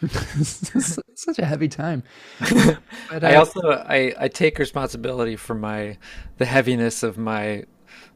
such 0.06 1.38
a 1.40 1.44
heavy 1.44 1.68
time. 1.68 2.04
But, 2.38 3.24
uh, 3.24 3.26
I 3.26 3.34
also 3.34 3.60
I, 3.72 4.14
I 4.18 4.28
take 4.28 4.58
responsibility 4.58 5.36
for 5.36 5.54
my 5.54 5.98
the 6.38 6.46
heaviness 6.46 7.02
of 7.02 7.18
my 7.18 7.64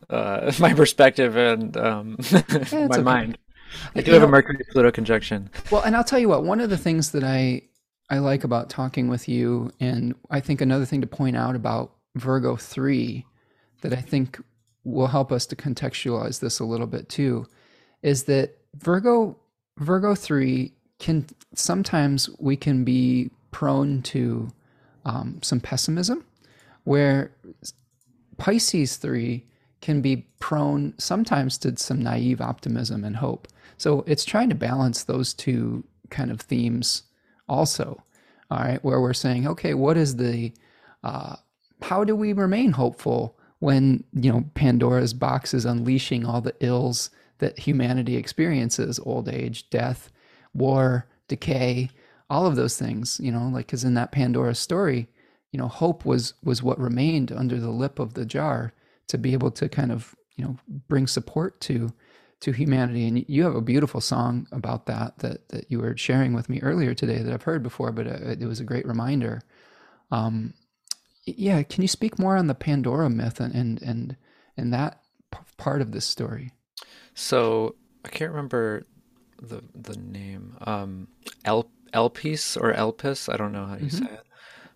uh, 0.09 0.53
my 0.61 0.73
perspective 0.73 1.37
and 1.37 1.77
um, 1.77 2.17
yeah, 2.31 2.43
my 2.73 2.87
okay. 2.87 3.03
mind. 3.03 3.39
I 3.95 4.01
do 4.01 4.07
you 4.07 4.13
have 4.15 4.23
know, 4.23 4.29
a 4.29 4.31
Mercury 4.31 4.65
Pluto 4.71 4.91
conjunction. 4.93 5.51
Well, 5.71 5.83
and 5.83 5.95
I'll 5.95 6.05
tell 6.05 6.21
you 6.21 6.29
what, 6.29 6.45
one 6.45 6.61
of 6.61 6.71
the 6.71 6.79
things 6.79 7.11
that 7.11 7.25
I 7.25 7.63
I 8.11 8.19
like 8.19 8.45
about 8.45 8.71
talking 8.71 9.09
with 9.09 9.29
you, 9.29 9.73
and 9.81 10.15
I 10.31 10.41
think 10.41 10.61
another 10.61 10.85
thing 10.85 11.01
to 11.01 11.07
point 11.07 11.37
out 11.37 11.57
about 11.57 11.93
Virgo 12.17 12.57
three 12.57 13.27
that 13.81 13.93
I 13.93 14.01
think 14.01 14.41
will 14.85 15.07
help 15.07 15.33
us 15.33 15.47
to 15.47 15.57
contextualize 15.57 16.41
this 16.41 16.61
a 16.61 16.65
little 16.65 16.87
bit 16.87 17.09
too, 17.09 17.47
is 18.03 18.25
that 18.25 18.59
Virgo 18.77 19.39
Virgo 19.79 20.15
three 20.15 20.73
can 20.99 21.27
sometimes 21.55 22.29
we 22.39 22.57
can 22.57 22.85
be 22.85 23.31
prone 23.51 24.03
to 24.03 24.49
um, 25.05 25.41
some 25.43 25.61
pessimism, 25.61 26.25
where 26.85 27.33
Pisces 28.37 28.97
three 28.97 29.47
can 29.81 30.01
be 30.01 30.27
prone 30.41 30.95
sometimes 30.99 31.59
to 31.59 31.77
some 31.77 32.03
naive 32.03 32.41
optimism 32.41 33.05
and 33.05 33.17
hope. 33.17 33.49
So 33.77 34.05
it's 34.07 34.25
trying 34.25 34.49
to 34.51 34.55
balance 34.55 35.05
those 35.05 35.35
two 35.35 35.85
kind 36.11 36.31
of 36.31 36.41
themes 36.41 37.03
also. 37.49 38.03
All 38.51 38.59
right, 38.59 38.83
where 38.85 39.01
we're 39.01 39.15
saying, 39.15 39.47
okay, 39.49 39.75
what 39.75 39.97
is 39.97 40.17
the, 40.17 40.53
uh, 41.03 41.37
how 41.83 42.05
do 42.05 42.15
we 42.15 42.33
remain 42.33 42.73
hopeful 42.73 43.37
when 43.59 44.05
you 44.13 44.31
know 44.31 44.45
Pandora's 44.55 45.15
box 45.15 45.55
is 45.55 45.65
unleashing 45.65 46.27
all 46.27 46.41
the 46.41 46.55
ills 46.61 47.11
that 47.39 47.59
humanity 47.59 48.17
experiences: 48.17 49.01
old 49.01 49.29
age, 49.29 49.71
death, 49.71 50.13
war, 50.53 51.09
decay, 51.29 51.91
all 52.29 52.47
of 52.47 52.57
those 52.57 52.79
things. 52.79 53.19
You 53.23 53.33
know, 53.33 53.49
like 53.49 53.67
because 53.67 53.85
in 53.85 53.95
that 53.95 54.13
Pandora 54.13 54.55
story, 54.55 55.09
you 55.51 55.59
know, 55.59 55.69
hope 55.69 56.05
was 56.05 56.35
was 56.45 56.63
what 56.63 56.79
remained 56.79 57.33
under 57.33 57.59
the 57.59 57.71
lip 57.71 57.99
of 57.99 58.15
the 58.15 58.27
jar 58.27 58.73
to 59.09 59.19
be 59.19 59.33
able 59.33 59.51
to 59.53 59.69
kind 59.69 59.91
of 59.91 60.15
you 60.37 60.45
know 60.45 60.57
bring 60.89 61.07
support 61.07 61.61
to 61.63 61.93
to 62.45 62.53
humanity. 62.53 63.07
And 63.07 63.25
you 63.27 63.43
have 63.45 63.57
a 63.57 63.63
beautiful 63.63 64.03
song 64.03 64.47
about 64.53 64.85
that 64.87 65.19
that 65.21 65.49
that 65.49 65.71
you 65.71 65.81
were 65.81 65.97
sharing 65.97 66.35
with 66.35 66.51
me 66.51 66.61
earlier 66.61 66.93
today 66.95 67.19
that 67.19 67.33
I've 67.33 67.43
heard 67.43 67.63
before, 67.63 67.91
but 67.91 68.07
uh, 68.07 68.37
it 68.39 68.45
was 68.47 68.61
a 68.61 68.65
great 68.65 68.87
reminder. 68.87 69.41
Um, 70.11 70.53
yeah, 71.25 71.63
can 71.63 71.81
you 71.81 71.89
speak 71.89 72.19
more 72.19 72.37
on 72.37 72.47
the 72.47 72.55
Pandora 72.55 73.09
myth 73.09 73.41
and 73.41 73.55
and 73.55 73.83
and, 73.83 74.17
and 74.59 74.75
that 74.75 75.01
p- 75.33 75.39
part 75.57 75.81
of 75.81 75.93
this 75.93 76.05
story? 76.05 76.53
So 77.15 77.77
I 78.05 78.09
can't 78.11 78.31
remember 78.31 78.87
the 79.41 79.63
the 79.75 79.97
name. 79.97 80.59
Um, 80.67 81.09
El 81.47 81.71
Elpis 81.95 82.61
or 82.61 82.75
Elpis. 82.75 83.33
I 83.33 83.39
don't 83.39 83.53
know 83.53 83.65
how 83.65 83.77
you 83.77 83.87
mm-hmm. 83.87 84.05
say 84.05 84.13
it, 84.13 84.27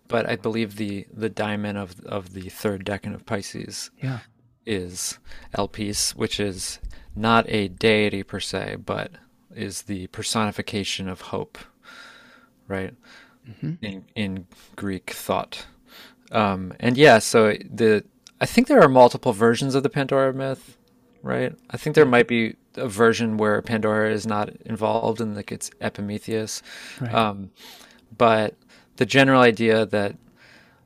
but 0.07 0.27
I 0.27 0.37
believe 0.37 0.77
the 0.77 1.05
the 1.13 1.29
daimon 1.29 1.77
of 1.77 1.99
of 2.05 2.33
the 2.33 2.49
third 2.49 2.83
decan 2.83 3.13
of 3.13 3.27
Pisces. 3.27 3.91
Yeah. 4.01 4.21
Is 4.69 5.17
Elpis, 5.57 6.11
which 6.11 6.39
is 6.39 6.79
not 7.15 7.49
a 7.49 7.69
deity 7.69 8.21
per 8.21 8.39
se, 8.39 8.77
but 8.85 9.11
is 9.55 9.83
the 9.83 10.05
personification 10.07 11.09
of 11.09 11.21
hope, 11.21 11.57
right? 12.67 12.93
Mm-hmm. 13.49 13.73
In 13.83 14.05
in 14.13 14.47
Greek 14.75 15.09
thought, 15.09 15.65
um, 16.31 16.73
and 16.79 16.97
yeah, 16.97 17.17
so 17.17 17.53
the 17.69 18.03
I 18.39 18.45
think 18.45 18.67
there 18.67 18.81
are 18.81 18.89
multiple 18.89 19.33
versions 19.33 19.73
of 19.73 19.83
the 19.83 19.89
Pandora 19.89 20.33
myth, 20.33 20.77
right? 21.23 21.53
I 21.71 21.77
think 21.77 21.95
there 21.95 22.05
might 22.05 22.27
be 22.27 22.55
a 22.75 22.87
version 22.87 23.37
where 23.37 23.61
Pandora 23.61 24.11
is 24.13 24.27
not 24.27 24.49
involved 24.65 25.19
and 25.19 25.35
like 25.35 25.51
it's 25.51 25.71
Epimetheus, 25.81 26.61
right. 27.01 27.13
um, 27.13 27.51
but 28.17 28.55
the 28.97 29.05
general 29.05 29.41
idea 29.41 29.85
that 29.87 30.15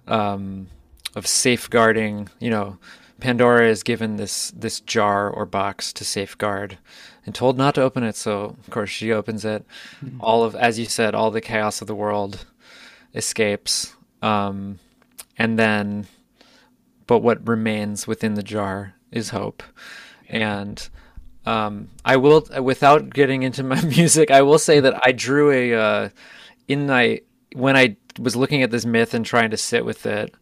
um, 0.07 0.68
of 1.15 1.27
safeguarding, 1.27 2.30
you 2.39 2.49
know, 2.49 2.77
Pandora 3.19 3.69
is 3.69 3.84
given 3.84 4.18
this 4.18 4.52
this 4.52 4.80
jar 4.80 5.30
or 5.30 5.45
box 5.45 5.94
to 5.94 6.06
safeguard 6.06 6.77
and 7.26 7.34
told 7.34 7.57
not 7.57 7.76
to 7.76 7.81
open 7.81 8.03
it. 8.03 8.15
So 8.15 8.56
of 8.60 8.69
course 8.69 8.90
she 8.90 9.11
opens 9.11 9.45
it. 9.45 9.65
Mm-hmm. 10.03 10.22
All 10.22 10.44
of, 10.44 10.56
as 10.56 10.77
you 10.80 10.85
said, 10.85 11.15
all 11.15 11.31
the 11.31 11.41
chaos 11.41 11.81
of 11.81 11.88
the 11.88 11.95
world 11.95 12.45
escapes. 13.14 13.95
Um, 14.22 14.80
and 15.38 15.57
then, 15.57 16.07
but 17.07 17.19
what 17.19 17.48
remains 17.48 18.07
within 18.07 18.34
the 18.34 18.44
jar 18.44 18.95
is 19.11 19.30
hope. 19.30 19.64
And 20.30 20.88
um, 21.45 21.90
I 22.06 22.18
will, 22.18 22.45
without 22.61 23.14
getting 23.14 23.44
into 23.44 23.64
my 23.64 23.81
music, 23.85 24.31
I 24.31 24.41
will 24.41 24.60
say 24.60 24.80
that 24.80 24.99
I 25.06 25.11
drew 25.11 25.52
a 25.52 25.73
uh, 25.73 26.10
in 26.68 26.88
my 26.88 27.22
when 27.53 27.77
I 27.77 27.98
was 28.19 28.35
looking 28.35 28.64
at 28.64 28.72
this 28.72 28.85
myth 28.85 29.14
and 29.14 29.26
trying 29.26 29.52
to 29.52 29.57
sit 29.57 29.85
with 29.85 30.06
it. 30.06 30.34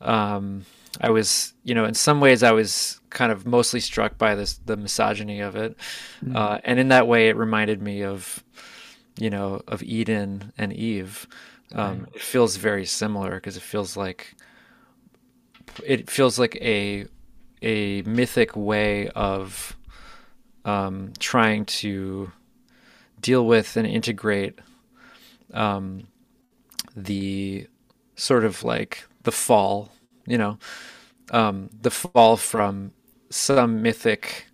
Um, 0.00 0.64
I 1.00 1.10
was, 1.10 1.54
you 1.62 1.74
know, 1.74 1.84
in 1.84 1.94
some 1.94 2.20
ways 2.20 2.42
I 2.42 2.52
was 2.52 3.00
kind 3.10 3.30
of 3.30 3.46
mostly 3.46 3.80
struck 3.80 4.18
by 4.18 4.34
this 4.34 4.58
the 4.64 4.76
misogyny 4.76 5.40
of 5.40 5.56
it, 5.56 5.76
mm. 6.24 6.34
uh, 6.34 6.60
and 6.64 6.80
in 6.80 6.88
that 6.88 7.06
way 7.06 7.28
it 7.28 7.36
reminded 7.36 7.80
me 7.80 8.02
of, 8.02 8.42
you 9.18 9.30
know, 9.30 9.62
of 9.68 9.82
Eden 9.82 10.52
and 10.58 10.72
Eve. 10.72 11.26
Um, 11.72 12.00
right. 12.00 12.08
It 12.14 12.20
feels 12.20 12.56
very 12.56 12.84
similar 12.84 13.36
because 13.36 13.56
it 13.56 13.62
feels 13.62 13.96
like 13.96 14.34
it 15.84 16.10
feels 16.10 16.38
like 16.38 16.56
a 16.56 17.06
a 17.62 18.02
mythic 18.02 18.56
way 18.56 19.08
of 19.10 19.76
um, 20.64 21.12
trying 21.18 21.64
to 21.64 22.32
deal 23.20 23.46
with 23.46 23.76
and 23.76 23.86
integrate 23.86 24.58
um, 25.52 26.06
the 26.96 27.66
sort 28.16 28.44
of 28.44 28.64
like 28.64 29.04
the 29.22 29.32
fall 29.32 29.92
you 30.30 30.38
know, 30.38 30.58
um, 31.32 31.68
the 31.82 31.90
fall 31.90 32.36
from 32.36 32.92
some 33.30 33.82
mythic 33.82 34.46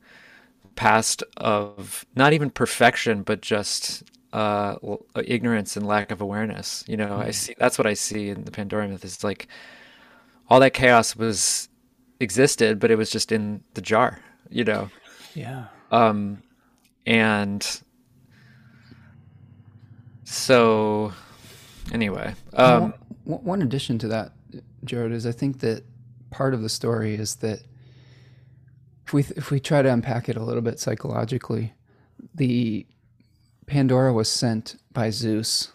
past 0.75 1.23
of 1.37 2.07
not 2.15 2.33
even 2.33 2.51
perfection, 2.51 3.23
but 3.23 3.41
just 3.41 4.03
uh, 4.33 4.77
ignorance 5.25 5.77
and 5.77 5.87
lack 5.87 6.11
of 6.11 6.21
awareness. 6.21 6.85
You 6.87 6.97
know. 6.97 7.19
I 7.19 7.31
see 7.31 7.55
that's 7.59 7.79
what 7.79 7.87
I 7.87 7.95
see 7.95 8.31
in 8.31 8.45
the 8.45 8.51
Pandora 8.51 8.89
myth. 8.89 9.05
Is 9.05 9.23
like 9.23 9.49
all 10.49 10.61
that 10.61 10.73
chaos 10.73 11.17
was 11.17 11.69
existed, 12.21 12.79
but 12.79 12.91
it 12.91 12.97
was 12.97 13.11
just 13.11 13.33
in 13.33 13.63
the 13.75 13.83
jar. 13.83 14.21
You 14.51 14.65
know. 14.65 14.91
Yeah. 15.35 15.67
Um, 15.91 16.43
and 17.05 17.81
so 20.25 21.13
anyway, 21.93 22.35
um, 22.55 22.95
one, 23.25 23.45
one 23.45 23.63
addition 23.63 23.99
to 23.99 24.09
that 24.09 24.33
Jared, 24.87 25.13
is 25.13 25.27
I 25.27 25.33
think 25.33 25.61
that 25.61 25.85
part 26.31 26.55
of 26.55 26.63
the 26.63 26.69
story 26.69 27.15
is 27.15 27.37
that 27.37 27.61
if 29.07 29.13
we 29.13 29.23
if 29.37 29.51
we 29.51 29.61
try 29.61 29.83
to 29.83 29.93
unpack 29.93 30.29
it 30.29 30.37
a 30.37 30.43
little 30.43 30.63
bit 30.63 30.81
psychologically, 30.81 31.73
the 32.35 32.87
Pandora 33.67 34.13
was 34.13 34.29
sent 34.29 34.77
by 34.93 35.11
Zeus 35.11 35.73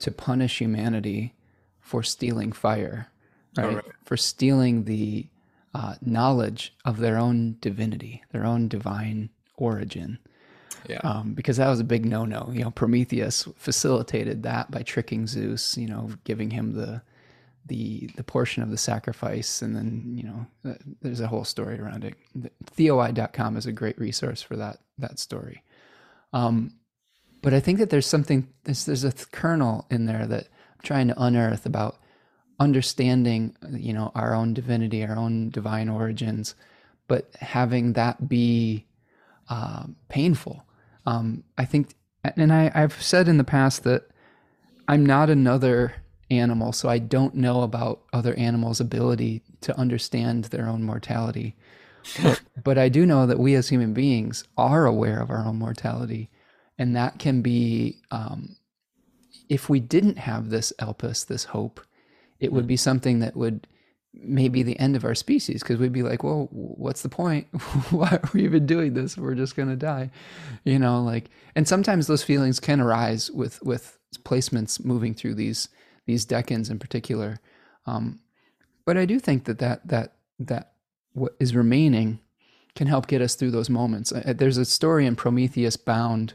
to 0.00 0.10
punish 0.10 0.58
humanity 0.58 1.34
for 1.80 2.02
stealing 2.02 2.52
fire, 2.52 3.08
right? 3.56 3.76
right. 3.76 3.84
For 4.04 4.16
stealing 4.16 4.84
the 4.84 5.28
uh, 5.74 5.94
knowledge 6.00 6.74
of 6.84 6.98
their 6.98 7.18
own 7.18 7.56
divinity, 7.60 8.22
their 8.32 8.44
own 8.44 8.68
divine 8.68 9.30
origin. 9.56 10.18
Yeah. 10.88 11.00
Um, 11.02 11.32
because 11.32 11.56
that 11.56 11.68
was 11.68 11.80
a 11.80 11.84
big 11.84 12.04
no-no. 12.04 12.50
You 12.52 12.64
know, 12.64 12.70
Prometheus 12.70 13.48
facilitated 13.56 14.42
that 14.42 14.70
by 14.70 14.82
tricking 14.82 15.26
Zeus. 15.26 15.78
You 15.78 15.88
know, 15.88 16.10
giving 16.24 16.50
him 16.50 16.74
the 16.74 17.00
the 17.66 18.10
the 18.16 18.24
portion 18.24 18.62
of 18.62 18.70
the 18.70 18.76
sacrifice 18.76 19.62
and 19.62 19.74
then 19.74 20.12
you 20.16 20.22
know 20.22 20.76
there's 21.00 21.20
a 21.20 21.28
whole 21.28 21.44
story 21.44 21.80
around 21.80 22.04
it. 22.04 22.14
Theoi.com 22.66 23.56
is 23.56 23.66
a 23.66 23.72
great 23.72 23.98
resource 23.98 24.42
for 24.42 24.56
that 24.56 24.78
that 24.98 25.18
story. 25.18 25.62
Um, 26.32 26.74
but 27.44 27.52
i 27.52 27.60
think 27.60 27.78
that 27.78 27.90
there's 27.90 28.06
something 28.06 28.48
there's, 28.64 28.86
there's 28.86 29.04
a 29.04 29.12
kernel 29.12 29.86
in 29.90 30.06
there 30.06 30.26
that 30.26 30.44
i'm 30.44 30.82
trying 30.82 31.06
to 31.06 31.22
unearth 31.22 31.66
about 31.66 31.98
understanding 32.58 33.54
you 33.70 33.92
know 33.92 34.10
our 34.14 34.34
own 34.34 34.54
divinity 34.54 35.04
our 35.04 35.16
own 35.16 35.50
divine 35.50 35.88
origins 35.88 36.54
but 37.06 37.28
having 37.38 37.92
that 37.92 38.30
be 38.30 38.86
uh, 39.50 39.84
painful. 40.08 40.64
Um, 41.04 41.44
i 41.58 41.66
think 41.66 41.94
and 42.24 42.52
I, 42.52 42.72
i've 42.74 43.00
said 43.00 43.28
in 43.28 43.36
the 43.36 43.44
past 43.44 43.84
that 43.84 44.08
i'm 44.88 45.04
not 45.04 45.28
another 45.28 45.96
animal, 46.38 46.72
so 46.72 46.88
I 46.88 46.98
don't 46.98 47.34
know 47.34 47.62
about 47.62 48.00
other 48.12 48.34
animals' 48.34 48.80
ability 48.80 49.42
to 49.62 49.78
understand 49.78 50.44
their 50.44 50.68
own 50.68 50.82
mortality. 50.82 51.56
but, 52.22 52.40
but 52.64 52.78
I 52.78 52.88
do 52.88 53.06
know 53.06 53.26
that 53.26 53.38
we 53.38 53.54
as 53.54 53.68
human 53.68 53.94
beings 53.94 54.44
are 54.56 54.86
aware 54.86 55.20
of 55.20 55.30
our 55.30 55.44
own 55.44 55.58
mortality. 55.58 56.30
And 56.78 56.96
that 56.96 57.18
can 57.18 57.42
be, 57.42 57.98
um, 58.10 58.56
if 59.48 59.68
we 59.68 59.80
didn't 59.80 60.18
have 60.18 60.50
this 60.50 60.72
elpis, 60.78 61.26
this 61.26 61.44
hope, 61.44 61.80
it 62.40 62.52
would 62.52 62.66
be 62.66 62.76
something 62.76 63.20
that 63.20 63.36
would 63.36 63.66
maybe 64.12 64.62
the 64.62 64.78
end 64.78 64.96
of 64.96 65.04
our 65.04 65.14
species 65.14 65.62
because 65.62 65.78
we'd 65.78 65.92
be 65.92 66.02
like, 66.02 66.22
well, 66.22 66.48
what's 66.50 67.02
the 67.02 67.08
point? 67.08 67.46
Why 67.90 68.08
are 68.22 68.30
we 68.32 68.44
even 68.44 68.66
doing 68.66 68.94
this? 68.94 69.16
We're 69.16 69.34
just 69.34 69.56
going 69.56 69.68
to 69.68 69.76
die, 69.76 70.10
you 70.64 70.78
know, 70.78 71.02
like, 71.02 71.30
and 71.54 71.66
sometimes 71.66 72.06
those 72.06 72.22
feelings 72.22 72.60
can 72.60 72.80
arise 72.80 73.30
with, 73.30 73.62
with 73.62 73.98
placements 74.24 74.84
moving 74.84 75.14
through 75.14 75.34
these 75.34 75.68
these 76.06 76.26
decans 76.26 76.70
in 76.70 76.78
particular. 76.78 77.38
Um, 77.86 78.20
but 78.84 78.96
I 78.96 79.04
do 79.04 79.18
think 79.18 79.44
that 79.44 79.58
that 79.58 79.86
that 79.88 80.14
that 80.38 80.72
what 81.12 81.34
is 81.38 81.54
remaining 81.54 82.20
can 82.74 82.86
help 82.86 83.06
get 83.06 83.22
us 83.22 83.34
through 83.34 83.52
those 83.52 83.70
moments. 83.70 84.12
There's 84.26 84.58
a 84.58 84.64
story 84.64 85.06
in 85.06 85.14
Prometheus 85.14 85.76
Bound 85.76 86.34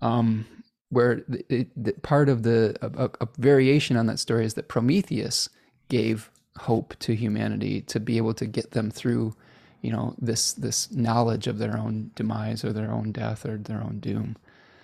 um, 0.00 0.46
where 0.90 1.24
it, 1.48 1.68
it, 1.76 2.02
part 2.02 2.28
of 2.28 2.44
the 2.44 2.76
a, 2.80 3.10
a, 3.20 3.28
variation 3.38 3.96
on 3.96 4.06
that 4.06 4.20
story 4.20 4.44
is 4.44 4.54
that 4.54 4.68
Prometheus 4.68 5.48
gave 5.88 6.30
hope 6.58 6.94
to 7.00 7.14
humanity 7.16 7.80
to 7.82 7.98
be 7.98 8.16
able 8.16 8.34
to 8.34 8.46
get 8.46 8.70
them 8.70 8.90
through, 8.90 9.34
you 9.82 9.90
know, 9.90 10.14
this 10.18 10.52
this 10.52 10.90
knowledge 10.92 11.48
of 11.48 11.58
their 11.58 11.76
own 11.76 12.12
demise 12.14 12.64
or 12.64 12.72
their 12.72 12.92
own 12.92 13.10
death 13.10 13.44
or 13.44 13.56
their 13.56 13.82
own 13.82 13.98
doom. 13.98 14.36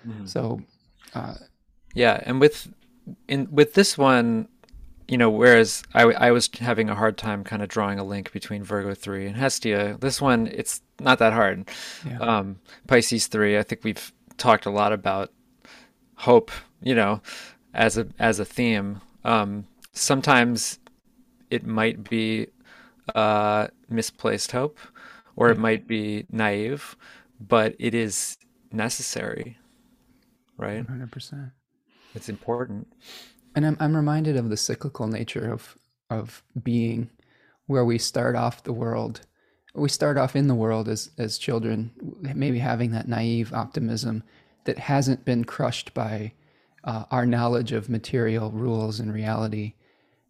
Mm-hmm. 0.07 0.27
So, 0.27 0.63
uh, 1.15 1.35
yeah, 1.95 2.21
and 2.25 2.41
with 2.41 2.69
in 3.29 3.49
with 3.51 3.75
this 3.75 3.97
one, 3.99 4.49
you 5.09 5.19
know, 5.19 5.29
whereas 5.29 5.83
I, 5.93 6.03
I 6.03 6.31
was 6.31 6.49
having 6.61 6.89
a 6.89 6.95
hard 6.95 7.17
time 7.17 7.43
kind 7.43 7.63
of 7.63 7.69
drawing 7.69 7.99
a 7.99 8.05
link 8.05 8.33
between 8.33 8.63
Virgo 8.63 8.95
3 8.95 9.27
and 9.27 9.37
Hestia, 9.37 9.97
this 10.01 10.21
one, 10.21 10.47
it's 10.47 10.83
not 11.01 11.19
that 11.19 11.33
hard. 11.33 11.69
Yeah. 12.07 12.19
Um, 12.19 12.61
Pisces 12.87 13.27
3, 13.27 13.59
I 13.59 13.63
think 13.65 13.83
we've 13.83 14.13
talked 14.37 14.67
a 14.67 14.71
lot 14.71 14.93
about 14.93 15.33
hope, 16.15 16.53
you 16.81 16.95
know, 16.95 17.23
as 17.75 17.99
a, 17.99 18.07
as 18.21 18.39
a 18.39 18.45
theme. 18.45 19.01
Um, 19.25 19.67
sometimes 19.93 20.79
it 21.51 21.67
might 21.67 22.09
be 22.09 22.47
uh, 23.15 23.67
misplaced 23.89 24.53
hope 24.53 24.79
or 25.35 25.51
it 25.51 25.59
might 25.59 25.89
be 25.89 26.27
naive, 26.31 26.97
but 27.41 27.75
it 27.79 27.95
is 27.95 28.39
necessary, 28.71 29.59
right? 30.57 30.87
100%. 30.87 31.51
It's 32.15 32.29
important. 32.29 32.89
And 33.55 33.67
I'm 33.67 33.77
I'm 33.81 33.97
reminded 33.97 34.37
of 34.37 34.49
the 34.49 34.57
cyclical 34.57 35.07
nature 35.07 35.53
of 35.53 35.77
of 36.09 36.43
being 36.63 37.11
where 37.67 37.85
we 37.85 37.99
start 37.99 38.35
off 38.35 38.65
the 38.65 38.73
world 38.73 39.21
we 39.75 39.89
start 39.89 40.19
off 40.19 40.35
in 40.35 40.49
the 40.49 40.55
world 40.55 40.89
as 40.89 41.11
as 41.19 41.39
children 41.39 41.91
maybe 42.35 42.59
having 42.59 42.91
that 42.91 43.09
naive 43.09 43.53
optimism 43.53 44.23
that 44.65 44.79
hasn't 44.79 45.25
been 45.25 45.45
crushed 45.45 45.95
by 45.95 46.33
uh, 46.85 47.05
our 47.11 47.27
knowledge 47.27 47.73
of 47.73 47.89
material 47.89 48.51
rules 48.51 49.01
and 49.01 49.13
reality 49.13 49.75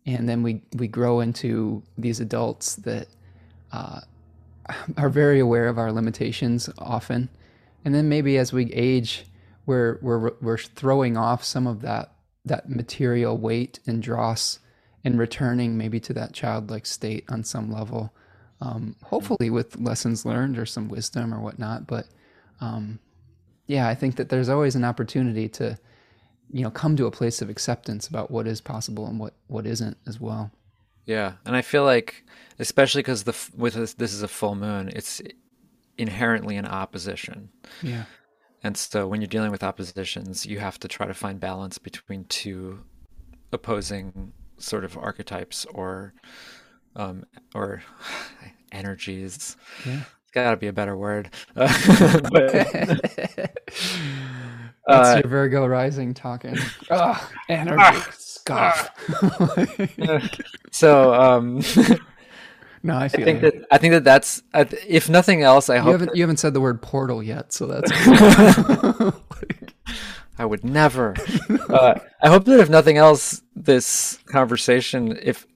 and 0.06 0.28
then 0.28 0.42
we 0.42 0.62
we 0.74 0.86
grow 0.86 1.20
into 1.20 1.82
these 1.96 2.20
adults 2.20 2.76
that 2.76 3.08
uh, 3.72 4.00
are 4.96 5.08
very 5.08 5.40
aware 5.40 5.68
of 5.68 5.78
our 5.78 5.92
limitations 5.92 6.68
often 6.78 7.28
and 7.84 7.94
then 7.94 8.08
maybe 8.08 8.36
as 8.36 8.52
we 8.52 8.70
age 8.72 9.24
we're 9.66 9.98
we're 10.00 10.32
we're 10.40 10.58
throwing 10.58 11.16
off 11.16 11.44
some 11.44 11.66
of 11.66 11.82
that 11.82 12.12
that 12.44 12.68
material 12.68 13.36
weight 13.36 13.80
and 13.86 14.02
dross 14.02 14.58
and 15.04 15.18
returning 15.18 15.76
maybe 15.76 16.00
to 16.00 16.12
that 16.12 16.32
childlike 16.32 16.86
state 16.86 17.24
on 17.28 17.44
some 17.44 17.72
level. 17.72 18.12
Um, 18.62 18.96
hopefully 19.02 19.48
with 19.48 19.78
lessons 19.78 20.26
learned 20.26 20.58
or 20.58 20.66
some 20.66 20.88
wisdom 20.88 21.32
or 21.32 21.40
whatnot 21.40 21.86
but 21.86 22.06
um, 22.60 22.98
yeah 23.66 23.88
i 23.88 23.94
think 23.94 24.16
that 24.16 24.28
there's 24.28 24.50
always 24.50 24.76
an 24.76 24.84
opportunity 24.84 25.48
to 25.48 25.78
you 26.52 26.62
know 26.62 26.70
come 26.70 26.96
to 26.96 27.06
a 27.06 27.10
place 27.10 27.42
of 27.42 27.50
acceptance 27.50 28.08
about 28.08 28.30
what 28.30 28.46
is 28.46 28.60
possible 28.60 29.06
and 29.06 29.18
what 29.18 29.34
what 29.46 29.66
isn't 29.66 29.96
as 30.06 30.20
well. 30.20 30.50
Yeah. 31.06 31.34
And 31.44 31.56
i 31.56 31.62
feel 31.62 31.84
like 31.84 32.24
especially 32.58 33.00
because 33.00 33.24
the 33.24 33.34
with 33.56 33.74
this, 33.74 33.94
this 33.94 34.12
is 34.12 34.22
a 34.22 34.28
full 34.28 34.54
moon 34.54 34.90
it's 34.94 35.22
inherently 35.98 36.56
in 36.56 36.66
opposition. 36.66 37.50
Yeah 37.82 38.04
and 38.62 38.76
so 38.76 39.06
when 39.06 39.20
you're 39.20 39.28
dealing 39.28 39.50
with 39.50 39.62
oppositions, 39.62 40.46
you 40.46 40.58
have 40.58 40.78
to 40.80 40.88
try 40.88 41.06
to 41.06 41.14
find 41.14 41.40
balance 41.40 41.78
between 41.78 42.24
two 42.24 42.80
opposing 43.52 44.32
sort 44.58 44.84
of 44.84 44.98
archetypes 44.98 45.64
or 45.66 46.14
um, 46.96 47.24
or 47.54 47.82
energies. 48.72 49.56
Yeah. 49.86 50.02
It's 50.22 50.32
got 50.32 50.50
to 50.52 50.56
be 50.56 50.68
a 50.68 50.72
better 50.72 50.96
word. 50.96 51.30
That's 51.54 51.88
uh, 54.86 55.20
your 55.22 55.28
Virgo 55.28 55.66
rising 55.66 56.14
talking. 56.14 56.56
Oh, 56.90 57.30
energy. 57.48 58.00
Scoff. 58.12 58.90
so, 60.70 61.14
um, 61.14 61.62
no, 62.82 62.94
I, 62.94 63.04
I 63.04 63.08
think 63.08 63.42
that 63.42 63.66
I 63.70 63.78
think 63.78 63.92
that 63.92 64.04
that's 64.04 64.42
if 64.88 65.08
nothing 65.08 65.42
else. 65.42 65.68
I 65.68 65.76
you 65.76 65.82
hope 65.82 65.92
haven't 65.92 66.08
that, 66.08 66.16
you 66.16 66.22
haven't 66.22 66.38
said 66.38 66.54
the 66.54 66.60
word 66.60 66.80
portal 66.80 67.22
yet, 67.22 67.52
so 67.52 67.66
that's. 67.66 67.90
I 70.38 70.44
would 70.46 70.64
never. 70.64 71.14
Uh, 71.70 71.94
I 72.20 72.28
hope 72.28 72.46
that 72.46 72.58
if 72.58 72.68
nothing 72.68 72.96
else, 72.96 73.42
this 73.54 74.18
conversation, 74.26 75.16
if 75.22 75.46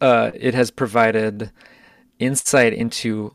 uh, 0.00 0.32
it 0.34 0.52
has 0.52 0.72
provided 0.72 1.52
insight 2.18 2.72
into 2.72 3.34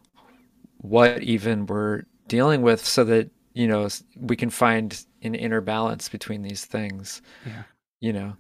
what 0.80 1.24
even 1.24 1.66
we're 1.66 2.04
dealing 2.28 2.62
with, 2.62 2.86
so 2.86 3.06
that 3.06 3.30
you 3.54 3.68
know 3.68 3.88
we 4.20 4.36
can 4.36 4.50
find 4.50 5.06
an 5.22 5.34
inner 5.34 5.62
balance 5.62 6.10
between 6.10 6.42
these 6.42 6.66
things. 6.66 7.22
Yeah. 7.46 7.64
You 8.02 8.14
know, 8.14 8.34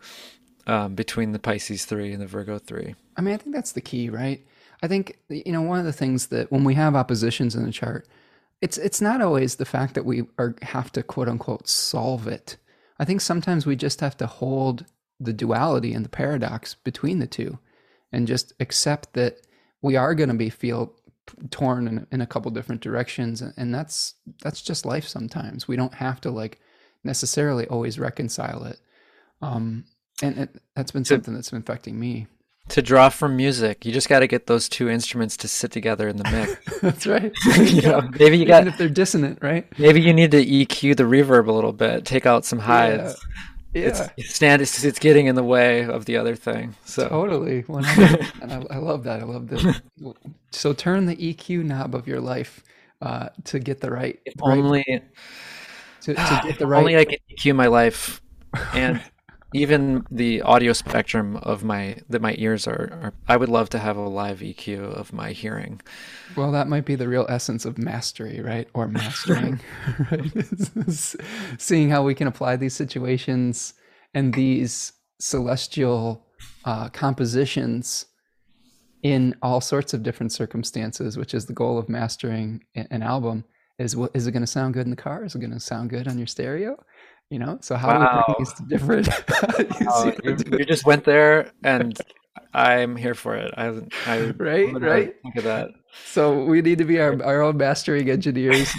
um, 0.67 0.95
between 0.95 1.31
the 1.31 1.39
Pisces 1.39 1.85
three 1.85 2.11
and 2.11 2.21
the 2.21 2.27
Virgo 2.27 2.59
three. 2.59 2.95
I 3.15 3.21
mean, 3.21 3.33
I 3.33 3.37
think 3.37 3.55
that's 3.55 3.71
the 3.71 3.81
key, 3.81 4.09
right? 4.09 4.45
I 4.83 4.87
think 4.87 5.17
you 5.29 5.53
know 5.53 5.61
one 5.61 5.79
of 5.79 5.85
the 5.85 5.93
things 5.93 6.27
that 6.27 6.51
when 6.51 6.65
we 6.65 6.75
have 6.75 6.93
oppositions 6.93 7.55
in 7.55 7.63
the 7.63 7.71
chart, 7.71 8.05
it's 8.61 8.77
it's 8.77 8.99
not 9.01 9.21
always 9.21 9.55
the 9.55 9.65
fact 9.65 9.95
that 9.95 10.05
we 10.05 10.23
are 10.37 10.55
have 10.61 10.91
to 10.91 11.01
quote 11.01 11.29
unquote 11.29 11.69
solve 11.69 12.27
it. 12.27 12.57
I 12.99 13.05
think 13.05 13.21
sometimes 13.21 13.65
we 13.65 13.77
just 13.77 14.01
have 14.01 14.17
to 14.17 14.27
hold 14.27 14.85
the 15.21 15.33
duality 15.33 15.93
and 15.93 16.03
the 16.03 16.09
paradox 16.09 16.75
between 16.75 17.19
the 17.19 17.27
two, 17.27 17.59
and 18.11 18.27
just 18.27 18.51
accept 18.59 19.13
that 19.13 19.37
we 19.81 19.95
are 19.95 20.13
going 20.13 20.29
to 20.29 20.35
be 20.35 20.49
feel 20.49 20.93
torn 21.49 21.87
in, 21.87 22.05
in 22.11 22.19
a 22.19 22.27
couple 22.27 22.51
different 22.51 22.81
directions, 22.81 23.41
and 23.41 23.73
that's 23.73 24.15
that's 24.43 24.61
just 24.61 24.85
life. 24.85 25.07
Sometimes 25.07 25.65
we 25.65 25.77
don't 25.77 25.93
have 25.93 26.19
to 26.21 26.29
like 26.29 26.59
necessarily 27.05 27.65
always 27.67 27.97
reconcile 27.97 28.65
it. 28.65 28.81
Um, 29.41 29.85
and 30.21 30.37
it, 30.37 30.61
that's 30.75 30.91
been 30.91 31.05
something 31.05 31.33
that's 31.33 31.51
been 31.51 31.61
affecting 31.61 31.97
me 31.97 32.27
to 32.69 32.81
draw 32.81 33.09
from 33.09 33.35
music. 33.35 33.85
You 33.85 33.91
just 33.91 34.09
got 34.09 34.19
to 34.19 34.27
get 34.27 34.47
those 34.47 34.69
two 34.69 34.89
instruments 34.89 35.37
to 35.37 35.47
sit 35.47 35.71
together 35.71 36.07
in 36.07 36.17
the 36.17 36.23
mix. 36.23 36.79
That's 36.81 37.05
right. 37.05 37.31
you 37.57 37.81
know, 37.81 38.09
maybe 38.19 38.37
you 38.37 38.45
got 38.45 38.67
if 38.67 38.77
they're 38.77 38.89
dissonant, 38.89 39.39
right? 39.41 39.67
Maybe 39.77 40.01
you 40.01 40.13
need 40.13 40.31
to 40.31 40.43
EQ 40.43 40.97
the 40.97 41.03
reverb 41.03 41.47
a 41.47 41.51
little 41.51 41.73
bit, 41.73 42.05
take 42.05 42.25
out 42.25 42.45
some 42.45 42.59
highs. 42.59 43.15
Yeah. 43.73 43.81
yeah. 43.81 44.09
It's 44.17 44.35
stand. 44.35 44.61
It's, 44.61 44.83
it's 44.83 44.99
getting 44.99 45.25
in 45.25 45.35
the 45.35 45.43
way 45.43 45.83
of 45.83 46.05
the 46.05 46.17
other 46.17 46.35
thing. 46.35 46.75
So 46.85 47.09
totally, 47.09 47.65
and 47.67 48.53
I, 48.53 48.63
I, 48.69 48.77
love 48.77 49.03
that. 49.05 49.21
I 49.21 49.23
love 49.23 49.47
that. 49.49 49.81
so 50.51 50.73
turn 50.73 51.07
the 51.07 51.15
EQ 51.15 51.63
knob 51.63 51.95
of 51.95 52.07
your 52.07 52.21
life 52.21 52.63
uh, 53.01 53.29
to 53.45 53.59
get 53.59 53.81
the 53.81 53.89
right. 53.89 54.19
If 54.25 54.35
right, 54.39 54.57
only 54.57 54.83
to, 56.01 56.13
to 56.13 56.41
get 56.43 56.59
the 56.59 56.67
right. 56.67 56.79
Only 56.79 56.97
I 56.97 57.05
can 57.05 57.17
EQ 57.31 57.55
my 57.55 57.65
life, 57.65 58.21
and 58.73 59.01
even 59.53 60.05
the 60.09 60.41
audio 60.41 60.73
spectrum 60.73 61.37
of 61.37 61.63
my 61.63 61.97
that 62.09 62.21
my 62.21 62.35
ears 62.37 62.67
are, 62.67 62.89
are, 63.01 63.13
I 63.27 63.37
would 63.37 63.49
love 63.49 63.69
to 63.69 63.79
have 63.79 63.95
a 63.97 64.01
live 64.01 64.39
EQ 64.39 64.93
of 64.93 65.13
my 65.13 65.31
hearing. 65.31 65.81
Well, 66.35 66.51
that 66.51 66.67
might 66.67 66.85
be 66.85 66.95
the 66.95 67.07
real 67.07 67.25
essence 67.29 67.65
of 67.65 67.77
mastery, 67.77 68.41
right? 68.41 68.67
Or 68.73 68.87
mastering, 68.87 69.59
right? 70.11 70.31
Seeing 71.57 71.89
how 71.89 72.03
we 72.03 72.15
can 72.15 72.27
apply 72.27 72.55
these 72.55 72.75
situations 72.75 73.73
and 74.13 74.33
these 74.33 74.93
celestial 75.19 76.25
uh, 76.65 76.89
compositions 76.89 78.05
in 79.03 79.35
all 79.41 79.61
sorts 79.61 79.93
of 79.93 80.01
different 80.01 80.31
circumstances, 80.31 81.17
which 81.17 81.33
is 81.33 81.45
the 81.45 81.53
goal 81.53 81.77
of 81.77 81.89
mastering 81.89 82.63
an 82.73 83.03
album. 83.03 83.43
Is 83.79 83.95
what 83.95 84.11
is 84.13 84.27
it 84.27 84.31
going 84.31 84.41
to 84.43 84.47
sound 84.47 84.75
good 84.75 84.85
in 84.85 84.91
the 84.91 84.95
car? 84.95 85.25
Is 85.25 85.35
it 85.35 85.39
going 85.39 85.51
to 85.51 85.59
sound 85.59 85.89
good 85.89 86.07
on 86.07 86.17
your 86.17 86.27
stereo? 86.27 86.77
You 87.29 87.39
know? 87.39 87.57
So 87.61 87.75
how 87.75 87.87
wow. 87.87 88.25
do 88.27 88.35
we 88.39 88.45
bring 88.45 88.69
different 88.69 89.07
you, 90.23 90.35
you, 90.35 90.57
you, 90.59 90.65
just 90.65 90.85
went 90.85 91.03
there 91.03 91.51
and 91.63 91.97
i'm 92.53 92.95
here 92.95 93.15
for 93.15 93.35
it. 93.35 93.53
I, 93.57 93.81
I 94.05 94.21
right 94.37 94.73
right. 94.73 95.15
think 95.23 95.35
of 95.35 95.43
that. 95.43 95.69
So 96.05 96.43
we 96.43 96.61
need 96.61 96.79
to 96.79 96.85
be 96.85 96.99
our, 96.99 97.21
our 97.23 97.41
own 97.41 97.57
mastering 97.57 98.09
engineers 98.09 98.71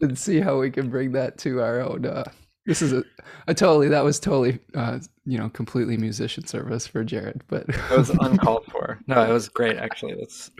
and 0.00 0.18
see 0.18 0.40
how 0.40 0.58
we 0.58 0.70
can 0.70 0.90
bring 0.90 1.12
that 1.12 1.38
to 1.38 1.60
our 1.60 1.80
own 1.80 2.06
uh, 2.06 2.24
this 2.66 2.80
is 2.80 2.92
a, 2.92 3.04
a 3.46 3.54
totally 3.54 3.88
that 3.88 4.04
was 4.04 4.18
totally 4.18 4.58
uh, 4.74 4.98
you 5.24 5.38
know 5.38 5.48
completely 5.50 5.96
musician 5.96 6.46
service 6.46 6.86
for 6.86 7.04
jared 7.04 7.42
but 7.48 7.64
it 7.68 7.96
was 7.96 8.10
uncalled 8.10 8.64
for. 8.70 8.98
No 9.06 9.22
it 9.22 9.32
was 9.32 9.48
great 9.48 9.76
actually. 9.76 10.14
That's 10.14 10.50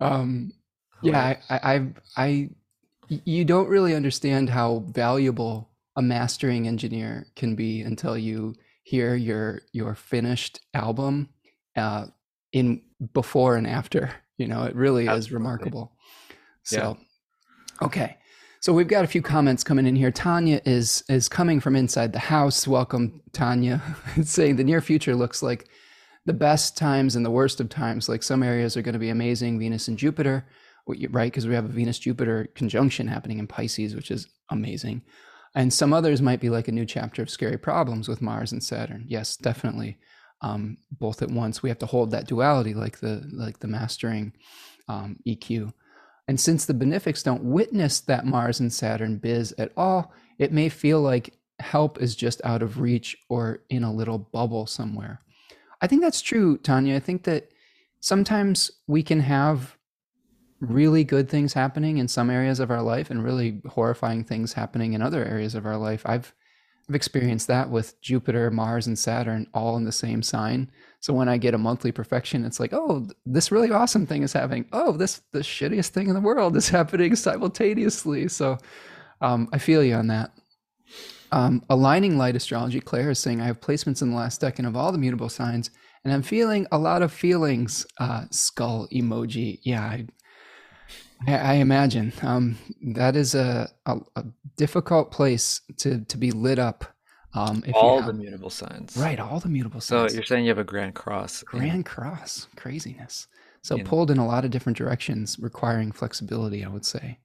um 0.00 0.52
yeah 1.02 1.36
I 1.48 1.58
i 1.58 1.92
i 2.16 2.50
you 3.08 3.44
don't 3.44 3.68
really 3.68 3.94
understand 3.94 4.50
how 4.50 4.84
valuable 4.88 5.70
a 5.96 6.02
mastering 6.02 6.68
engineer 6.68 7.26
can 7.36 7.56
be 7.56 7.80
until 7.80 8.16
you 8.16 8.54
hear 8.82 9.14
your 9.14 9.62
your 9.72 9.94
finished 9.94 10.60
album 10.74 11.28
uh, 11.76 12.06
in 12.52 12.82
before 13.12 13.56
and 13.56 13.66
after. 13.66 14.10
You 14.38 14.48
know, 14.48 14.64
it 14.64 14.76
really 14.76 15.04
Absolutely. 15.04 15.18
is 15.18 15.32
remarkable. 15.32 15.92
So, 16.62 16.98
yeah. 17.80 17.86
okay. 17.86 18.18
So 18.60 18.74
we've 18.74 18.86
got 18.86 19.02
a 19.02 19.06
few 19.06 19.22
comments 19.22 19.64
coming 19.64 19.86
in 19.86 19.96
here. 19.96 20.10
Tanya 20.10 20.60
is 20.66 21.02
is 21.08 21.26
coming 21.26 21.58
from 21.58 21.74
inside 21.74 22.12
the 22.12 22.18
house. 22.18 22.68
Welcome, 22.68 23.22
Tanya. 23.32 23.80
saying 24.22 24.56
the 24.56 24.64
near 24.64 24.82
future 24.82 25.14
looks 25.14 25.42
like 25.42 25.70
the 26.26 26.34
best 26.34 26.76
times 26.76 27.16
and 27.16 27.24
the 27.24 27.30
worst 27.30 27.60
of 27.60 27.70
times. 27.70 28.10
Like 28.10 28.22
some 28.22 28.42
areas 28.42 28.76
are 28.76 28.82
going 28.82 28.92
to 28.92 28.98
be 28.98 29.08
amazing, 29.08 29.58
Venus 29.58 29.88
and 29.88 29.96
Jupiter, 29.96 30.44
right? 30.86 31.32
Because 31.32 31.46
we 31.46 31.54
have 31.54 31.64
a 31.64 31.68
Venus 31.68 31.98
Jupiter 31.98 32.48
conjunction 32.54 33.08
happening 33.08 33.38
in 33.38 33.46
Pisces, 33.46 33.94
which 33.94 34.10
is 34.10 34.28
amazing. 34.50 35.00
And 35.56 35.72
some 35.72 35.94
others 35.94 36.20
might 36.20 36.40
be 36.40 36.50
like 36.50 36.68
a 36.68 36.72
new 36.72 36.84
chapter 36.84 37.22
of 37.22 37.30
scary 37.30 37.56
problems 37.56 38.08
with 38.08 38.20
Mars 38.20 38.52
and 38.52 38.62
Saturn. 38.62 39.06
Yes, 39.08 39.36
definitely. 39.38 39.96
Um, 40.42 40.76
both 40.92 41.22
at 41.22 41.30
once. 41.30 41.62
We 41.62 41.70
have 41.70 41.78
to 41.78 41.86
hold 41.86 42.10
that 42.10 42.28
duality, 42.28 42.74
like 42.74 43.00
the 43.00 43.26
like 43.32 43.58
the 43.58 43.66
mastering 43.66 44.34
um, 44.86 45.16
EQ. 45.26 45.72
And 46.28 46.38
since 46.38 46.66
the 46.66 46.74
benefics 46.74 47.22
don't 47.22 47.42
witness 47.42 48.00
that 48.00 48.26
Mars 48.26 48.60
and 48.60 48.70
Saturn 48.70 49.16
biz 49.16 49.54
at 49.56 49.72
all, 49.78 50.12
it 50.38 50.52
may 50.52 50.68
feel 50.68 51.00
like 51.00 51.34
help 51.58 52.02
is 52.02 52.14
just 52.14 52.44
out 52.44 52.62
of 52.62 52.80
reach 52.80 53.16
or 53.30 53.62
in 53.70 53.82
a 53.82 53.92
little 53.92 54.18
bubble 54.18 54.66
somewhere. 54.66 55.22
I 55.80 55.86
think 55.86 56.02
that's 56.02 56.20
true, 56.20 56.58
Tanya. 56.58 56.96
I 56.96 57.00
think 57.00 57.24
that 57.24 57.50
sometimes 58.00 58.70
we 58.86 59.02
can 59.02 59.20
have 59.20 59.76
really 60.60 61.04
good 61.04 61.28
things 61.28 61.52
happening 61.52 61.98
in 61.98 62.08
some 62.08 62.30
areas 62.30 62.60
of 62.60 62.70
our 62.70 62.82
life 62.82 63.10
and 63.10 63.22
really 63.22 63.60
horrifying 63.66 64.24
things 64.24 64.54
happening 64.54 64.92
in 64.92 65.02
other 65.02 65.24
areas 65.24 65.54
of 65.54 65.66
our 65.66 65.76
life. 65.76 66.02
I've 66.06 66.34
I've 66.88 66.94
experienced 66.94 67.48
that 67.48 67.68
with 67.68 68.00
Jupiter, 68.00 68.48
Mars, 68.50 68.86
and 68.86 68.96
Saturn 68.96 69.48
all 69.52 69.76
in 69.76 69.84
the 69.84 69.92
same 69.92 70.22
sign. 70.22 70.70
So 71.00 71.12
when 71.12 71.28
I 71.28 71.36
get 71.36 71.54
a 71.54 71.58
monthly 71.58 71.90
perfection, 71.90 72.44
it's 72.44 72.60
like, 72.60 72.72
oh, 72.72 73.08
this 73.24 73.50
really 73.50 73.72
awesome 73.72 74.06
thing 74.06 74.22
is 74.22 74.32
happening. 74.32 74.66
Oh, 74.72 74.92
this 74.92 75.22
the 75.32 75.40
shittiest 75.40 75.88
thing 75.88 76.08
in 76.08 76.14
the 76.14 76.20
world 76.20 76.56
is 76.56 76.68
happening 76.70 77.16
simultaneously. 77.16 78.28
So 78.28 78.58
um, 79.20 79.48
I 79.52 79.58
feel 79.58 79.82
you 79.82 79.94
on 79.94 80.06
that. 80.08 80.32
Um, 81.32 81.64
aligning 81.68 82.16
light 82.18 82.36
astrology, 82.36 82.80
Claire 82.80 83.10
is 83.10 83.18
saying 83.18 83.40
I 83.40 83.46
have 83.46 83.60
placements 83.60 84.00
in 84.00 84.10
the 84.10 84.16
last 84.16 84.40
second 84.40 84.66
of 84.66 84.76
all 84.76 84.92
the 84.92 84.98
mutable 84.98 85.28
signs, 85.28 85.70
and 86.04 86.14
I'm 86.14 86.22
feeling 86.22 86.68
a 86.70 86.78
lot 86.78 87.02
of 87.02 87.12
feelings. 87.12 87.84
Uh, 87.98 88.26
skull 88.30 88.86
emoji. 88.92 89.58
Yeah, 89.64 89.82
I, 89.82 90.06
I 91.26 91.54
imagine 91.54 92.12
um, 92.22 92.58
that 92.82 93.16
is 93.16 93.34
a, 93.34 93.70
a, 93.86 93.98
a, 94.16 94.24
difficult 94.56 95.10
place 95.10 95.60
to 95.78 96.00
to 96.04 96.16
be 96.16 96.30
lit 96.30 96.58
up. 96.58 96.84
Um, 97.34 97.62
all 97.74 97.98
have, 97.98 98.06
the 98.06 98.12
mutable 98.12 98.50
signs, 98.50 98.96
right? 98.96 99.18
All 99.18 99.40
the 99.40 99.48
mutable 99.48 99.80
signs. 99.80 100.12
So 100.12 100.14
you're 100.16 100.24
saying 100.24 100.44
you 100.44 100.50
have 100.50 100.58
a 100.58 100.64
grand 100.64 100.94
cross? 100.94 101.42
Grand 101.42 101.78
yeah. 101.78 101.82
cross, 101.82 102.48
craziness. 102.56 103.26
So 103.62 103.78
pulled 103.78 104.10
in 104.10 104.18
a 104.18 104.26
lot 104.26 104.44
of 104.44 104.50
different 104.50 104.78
directions, 104.78 105.38
requiring 105.38 105.92
flexibility. 105.92 106.64
I 106.64 106.68
would 106.68 106.86
say. 106.86 107.18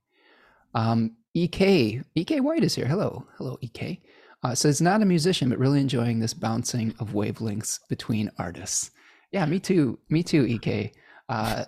Um, 0.73 1.15
Ek 1.35 1.61
Ek 1.61 2.39
White 2.39 2.63
is 2.63 2.76
here. 2.76 2.88
Hello, 2.88 3.26
hello, 3.38 3.57
Ek. 3.61 4.01
Uh, 4.43 4.55
says 4.55 4.81
not 4.81 5.01
a 5.01 5.05
musician, 5.05 5.49
but 5.49 5.59
really 5.59 5.80
enjoying 5.80 6.19
this 6.19 6.34
bouncing 6.34 6.95
of 6.99 7.13
wavelengths 7.13 7.80
between 7.89 8.31
artists. 8.38 8.91
Yeah, 9.31 9.45
me 9.45 9.59
too. 9.59 9.99
Me 10.09 10.23
too, 10.23 10.45
Ek. 10.49 10.93
Uh, 11.30 11.65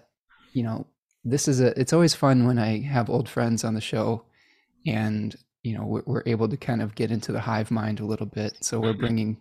you 0.53 0.63
know, 0.63 0.87
this 1.23 1.47
is 1.47 1.61
a 1.61 1.79
it's 1.79 1.93
always 1.93 2.13
fun 2.13 2.45
when 2.45 2.59
i 2.59 2.81
have 2.81 3.09
old 3.09 3.29
friends 3.29 3.63
on 3.63 3.73
the 3.73 3.81
show 3.81 4.25
and 4.85 5.35
you 5.63 5.75
know 5.77 5.85
we're, 5.85 6.03
we're 6.05 6.23
able 6.25 6.47
to 6.47 6.57
kind 6.57 6.81
of 6.81 6.95
get 6.95 7.11
into 7.11 7.31
the 7.31 7.39
hive 7.39 7.71
mind 7.71 7.99
a 7.99 8.05
little 8.05 8.25
bit. 8.25 8.57
So 8.61 8.79
we're 8.79 8.91
mm-hmm. 8.91 8.99
bringing 8.99 9.37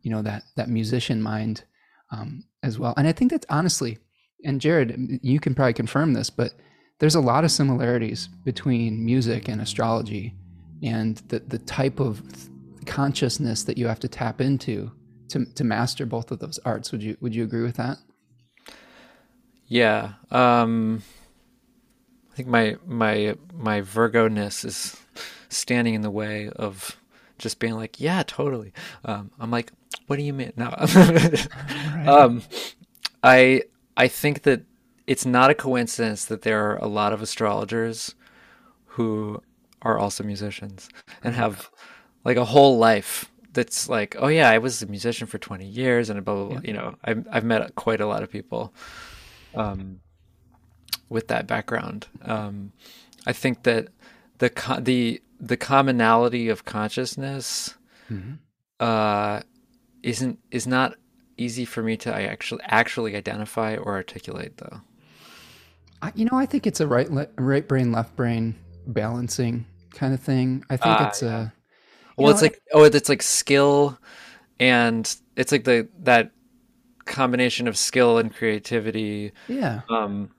you 0.00 0.10
know 0.10 0.22
that 0.22 0.42
that 0.56 0.68
musician 0.68 1.22
mind 1.22 1.64
um, 2.10 2.44
as 2.62 2.78
well. 2.78 2.94
And 2.96 3.06
i 3.06 3.12
think 3.12 3.30
that's 3.30 3.46
honestly 3.48 3.98
and 4.44 4.60
jared 4.60 5.18
you 5.22 5.40
can 5.40 5.54
probably 5.54 5.72
confirm 5.72 6.12
this 6.12 6.30
but 6.30 6.52
there's 6.98 7.14
a 7.14 7.20
lot 7.20 7.44
of 7.44 7.50
similarities 7.50 8.28
between 8.44 9.04
music 9.04 9.48
and 9.48 9.60
astrology 9.60 10.34
and 10.82 11.16
the, 11.28 11.40
the 11.40 11.58
type 11.58 12.00
of 12.00 12.22
consciousness 12.86 13.64
that 13.64 13.76
you 13.76 13.86
have 13.86 14.00
to 14.00 14.08
tap 14.08 14.40
into 14.40 14.90
to, 15.28 15.44
to 15.54 15.64
master 15.64 16.06
both 16.06 16.30
of 16.30 16.38
those 16.38 16.58
arts. 16.64 16.92
Would 16.92 17.02
you 17.02 17.16
would 17.20 17.34
you 17.34 17.44
agree 17.44 17.62
with 17.62 17.76
that? 17.76 17.98
Yeah 19.66 20.12
um 20.30 21.02
I 22.36 22.42
think 22.44 22.48
my 22.50 22.76
my 22.84 23.34
my 23.54 23.80
Virgo 23.80 24.28
ness 24.28 24.62
is 24.62 24.94
standing 25.48 25.94
in 25.94 26.02
the 26.02 26.10
way 26.10 26.50
of 26.50 26.98
just 27.38 27.58
being 27.58 27.72
like, 27.72 27.98
yeah, 27.98 28.22
totally. 28.26 28.74
Um, 29.06 29.30
I'm 29.40 29.50
like, 29.50 29.72
what 30.06 30.16
do 30.16 30.22
you 30.22 30.34
mean? 30.34 30.52
No, 30.54 30.66
um, 32.06 32.42
I 33.22 33.62
I 33.96 34.08
think 34.08 34.42
that 34.42 34.64
it's 35.06 35.24
not 35.24 35.48
a 35.48 35.54
coincidence 35.54 36.26
that 36.26 36.42
there 36.42 36.62
are 36.62 36.76
a 36.76 36.86
lot 36.86 37.14
of 37.14 37.22
astrologers 37.22 38.14
who 38.84 39.42
are 39.80 39.98
also 39.98 40.22
musicians 40.22 40.90
and 41.24 41.34
have 41.34 41.70
like 42.22 42.36
a 42.36 42.44
whole 42.44 42.76
life 42.76 43.32
that's 43.54 43.88
like, 43.88 44.14
oh 44.18 44.28
yeah, 44.28 44.50
I 44.50 44.58
was 44.58 44.82
a 44.82 44.86
musician 44.86 45.26
for 45.26 45.38
20 45.38 45.64
years 45.64 46.10
and 46.10 46.22
blah 46.22 46.34
blah 46.34 46.44
blah. 46.48 46.54
Yeah. 46.56 46.60
You 46.64 46.72
know, 46.74 46.96
I've 47.02 47.26
I've 47.30 47.44
met 47.44 47.74
quite 47.76 48.02
a 48.02 48.06
lot 48.06 48.22
of 48.22 48.30
people. 48.30 48.74
Um, 49.54 50.00
with 51.08 51.28
that 51.28 51.46
background. 51.46 52.06
Um, 52.22 52.72
I 53.26 53.32
think 53.32 53.64
that 53.64 53.88
the 54.38 54.50
the 54.80 55.22
the 55.40 55.56
commonality 55.56 56.48
of 56.48 56.64
consciousness 56.64 57.74
mm-hmm. 58.10 58.34
uh, 58.80 59.40
isn't 60.02 60.38
is 60.50 60.66
not 60.66 60.94
easy 61.36 61.64
for 61.64 61.82
me 61.82 61.96
to 61.98 62.14
actually 62.14 62.62
actually 62.64 63.16
identify 63.16 63.76
or 63.76 63.94
articulate, 63.94 64.56
though. 64.58 64.80
I, 66.02 66.12
you 66.14 66.24
know, 66.24 66.38
I 66.38 66.46
think 66.46 66.66
it's 66.66 66.80
a 66.80 66.86
right 66.86 67.08
right 67.36 67.66
brain 67.66 67.92
left 67.92 68.16
brain 68.16 68.54
balancing 68.86 69.66
kind 69.92 70.14
of 70.14 70.20
thing. 70.20 70.64
I 70.70 70.76
think 70.76 71.00
uh, 71.00 71.06
it's 71.08 71.22
a 71.22 71.52
well, 72.16 72.28
know, 72.28 72.32
it's 72.32 72.42
like 72.42 72.60
oh, 72.72 72.84
it's 72.84 73.08
like 73.08 73.22
skill, 73.22 73.98
and 74.58 75.14
it's 75.36 75.52
like 75.52 75.64
the 75.64 75.88
that 76.00 76.30
combination 77.04 77.68
of 77.68 77.76
skill 77.76 78.18
and 78.18 78.34
creativity. 78.34 79.32
Yeah. 79.48 79.82
Um, 79.88 80.30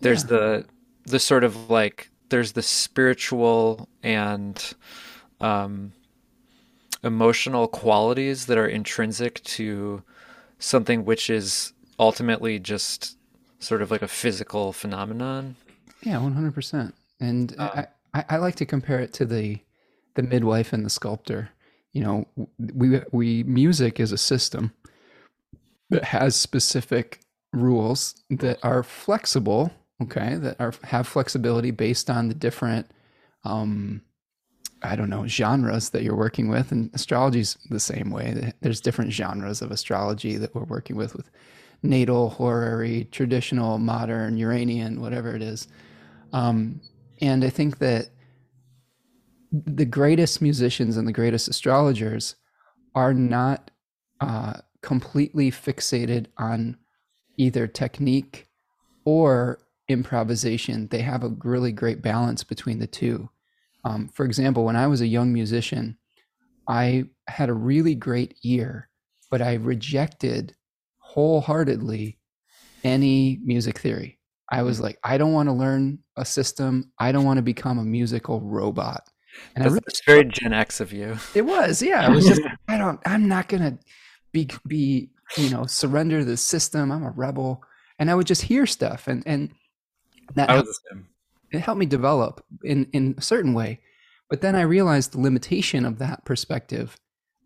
there's 0.00 0.22
yeah. 0.24 0.28
the 0.28 0.66
the 1.04 1.18
sort 1.18 1.44
of 1.44 1.70
like 1.70 2.10
there's 2.28 2.52
the 2.52 2.62
spiritual 2.62 3.88
and 4.02 4.74
um, 5.40 5.92
emotional 7.04 7.68
qualities 7.68 8.46
that 8.46 8.58
are 8.58 8.66
intrinsic 8.66 9.42
to 9.44 10.02
something 10.58 11.04
which 11.04 11.30
is 11.30 11.72
ultimately 11.98 12.58
just 12.58 13.16
sort 13.58 13.82
of 13.82 13.90
like 13.90 14.02
a 14.02 14.08
physical 14.08 14.72
phenomenon. 14.72 15.56
Yeah, 16.02 16.18
one 16.18 16.32
hundred 16.32 16.54
percent. 16.54 16.94
And 17.20 17.54
uh, 17.58 17.84
I, 18.12 18.24
I 18.30 18.36
like 18.36 18.56
to 18.56 18.66
compare 18.66 19.00
it 19.00 19.12
to 19.14 19.24
the 19.24 19.58
the 20.14 20.22
midwife 20.22 20.72
and 20.72 20.84
the 20.84 20.90
sculptor. 20.90 21.50
You 21.92 22.02
know, 22.02 22.28
we 22.58 23.00
we 23.12 23.42
music 23.44 24.00
is 24.00 24.12
a 24.12 24.18
system 24.18 24.72
that 25.90 26.04
has 26.04 26.36
specific 26.36 27.20
rules 27.52 28.22
that 28.28 28.58
are 28.62 28.82
flexible 28.82 29.72
okay 30.02 30.36
that 30.36 30.60
are 30.60 30.74
have 30.84 31.06
flexibility 31.06 31.70
based 31.70 32.10
on 32.10 32.28
the 32.28 32.34
different 32.34 32.90
um 33.44 34.02
i 34.82 34.94
don't 34.94 35.10
know 35.10 35.26
genres 35.26 35.90
that 35.90 36.02
you're 36.02 36.16
working 36.16 36.48
with 36.48 36.70
and 36.72 36.90
astrology's 36.94 37.56
the 37.70 37.80
same 37.80 38.10
way. 38.10 38.52
There's 38.60 38.80
different 38.80 39.12
genres 39.12 39.62
of 39.62 39.70
astrology 39.70 40.36
that 40.36 40.54
we're 40.54 40.64
working 40.64 40.96
with 40.96 41.14
with 41.14 41.30
natal 41.82 42.30
horary 42.30 43.08
traditional 43.10 43.78
modern 43.78 44.36
uranian 44.36 45.00
whatever 45.00 45.34
it 45.34 45.42
is. 45.42 45.68
Um 46.32 46.80
and 47.20 47.44
i 47.44 47.50
think 47.50 47.78
that 47.78 48.10
the 49.52 49.84
greatest 49.84 50.42
musicians 50.42 50.96
and 50.96 51.06
the 51.06 51.12
greatest 51.12 51.48
astrologers 51.48 52.36
are 52.94 53.14
not 53.14 53.70
uh, 54.20 54.54
completely 54.82 55.50
fixated 55.50 56.26
on 56.38 56.76
either 57.36 57.66
technique 57.66 58.48
or 59.04 59.58
improvisation. 59.88 60.88
They 60.88 61.02
have 61.02 61.22
a 61.22 61.34
really 61.44 61.72
great 61.72 62.02
balance 62.02 62.44
between 62.44 62.78
the 62.78 62.86
two. 62.86 63.28
Um, 63.84 64.08
for 64.08 64.24
example, 64.24 64.64
when 64.64 64.76
I 64.76 64.86
was 64.86 65.00
a 65.00 65.06
young 65.06 65.32
musician, 65.32 65.98
I 66.68 67.04
had 67.28 67.48
a 67.48 67.54
really 67.54 67.94
great 67.94 68.36
ear, 68.44 68.88
but 69.30 69.40
I 69.40 69.54
rejected 69.54 70.54
wholeheartedly 70.98 72.18
any 72.82 73.40
music 73.44 73.78
theory. 73.78 74.18
I 74.50 74.62
was 74.62 74.80
like, 74.80 74.98
I 75.02 75.18
don't 75.18 75.32
want 75.32 75.48
to 75.48 75.52
learn 75.52 76.00
a 76.16 76.24
system. 76.24 76.92
I 76.98 77.12
don't 77.12 77.24
want 77.24 77.38
to 77.38 77.42
become 77.42 77.78
a 77.78 77.84
musical 77.84 78.40
robot. 78.40 79.08
And 79.54 79.64
That's, 79.64 79.72
I 79.72 79.74
really, 79.74 80.22
very 80.22 80.24
Gen 80.24 80.52
X 80.52 80.80
of 80.80 80.92
you. 80.92 81.16
It 81.34 81.42
was, 81.42 81.82
yeah. 81.82 82.10
It 82.10 82.14
was 82.14 82.26
just, 82.26 82.42
I 82.68 82.78
don't, 82.78 83.00
I'm 83.04 83.28
not 83.28 83.48
gonna 83.48 83.78
be 84.32 84.48
be 84.66 85.10
you 85.36 85.50
know 85.50 85.66
surrender 85.66 86.24
the 86.24 86.36
system. 86.36 86.92
I'm 86.92 87.04
a 87.04 87.10
rebel, 87.10 87.62
and 87.98 88.10
I 88.10 88.14
would 88.14 88.26
just 88.26 88.42
hear 88.42 88.66
stuff, 88.66 89.08
and 89.08 89.22
and 89.26 89.50
that 90.34 90.50
helped, 90.50 90.68
it 91.52 91.60
helped 91.60 91.78
me 91.78 91.86
develop 91.86 92.44
in 92.64 92.88
in 92.92 93.14
a 93.18 93.22
certain 93.22 93.54
way. 93.54 93.80
But 94.28 94.40
then 94.40 94.54
I 94.56 94.62
realized 94.62 95.12
the 95.12 95.20
limitation 95.20 95.84
of 95.84 95.98
that 95.98 96.24
perspective 96.24 96.96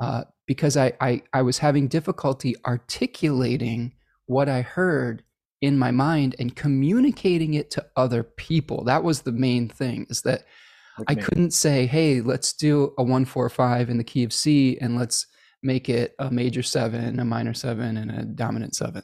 uh, 0.00 0.24
because 0.46 0.76
I, 0.76 0.92
I 1.00 1.22
I 1.32 1.42
was 1.42 1.58
having 1.58 1.88
difficulty 1.88 2.56
articulating 2.64 3.92
what 4.26 4.48
I 4.48 4.62
heard 4.62 5.22
in 5.60 5.78
my 5.78 5.90
mind 5.90 6.34
and 6.38 6.56
communicating 6.56 7.54
it 7.54 7.70
to 7.72 7.86
other 7.96 8.22
people. 8.22 8.84
That 8.84 9.04
was 9.04 9.22
the 9.22 9.32
main 9.32 9.68
thing 9.68 10.06
is 10.08 10.22
that 10.22 10.44
okay. 10.98 11.04
I 11.08 11.14
couldn't 11.14 11.52
say, 11.52 11.86
"Hey, 11.86 12.20
let's 12.20 12.52
do 12.52 12.94
a 12.96 13.02
145 13.02 13.90
in 13.90 13.98
the 13.98 14.04
key 14.04 14.24
of 14.24 14.32
C 14.32 14.78
and 14.80 14.96
let's 14.96 15.26
make 15.62 15.90
it 15.90 16.14
a 16.18 16.30
major 16.30 16.62
7, 16.62 17.20
a 17.20 17.24
minor 17.24 17.52
7 17.52 17.96
and 17.98 18.10
a 18.10 18.24
dominant 18.24 18.74
7." 18.74 19.02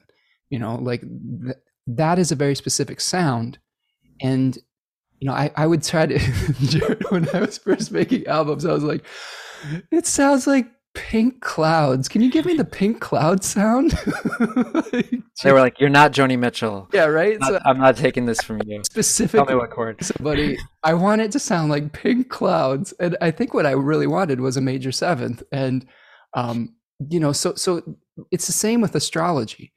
You 0.48 0.58
know, 0.58 0.76
like 0.76 1.02
th- 1.02 1.56
that 1.86 2.18
is 2.18 2.32
a 2.32 2.36
very 2.36 2.54
specific 2.54 3.00
sound 3.00 3.58
and 4.20 4.56
you 5.20 5.28
know, 5.28 5.34
I, 5.34 5.50
I 5.56 5.66
would 5.66 5.82
try 5.82 6.06
to 6.06 6.18
when 7.08 7.28
I 7.34 7.40
was 7.40 7.58
first 7.58 7.90
making 7.90 8.26
albums, 8.26 8.64
I 8.64 8.72
was 8.72 8.84
like, 8.84 9.04
it 9.90 10.06
sounds 10.06 10.46
like 10.46 10.66
pink 10.94 11.40
clouds. 11.40 12.08
Can 12.08 12.22
you 12.22 12.30
give 12.30 12.46
me 12.46 12.54
the 12.54 12.64
pink 12.64 13.00
cloud 13.00 13.44
sound? 13.44 13.90
they 15.42 15.52
were 15.52 15.60
like, 15.60 15.78
You're 15.78 15.90
not 15.90 16.12
Joni 16.12 16.38
Mitchell. 16.38 16.88
Yeah, 16.92 17.04
right. 17.04 17.38
I'm 17.40 17.52
not, 17.52 17.62
so, 17.62 17.68
I'm 17.68 17.78
not 17.78 17.96
taking 17.96 18.26
this 18.26 18.40
from 18.42 18.60
you. 18.66 18.82
Specific. 18.84 19.38
Tell 19.38 19.46
me 19.46 19.54
what 19.54 19.70
chord. 19.70 20.02
Somebody, 20.02 20.58
I 20.82 20.94
want 20.94 21.20
it 21.20 21.32
to 21.32 21.38
sound 21.38 21.70
like 21.70 21.92
pink 21.92 22.28
clouds. 22.28 22.92
And 22.98 23.16
I 23.20 23.30
think 23.30 23.54
what 23.54 23.66
I 23.66 23.72
really 23.72 24.06
wanted 24.06 24.40
was 24.40 24.56
a 24.56 24.60
major 24.60 24.92
seventh. 24.92 25.42
And 25.52 25.86
um, 26.34 26.74
you 27.10 27.20
know, 27.20 27.32
so 27.32 27.54
so 27.54 27.82
it's 28.30 28.46
the 28.46 28.52
same 28.52 28.80
with 28.80 28.94
astrology. 28.94 29.72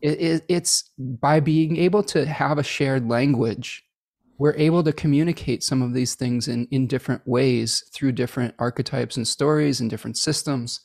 It, 0.00 0.20
it, 0.20 0.44
it's 0.48 0.90
by 0.98 1.40
being 1.40 1.76
able 1.76 2.02
to 2.04 2.26
have 2.26 2.58
a 2.58 2.62
shared 2.62 3.08
language, 3.08 3.84
we're 4.38 4.54
able 4.56 4.84
to 4.84 4.92
communicate 4.92 5.64
some 5.64 5.82
of 5.82 5.94
these 5.94 6.14
things 6.14 6.46
in, 6.46 6.68
in 6.70 6.86
different 6.86 7.26
ways 7.26 7.84
through 7.92 8.12
different 8.12 8.54
archetypes 8.58 9.16
and 9.16 9.26
stories 9.26 9.80
and 9.80 9.90
different 9.90 10.16
systems. 10.16 10.80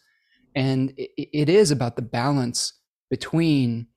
And 0.56 0.94
it, 0.98 1.12
it 1.18 1.50
is 1.50 1.70
about 1.70 1.96
the 1.96 2.02
balance 2.02 2.74
between 3.10 3.88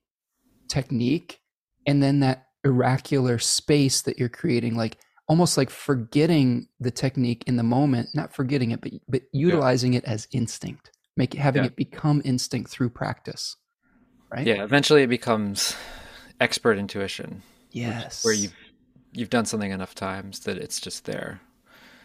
technique 0.69 1.39
and 1.87 2.03
then 2.03 2.19
that 2.19 2.47
oracular 2.65 3.39
space 3.39 4.01
that 4.03 4.19
you're 4.19 4.29
creating, 4.29 4.75
like 4.75 4.97
almost 5.27 5.57
like 5.57 5.71
forgetting 5.71 6.67
the 6.79 6.91
technique 6.91 7.43
in 7.47 7.55
the 7.55 7.63
moment, 7.63 8.09
not 8.13 8.33
forgetting 8.33 8.71
it, 8.71 8.81
but, 8.81 8.91
but 9.07 9.21
utilizing 9.31 9.93
yeah. 9.93 9.99
it 9.99 10.05
as 10.05 10.27
instinct, 10.31 10.91
make 11.15 11.33
having 11.33 11.63
yeah. 11.63 11.67
it 11.67 11.75
become 11.75 12.21
instinct 12.23 12.69
through 12.69 12.89
practice 12.89 13.55
right? 14.31 14.45
Yeah, 14.45 14.63
eventually 14.63 15.03
it 15.03 15.07
becomes 15.07 15.75
expert 16.39 16.77
intuition. 16.77 17.43
Yes. 17.71 18.23
Where 18.23 18.33
you've 18.33 18.55
you've 19.13 19.29
done 19.29 19.45
something 19.45 19.71
enough 19.71 19.95
times 19.95 20.41
that 20.41 20.57
it's 20.57 20.79
just 20.79 21.05
there. 21.05 21.41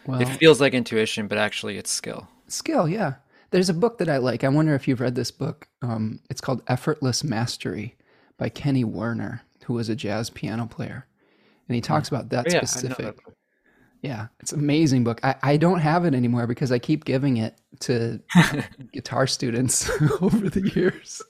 Well, 0.05 0.21
it 0.21 0.25
feels 0.25 0.59
like 0.59 0.73
intuition, 0.73 1.27
but 1.27 1.37
actually 1.37 1.77
it's 1.77 1.91
skill. 1.91 2.27
Skill, 2.47 2.89
yeah. 2.89 3.15
There's 3.51 3.69
a 3.69 3.73
book 3.73 3.99
that 3.99 4.09
I 4.09 4.17
like. 4.17 4.43
I 4.43 4.49
wonder 4.49 4.73
if 4.73 4.87
you've 4.87 4.99
read 4.99 5.15
this 5.15 5.31
book. 5.31 5.67
Um, 5.81 6.19
it's 6.29 6.41
called 6.41 6.63
Effortless 6.67 7.23
Mastery 7.23 7.95
by 8.37 8.49
Kenny 8.49 8.83
Werner, 8.83 9.43
who 9.65 9.73
was 9.75 9.89
a 9.89 9.95
jazz 9.95 10.29
piano 10.29 10.65
player. 10.65 11.07
And 11.67 11.75
he 11.75 11.79
hmm. 11.79 11.85
talks 11.85 12.09
about 12.09 12.29
that 12.29 12.47
oh, 12.49 12.53
yeah, 12.53 12.65
specific. 12.65 12.97
That 12.97 13.33
yeah, 14.03 14.27
it's 14.41 14.51
an 14.51 14.59
amazing 14.59 15.05
book. 15.05 15.21
I, 15.23 15.35
I 15.41 15.57
don't 15.57 15.79
have 15.79 16.03
it 16.03 16.13
anymore 16.13 16.45
because 16.45 16.73
I 16.73 16.77
keep 16.77 17.05
giving 17.05 17.37
it 17.37 17.57
to 17.79 18.19
guitar 18.91 19.25
students 19.27 19.89
over 20.21 20.49
the 20.49 20.69
years. 20.75 21.21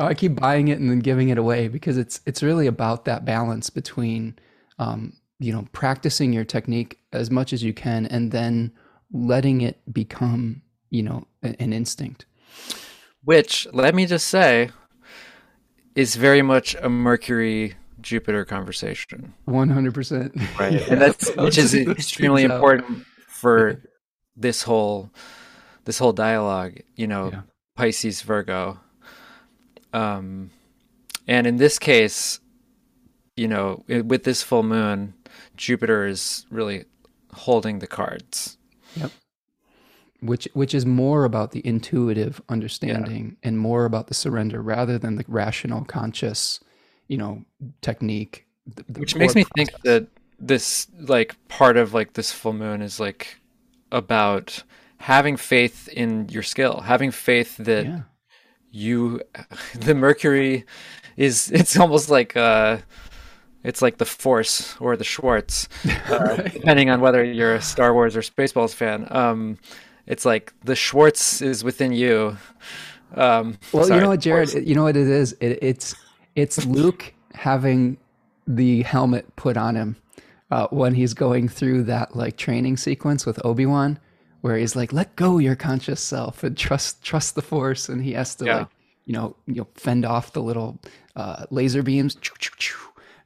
I 0.00 0.12
keep 0.14 0.34
buying 0.34 0.68
it 0.68 0.80
and 0.80 0.90
then 0.90 0.98
giving 0.98 1.28
it 1.28 1.38
away 1.38 1.68
because 1.68 1.96
it's 1.96 2.20
it's 2.26 2.42
really 2.42 2.66
about 2.66 3.04
that 3.04 3.24
balance 3.24 3.70
between 3.70 4.36
um, 4.80 5.12
you 5.38 5.52
know 5.52 5.68
practicing 5.70 6.32
your 6.32 6.44
technique 6.44 6.98
as 7.12 7.30
much 7.30 7.52
as 7.52 7.62
you 7.62 7.72
can 7.72 8.06
and 8.06 8.32
then 8.32 8.72
letting 9.12 9.60
it 9.60 9.80
become 9.94 10.62
you 10.90 11.04
know 11.04 11.28
an 11.44 11.72
instinct. 11.72 12.26
Which 13.22 13.68
let 13.72 13.94
me 13.94 14.06
just 14.06 14.26
say 14.26 14.70
is 15.94 16.16
very 16.16 16.42
much 16.42 16.74
a 16.82 16.88
Mercury 16.88 17.74
Jupiter 18.04 18.44
conversation. 18.44 19.34
One 19.46 19.70
hundred 19.70 19.94
percent. 19.94 20.36
Right, 20.58 20.80
and 20.88 21.00
that's 21.02 21.30
which 21.36 21.58
is 21.58 21.74
extremely 21.74 22.44
important 22.44 23.04
for 23.26 23.82
this 24.36 24.62
whole 24.62 25.10
this 25.86 25.98
whole 25.98 26.12
dialogue. 26.12 26.78
You 26.94 27.08
know, 27.08 27.30
yeah. 27.32 27.40
Pisces 27.76 28.22
Virgo. 28.22 28.78
Um, 29.92 30.50
and 31.26 31.46
in 31.46 31.56
this 31.56 31.78
case, 31.78 32.40
you 33.36 33.48
know, 33.48 33.84
with 33.88 34.24
this 34.24 34.42
full 34.42 34.62
moon, 34.62 35.14
Jupiter 35.56 36.06
is 36.06 36.46
really 36.50 36.84
holding 37.32 37.78
the 37.78 37.86
cards. 37.86 38.58
Yep. 38.96 39.10
Which 40.20 40.48
which 40.52 40.74
is 40.74 40.84
more 40.84 41.24
about 41.24 41.52
the 41.52 41.66
intuitive 41.66 42.40
understanding 42.48 43.36
yeah. 43.42 43.48
and 43.48 43.58
more 43.58 43.84
about 43.86 44.08
the 44.08 44.14
surrender 44.14 44.60
rather 44.62 44.98
than 44.98 45.16
the 45.16 45.24
rational 45.26 45.84
conscious 45.84 46.60
you 47.08 47.16
know 47.16 47.44
technique 47.80 48.46
the, 48.66 48.84
the 48.88 49.00
which 49.00 49.14
makes 49.14 49.34
me 49.34 49.44
process. 49.44 49.70
think 49.70 49.82
that 49.82 50.06
this 50.38 50.88
like 51.00 51.36
part 51.48 51.76
of 51.76 51.94
like 51.94 52.14
this 52.14 52.32
full 52.32 52.52
moon 52.52 52.82
is 52.82 52.98
like 52.98 53.40
about 53.92 54.62
having 54.98 55.36
faith 55.36 55.88
in 55.88 56.28
your 56.28 56.42
skill 56.42 56.80
having 56.80 57.10
faith 57.10 57.56
that 57.58 57.84
yeah. 57.84 58.00
you 58.70 59.20
the 59.74 59.94
mercury 59.94 60.64
is 61.16 61.50
it's 61.54 61.78
almost 61.78 62.10
like 62.10 62.36
uh 62.36 62.78
it's 63.62 63.80
like 63.80 63.96
the 63.96 64.04
force 64.04 64.76
or 64.78 64.96
the 64.96 65.04
schwartz 65.04 65.68
uh, 66.08 66.36
depending 66.36 66.90
on 66.90 67.00
whether 67.00 67.24
you're 67.24 67.54
a 67.54 67.62
star 67.62 67.94
wars 67.94 68.14
or 68.14 68.20
spaceballs 68.20 68.74
fan. 68.74 69.06
Um 69.10 69.58
it's 70.06 70.26
like 70.26 70.52
the 70.64 70.76
schwartz 70.76 71.40
is 71.40 71.64
within 71.64 71.92
you. 71.92 72.36
Um 73.14 73.56
well 73.72 73.84
sorry, 73.84 73.96
you 73.96 74.02
know 74.02 74.10
what 74.10 74.20
jared 74.20 74.52
you 74.68 74.74
know 74.74 74.84
what 74.84 74.96
it 74.96 75.08
is? 75.08 75.32
It, 75.40 75.58
it's 75.62 75.94
it's 76.36 76.64
Luke 76.66 77.14
having 77.34 77.96
the 78.46 78.82
helmet 78.82 79.34
put 79.36 79.56
on 79.56 79.74
him 79.76 79.96
uh, 80.50 80.68
when 80.68 80.94
he's 80.94 81.14
going 81.14 81.48
through 81.48 81.84
that 81.84 82.14
like 82.14 82.36
training 82.36 82.76
sequence 82.76 83.26
with 83.26 83.44
Obi 83.44 83.66
Wan, 83.66 83.98
where 84.40 84.56
he's 84.56 84.76
like, 84.76 84.92
"Let 84.92 85.16
go 85.16 85.38
your 85.38 85.56
conscious 85.56 86.00
self 86.00 86.44
and 86.44 86.56
trust 86.56 87.02
trust 87.02 87.34
the 87.34 87.42
Force," 87.42 87.88
and 87.88 88.02
he 88.02 88.12
has 88.12 88.34
to 88.36 88.44
yeah. 88.44 88.56
like 88.58 88.68
you 89.06 89.12
know 89.12 89.36
you 89.46 89.54
know 89.54 89.66
fend 89.74 90.04
off 90.04 90.32
the 90.32 90.42
little 90.42 90.78
uh, 91.16 91.46
laser 91.50 91.82
beams, 91.82 92.16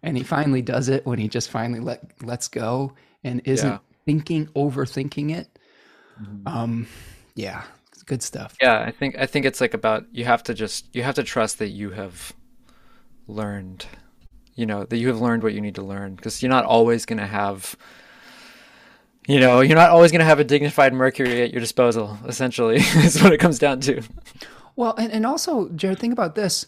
and 0.03 0.17
he 0.17 0.23
finally 0.23 0.63
does 0.63 0.89
it 0.89 1.05
when 1.07 1.19
he 1.19 1.29
just 1.29 1.51
finally 1.51 1.81
let 1.81 2.11
lets 2.23 2.49
go 2.49 2.93
and 3.25 3.43
isn't 3.45 3.69
yeah. 3.69 3.79
thinking 4.05 4.47
overthinking 4.49 5.37
it. 5.37 5.59
Mm-hmm. 6.21 6.49
Um, 6.49 6.87
yeah, 7.35 7.65
good 8.07 8.23
stuff. 8.23 8.57
Yeah, 8.61 8.81
I 8.81 8.91
think 8.91 9.17
I 9.19 9.27
think 9.27 9.45
it's 9.45 9.61
like 9.61 9.75
about 9.75 10.07
you 10.13 10.25
have 10.25 10.43
to 10.45 10.55
just 10.55 10.95
you 10.95 11.03
have 11.03 11.15
to 11.17 11.23
trust 11.23 11.59
that 11.59 11.69
you 11.69 11.91
have 11.91 12.33
learned 13.29 13.87
you 14.59 14.67
know 14.67 14.85
that 14.85 14.97
you 14.97 15.07
have 15.07 15.21
learned 15.21 15.45
what 15.45 15.55
you 15.55 15.61
need 15.61 15.77
to 15.77 15.83
learn. 15.83 16.17
Because 16.17 16.43
you're 16.43 16.51
not 16.51 16.65
always 16.65 17.07
going 17.07 17.21
to 17.21 17.27
have 17.27 17.77
you 19.29 19.39
know 19.39 19.61
you're 19.61 19.77
not 19.77 19.91
always 19.91 20.11
going 20.11 20.19
to 20.19 20.25
have 20.25 20.41
a 20.41 20.45
dignified 20.45 20.93
mercury 20.93 21.43
at 21.43 21.53
your 21.53 21.61
disposal 21.61 22.19
essentially 22.27 22.77
is 22.97 23.23
what 23.23 23.33
it 23.33 23.39
comes 23.39 23.59
down 23.59 23.81
to. 23.83 24.03
Well 24.75 24.95
and, 24.99 25.13
and 25.13 25.25
also 25.25 25.69
jared 25.71 26.01
think 26.01 26.13
about 26.13 26.35
this. 26.35 26.67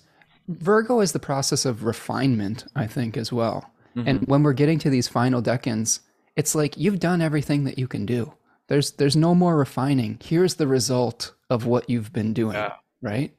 Virgo 0.49 1.01
is 1.01 1.13
the 1.13 1.21
process 1.21 1.65
of 1.65 1.85
refinement 1.85 2.65
i 2.77 2.87
think 2.87 3.17
as 3.17 3.33
well. 3.33 3.71
Mm-hmm. 3.97 4.09
and 4.09 4.29
when 4.29 4.45
we're 4.45 4.53
getting 4.53 4.79
to 4.79 4.91
these 4.91 5.09
final 5.09 5.43
decans 5.43 5.99
it's 6.37 6.55
like 6.55 6.77
you've 6.77 7.01
done 7.01 7.21
everything 7.21 7.65
that 7.65 7.77
you 7.77 7.89
can 7.89 8.07
do. 8.07 8.33
There's 8.69 8.93
there's 8.93 9.17
no 9.17 9.35
more 9.35 9.57
refining. 9.57 10.19
Here's 10.23 10.55
the 10.55 10.69
result 10.69 11.35
of 11.51 11.67
what 11.67 11.91
you've 11.91 12.13
been 12.13 12.33
doing 12.33 12.55
yeah. 12.55 12.75
right? 13.03 13.35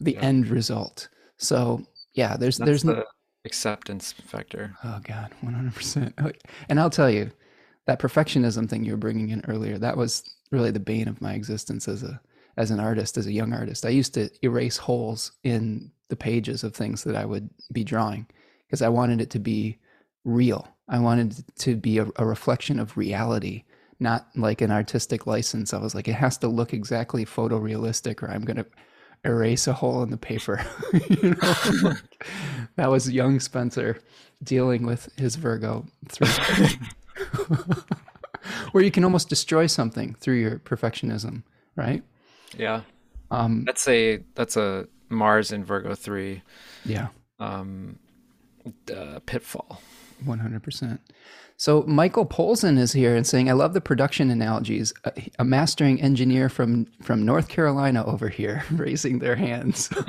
The 0.00 0.14
yeah. 0.14 0.22
end 0.22 0.48
result. 0.48 1.08
So 1.36 1.86
yeah, 2.14 2.36
there's 2.36 2.58
That's 2.58 2.66
there's 2.66 2.82
the 2.82 3.04
acceptance 3.44 4.12
factor. 4.12 4.74
Oh 4.84 5.00
God, 5.02 5.32
one 5.40 5.54
hundred 5.54 5.74
percent. 5.74 6.14
Oh, 6.18 6.30
and 6.68 6.78
I'll 6.78 6.90
tell 6.90 7.10
you, 7.10 7.30
that 7.86 7.98
perfectionism 7.98 8.68
thing 8.68 8.84
you 8.84 8.92
were 8.92 8.98
bringing 8.98 9.30
in 9.30 9.44
earlier, 9.48 9.78
that 9.78 9.96
was 9.96 10.22
really 10.50 10.70
the 10.70 10.80
bane 10.80 11.08
of 11.08 11.20
my 11.20 11.34
existence 11.34 11.88
as 11.88 12.02
a 12.02 12.20
as 12.56 12.70
an 12.70 12.80
artist, 12.80 13.16
as 13.16 13.26
a 13.26 13.32
young 13.32 13.52
artist. 13.52 13.86
I 13.86 13.90
used 13.90 14.14
to 14.14 14.30
erase 14.42 14.76
holes 14.76 15.32
in 15.42 15.90
the 16.08 16.16
pages 16.16 16.62
of 16.62 16.74
things 16.74 17.02
that 17.04 17.16
I 17.16 17.24
would 17.24 17.48
be 17.72 17.82
drawing 17.82 18.26
because 18.66 18.82
I 18.82 18.90
wanted 18.90 19.20
it 19.20 19.30
to 19.30 19.38
be 19.38 19.78
real. 20.24 20.68
I 20.88 20.98
wanted 20.98 21.38
it 21.38 21.44
to 21.60 21.76
be 21.76 21.98
a, 21.98 22.06
a 22.16 22.26
reflection 22.26 22.78
of 22.78 22.96
reality, 22.98 23.64
not 23.98 24.28
like 24.36 24.60
an 24.60 24.70
artistic 24.70 25.26
license. 25.26 25.72
I 25.72 25.78
was 25.78 25.94
like, 25.94 26.08
it 26.08 26.14
has 26.14 26.36
to 26.38 26.48
look 26.48 26.74
exactly 26.74 27.24
photorealistic, 27.24 28.22
or 28.22 28.30
I'm 28.30 28.44
going 28.44 28.58
to 28.58 28.66
erase 29.24 29.66
a 29.66 29.72
hole 29.72 30.02
in 30.02 30.10
the 30.10 30.16
paper. 30.16 30.64
you 30.92 31.30
know? 31.30 31.94
that 32.76 32.90
was 32.90 33.10
young 33.10 33.40
Spencer 33.40 33.98
dealing 34.42 34.84
with 34.84 35.08
his 35.16 35.36
Virgo 35.36 35.86
through 36.08 36.28
where 38.72 38.82
you 38.82 38.90
can 38.90 39.04
almost 39.04 39.28
destroy 39.28 39.66
something 39.66 40.14
through 40.14 40.36
your 40.36 40.58
perfectionism, 40.58 41.42
right? 41.76 42.02
Yeah. 42.56 42.82
Um, 43.30 43.64
that's 43.64 43.86
a 43.88 44.22
that's 44.34 44.56
a 44.56 44.88
Mars 45.08 45.52
in 45.52 45.64
Virgo 45.64 45.94
three. 45.94 46.42
Yeah. 46.84 47.08
Um, 47.38 47.98
uh, 48.94 49.20
pitfall. 49.26 49.80
One 50.24 50.38
hundred 50.38 50.62
percent. 50.62 51.00
So 51.62 51.84
Michael 51.86 52.26
Polson 52.26 52.76
is 52.76 52.92
here 52.92 53.14
and 53.14 53.24
saying, 53.24 53.48
"I 53.48 53.52
love 53.52 53.72
the 53.72 53.80
production 53.80 54.32
analogies." 54.32 54.92
A, 55.04 55.12
a 55.38 55.44
mastering 55.44 56.02
engineer 56.02 56.48
from 56.48 56.86
from 57.02 57.24
North 57.24 57.46
Carolina 57.46 58.04
over 58.04 58.28
here, 58.28 58.64
raising 58.72 59.20
their 59.20 59.36
hands. 59.36 59.88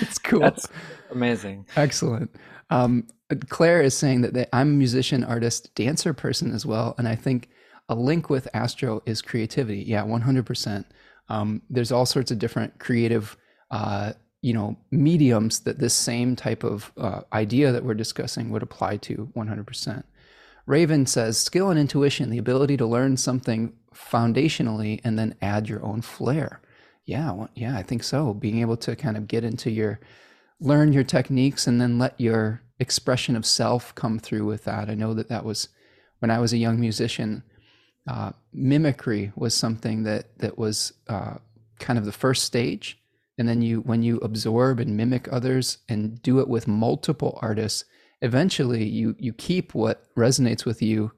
It's 0.00 0.16
cool. 0.16 0.40
That's 0.40 0.66
amazing. 1.10 1.66
Excellent. 1.76 2.30
Um, 2.70 3.06
Claire 3.50 3.82
is 3.82 3.94
saying 3.94 4.22
that 4.22 4.32
they, 4.32 4.46
I'm 4.54 4.70
a 4.70 4.78
musician, 4.78 5.24
artist, 5.24 5.74
dancer 5.74 6.14
person 6.14 6.52
as 6.54 6.64
well, 6.64 6.94
and 6.96 7.06
I 7.06 7.16
think 7.16 7.50
a 7.90 7.94
link 7.94 8.30
with 8.30 8.48
Astro 8.54 9.02
is 9.04 9.20
creativity. 9.20 9.82
Yeah, 9.82 10.04
100%. 10.04 10.86
Um, 11.28 11.60
there's 11.68 11.92
all 11.92 12.06
sorts 12.06 12.30
of 12.30 12.38
different 12.38 12.78
creative, 12.78 13.36
uh, 13.70 14.14
you 14.40 14.54
know, 14.54 14.78
mediums 14.90 15.60
that 15.60 15.80
this 15.80 15.92
same 15.92 16.34
type 16.34 16.64
of 16.64 16.92
uh, 16.96 17.20
idea 17.34 17.72
that 17.72 17.84
we're 17.84 17.92
discussing 17.92 18.48
would 18.48 18.62
apply 18.62 18.96
to 19.08 19.30
100%. 19.36 20.02
Raven 20.66 21.06
says 21.06 21.36
skill 21.36 21.70
and 21.70 21.78
intuition, 21.78 22.30
the 22.30 22.38
ability 22.38 22.76
to 22.78 22.86
learn 22.86 23.16
something 23.16 23.74
foundationally 23.94 25.00
and 25.04 25.18
then 25.18 25.34
add 25.42 25.68
your 25.68 25.84
own 25.84 26.00
flair. 26.00 26.60
Yeah, 27.04 27.32
well, 27.32 27.50
yeah, 27.54 27.76
I 27.76 27.82
think 27.82 28.02
so. 28.02 28.32
Being 28.32 28.60
able 28.60 28.78
to 28.78 28.96
kind 28.96 29.16
of 29.16 29.28
get 29.28 29.44
into 29.44 29.70
your 29.70 30.00
learn 30.60 30.92
your 30.92 31.04
techniques 31.04 31.66
and 31.66 31.80
then 31.80 31.98
let 31.98 32.18
your 32.18 32.62
expression 32.78 33.36
of 33.36 33.44
self 33.44 33.94
come 33.94 34.18
through 34.18 34.46
with 34.46 34.64
that. 34.64 34.88
I 34.88 34.94
know 34.94 35.12
that 35.14 35.28
that 35.28 35.44
was 35.44 35.68
when 36.20 36.30
I 36.30 36.38
was 36.38 36.52
a 36.52 36.58
young 36.58 36.80
musician. 36.80 37.42
Uh, 38.06 38.32
mimicry 38.52 39.32
was 39.34 39.54
something 39.54 40.02
that 40.04 40.38
that 40.38 40.58
was 40.58 40.92
uh, 41.08 41.34
kind 41.78 41.98
of 41.98 42.06
the 42.06 42.12
first 42.12 42.44
stage, 42.44 42.98
and 43.38 43.46
then 43.46 43.60
you 43.60 43.80
when 43.80 44.02
you 44.02 44.16
absorb 44.18 44.80
and 44.80 44.96
mimic 44.96 45.30
others 45.30 45.78
and 45.88 46.22
do 46.22 46.40
it 46.40 46.48
with 46.48 46.66
multiple 46.66 47.38
artists 47.42 47.84
eventually 48.24 48.84
you 48.84 49.14
you 49.18 49.32
keep 49.34 49.74
what 49.74 50.12
resonates 50.16 50.64
with 50.64 50.80
you 50.80 51.12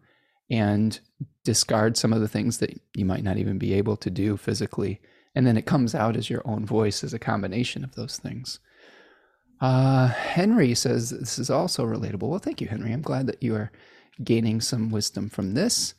and 0.51 1.01
discard 1.45 1.97
some 1.97 2.13
of 2.13 2.21
the 2.21 2.29
things 2.29 2.59
that 2.59 2.79
you 2.95 3.05
might 3.05 3.23
not 3.23 3.39
even 3.39 3.59
be 3.59 3.73
able 3.75 3.97
to 3.97 4.11
do 4.11 4.37
physically. 4.37 5.01
And 5.35 5.47
then 5.47 5.57
it 5.57 5.67
comes 5.67 5.95
out 5.95 6.17
as 6.17 6.29
your 6.29 6.43
own 6.45 6.67
voice 6.67 7.05
as 7.05 7.15
a 7.15 7.19
combination 7.19 7.85
of 7.85 7.95
those 7.95 8.19
things. 8.19 8.59
Uh, 9.61 10.09
henry 10.09 10.75
says 10.75 11.11
this 11.11 11.39
is 11.39 11.49
also 11.49 11.87
relatable. 11.87 12.29
Well 12.29 12.41
thank 12.41 12.61
you 12.61 12.67
henry. 12.67 12.93
I'm 12.93 13.03
glad 13.03 13.29
that 13.29 13.43
you 13.43 13.55
are 13.55 13.71
gaining 14.23 14.61
some 14.61 14.91
wisdom 14.91 15.31
from 15.31 15.55
this. 15.55 15.95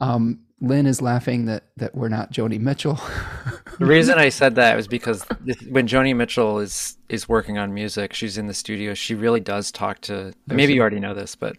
Um, 0.00 0.40
Lynn 0.62 0.86
is 0.86 1.02
laughing 1.02 1.46
that 1.46 1.64
that 1.76 1.94
we're 1.94 2.08
not 2.08 2.32
Joni 2.32 2.60
Mitchell. 2.60 2.94
the 3.80 3.84
reason 3.84 4.16
I 4.16 4.28
said 4.28 4.54
that 4.54 4.76
was 4.76 4.86
because 4.86 5.22
when 5.68 5.88
Joni 5.88 6.14
Mitchell 6.14 6.60
is 6.60 6.96
is 7.08 7.28
working 7.28 7.58
on 7.58 7.74
music, 7.74 8.14
she's 8.14 8.38
in 8.38 8.46
the 8.46 8.54
studio. 8.54 8.94
She 8.94 9.16
really 9.16 9.40
does 9.40 9.72
talk 9.72 10.00
to. 10.02 10.32
maybe 10.46 10.72
you 10.74 10.80
already 10.80 11.00
know 11.00 11.14
this, 11.14 11.34
but 11.34 11.56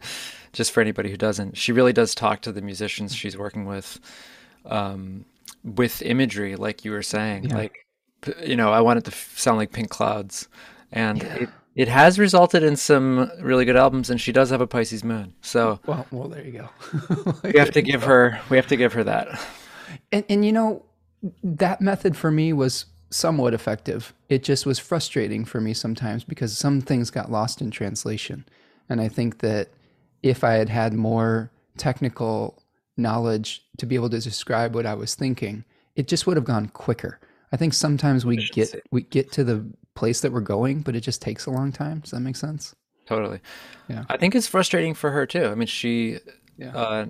just 0.54 0.72
for 0.72 0.80
anybody 0.80 1.12
who 1.12 1.18
doesn't, 1.18 1.58
she 1.58 1.74
really 1.74 1.92
does 1.92 2.16
talk 2.16 2.42
to 2.44 2.54
the 2.54 2.62
musicians 2.62 3.14
she's 3.14 3.38
working 3.38 3.66
with, 3.66 4.00
um, 4.66 5.26
with 5.64 6.02
imagery, 6.04 6.56
like 6.56 6.86
you 6.86 6.92
were 6.92 7.04
saying. 7.04 7.50
Yeah. 7.50 7.56
Like, 7.56 7.86
you 8.42 8.56
know, 8.56 8.72
I 8.72 8.80
want 8.80 9.00
it 9.00 9.04
to 9.06 9.12
sound 9.12 9.58
like 9.58 9.74
Pink 9.74 9.90
Clouds, 9.90 10.48
and 10.94 11.22
yeah. 11.22 11.36
it, 11.36 11.50
it 11.76 11.88
has 11.88 12.20
resulted 12.20 12.64
in 12.64 12.76
some 12.76 13.32
really 13.41 13.66
good 13.66 13.76
albums, 13.76 14.10
and 14.10 14.22
she 14.22 14.32
does 14.32 14.50
have 14.52 14.62
a 14.62 14.68
Pisces 14.68 15.04
moon. 15.04 15.34
So 15.41 15.80
well, 15.86 16.06
well, 16.12 16.28
there 16.28 16.44
you 16.44 16.52
go. 16.52 16.70
we 17.44 17.58
have 17.58 17.72
to 17.72 17.82
give 17.82 18.04
her 18.04 18.40
we 18.50 18.58
have 18.58 18.68
to 18.68 18.76
give 18.76 18.94
her 18.94 19.04
that. 19.04 19.28
And 20.12 20.24
and 20.30 20.45
you 20.45 20.52
know 20.52 20.86
that 21.44 21.82
method 21.82 22.16
for 22.16 22.32
me 22.32 22.54
was 22.54 22.86
somewhat 23.10 23.54
effective. 23.54 24.14
It 24.30 24.44
just 24.44 24.66
was 24.66 24.80
frustrating 24.80 25.45
for 25.45 25.62
me 25.62 25.74
sometimes 25.74 26.24
because 26.24 26.58
some 26.58 26.82
things 26.82 27.10
got 27.10 27.32
lost 27.32 27.62
in 27.62 27.72
translation, 27.72 28.45
and 28.90 29.02
I 29.02 29.08
think 29.08 29.40
that 29.40 29.70
if 30.22 30.44
I 30.44 30.54
had 30.54 30.70
had 30.70 30.94
more 30.94 31.52
technical 31.78 32.62
knowledge 32.98 33.66
to 33.78 33.86
be 33.86 33.95
able 33.95 34.10
to 34.10 34.20
describe 34.20 34.76
what 34.76 34.86
I 34.86 34.94
was 34.94 35.16
thinking, 35.16 35.66
it 35.95 36.08
just 36.08 36.28
would 36.28 36.38
have 36.38 36.45
gone 36.45 36.68
quicker. 36.68 37.20
I 37.52 37.58
think 37.58 37.74
sometimes 37.74 38.26
we 38.26 38.38
get 38.50 38.76
we 38.91 39.02
get 39.02 39.32
to 39.34 39.44
the 39.44 39.66
place 39.95 40.22
that 40.22 40.32
we're 40.32 40.41
going, 40.41 40.82
but 40.82 40.95
it 40.95 41.02
just 41.02 41.22
takes 41.22 41.45
a 41.45 41.52
long 41.52 41.72
time. 41.72 41.99
Does 41.99 42.11
that 42.11 42.20
make 42.20 42.36
sense? 42.36 42.76
Totally. 43.06 43.40
Yeah. 43.90 44.06
I 44.10 44.18
think 44.18 44.36
it's 44.36 44.48
frustrating 44.48 44.94
for 44.94 45.11
her 45.11 45.26
too. 45.26 45.45
I 45.45 45.56
mean, 45.56 45.68
she 45.68 46.20
yeah. 46.57 46.76
uh, 46.76 47.06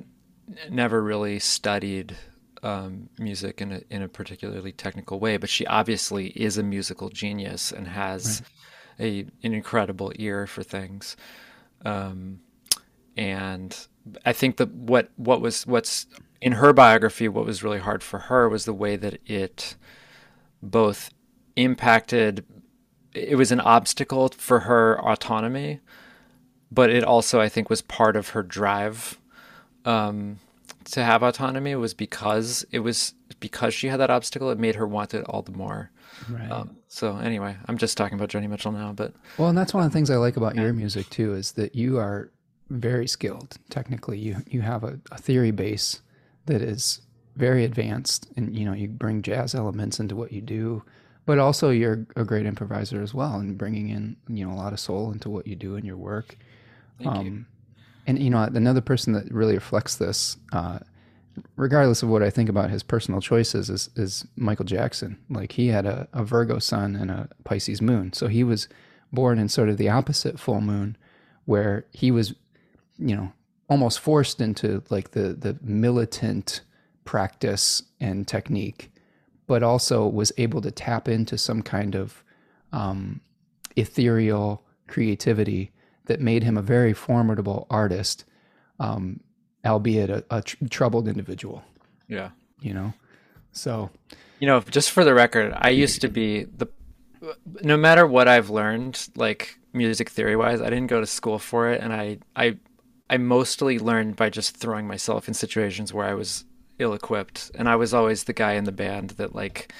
never 0.69 1.01
really 1.01 1.39
studied 1.39 2.15
um, 2.63 3.09
music 3.19 3.61
in 3.61 3.71
a 3.73 3.81
in 3.89 4.01
a 4.01 4.07
particularly 4.07 4.71
technical 4.71 5.19
way, 5.19 5.37
but 5.37 5.49
she 5.49 5.65
obviously 5.67 6.27
is 6.27 6.57
a 6.57 6.63
musical 6.63 7.09
genius 7.09 7.71
and 7.71 7.87
has 7.87 8.41
right. 8.99 9.05
a 9.05 9.45
an 9.45 9.53
incredible 9.53 10.11
ear 10.15 10.47
for 10.47 10.63
things. 10.63 11.17
Um, 11.85 12.39
and 13.17 13.87
I 14.25 14.33
think 14.33 14.57
that 14.57 14.71
what 14.71 15.11
what 15.17 15.41
was 15.41 15.67
what's 15.67 16.07
in 16.41 16.53
her 16.53 16.73
biography, 16.73 17.27
what 17.27 17.45
was 17.45 17.63
really 17.63 17.79
hard 17.79 18.03
for 18.03 18.19
her 18.19 18.49
was 18.49 18.65
the 18.65 18.73
way 18.73 18.95
that 18.95 19.19
it 19.25 19.75
both 20.61 21.09
impacted 21.55 22.45
it 23.13 23.35
was 23.35 23.51
an 23.51 23.59
obstacle 23.59 24.29
for 24.29 24.61
her 24.61 24.99
autonomy, 24.99 25.79
but 26.71 26.89
it 26.89 27.03
also 27.03 27.39
I 27.39 27.49
think 27.49 27.69
was 27.69 27.81
part 27.81 28.15
of 28.15 28.29
her 28.29 28.43
drive 28.43 29.19
um, 29.85 30.39
to 30.85 31.03
have 31.03 31.23
autonomy 31.23 31.75
was 31.75 31.93
because 31.93 32.65
it 32.71 32.79
was 32.79 33.13
because 33.39 33.73
she 33.73 33.87
had 33.87 33.99
that 33.99 34.09
obstacle. 34.09 34.49
It 34.51 34.59
made 34.59 34.75
her 34.75 34.87
want 34.87 35.13
it 35.13 35.23
all 35.25 35.41
the 35.41 35.51
more. 35.51 35.91
Right. 36.29 36.49
Um, 36.49 36.77
so 36.87 37.17
anyway, 37.17 37.55
I'm 37.67 37.77
just 37.77 37.97
talking 37.97 38.17
about 38.17 38.29
Joni 38.29 38.49
Mitchell 38.49 38.71
now, 38.71 38.93
but 38.93 39.13
well, 39.37 39.49
and 39.49 39.57
that's 39.57 39.73
one 39.73 39.83
of 39.83 39.91
the 39.91 39.93
things 39.93 40.09
I 40.09 40.15
like 40.15 40.37
about 40.37 40.55
your 40.55 40.73
music 40.73 41.09
too 41.09 41.33
is 41.33 41.53
that 41.53 41.75
you 41.75 41.97
are 41.97 42.31
very 42.69 43.07
skilled 43.07 43.57
technically. 43.69 44.17
You 44.17 44.37
you 44.47 44.61
have 44.61 44.83
a, 44.83 44.99
a 45.11 45.17
theory 45.17 45.51
base 45.51 46.01
that 46.45 46.61
is 46.61 47.01
very 47.35 47.63
advanced, 47.63 48.27
and 48.35 48.55
you 48.55 48.65
know 48.65 48.73
you 48.73 48.87
bring 48.87 49.21
jazz 49.21 49.53
elements 49.55 49.99
into 49.99 50.15
what 50.15 50.31
you 50.31 50.41
do 50.41 50.83
but 51.25 51.39
also 51.39 51.69
you're 51.69 52.05
a 52.15 52.23
great 52.23 52.45
improviser 52.45 53.01
as 53.01 53.13
well 53.13 53.35
and 53.35 53.57
bringing 53.57 53.89
in 53.89 54.15
you 54.27 54.45
know 54.45 54.53
a 54.53 54.55
lot 54.55 54.73
of 54.73 54.79
soul 54.79 55.11
into 55.11 55.29
what 55.29 55.47
you 55.47 55.55
do 55.55 55.75
in 55.75 55.85
your 55.85 55.97
work. 55.97 56.37
Thank 56.97 57.09
um, 57.09 57.25
you. 57.25 57.45
and 58.07 58.19
you 58.19 58.29
know 58.29 58.43
another 58.43 58.81
person 58.81 59.13
that 59.13 59.31
really 59.31 59.55
reflects 59.55 59.95
this 59.95 60.37
uh, 60.51 60.79
regardless 61.55 62.03
of 62.03 62.09
what 62.09 62.21
i 62.21 62.29
think 62.29 62.47
about 62.47 62.69
his 62.69 62.83
personal 62.83 63.19
choices 63.19 63.69
is, 63.69 63.89
is 63.95 64.25
michael 64.35 64.65
jackson. 64.65 65.17
Like 65.29 65.53
he 65.53 65.67
had 65.67 65.85
a, 65.85 66.07
a 66.13 66.23
virgo 66.23 66.59
sun 66.59 66.95
and 66.95 67.09
a 67.09 67.29
pisces 67.43 67.81
moon. 67.81 68.13
So 68.13 68.27
he 68.27 68.43
was 68.43 68.67
born 69.11 69.39
in 69.39 69.49
sort 69.49 69.69
of 69.69 69.77
the 69.77 69.89
opposite 69.89 70.39
full 70.39 70.61
moon 70.61 70.97
where 71.45 71.85
he 71.91 72.11
was 72.11 72.33
you 72.99 73.15
know 73.15 73.31
almost 73.69 73.99
forced 73.99 74.41
into 74.41 74.83
like 74.89 75.11
the 75.11 75.33
the 75.33 75.57
militant 75.61 76.61
practice 77.05 77.83
and 77.99 78.27
technique 78.27 78.92
but 79.47 79.63
also 79.63 80.07
was 80.07 80.31
able 80.37 80.61
to 80.61 80.71
tap 80.71 81.07
into 81.07 81.37
some 81.37 81.61
kind 81.61 81.95
of 81.95 82.23
um, 82.71 83.21
ethereal 83.75 84.63
creativity 84.87 85.71
that 86.05 86.19
made 86.19 86.43
him 86.43 86.57
a 86.57 86.61
very 86.61 86.93
formidable 86.93 87.67
artist, 87.69 88.25
um, 88.79 89.19
albeit 89.65 90.09
a, 90.09 90.23
a 90.29 90.41
tr- 90.41 90.57
troubled 90.69 91.07
individual. 91.07 91.63
Yeah. 92.07 92.29
You 92.61 92.73
know, 92.73 92.93
so. 93.51 93.89
You 94.39 94.47
know, 94.47 94.61
just 94.61 94.91
for 94.91 95.03
the 95.03 95.13
record, 95.13 95.53
I 95.55 95.69
used 95.69 96.01
to 96.01 96.07
be 96.07 96.43
the. 96.43 96.67
No 97.61 97.77
matter 97.77 98.05
what 98.05 98.27
I've 98.27 98.49
learned, 98.49 99.07
like 99.15 99.57
music 99.71 100.09
theory 100.09 100.35
wise, 100.35 100.61
I 100.61 100.69
didn't 100.69 100.87
go 100.87 100.99
to 100.99 101.05
school 101.05 101.39
for 101.39 101.71
it, 101.71 101.81
and 101.81 101.93
I 101.93 102.17
I 102.35 102.57
I 103.09 103.17
mostly 103.17 103.79
learned 103.79 104.15
by 104.15 104.29
just 104.29 104.57
throwing 104.57 104.87
myself 104.87 105.27
in 105.27 105.33
situations 105.33 105.93
where 105.93 106.05
I 106.05 106.13
was 106.13 106.43
ill 106.79 106.93
equipped, 106.93 107.51
and 107.55 107.69
I 107.69 107.75
was 107.75 107.93
always 107.93 108.23
the 108.23 108.33
guy 108.33 108.53
in 108.53 108.63
the 108.63 108.71
band 108.71 109.11
that 109.11 109.35
like 109.35 109.73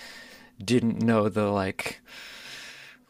didn't 0.64 1.02
know 1.02 1.30
the 1.30 1.48
like 1.48 2.02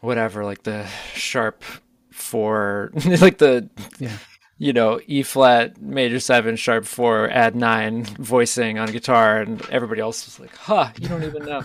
whatever 0.00 0.44
like 0.44 0.62
the 0.64 0.86
sharp 1.14 1.62
four 2.10 2.90
like 3.20 3.38
the 3.38 3.68
yeah 3.98 4.16
you 4.58 4.72
know 4.72 5.00
E 5.06 5.22
flat 5.22 5.80
major 5.80 6.20
seven 6.20 6.56
sharp 6.56 6.84
four 6.84 7.28
add 7.30 7.56
nine 7.56 8.04
voicing 8.04 8.78
on 8.78 8.90
guitar, 8.90 9.40
and 9.40 9.60
everybody 9.70 10.00
else 10.00 10.24
was 10.26 10.38
like, 10.40 10.56
"Huh, 10.56 10.90
you 10.98 11.08
don't 11.08 11.24
even 11.24 11.44
know." 11.44 11.60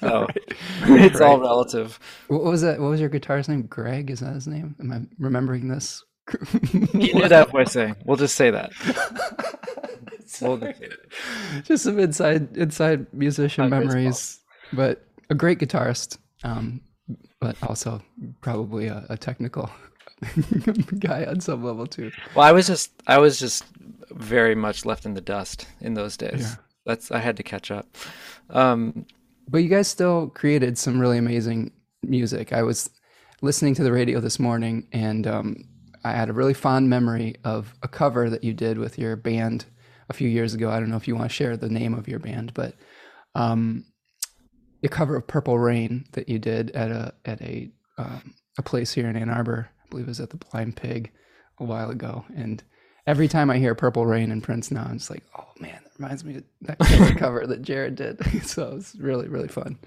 So 0.00 0.26
it's 0.82 1.20
right. 1.20 1.22
all 1.22 1.40
relative. 1.40 1.98
What 2.28 2.44
was 2.44 2.62
that? 2.62 2.80
What 2.80 2.88
was 2.88 3.00
your 3.00 3.10
guitarist 3.10 3.48
name? 3.48 3.62
Greg? 3.62 4.10
Is 4.10 4.20
that 4.20 4.34
his 4.34 4.46
name? 4.46 4.76
Am 4.78 4.92
I 4.92 5.00
remembering 5.18 5.68
this? 5.68 6.04
you 6.72 7.14
knew 7.14 7.28
that 7.28 7.50
voicing. 7.50 7.96
We'll 8.04 8.16
just 8.16 8.36
say 8.36 8.50
that. 8.50 8.72
Just 11.64 11.84
some 11.84 11.98
inside 11.98 12.56
inside 12.56 13.06
musician 13.12 13.70
memories, 13.70 14.40
but 14.72 15.06
a 15.30 15.34
great 15.34 15.58
guitarist, 15.58 16.18
um, 16.42 16.80
but 17.40 17.56
also 17.62 18.02
probably 18.40 18.88
a, 18.88 19.04
a 19.10 19.16
technical 19.16 19.70
guy 20.98 21.24
on 21.24 21.40
some 21.40 21.62
level 21.62 21.86
too. 21.86 22.10
Well, 22.34 22.46
I 22.46 22.52
was 22.52 22.66
just 22.66 22.90
I 23.06 23.18
was 23.18 23.38
just 23.38 23.64
very 24.10 24.54
much 24.54 24.84
left 24.84 25.06
in 25.06 25.14
the 25.14 25.20
dust 25.20 25.66
in 25.80 25.94
those 25.94 26.16
days. 26.16 26.40
Yeah. 26.40 26.54
That's 26.86 27.10
I 27.10 27.18
had 27.18 27.36
to 27.36 27.42
catch 27.42 27.70
up. 27.70 27.96
Um, 28.50 29.06
but 29.48 29.58
you 29.58 29.68
guys 29.68 29.88
still 29.88 30.28
created 30.28 30.78
some 30.78 30.98
really 30.98 31.18
amazing 31.18 31.72
music. 32.02 32.52
I 32.52 32.62
was 32.62 32.90
listening 33.42 33.74
to 33.76 33.84
the 33.84 33.92
radio 33.92 34.20
this 34.20 34.38
morning, 34.38 34.86
and 34.92 35.26
um, 35.26 35.64
I 36.04 36.12
had 36.12 36.28
a 36.28 36.34
really 36.34 36.54
fond 36.54 36.90
memory 36.90 37.36
of 37.44 37.74
a 37.82 37.88
cover 37.88 38.28
that 38.30 38.44
you 38.44 38.52
did 38.52 38.78
with 38.78 38.98
your 38.98 39.16
band 39.16 39.64
a 40.08 40.12
few 40.12 40.28
years 40.28 40.54
ago. 40.54 40.70
I 40.70 40.78
don't 40.78 40.90
know 40.90 40.96
if 40.96 41.08
you 41.08 41.16
want 41.16 41.30
to 41.30 41.34
share 41.34 41.56
the 41.56 41.68
name 41.68 41.94
of 41.94 42.08
your 42.08 42.18
band, 42.18 42.52
but 42.54 42.74
um, 43.34 43.86
a 44.82 44.88
cover 44.88 45.16
of 45.16 45.26
Purple 45.26 45.58
Rain 45.58 46.04
that 46.12 46.28
you 46.28 46.38
did 46.38 46.70
at 46.72 46.90
a 46.90 47.14
at 47.24 47.40
a 47.40 47.70
um, 47.98 48.34
a 48.58 48.62
place 48.62 48.92
here 48.92 49.08
in 49.08 49.16
Ann 49.16 49.30
Arbor. 49.30 49.70
I 49.84 49.88
believe 49.88 50.06
it 50.06 50.08
was 50.08 50.20
at 50.20 50.30
the 50.30 50.36
Blind 50.36 50.76
Pig 50.76 51.10
a 51.58 51.64
while 51.64 51.90
ago. 51.90 52.24
And 52.36 52.62
every 53.06 53.28
time 53.28 53.50
I 53.50 53.58
hear 53.58 53.74
Purple 53.74 54.06
Rain 54.06 54.30
and 54.30 54.42
Prince 54.42 54.70
now, 54.70 54.84
I'm 54.84 54.98
just 54.98 55.10
like, 55.10 55.24
oh 55.38 55.48
man, 55.58 55.80
that 55.82 55.92
reminds 55.98 56.24
me 56.24 56.36
of 56.36 56.44
that 56.62 56.78
cover 57.18 57.46
that 57.46 57.62
Jared 57.62 57.96
did. 57.96 58.20
so 58.46 58.74
it's 58.76 58.94
really 58.96 59.28
really 59.28 59.48
fun. 59.48 59.78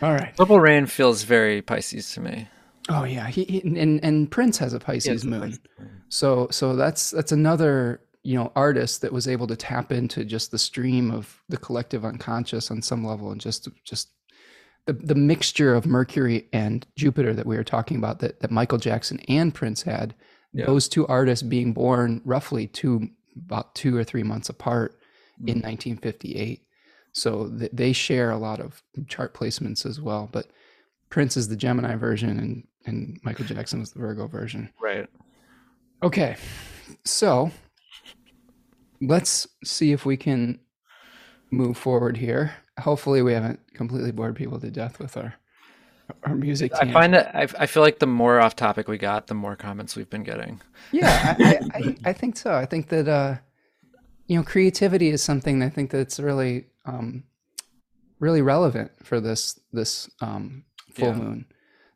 All 0.00 0.12
right, 0.12 0.36
Purple 0.36 0.58
Rain 0.58 0.86
feels 0.86 1.22
very 1.22 1.62
Pisces 1.62 2.12
to 2.14 2.20
me. 2.20 2.48
Oh 2.88 3.04
yeah, 3.04 3.28
he, 3.28 3.44
he 3.44 3.60
and 3.60 4.02
and 4.02 4.30
Prince 4.30 4.58
has 4.58 4.72
a 4.72 4.80
Pisces 4.80 5.24
moon. 5.24 5.40
Pisces. 5.40 5.60
So 6.08 6.48
so 6.50 6.74
that's 6.76 7.10
that's 7.10 7.32
another 7.32 8.00
you 8.22 8.36
know 8.36 8.52
artist 8.56 9.02
that 9.02 9.12
was 9.12 9.28
able 9.28 9.46
to 9.46 9.56
tap 9.56 9.92
into 9.92 10.24
just 10.24 10.50
the 10.50 10.58
stream 10.58 11.10
of 11.10 11.42
the 11.48 11.56
collective 11.56 12.04
unconscious 12.04 12.70
on 12.70 12.82
some 12.82 13.04
level 13.04 13.30
and 13.30 13.40
just 13.40 13.68
just 13.84 14.08
the, 14.86 14.92
the 14.92 15.14
mixture 15.14 15.74
of 15.74 15.86
mercury 15.86 16.48
and 16.52 16.86
jupiter 16.96 17.34
that 17.34 17.46
we 17.46 17.56
were 17.56 17.64
talking 17.64 17.96
about 17.96 18.20
that, 18.20 18.38
that 18.40 18.50
michael 18.50 18.78
jackson 18.78 19.18
and 19.26 19.54
prince 19.54 19.82
had 19.82 20.14
yeah. 20.52 20.66
those 20.66 20.88
two 20.88 21.04
artists 21.08 21.42
being 21.42 21.72
born 21.72 22.20
roughly 22.24 22.68
two 22.68 23.08
about 23.36 23.74
two 23.74 23.96
or 23.96 24.04
three 24.04 24.22
months 24.22 24.48
apart 24.48 24.92
mm-hmm. 25.40 25.48
in 25.48 25.54
1958 25.56 26.62
so 27.12 27.48
th- 27.48 27.70
they 27.72 27.92
share 27.92 28.30
a 28.30 28.38
lot 28.38 28.60
of 28.60 28.82
chart 29.08 29.34
placements 29.34 29.84
as 29.84 30.00
well 30.00 30.28
but 30.30 30.46
Prince 31.12 31.36
is 31.36 31.48
the 31.48 31.56
Gemini 31.56 31.94
version, 31.94 32.38
and 32.38 32.66
and 32.86 33.18
Michael 33.22 33.44
Jackson 33.44 33.80
was 33.80 33.92
the 33.92 34.00
Virgo 34.00 34.26
version. 34.26 34.70
Right. 34.80 35.08
Okay, 36.02 36.36
so 37.04 37.50
let's 39.00 39.46
see 39.64 39.92
if 39.92 40.04
we 40.04 40.16
can 40.16 40.58
move 41.50 41.76
forward 41.76 42.16
here. 42.16 42.54
Hopefully, 42.78 43.22
we 43.22 43.32
haven't 43.32 43.60
completely 43.74 44.10
bored 44.10 44.34
people 44.34 44.58
to 44.60 44.70
death 44.70 44.98
with 44.98 45.16
our 45.16 45.34
our 46.24 46.34
music. 46.34 46.72
I 46.74 46.90
find 46.92 47.14
that 47.14 47.34
I, 47.34 47.42
I 47.58 47.66
feel 47.66 47.82
like 47.82 47.98
the 47.98 48.06
more 48.06 48.40
off 48.40 48.56
topic 48.56 48.88
we 48.88 48.98
got, 48.98 49.26
the 49.28 49.34
more 49.34 49.56
comments 49.56 49.96
we've 49.96 50.10
been 50.10 50.24
getting. 50.24 50.60
Yeah, 50.90 51.36
I, 51.38 51.60
I, 51.74 51.96
I 52.10 52.12
think 52.12 52.36
so. 52.36 52.54
I 52.54 52.66
think 52.66 52.88
that 52.88 53.08
uh, 53.08 53.36
you 54.26 54.36
know, 54.36 54.42
creativity 54.42 55.08
is 55.08 55.22
something 55.22 55.62
I 55.62 55.68
think 55.68 55.90
that's 55.90 56.18
really 56.18 56.66
um, 56.84 57.24
really 58.18 58.42
relevant 58.42 58.90
for 59.02 59.20
this 59.20 59.60
this 59.72 60.10
um, 60.20 60.64
full 60.94 61.08
yeah. 61.08 61.14
moon. 61.14 61.46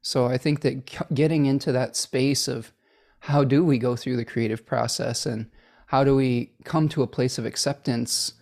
So 0.07 0.27
I 0.27 0.39
think 0.39 0.61
that 0.61 1.13
getting 1.13 1.47
into 1.47 1.73
that 1.73 1.97
space 1.97 2.47
of 2.47 2.73
how 3.19 3.43
do 3.43 3.65
we 3.65 3.77
go 3.77 3.97
through 3.97 4.15
the 4.15 4.25
creative 4.25 4.65
process 4.65 5.27
and 5.27 5.51
how 5.87 6.05
do 6.05 6.15
we 6.15 6.53
come 6.63 6.89
to 6.91 7.03
a 7.03 7.09
place 7.09 7.39
of 7.39 7.45
acceptance 7.45 8.35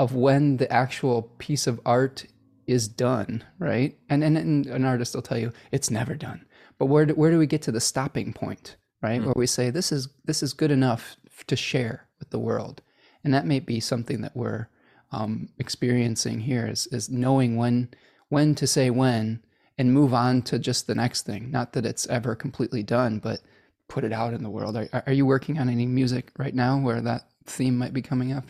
of 0.00 0.16
when 0.16 0.56
the 0.56 0.70
actual 0.72 1.22
piece 1.38 1.68
of 1.68 1.80
art 1.86 2.26
is 2.66 2.88
done, 2.88 3.44
right? 3.60 3.96
And, 4.10 4.24
and, 4.24 4.36
and 4.36 4.66
an 4.66 4.84
artist 4.84 5.14
will 5.14 5.22
tell 5.22 5.38
you 5.38 5.52
it's 5.70 5.92
never 5.92 6.16
done. 6.16 6.44
But 6.76 6.86
where 6.86 7.06
do, 7.06 7.14
where 7.14 7.30
do 7.30 7.38
we 7.38 7.46
get 7.46 7.62
to 7.62 7.72
the 7.72 7.80
stopping 7.80 8.32
point, 8.32 8.74
right? 9.00 9.20
Mm-hmm. 9.20 9.26
Where 9.26 9.34
we 9.36 9.46
say 9.46 9.70
this 9.70 9.92
is 9.92 10.08
this 10.24 10.42
is 10.42 10.52
good 10.52 10.72
enough 10.72 11.14
to 11.46 11.54
share 11.54 12.08
with 12.18 12.30
the 12.30 12.40
world, 12.40 12.82
and 13.22 13.32
that 13.32 13.46
may 13.46 13.60
be 13.60 13.78
something 13.78 14.22
that 14.22 14.36
we're 14.36 14.66
um, 15.12 15.50
experiencing 15.60 16.40
here 16.40 16.66
is 16.66 16.88
is 16.88 17.08
knowing 17.08 17.54
when 17.54 17.90
when 18.28 18.56
to 18.56 18.66
say 18.66 18.90
when 18.90 19.44
and 19.78 19.92
move 19.92 20.14
on 20.14 20.42
to 20.42 20.58
just 20.58 20.86
the 20.86 20.94
next 20.94 21.22
thing. 21.22 21.50
Not 21.50 21.72
that 21.72 21.86
it's 21.86 22.06
ever 22.08 22.34
completely 22.34 22.82
done, 22.82 23.18
but 23.18 23.40
put 23.88 24.04
it 24.04 24.12
out 24.12 24.34
in 24.34 24.42
the 24.42 24.50
world. 24.50 24.76
Are, 24.76 24.88
are 25.06 25.12
you 25.12 25.26
working 25.26 25.58
on 25.58 25.68
any 25.68 25.86
music 25.86 26.30
right 26.38 26.54
now 26.54 26.78
where 26.78 27.00
that 27.00 27.28
theme 27.46 27.76
might 27.76 27.92
be 27.92 28.02
coming 28.02 28.32
up? 28.32 28.46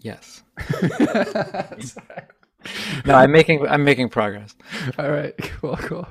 Yes. 0.00 0.42
no, 3.04 3.14
I'm 3.14 3.32
making 3.32 3.66
I'm 3.66 3.84
making 3.84 4.08
progress. 4.08 4.54
All 4.98 5.10
right, 5.10 5.36
cool, 5.60 5.76
cool. 5.76 6.06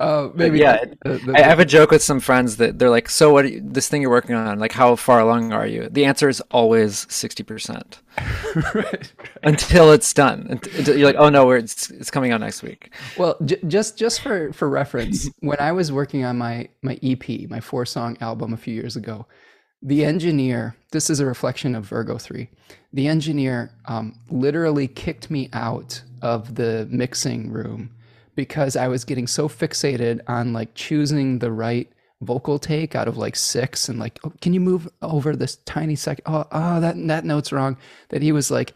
Uh, 0.00 0.28
maybe 0.34 0.58
yeah. 0.58 0.84
The, 1.04 1.18
the, 1.18 1.34
I 1.36 1.42
have 1.42 1.60
a 1.60 1.64
joke 1.64 1.90
with 1.90 2.02
some 2.02 2.20
friends 2.20 2.56
that 2.56 2.78
they're 2.78 2.90
like, 2.90 3.08
"So 3.08 3.32
what? 3.32 3.50
You, 3.50 3.60
this 3.64 3.88
thing 3.88 4.02
you're 4.02 4.10
working 4.10 4.34
on, 4.34 4.58
like, 4.58 4.72
how 4.72 4.96
far 4.96 5.20
along 5.20 5.52
are 5.52 5.66
you?" 5.66 5.88
The 5.90 6.04
answer 6.04 6.28
is 6.28 6.40
always 6.50 7.06
sixty 7.12 7.42
percent, 7.42 8.00
right, 8.74 9.12
until 9.42 9.92
it's 9.92 10.12
done. 10.12 10.46
Until 10.50 10.96
you're 10.96 11.06
like, 11.06 11.16
"Oh 11.18 11.28
no, 11.28 11.50
it's 11.50 11.90
it's 11.90 12.10
coming 12.10 12.32
out 12.32 12.40
next 12.40 12.62
week." 12.62 12.94
Well, 13.16 13.36
j- 13.44 13.60
just 13.66 13.96
just 13.98 14.20
for 14.20 14.52
for 14.52 14.68
reference, 14.68 15.28
when 15.40 15.60
I 15.60 15.72
was 15.72 15.92
working 15.92 16.24
on 16.24 16.38
my 16.38 16.68
my 16.82 16.98
EP, 17.02 17.48
my 17.48 17.60
four 17.60 17.86
song 17.86 18.16
album 18.20 18.52
a 18.52 18.56
few 18.56 18.74
years 18.74 18.96
ago, 18.96 19.26
the 19.84 20.02
engineer, 20.02 20.74
this 20.92 21.10
is 21.10 21.20
a 21.20 21.26
reflection 21.26 21.74
of 21.74 21.84
Virgo 21.84 22.16
3. 22.16 22.48
The 22.94 23.06
engineer 23.06 23.70
um, 23.84 24.18
literally 24.30 24.88
kicked 24.88 25.30
me 25.30 25.50
out 25.52 26.02
of 26.22 26.54
the 26.54 26.88
mixing 26.90 27.50
room 27.52 27.90
because 28.34 28.76
I 28.76 28.88
was 28.88 29.04
getting 29.04 29.26
so 29.26 29.46
fixated 29.46 30.20
on 30.26 30.54
like 30.54 30.74
choosing 30.74 31.38
the 31.38 31.52
right 31.52 31.92
vocal 32.22 32.58
take 32.58 32.94
out 32.94 33.08
of 33.08 33.18
like 33.18 33.36
six 33.36 33.90
and 33.90 33.98
like, 33.98 34.18
oh, 34.24 34.32
can 34.40 34.54
you 34.54 34.60
move 34.60 34.88
over 35.02 35.36
this 35.36 35.56
tiny 35.66 35.96
second? 35.96 36.24
Oh, 36.26 36.46
oh, 36.50 36.80
that, 36.80 36.96
that 37.06 37.26
note's 37.26 37.52
wrong. 37.52 37.76
That 38.08 38.22
he 38.22 38.32
was 38.32 38.50
like, 38.50 38.72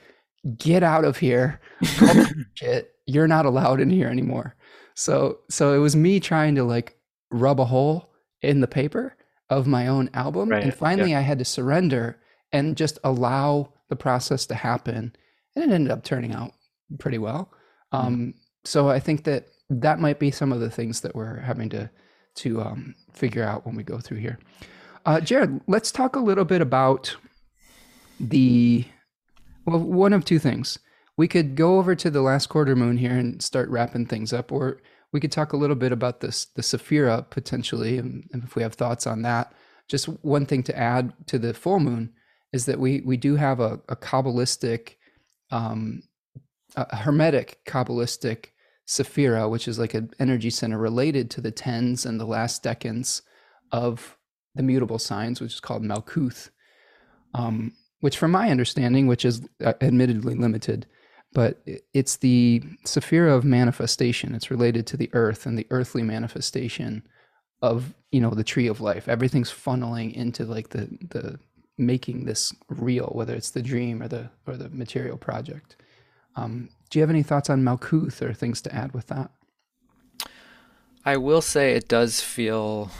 get 0.59 0.83
out 0.83 1.07
of 1.07 1.17
here. 1.17 1.59
You're 3.07 3.29
not 3.29 3.47
allowed 3.47 3.81
in 3.81 3.89
here 3.89 4.09
anymore. 4.09 4.55
So, 4.95 5.39
so 5.49 5.73
it 5.73 5.79
was 5.79 5.97
me 5.97 6.21
trying 6.21 6.55
to 6.57 6.65
like 6.65 6.99
rub 7.31 7.61
a 7.61 7.65
hole 7.65 8.11
in 8.43 8.61
the 8.61 8.69
paper 8.69 9.15
of 9.51 9.67
my 9.67 9.87
own 9.87 10.11
album. 10.15 10.49
Right. 10.49 10.63
And 10.63 10.75
finally, 10.75 11.11
yeah. 11.11 11.19
I 11.19 11.23
had 11.23 11.39
to 11.39 11.45
surrender 11.45 12.19
and 12.53 12.77
just 12.77 12.99
allow 13.05 13.73
the 13.89 13.97
process 13.97 14.47
to 14.47 14.55
happen. 14.55 15.15
And 15.57 15.71
it 15.71 15.75
ended 15.75 15.91
up 15.91 16.05
turning 16.05 16.33
out 16.33 16.53
pretty 16.99 17.19
well. 17.19 17.51
Mm-hmm. 17.93 18.07
Um, 18.07 18.35
so 18.65 18.89
I 18.89 19.01
think 19.01 19.25
that 19.25 19.47
that 19.71 20.01
might 20.01 20.19
be 20.19 20.31
some 20.31 20.53
of 20.53 20.61
the 20.61 20.71
things 20.71 21.01
that 21.03 21.15
we're 21.15 21.41
having 21.41 21.69
to 21.71 21.91
to 22.37 22.61
um, 22.61 22.95
figure 23.13 23.43
out 23.43 23.67
when 23.67 23.75
we 23.75 23.83
go 23.83 23.99
through 23.99 24.19
here. 24.19 24.39
Uh, 25.05 25.21
Jared, 25.21 25.61
let's 25.67 25.91
talk 25.91 26.15
a 26.15 26.21
little 26.21 26.45
bit 26.45 26.61
about 26.61 27.17
the 28.21 28.85
well, 29.65 29.81
one 29.81 30.13
of 30.13 30.25
two 30.25 30.39
things. 30.39 30.79
We 31.17 31.27
could 31.27 31.57
go 31.57 31.79
over 31.79 31.95
to 31.97 32.11
the 32.11 32.23
last 32.23 32.49
quarter 32.49 32.77
moon 32.77 32.99
here 32.99 33.17
and 33.17 33.43
start 33.43 33.69
wrapping 33.71 34.07
things 34.07 34.33
up, 34.33 34.53
or 34.53 34.81
we 35.13 35.21
could 35.21 35.33
talk 35.33 35.53
a 35.53 35.57
little 35.57 35.77
bit 35.77 35.93
about 35.93 36.21
this 36.21 36.47
the 36.47 36.63
Sephira 36.63 37.29
potentially, 37.31 37.99
and, 37.99 38.29
and 38.33 38.45
if 38.45 38.57
we 38.57 38.63
have 38.63 38.75
thoughts 38.75 39.07
on 39.07 39.23
that. 39.23 39.53
Just 39.89 40.07
one 40.23 40.45
thing 40.45 40.63
to 40.65 40.79
add 40.79 41.15
to 41.29 41.39
the 41.39 41.55
full 41.55 41.81
moon 41.81 42.13
is 42.53 42.67
that 42.67 42.79
we 42.79 43.01
we 43.01 43.17
do 43.17 43.37
have 43.37 43.61
a, 43.61 43.81
a 43.89 43.97
kabbalistic, 43.97 44.97
um, 45.51 46.03
a 46.77 46.97
hermetic 46.97 47.61
kabbalistic 47.67 48.47
Sephira, 48.87 49.51
which 49.51 49.69
is 49.69 49.79
like 49.79 49.95
an 49.95 50.11
energy 50.19 50.51
center 50.51 50.79
related 50.79 51.31
to 51.31 51.41
the 51.41 51.51
tens 51.51 52.07
and 52.07 52.19
the 52.19 52.27
last 52.27 52.63
decans 52.63 53.23
of 53.73 54.17
the 54.55 54.63
mutable 54.63 54.99
signs, 54.99 55.41
which 55.41 55.55
is 55.55 55.61
called 55.61 55.83
Malkuth. 55.83 56.51
Um, 57.35 57.73
which, 58.01 58.17
from 58.17 58.31
my 58.31 58.51
understanding, 58.51 59.07
which 59.07 59.25
is 59.25 59.43
uh, 59.65 59.75
admittedly 59.81 60.35
limited, 60.35 60.87
but 61.33 61.61
it's 61.93 62.17
the 62.17 62.63
Sephira 62.85 63.37
of 63.37 63.45
manifestation. 63.45 64.35
It's 64.35 64.51
related 64.51 64.87
to 64.89 64.97
the 64.97 65.11
earth 65.13 65.47
and 65.47 65.59
the 65.59 65.67
earthly 65.71 66.03
manifestation 66.03 67.07
of 67.61 67.95
you 68.13 68.21
know 68.21 68.31
the 68.31 68.45
tree 68.45 68.67
of 68.67 68.81
life. 68.81 69.09
Everything's 69.09 69.51
funneling 69.51 70.13
into 70.13 70.45
like 70.45 70.71
the 70.71 70.89
the 71.11 71.39
making 71.77 72.25
this 72.25 72.55
real, 72.69 73.11
whether 73.15 73.35
it's 73.35 73.51
the 73.51 73.63
dream 73.63 74.03
or 74.03 74.09
the 74.09 74.31
or 74.47 74.57
the 74.57 74.69
material 74.71 75.17
project. 75.17 75.77
Um, 76.37 76.71
do 76.91 76.99
you 76.99 77.03
have 77.03 77.11
any 77.11 77.23
thoughts 77.23 77.51
on 77.51 77.63
Malkuth 77.63 78.23
or 78.23 78.33
things 78.33 78.63
to 78.63 78.75
add 78.75 78.93
with 78.93 79.09
that? 79.09 79.31
I 81.05 81.17
will 81.17 81.41
say 81.41 81.73
it 81.73 81.89
does 81.89 82.21
feel 82.21 82.91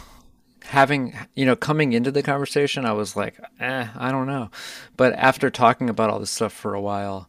having 0.63 1.15
you 1.35 1.45
know 1.45 1.55
coming 1.55 1.93
into 1.93 2.11
the 2.11 2.21
conversation 2.21 2.85
i 2.85 2.91
was 2.91 3.15
like 3.15 3.39
eh 3.59 3.87
i 3.95 4.11
don't 4.11 4.27
know 4.27 4.51
but 4.97 5.13
after 5.13 5.49
talking 5.49 5.89
about 5.89 6.09
all 6.09 6.19
this 6.19 6.29
stuff 6.29 6.53
for 6.53 6.75
a 6.75 6.81
while 6.81 7.27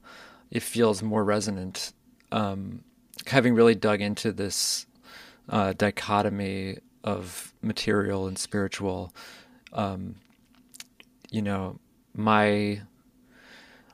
it 0.51 0.63
feels 0.63 1.03
more 1.03 1.25
resonant. 1.25 1.93
Um, 2.33 2.85
having 3.27 3.55
really 3.55 3.75
dug 3.75 4.01
into 4.01 4.33
this 4.33 4.87
uh, 5.49 5.73
dichotomy 5.73 6.79
of 7.05 7.53
material 7.63 8.27
and 8.27 8.39
spiritual, 8.39 9.13
um, 9.73 10.17
you 11.31 11.43
know, 11.43 11.79
my 12.15 12.83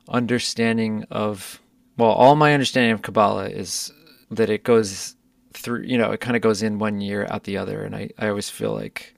understanding 0.09 1.05
of 1.11 1.61
well, 1.97 2.11
all 2.11 2.37
my 2.37 2.53
understanding 2.53 2.93
of 2.93 3.03
Kabbalah 3.03 3.49
is 3.49 3.93
that 4.31 4.51
it 4.51 4.65
goes 4.65 5.17
through, 5.55 5.83
you 5.83 5.97
know, 5.97 6.13
it 6.13 6.21
kind 6.21 6.37
of 6.37 6.43
goes 6.43 6.63
in 6.63 6.79
one 6.79 7.01
year 7.01 7.27
out 7.31 7.45
the 7.45 7.57
other, 7.57 7.83
and 7.83 7.97
I, 7.97 8.11
I 8.19 8.29
always 8.29 8.51
feel 8.51 8.75
like 8.75 9.16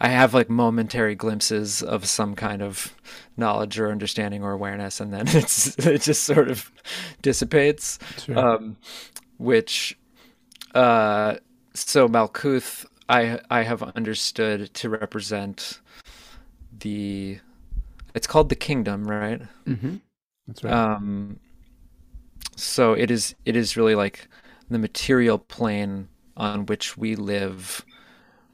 I 0.00 0.08
have 0.08 0.34
like 0.34 0.50
momentary 0.50 1.14
glimpses 1.14 1.82
of 1.82 2.04
some 2.06 2.34
kind 2.34 2.62
of 2.62 2.94
knowledge 3.36 3.78
or 3.78 3.90
understanding 3.90 4.42
or 4.42 4.52
awareness, 4.52 5.00
and 5.00 5.12
then 5.12 5.26
it's 5.28 5.78
it 5.78 6.02
just 6.02 6.24
sort 6.24 6.48
of 6.48 6.70
dissipates. 7.22 7.98
Sure. 8.18 8.38
Um, 8.38 8.76
which, 9.38 9.98
uh, 10.74 11.36
so 11.74 12.08
Malkuth, 12.08 12.84
I 13.08 13.40
I 13.50 13.62
have 13.62 13.82
understood 13.82 14.72
to 14.74 14.90
represent 14.90 15.80
the. 16.78 17.38
It's 18.14 18.26
called 18.26 18.48
the 18.48 18.56
kingdom, 18.56 19.04
right? 19.04 19.42
Mm-hmm. 19.66 19.96
That's 20.46 20.64
right. 20.64 20.72
Um, 20.72 21.40
so 22.54 22.92
it 22.92 23.10
is. 23.10 23.34
It 23.46 23.56
is 23.56 23.76
really 23.76 23.94
like 23.94 24.28
the 24.68 24.78
material 24.78 25.38
plane 25.38 26.08
on 26.36 26.66
which 26.66 26.98
we 26.98 27.16
live 27.16 27.84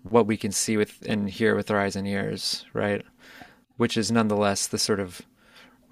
what 0.02 0.26
we 0.26 0.36
can 0.36 0.52
see 0.52 0.76
with 0.76 1.02
and 1.06 1.28
hear 1.30 1.54
with 1.54 1.70
our 1.70 1.80
eyes 1.80 1.96
and 1.96 2.06
ears, 2.06 2.64
right? 2.72 3.04
Which 3.76 3.96
is 3.96 4.10
nonetheless 4.10 4.66
the 4.66 4.78
sort 4.78 5.00
of 5.00 5.22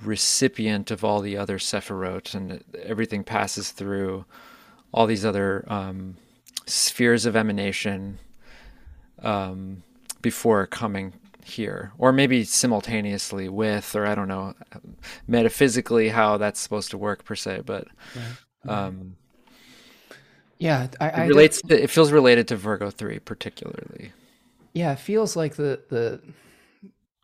recipient 0.03 0.91
of 0.91 1.05
all 1.05 1.21
the 1.21 1.37
other 1.37 1.59
sephirot, 1.59 2.35
and 2.35 2.65
everything 2.83 3.25
passes 3.25 3.71
through 3.71 4.25
all 4.93 5.07
these 5.07 5.25
other 5.25 5.65
um, 5.69 6.17
spheres 6.67 7.27
of 7.27 7.37
emanation 7.37 8.19
um, 9.23 9.83
before 10.23 10.67
coming 10.67 11.15
here, 11.45 11.93
or 11.99 12.13
maybe 12.13 12.45
simultaneously 12.45 13.49
with, 13.49 13.95
or 13.95 14.07
I 14.07 14.15
don't 14.15 14.29
know, 14.29 14.55
metaphysically 15.27 16.09
how 16.09 16.37
that's 16.37 16.61
supposed 16.61 16.91
to 16.91 16.99
work 16.99 17.25
per 17.25 17.35
se, 17.35 17.63
but. 17.67 17.87
Um, 18.69 19.17
yeah, 20.61 20.89
I, 21.01 21.25
it 21.25 21.29
relates. 21.29 21.63
To, 21.63 21.83
it 21.83 21.89
feels 21.89 22.13
related 22.13 22.47
to 22.49 22.57
Virgo 22.57 22.91
three 22.91 23.19
particularly. 23.19 24.13
Yeah, 24.75 24.93
it 24.93 24.99
feels 24.99 25.35
like 25.35 25.57
the 25.57 25.81
the 25.89 26.21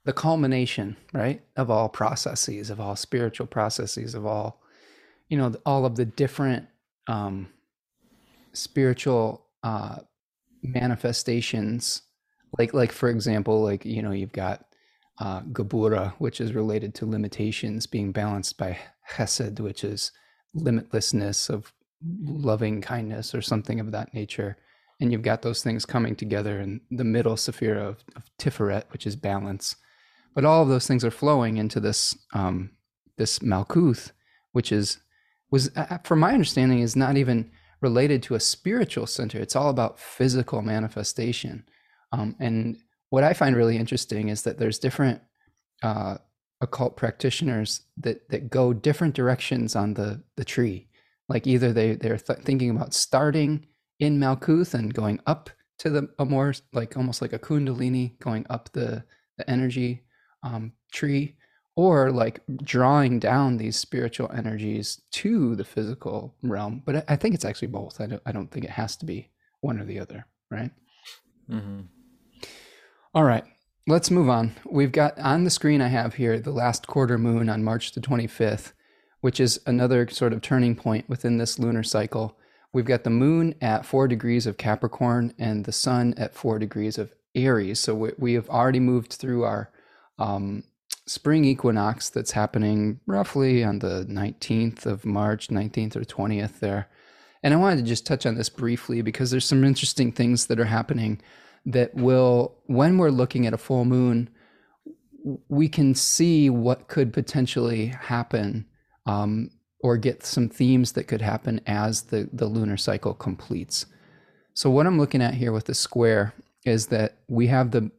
the 0.04 0.12
culmination, 0.14 0.96
right, 1.12 1.42
of 1.56 1.70
all 1.70 1.90
processes, 1.90 2.70
of 2.70 2.80
all 2.80 2.96
spiritual 2.96 3.46
processes, 3.46 4.14
of 4.14 4.24
all, 4.24 4.62
you 5.28 5.36
know, 5.36 5.52
all 5.66 5.84
of 5.84 5.96
the 5.96 6.06
different 6.06 6.66
um, 7.08 7.48
spiritual 8.54 9.44
uh, 9.62 9.96
manifestations, 10.62 12.02
like 12.58 12.72
like 12.72 12.90
for 12.90 13.10
example, 13.10 13.62
like 13.62 13.84
you 13.84 14.00
know 14.00 14.12
you've 14.12 14.32
got 14.32 14.64
uh, 15.18 15.42
Geburah, 15.42 16.14
which 16.18 16.40
is 16.40 16.54
related 16.54 16.94
to 16.94 17.06
limitations, 17.06 17.86
being 17.86 18.12
balanced 18.12 18.56
by 18.56 18.78
Chesed, 19.10 19.60
which 19.60 19.84
is 19.84 20.10
limitlessness 20.56 21.50
of 21.50 21.72
loving 22.02 22.80
kindness 22.80 23.34
or 23.34 23.42
something 23.42 23.80
of 23.80 23.92
that 23.92 24.12
nature. 24.14 24.56
And 25.00 25.12
you've 25.12 25.22
got 25.22 25.42
those 25.42 25.62
things 25.62 25.84
coming 25.84 26.16
together 26.16 26.60
in 26.60 26.80
the 26.90 27.04
middle 27.04 27.36
sephira 27.36 27.82
of, 27.82 28.04
of 28.14 28.22
Tiferet, 28.38 28.84
which 28.90 29.06
is 29.06 29.16
balance. 29.16 29.76
But 30.34 30.44
all 30.44 30.62
of 30.62 30.68
those 30.68 30.86
things 30.86 31.04
are 31.04 31.10
flowing 31.10 31.56
into 31.56 31.80
this 31.80 32.16
um, 32.32 32.70
this 33.16 33.38
Malkuth, 33.40 34.12
which 34.52 34.70
is 34.72 34.98
was, 35.50 35.70
from 36.04 36.20
my 36.20 36.32
understanding, 36.32 36.80
is 36.80 36.96
not 36.96 37.16
even 37.16 37.50
related 37.80 38.22
to 38.24 38.34
a 38.34 38.40
spiritual 38.40 39.06
center. 39.06 39.38
It's 39.38 39.56
all 39.56 39.70
about 39.70 40.00
physical 40.00 40.62
manifestation. 40.62 41.64
Um, 42.12 42.36
and 42.40 42.78
what 43.10 43.24
I 43.24 43.32
find 43.32 43.56
really 43.56 43.76
interesting 43.76 44.28
is 44.28 44.42
that 44.42 44.58
there's 44.58 44.78
different 44.78 45.20
uh, 45.82 46.16
occult 46.60 46.96
practitioners 46.96 47.82
that 47.98 48.28
that 48.30 48.50
go 48.50 48.72
different 48.72 49.14
directions 49.14 49.76
on 49.76 49.94
the 49.94 50.22
the 50.36 50.44
tree. 50.44 50.88
Like 51.28 51.46
either 51.46 51.72
they 51.72 51.94
they're 51.94 52.18
th- 52.18 52.40
thinking 52.40 52.70
about 52.70 52.94
starting 52.94 53.66
in 53.98 54.18
Malkuth 54.18 54.74
and 54.74 54.92
going 54.92 55.20
up 55.26 55.50
to 55.78 55.90
the 55.90 56.08
a 56.18 56.24
more 56.24 56.54
like 56.72 56.96
almost 56.96 57.20
like 57.20 57.32
a 57.32 57.38
kundalini 57.38 58.18
going 58.20 58.46
up 58.48 58.70
the 58.72 59.04
the 59.38 59.48
energy 59.50 60.02
um, 60.42 60.72
tree, 60.92 61.36
or 61.74 62.10
like 62.10 62.40
drawing 62.62 63.18
down 63.18 63.56
these 63.56 63.76
spiritual 63.76 64.30
energies 64.32 65.00
to 65.12 65.54
the 65.56 65.64
physical 65.64 66.34
realm. 66.42 66.82
But 66.84 66.96
I, 66.96 67.04
I 67.08 67.16
think 67.16 67.34
it's 67.34 67.44
actually 67.44 67.68
both. 67.68 68.00
I 68.00 68.06
don't 68.06 68.22
I 68.26 68.32
don't 68.32 68.50
think 68.50 68.64
it 68.64 68.70
has 68.70 68.96
to 68.98 69.06
be 69.06 69.30
one 69.60 69.78
or 69.80 69.84
the 69.84 70.00
other, 70.00 70.26
right? 70.50 70.70
Mm-hmm. 71.50 71.80
All 73.14 73.24
right, 73.24 73.44
let's 73.86 74.10
move 74.10 74.28
on. 74.28 74.54
We've 74.70 74.92
got 74.92 75.18
on 75.18 75.44
the 75.44 75.50
screen 75.50 75.80
I 75.80 75.88
have 75.88 76.14
here 76.14 76.38
the 76.38 76.50
last 76.50 76.86
quarter 76.86 77.18
moon 77.18 77.48
on 77.48 77.64
March 77.64 77.92
the 77.92 78.00
25th, 78.00 78.72
which 79.26 79.40
is 79.40 79.60
another 79.66 80.08
sort 80.08 80.32
of 80.32 80.40
turning 80.40 80.76
point 80.76 81.08
within 81.08 81.36
this 81.36 81.58
lunar 81.58 81.82
cycle. 81.82 82.38
We've 82.72 82.84
got 82.84 83.02
the 83.02 83.10
moon 83.10 83.56
at 83.60 83.84
four 83.84 84.06
degrees 84.06 84.46
of 84.46 84.56
Capricorn 84.56 85.34
and 85.36 85.64
the 85.64 85.72
sun 85.72 86.14
at 86.16 86.32
four 86.32 86.60
degrees 86.60 86.96
of 86.96 87.12
Aries. 87.34 87.80
So 87.80 87.92
we, 87.92 88.12
we 88.18 88.34
have 88.34 88.48
already 88.48 88.78
moved 88.78 89.14
through 89.14 89.42
our 89.42 89.72
um, 90.20 90.62
spring 91.06 91.44
equinox 91.44 92.08
that's 92.08 92.30
happening 92.30 93.00
roughly 93.04 93.64
on 93.64 93.80
the 93.80 94.06
19th 94.08 94.86
of 94.86 95.04
March, 95.04 95.48
19th 95.48 95.96
or 95.96 96.04
20th 96.04 96.60
there. 96.60 96.88
And 97.42 97.52
I 97.52 97.56
wanted 97.56 97.78
to 97.78 97.82
just 97.82 98.06
touch 98.06 98.26
on 98.26 98.36
this 98.36 98.48
briefly 98.48 99.02
because 99.02 99.32
there's 99.32 99.44
some 99.44 99.64
interesting 99.64 100.12
things 100.12 100.46
that 100.46 100.60
are 100.60 100.66
happening 100.66 101.20
that 101.64 101.92
will, 101.96 102.54
when 102.66 102.96
we're 102.96 103.10
looking 103.10 103.44
at 103.44 103.54
a 103.54 103.58
full 103.58 103.86
moon, 103.86 104.30
we 105.48 105.68
can 105.68 105.96
see 105.96 106.48
what 106.48 106.86
could 106.86 107.12
potentially 107.12 107.86
happen 107.88 108.66
um, 109.06 109.50
or 109.80 109.96
get 109.96 110.24
some 110.24 110.48
themes 110.48 110.92
that 110.92 111.04
could 111.04 111.22
happen 111.22 111.60
as 111.66 112.02
the, 112.02 112.28
the 112.32 112.46
lunar 112.46 112.76
cycle 112.76 113.14
completes. 113.14 113.86
So, 114.54 114.70
what 114.70 114.86
I'm 114.86 114.98
looking 114.98 115.22
at 115.22 115.34
here 115.34 115.52
with 115.52 115.66
the 115.66 115.74
square 115.74 116.34
is 116.64 116.86
that 116.88 117.18
we 117.28 117.46
have 117.46 117.70
the, 117.70 117.90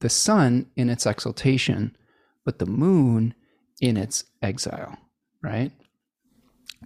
the 0.00 0.08
sun 0.08 0.66
in 0.76 0.88
its 0.88 1.06
exaltation, 1.06 1.96
but 2.44 2.58
the 2.58 2.66
moon 2.66 3.34
in 3.80 3.96
its 3.96 4.24
exile, 4.42 4.96
right? 5.42 5.72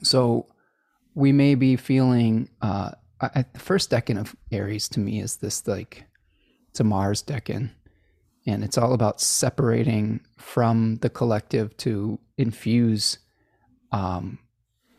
So, 0.03 0.47
we 1.15 1.33
may 1.33 1.55
be 1.55 1.77
feeling 1.77 2.49
uh, 2.63 2.93
the 3.21 3.59
first 3.59 3.91
decan 3.91 4.19
of 4.19 4.37
Aries 4.53 4.89
to 4.91 5.01
me 5.01 5.21
is 5.21 5.37
this 5.37 5.67
like 5.67 6.05
it's 6.71 6.81
a 6.81 6.85
Mars 6.85 7.23
decan. 7.23 7.71
And 8.47 8.65
it's 8.65 8.79
all 8.79 8.95
about 8.95 9.21
separating 9.21 10.21
from 10.39 10.97
the 11.03 11.11
collective 11.11 11.77
to 11.79 12.19
infuse 12.39 13.19
um, 13.93 14.39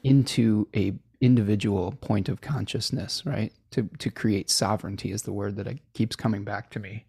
into 0.04 0.68
a 0.76 0.94
individual 1.22 1.94
point 2.02 2.30
of 2.30 2.42
consciousness, 2.42 3.26
right? 3.26 3.52
To 3.72 3.90
to 4.00 4.10
create 4.10 4.50
sovereignty 4.50 5.12
is 5.12 5.24
the 5.24 5.34
word 5.34 5.56
that 5.58 5.68
keeps 5.94 6.16
coming 6.16 6.44
back 6.44 6.70
to 6.72 6.80
me. 6.80 7.06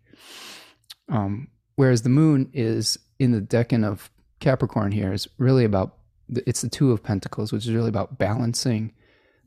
Um, 1.09 1.49
whereas 1.77 2.03
the 2.03 2.09
moon 2.09 2.51
is 2.53 2.99
in 3.19 3.33
the 3.33 3.41
decan 3.41 3.85
of 3.85 4.11
Capricorn 4.41 4.93
here 4.93 5.13
is 5.13 5.29
really 5.39 5.65
about 5.65 5.97
it's 6.29 6.63
the 6.63 6.69
two 6.69 6.93
of 6.93 7.03
Pentacles, 7.03 7.53
which 7.53 7.67
is 7.67 7.75
really 7.75 7.89
about 7.89 8.19
balancing 8.19 8.93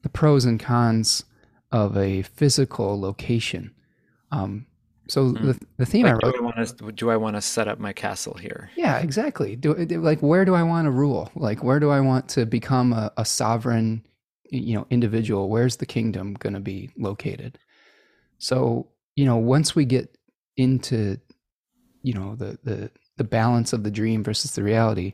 the 0.01 0.09
pros 0.09 0.45
and 0.45 0.59
cons 0.59 1.23
of 1.71 1.97
a 1.97 2.21
physical 2.21 2.99
location. 2.99 3.73
Um, 4.31 4.67
so 5.07 5.31
mm. 5.31 5.41
the, 5.41 5.65
the 5.77 5.85
theme 5.85 6.05
like, 6.05 6.13
I 6.13 6.25
wrote. 6.25 6.35
Do 6.35 6.39
I, 6.39 6.41
want 6.41 6.77
to, 6.77 6.91
do 6.91 7.09
I 7.09 7.17
want 7.17 7.35
to 7.35 7.41
set 7.41 7.67
up 7.67 7.79
my 7.79 7.93
castle 7.93 8.35
here? 8.35 8.69
Yeah, 8.75 8.99
exactly. 8.99 9.55
Do 9.55 9.73
like 9.73 10.19
where 10.21 10.45
do 10.45 10.55
I 10.55 10.63
want 10.63 10.85
to 10.85 10.91
rule? 10.91 11.31
Like 11.35 11.63
where 11.63 11.79
do 11.79 11.89
I 11.89 11.99
want 11.99 12.29
to 12.29 12.45
become 12.45 12.93
a, 12.93 13.11
a 13.17 13.25
sovereign, 13.25 14.05
you 14.49 14.75
know, 14.75 14.87
individual? 14.89 15.49
Where's 15.49 15.77
the 15.77 15.85
kingdom 15.85 16.35
going 16.35 16.53
to 16.53 16.59
be 16.59 16.89
located? 16.97 17.59
So 18.37 18.87
you 19.15 19.25
know, 19.25 19.37
once 19.37 19.75
we 19.75 19.85
get 19.85 20.17
into, 20.57 21.17
you 22.01 22.13
know, 22.13 22.35
the 22.35 22.57
the 22.63 22.91
the 23.17 23.23
balance 23.23 23.73
of 23.73 23.83
the 23.83 23.91
dream 23.91 24.23
versus 24.23 24.55
the 24.55 24.63
reality, 24.63 25.13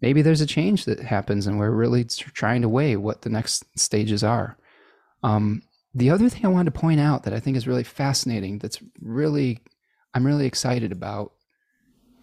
maybe 0.00 0.22
there's 0.22 0.40
a 0.40 0.46
change 0.46 0.86
that 0.86 1.00
happens, 1.00 1.46
and 1.46 1.58
we're 1.58 1.70
really 1.70 2.04
trying 2.04 2.62
to 2.62 2.68
weigh 2.68 2.96
what 2.96 3.22
the 3.22 3.30
next 3.30 3.64
stages 3.78 4.24
are. 4.24 4.56
Um, 5.22 5.62
the 5.94 6.10
other 6.10 6.28
thing 6.28 6.44
I 6.44 6.48
wanted 6.48 6.72
to 6.72 6.80
point 6.80 7.00
out 7.00 7.24
that 7.24 7.32
I 7.32 7.40
think 7.40 7.56
is 7.56 7.66
really 7.66 7.84
fascinating, 7.84 8.58
that's 8.58 8.78
really, 9.00 9.58
I'm 10.14 10.26
really 10.26 10.46
excited 10.46 10.92
about, 10.92 11.32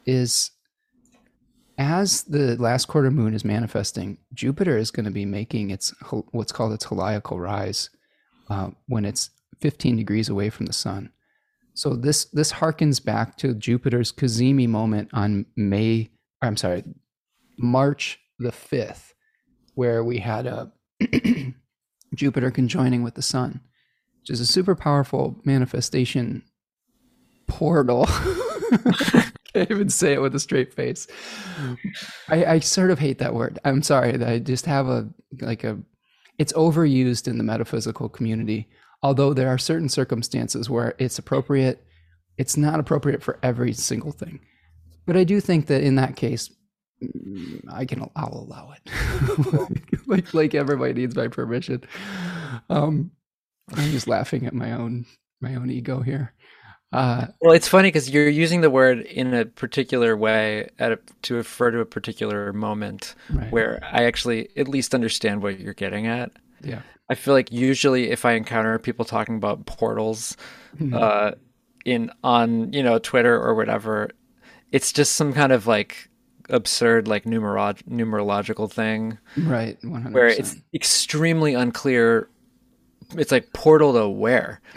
is 0.06 0.52
as 1.78 2.24
the 2.24 2.56
last 2.56 2.88
quarter 2.88 3.12
moon 3.12 3.34
is 3.34 3.46
manifesting, 3.46 4.18
Jupiter 4.34 4.78
is 4.78 4.90
going 4.90 5.06
to 5.06 5.12
be 5.12 5.26
making 5.26 5.70
its 5.70 5.94
what's 6.32 6.52
called 6.52 6.74
its 6.74 6.86
heliacal 6.86 7.40
rise 7.40 7.90
uh, 8.50 8.70
when 8.88 9.06
it's 9.06 9.30
15 9.62 9.98
degrees 9.98 10.30
away 10.30 10.50
from 10.50 10.66
the 10.66 10.74
sun. 10.74 11.12
So 11.74 11.96
this 11.96 12.26
this 12.26 12.54
harkens 12.54 13.04
back 13.04 13.38
to 13.38 13.54
Jupiter's 13.54 14.12
Cazimi 14.12 14.68
moment 14.68 15.10
on 15.14 15.46
May. 15.56 16.10
I'm 16.42 16.58
sorry, 16.58 16.84
March 17.60 18.20
the 18.40 18.50
5th, 18.50 19.14
where 19.76 20.04
we 20.04 20.18
had 20.18 20.48
a 20.48 20.72
Jupiter 22.16 22.52
conjoining 22.52 23.04
with 23.04 23.16
the 23.16 23.22
sun, 23.22 23.62
which 24.22 24.30
is 24.30 24.40
a 24.40 24.46
super 24.46 24.76
powerful 24.76 25.40
manifestation 25.44 26.44
portal. 27.48 28.06
Can't 29.54 29.72
even 29.72 29.90
say 29.90 30.14
it 30.14 30.22
with 30.22 30.36
a 30.36 30.40
straight 30.40 30.74
face. 30.74 31.08
I, 32.30 32.46
I 32.46 32.60
sort 32.60 32.92
of 32.92 33.00
hate 33.00 33.18
that 33.20 33.34
word. 33.34 33.60
I'm 33.64 33.82
sorry. 33.82 34.24
I 34.24 34.40
just 34.40 34.66
have 34.66 34.88
a 34.88 35.10
like 35.42 35.64
a. 35.64 35.80
It's 36.38 36.54
overused 36.54 37.28
in 37.28 37.38
the 37.38 37.44
metaphysical 37.44 38.10
community. 38.10 38.68
Although 39.02 39.34
there 39.34 39.50
are 39.50 39.58
certain 39.58 39.90
circumstances 39.90 40.70
where 40.70 40.96
it's 40.98 41.18
appropriate, 41.18 41.84
it's 42.38 42.58
not 42.58 42.80
appropriate 42.80 43.24
for 43.24 43.40
every 43.42 43.74
single 43.74 44.12
thing. 44.12 44.40
But 45.06 45.18
I 45.18 45.24
do 45.24 45.40
think 45.40 45.68
that 45.68 45.82
in 45.82 45.96
that 45.96 46.16
case, 46.16 46.52
mm, 47.02 47.62
I 47.72 47.86
can 47.86 48.10
I'll 48.16 48.46
allow 48.48 48.74
it. 48.74 49.90
like 50.08 50.34
like 50.34 50.56
everybody 50.56 50.94
needs 50.94 51.16
my 51.16 51.28
permission. 51.28 51.84
Um, 52.70 53.12
I'm 53.74 53.92
just 53.92 54.08
laughing 54.08 54.46
at 54.46 54.54
my 54.54 54.72
own 54.72 55.06
my 55.42 55.56
own 55.56 55.70
ego 55.70 56.02
here. 56.02 56.34
Uh, 56.94 57.28
well, 57.42 57.54
it's 57.54 57.68
funny 57.68 57.90
because 57.90 58.10
you're 58.10 58.30
using 58.30 58.62
the 58.62 58.70
word 58.70 59.02
in 59.02 59.34
a 59.34 59.44
particular 59.44 60.16
way 60.16 60.70
a, 60.80 60.98
to 61.22 61.36
refer 61.36 61.70
to 61.70 61.82
a 61.82 61.86
particular 61.86 62.54
moment 62.54 63.14
right. 63.30 63.52
where 63.52 63.80
I 63.84 64.06
actually 64.06 64.50
at 64.56 64.70
least 64.70 64.96
understand 64.96 65.44
what 65.44 65.60
you're 65.60 65.74
getting 65.74 66.08
at. 66.08 66.32
Yeah, 66.64 66.82
I 67.10 67.16
feel 67.16 67.34
like 67.34 67.52
usually 67.52 68.10
if 68.10 68.24
I 68.24 68.34
encounter 68.34 68.80
people 68.80 69.04
talking 69.04 69.36
about 69.36 69.66
portals, 69.66 70.38
mm-hmm. 70.78 70.94
uh, 70.94 71.32
in 71.84 72.10
on 72.24 72.72
you 72.72 72.84
know 72.84 73.00
Twitter 73.00 73.38
or 73.38 73.54
whatever, 73.54 74.12
it's 74.72 74.94
just 74.94 75.14
some 75.18 75.34
kind 75.34 75.52
of 75.52 75.68
like 75.68 76.10
absurd 76.50 77.08
like 77.08 77.26
numerog- 77.26 77.84
numerological 77.84 78.72
thing. 78.72 79.18
Right 79.38 79.80
100%. 79.82 80.12
where 80.12 80.28
it's 80.28 80.56
extremely 80.74 81.54
unclear 81.54 82.30
it's 83.16 83.32
like 83.32 83.54
portal 83.54 83.94
to 83.94 84.10
where? 84.10 84.62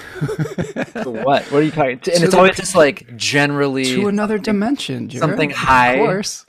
To 1.02 1.10
what? 1.10 1.44
What 1.44 1.54
are 1.54 1.62
you 1.62 1.70
talking 1.70 1.92
and 1.92 2.02
to 2.02 2.10
it's 2.10 2.30
the, 2.30 2.36
always 2.36 2.56
just 2.56 2.74
like 2.74 3.16
generally 3.16 3.84
to 3.84 4.08
another 4.08 4.38
dimension 4.38 5.08
Jared. 5.08 5.20
something 5.20 5.50
high 5.50 5.94
of 5.94 5.98
course. 6.06 6.44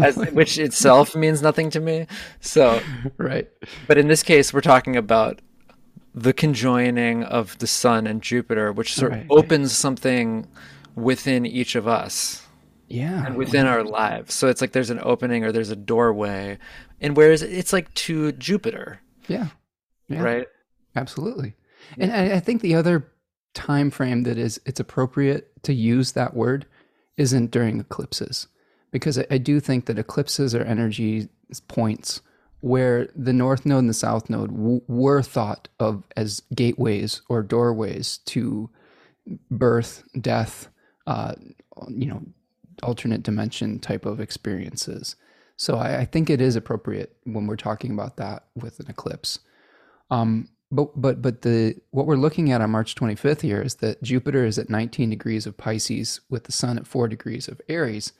as, 0.00 0.16
which 0.32 0.58
itself 0.58 1.16
means 1.16 1.42
nothing 1.42 1.70
to 1.70 1.80
me. 1.80 2.06
So 2.40 2.80
right. 3.16 3.48
but 3.86 3.98
in 3.98 4.08
this 4.08 4.22
case 4.22 4.52
we're 4.52 4.60
talking 4.60 4.96
about 4.96 5.40
the 6.14 6.32
conjoining 6.32 7.24
of 7.24 7.58
the 7.58 7.66
sun 7.66 8.06
and 8.06 8.22
jupiter 8.22 8.72
which 8.72 8.94
sort 8.94 9.12
right, 9.12 9.22
of 9.22 9.30
opens 9.30 9.70
right. 9.70 9.76
something 9.76 10.46
within 10.94 11.44
each 11.44 11.74
of 11.74 11.88
us 11.88 12.47
yeah 12.88 13.26
and 13.26 13.36
within 13.36 13.66
our 13.66 13.84
lives. 13.84 14.34
So 14.34 14.48
it's 14.48 14.60
like 14.60 14.72
there's 14.72 14.90
an 14.90 15.00
opening 15.02 15.44
or 15.44 15.52
there's 15.52 15.70
a 15.70 15.76
doorway. 15.76 16.58
And 17.00 17.16
whereas 17.16 17.42
it's 17.42 17.72
like 17.72 17.92
to 17.94 18.32
jupiter. 18.32 19.00
Yeah, 19.28 19.48
yeah. 20.08 20.22
right? 20.22 20.46
Absolutely. 20.96 21.54
And 21.98 22.12
I, 22.12 22.36
I 22.36 22.40
think 22.40 22.60
the 22.60 22.74
other 22.74 23.12
time 23.54 23.90
frame 23.90 24.24
that 24.24 24.38
is 24.38 24.60
it's 24.66 24.80
appropriate 24.80 25.62
to 25.62 25.72
use 25.72 26.12
that 26.12 26.34
word 26.34 26.66
isn't 27.16 27.50
during 27.50 27.80
eclipses, 27.80 28.48
because 28.90 29.18
I, 29.18 29.26
I 29.30 29.38
do 29.38 29.60
think 29.60 29.86
that 29.86 29.98
eclipses 29.98 30.54
are 30.54 30.62
energy 30.62 31.28
points 31.66 32.20
where 32.60 33.08
the 33.14 33.32
north 33.32 33.64
node 33.64 33.80
and 33.80 33.88
the 33.88 33.94
south 33.94 34.28
node 34.28 34.50
w- 34.50 34.82
were 34.88 35.22
thought 35.22 35.68
of 35.78 36.02
as 36.16 36.42
gateways 36.54 37.22
or 37.28 37.42
doorways 37.42 38.18
to 38.26 38.70
birth, 39.50 40.02
death, 40.20 40.68
uh, 41.06 41.34
you 41.88 42.06
know, 42.06 42.22
alternate 42.82 43.22
dimension 43.22 43.78
type 43.78 44.06
of 44.06 44.20
experiences. 44.20 45.16
So 45.56 45.76
I, 45.76 46.00
I, 46.00 46.04
think 46.04 46.30
it 46.30 46.40
is 46.40 46.56
appropriate 46.56 47.16
when 47.24 47.46
we're 47.46 47.56
talking 47.56 47.90
about 47.90 48.16
that 48.16 48.44
with 48.54 48.78
an 48.78 48.86
eclipse. 48.88 49.40
Um, 50.10 50.48
but 50.70 51.00
but 51.00 51.22
but 51.22 51.42
the 51.42 51.76
what 51.90 52.06
we're 52.06 52.16
looking 52.16 52.52
at 52.52 52.60
on 52.60 52.70
March 52.70 52.94
25th 52.94 53.40
here 53.40 53.62
is 53.62 53.76
that 53.76 54.02
Jupiter 54.02 54.44
is 54.44 54.58
at 54.58 54.70
19 54.70 55.10
degrees 55.10 55.46
of 55.46 55.56
Pisces 55.56 56.20
with 56.28 56.44
the 56.44 56.52
Sun 56.52 56.78
at 56.78 56.86
four 56.86 57.08
degrees 57.08 57.48
of 57.48 57.60
Aries, 57.68 58.12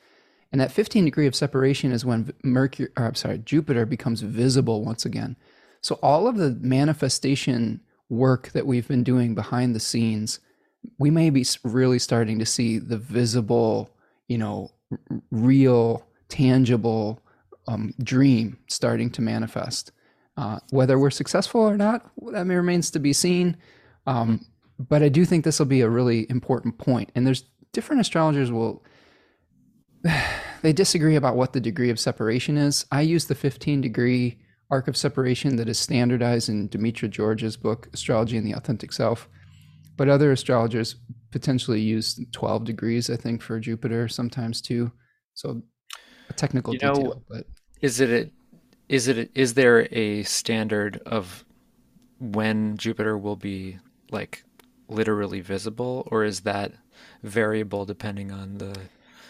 and 0.50 0.60
that 0.60 0.72
15 0.72 1.04
degree 1.04 1.26
of 1.26 1.34
separation 1.34 1.92
is 1.92 2.04
when 2.04 2.32
Mercury, 2.42 2.88
or 2.96 3.04
I'm 3.04 3.14
sorry, 3.14 3.38
Jupiter 3.38 3.84
becomes 3.84 4.22
visible 4.22 4.84
once 4.84 5.04
again. 5.04 5.36
So 5.80 5.98
all 6.02 6.26
of 6.26 6.36
the 6.36 6.56
manifestation 6.60 7.80
work 8.08 8.50
that 8.50 8.66
we've 8.66 8.88
been 8.88 9.04
doing 9.04 9.34
behind 9.34 9.74
the 9.74 9.80
scenes, 9.80 10.40
we 10.98 11.10
may 11.10 11.30
be 11.30 11.44
really 11.62 11.98
starting 11.98 12.38
to 12.38 12.46
see 12.46 12.78
the 12.78 12.96
visible, 12.96 13.90
you 14.28 14.38
know, 14.38 14.70
real, 15.30 16.06
tangible 16.28 17.22
um, 17.66 17.94
dream 18.02 18.58
starting 18.68 19.10
to 19.10 19.22
manifest. 19.22 19.92
Uh, 20.36 20.60
whether 20.70 20.98
we're 20.98 21.10
successful 21.10 21.60
or 21.60 21.76
not, 21.76 22.08
that 22.32 22.46
remains 22.46 22.90
to 22.92 23.00
be 23.00 23.12
seen. 23.12 23.56
Um, 24.06 24.46
but 24.78 25.02
I 25.02 25.08
do 25.08 25.24
think 25.24 25.44
this 25.44 25.58
will 25.58 25.66
be 25.66 25.80
a 25.80 25.88
really 25.88 26.30
important 26.30 26.78
point. 26.78 27.10
And 27.14 27.26
there's 27.26 27.44
different 27.72 28.00
astrologers 28.00 28.52
will 28.52 28.84
they 30.62 30.72
disagree 30.72 31.16
about 31.16 31.36
what 31.36 31.52
the 31.52 31.60
degree 31.60 31.90
of 31.90 31.98
separation 31.98 32.56
is. 32.56 32.86
I 32.92 33.00
use 33.02 33.26
the 33.26 33.34
15 33.34 33.80
degree 33.80 34.38
arc 34.70 34.88
of 34.88 34.96
separation 34.96 35.56
that 35.56 35.68
is 35.68 35.78
standardized 35.78 36.48
in 36.48 36.68
Demetra 36.68 37.08
George's 37.08 37.56
book, 37.56 37.88
Astrology 37.92 38.36
and 38.36 38.46
the 38.46 38.52
Authentic 38.52 38.92
Self. 38.92 39.28
But 39.96 40.08
other 40.08 40.30
astrologers 40.30 40.96
potentially 41.30 41.80
use 41.80 42.20
12 42.32 42.64
degrees, 42.64 43.10
I 43.10 43.16
think, 43.16 43.42
for 43.42 43.58
Jupiter 43.60 44.08
sometimes 44.08 44.60
too. 44.60 44.92
So 45.34 45.62
a 46.28 46.32
technical 46.32 46.74
you 46.74 46.80
know, 46.82 46.94
detail. 46.94 47.22
But 47.28 47.46
is 47.80 48.00
it 48.00 48.10
a, 48.10 48.30
is 48.88 49.08
it 49.08 49.30
is 49.34 49.54
there 49.54 49.86
a 49.92 50.22
standard 50.24 51.00
of 51.06 51.44
when 52.18 52.76
Jupiter 52.76 53.16
will 53.16 53.36
be 53.36 53.78
like 54.10 54.44
literally 54.88 55.40
visible, 55.40 56.08
or 56.10 56.24
is 56.24 56.40
that 56.40 56.72
variable 57.22 57.84
depending 57.84 58.32
on 58.32 58.58
the 58.58 58.76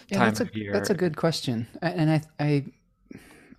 yeah, 0.08 0.18
time 0.18 0.28
that's 0.28 0.40
of 0.40 0.50
a, 0.54 0.58
year? 0.58 0.72
That's 0.72 0.90
a 0.90 0.94
good 0.94 1.16
question, 1.16 1.66
and 1.82 2.10
I 2.10 2.22
I 2.38 2.64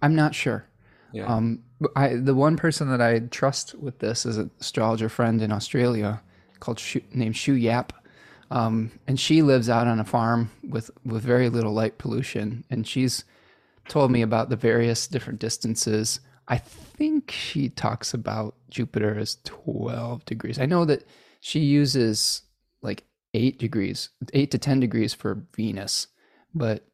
I'm 0.02 0.16
not 0.16 0.34
sure. 0.34 0.66
Yeah. 1.12 1.26
Um, 1.26 1.64
I 1.96 2.16
the 2.16 2.36
one 2.36 2.58
person 2.58 2.90
that 2.90 3.02
I 3.02 3.20
trust 3.20 3.76
with 3.76 4.00
this 4.00 4.26
is 4.26 4.38
an 4.38 4.52
astrologer 4.60 5.10
friend 5.10 5.42
in 5.42 5.52
Australia 5.52 6.22
called 6.60 6.80
Shu, 6.80 7.02
named 7.14 7.36
Shu 7.36 7.54
Yap. 7.54 7.94
Um, 8.52 8.92
and 9.08 9.20
she 9.20 9.42
lives 9.42 9.70
out 9.70 9.88
on 9.88 10.00
a 10.00 10.06
farm 10.06 10.52
with 10.68 10.90
with 11.06 11.24
very 11.24 11.50
little 11.50 11.74
light 11.74 11.98
pollution, 11.98 12.66
and 12.70 12.88
she's 12.88 13.24
told 13.88 14.12
me 14.12 14.22
about 14.22 14.50
the 14.50 14.56
various 14.56 15.08
different 15.08 15.40
distances. 15.40 16.20
I 16.48 16.58
think 16.58 17.32
she 17.32 17.70
talks 17.70 18.14
about 18.14 18.56
Jupiter 18.70 19.18
as 19.18 19.38
12 19.44 20.26
degrees. 20.26 20.60
I 20.60 20.66
know 20.66 20.84
that 20.86 21.06
she 21.42 21.60
uses 21.60 22.42
like 22.82 23.04
8 23.36 23.60
degrees, 23.60 24.10
8 24.34 24.50
to 24.52 24.58
10 24.58 24.80
degrees 24.80 25.14
for 25.14 25.44
Venus, 25.56 26.08
but 26.56 26.86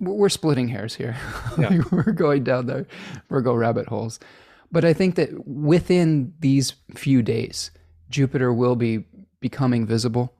we're 0.00 0.28
splitting 0.28 0.68
hairs 0.68 0.94
here. 0.94 1.16
Yeah. 1.58 1.80
we're 1.90 2.12
going 2.12 2.44
down 2.44 2.66
the 2.66 2.86
Virgo 3.30 3.54
rabbit 3.54 3.86
holes. 3.86 4.20
But 4.70 4.84
I 4.84 4.92
think 4.92 5.14
that 5.14 5.46
within 5.48 6.34
these 6.40 6.74
few 6.94 7.22
days, 7.22 7.70
Jupiter 8.10 8.52
will 8.52 8.76
be 8.76 9.04
becoming 9.40 9.86
visible 9.86 10.34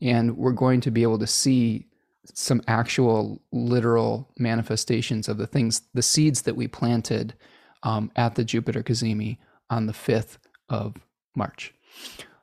and 0.00 0.36
we're 0.36 0.52
going 0.52 0.80
to 0.82 0.90
be 0.90 1.02
able 1.02 1.18
to 1.18 1.26
see 1.26 1.86
some 2.34 2.62
actual 2.66 3.40
literal 3.52 4.28
manifestations 4.38 5.28
of 5.28 5.38
the 5.38 5.46
things, 5.46 5.82
the 5.94 6.02
seeds 6.02 6.42
that 6.42 6.56
we 6.56 6.68
planted 6.68 7.34
um, 7.82 8.10
at 8.16 8.34
the 8.34 8.44
Jupiter 8.44 8.82
Cazimi 8.82 9.38
on 9.70 9.86
the 9.86 9.92
5th 9.92 10.38
of 10.68 10.96
March. 11.34 11.74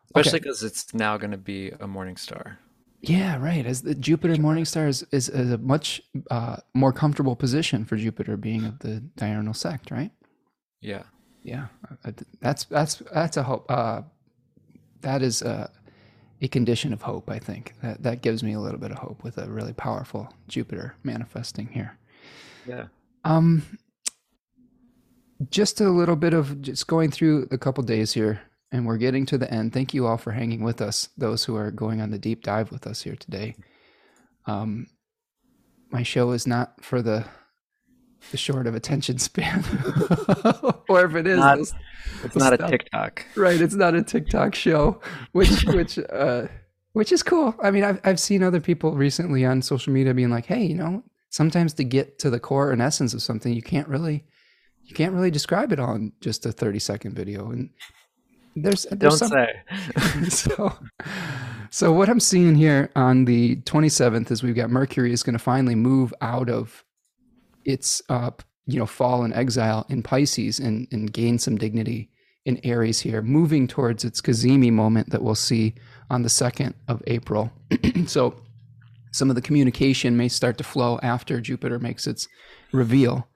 Especially 0.06 0.40
because 0.40 0.62
okay. 0.62 0.68
it's 0.68 0.94
now 0.94 1.18
going 1.18 1.32
to 1.32 1.38
be 1.38 1.72
a 1.80 1.88
morning 1.88 2.18
star. 2.18 2.60
Yeah, 3.02 3.38
right. 3.38 3.66
As 3.66 3.82
the 3.82 3.94
Jupiter 3.94 4.36
morning 4.42 4.66
star 4.66 4.88
is, 4.88 5.06
is, 5.12 5.30
is 5.30 5.52
a 5.52 5.58
much 5.58 6.02
uh, 6.32 6.58
more 6.74 6.92
comfortable 6.92 7.36
position 7.36 7.86
for 7.86 7.98
Jupiter 7.98 8.38
being 8.38 8.66
of 8.66 8.80
the 8.80 9.02
diurnal 9.18 9.54
sect, 9.54 9.92
right? 9.92 10.12
Yeah. 10.82 11.04
Yeah. 11.44 11.68
That's, 12.42 12.66
that's, 12.66 12.96
that's 13.14 13.38
a 13.38 13.44
hope. 13.44 13.70
Uh, 13.70 14.02
that 15.02 15.22
is 15.22 15.44
a, 15.44 15.70
a 16.46 16.48
condition 16.48 16.94
of 16.94 17.02
hope, 17.02 17.30
I 17.30 17.40
think. 17.40 17.74
That 17.82 18.04
that 18.04 18.22
gives 18.22 18.44
me 18.44 18.54
a 18.54 18.60
little 18.60 18.80
bit 18.80 18.92
of 18.92 19.00
hope 19.00 19.24
with 19.24 19.38
a 19.38 19.50
really 19.50 19.74
powerful 19.74 20.34
Jupiter 20.48 20.96
manifesting 21.04 21.68
here. 21.68 21.98
Yeah. 22.66 22.86
Um 23.26 23.80
just 25.52 25.82
a 25.82 25.90
little 25.90 26.16
bit 26.16 26.34
of 26.34 26.62
just 26.62 26.88
going 26.88 27.12
through 27.12 27.48
a 27.52 27.58
couple 27.58 27.84
days 27.84 28.14
here 28.14 28.42
and 28.72 28.86
we're 28.86 28.98
getting 28.98 29.26
to 29.26 29.38
the 29.38 29.52
end. 29.54 29.74
Thank 29.74 29.94
you 29.94 30.08
all 30.08 30.18
for 30.18 30.32
hanging 30.32 30.64
with 30.64 30.82
us, 30.82 31.10
those 31.18 31.44
who 31.44 31.56
are 31.58 31.72
going 31.72 32.00
on 32.00 32.12
the 32.12 32.18
deep 32.18 32.42
dive 32.44 32.72
with 32.72 32.88
us 32.88 33.02
here 33.02 33.16
today. 33.16 33.56
Um 34.46 34.88
my 35.92 36.04
show 36.04 36.32
is 36.32 36.48
not 36.48 36.84
for 36.84 37.02
the 37.02 37.26
the 38.32 38.38
short 38.38 38.68
of 38.68 38.76
attention 38.76 39.18
span. 39.18 39.64
or 40.90 41.06
if 41.06 41.16
it 41.16 41.28
is, 41.28 41.38
not, 41.38 41.60
it's 41.60 42.36
not 42.36 42.54
stop. 42.54 42.60
a 42.60 42.68
TikTok. 42.68 43.26
Right, 43.36 43.60
it's 43.60 43.76
not 43.76 43.96
a 43.96 44.04
TikTok 44.04 44.56
show, 44.56 45.00
which 45.32 45.64
which 45.68 46.00
uh 46.00 46.48
which 46.94 47.12
is 47.12 47.24
cool. 47.24 47.56
I 47.62 47.72
mean, 47.72 47.84
I've 47.84 48.00
I've 48.04 48.20
seen 48.20 48.44
other 48.44 48.62
people 48.62 48.94
recently 48.94 49.46
on 49.46 49.62
social 49.62 49.94
media 49.94 50.14
being 50.14 50.30
like, 50.30 50.46
"Hey, 50.46 50.66
you 50.66 50.76
know, 50.76 51.04
sometimes 51.30 51.74
to 51.76 51.84
get 51.84 52.20
to 52.20 52.30
the 52.30 52.40
core 52.40 52.72
and 52.72 52.82
essence 52.82 53.14
of 53.14 53.22
something, 53.22 53.54
you 53.54 53.62
can't 53.62 53.88
really 53.88 54.24
you 54.84 54.96
can't 54.96 55.14
really 55.14 55.32
describe 55.32 55.72
it 55.72 55.80
on 55.80 56.14
just 56.22 56.46
a 56.46 56.52
30 56.52 56.80
second 56.80 57.16
video." 57.16 57.52
And 57.52 57.70
there's, 58.56 58.86
there's 58.90 59.20
don't 59.20 59.30
some, 59.30 59.30
say. 59.30 60.30
so 60.30 60.74
so 61.76 61.92
what 61.92 62.08
I'm 62.08 62.22
seeing 62.22 62.56
here 62.56 62.90
on 62.96 63.26
the 63.26 63.58
27th 63.58 64.32
is 64.32 64.42
we've 64.42 64.56
got 64.56 64.70
Mercury 64.70 65.12
is 65.12 65.24
going 65.24 65.34
to 65.34 65.44
finally 65.44 65.76
move 65.76 66.14
out 66.22 66.50
of 66.50 66.85
its 67.66 68.02
uh, 68.10 68.32
you 68.66 68.80
know 68.80 68.86
fall 68.86 69.24
and 69.24 69.34
exile 69.34 69.86
in 69.90 70.04
Pisces 70.04 70.60
and, 70.60 70.88
and 70.92 71.12
gain 71.12 71.40
some 71.40 71.58
dignity 71.58 72.10
in 72.46 72.60
Aries 72.64 73.00
here, 73.00 73.22
moving 73.22 73.68
towards 73.68 74.06
its 74.06 74.22
Cazimi 74.22 74.72
moment 74.72 75.10
that 75.10 75.24
we'll 75.24 75.36
see 75.36 75.74
on 76.12 76.22
the 76.22 76.30
2nd 76.30 76.74
of 76.88 77.02
April. 77.08 77.52
so 78.06 78.36
some 79.12 79.30
of 79.30 79.36
the 79.36 79.42
communication 79.42 80.16
may 80.16 80.28
start 80.28 80.58
to 80.60 80.64
flow 80.64 81.00
after 81.02 81.42
Jupiter 81.42 81.80
makes 81.80 82.06
its 82.06 82.28
reveal. 82.72 83.28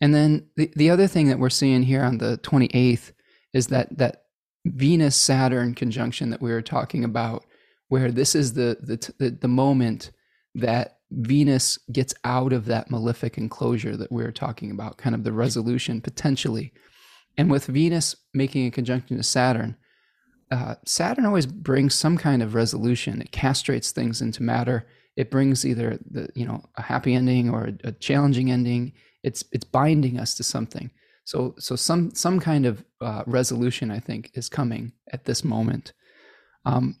And 0.00 0.14
then 0.14 0.46
the, 0.56 0.70
the 0.74 0.90
other 0.90 1.06
thing 1.06 1.28
that 1.28 1.38
we're 1.38 1.50
seeing 1.50 1.82
here 1.82 2.02
on 2.02 2.18
the 2.18 2.38
28th 2.38 3.12
is 3.52 3.68
that 3.68 3.96
that 3.98 4.24
Venus 4.64 5.16
Saturn 5.16 5.74
conjunction 5.74 6.30
that 6.30 6.42
we 6.42 6.50
were 6.50 6.62
talking 6.62 7.04
about, 7.04 7.44
where 7.88 8.10
this 8.10 8.34
is 8.34 8.54
the 8.54 8.78
the 8.80 9.12
the, 9.18 9.30
the 9.30 9.48
moment 9.48 10.10
that 10.54 10.98
Venus 11.10 11.78
gets 11.92 12.14
out 12.24 12.52
of 12.52 12.66
that 12.66 12.90
malefic 12.90 13.36
enclosure 13.36 13.96
that 13.96 14.12
we 14.12 14.24
are 14.24 14.32
talking 14.32 14.70
about, 14.70 14.98
kind 14.98 15.14
of 15.14 15.24
the 15.24 15.32
resolution 15.32 16.00
potentially. 16.00 16.72
And 17.36 17.50
with 17.50 17.66
Venus 17.66 18.16
making 18.34 18.66
a 18.66 18.70
conjunction 18.70 19.16
to 19.16 19.22
Saturn, 19.22 19.76
uh, 20.50 20.74
Saturn 20.84 21.26
always 21.26 21.46
brings 21.46 21.94
some 21.94 22.16
kind 22.16 22.42
of 22.42 22.54
resolution. 22.54 23.22
It 23.22 23.30
castrates 23.30 23.92
things 23.92 24.20
into 24.20 24.42
matter. 24.42 24.86
It 25.16 25.30
brings 25.30 25.64
either 25.64 25.98
the 26.10 26.28
you 26.34 26.46
know 26.46 26.64
a 26.76 26.82
happy 26.82 27.14
ending 27.14 27.50
or 27.50 27.64
a, 27.64 27.88
a 27.88 27.92
challenging 27.92 28.50
ending. 28.50 28.92
It's 29.22 29.44
it's 29.52 29.64
binding 29.64 30.18
us 30.18 30.34
to 30.34 30.42
something. 30.42 30.90
So 31.24 31.54
so 31.58 31.76
some 31.76 32.14
some 32.14 32.40
kind 32.40 32.66
of 32.66 32.84
uh, 33.00 33.22
resolution 33.26 33.90
I 33.90 34.00
think 34.00 34.30
is 34.34 34.48
coming 34.48 34.92
at 35.12 35.24
this 35.24 35.44
moment. 35.44 35.92
Um, 36.64 36.96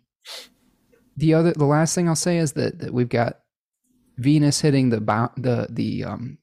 the 1.16 1.34
other 1.34 1.52
the 1.52 1.64
last 1.64 1.94
thing 1.94 2.08
I'll 2.08 2.16
say 2.16 2.38
is 2.38 2.52
that 2.52 2.78
that 2.78 2.92
we've 2.92 3.08
got 3.08 3.40
Venus 4.16 4.60
hitting 4.60 4.90
the 4.90 5.00
the 5.36 5.66
the 5.70 6.04
um, 6.04 6.38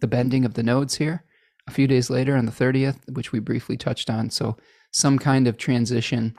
the 0.00 0.06
bending 0.06 0.44
of 0.44 0.54
the 0.54 0.62
nodes 0.62 0.96
here 0.96 1.24
a 1.68 1.70
few 1.70 1.86
days 1.86 2.08
later 2.08 2.34
on 2.34 2.46
the 2.46 2.52
30th, 2.52 2.96
which 3.14 3.30
we 3.30 3.40
briefly 3.40 3.76
touched 3.76 4.08
on. 4.08 4.30
So 4.30 4.56
some 4.90 5.18
kind 5.18 5.46
of 5.46 5.58
transition 5.58 6.34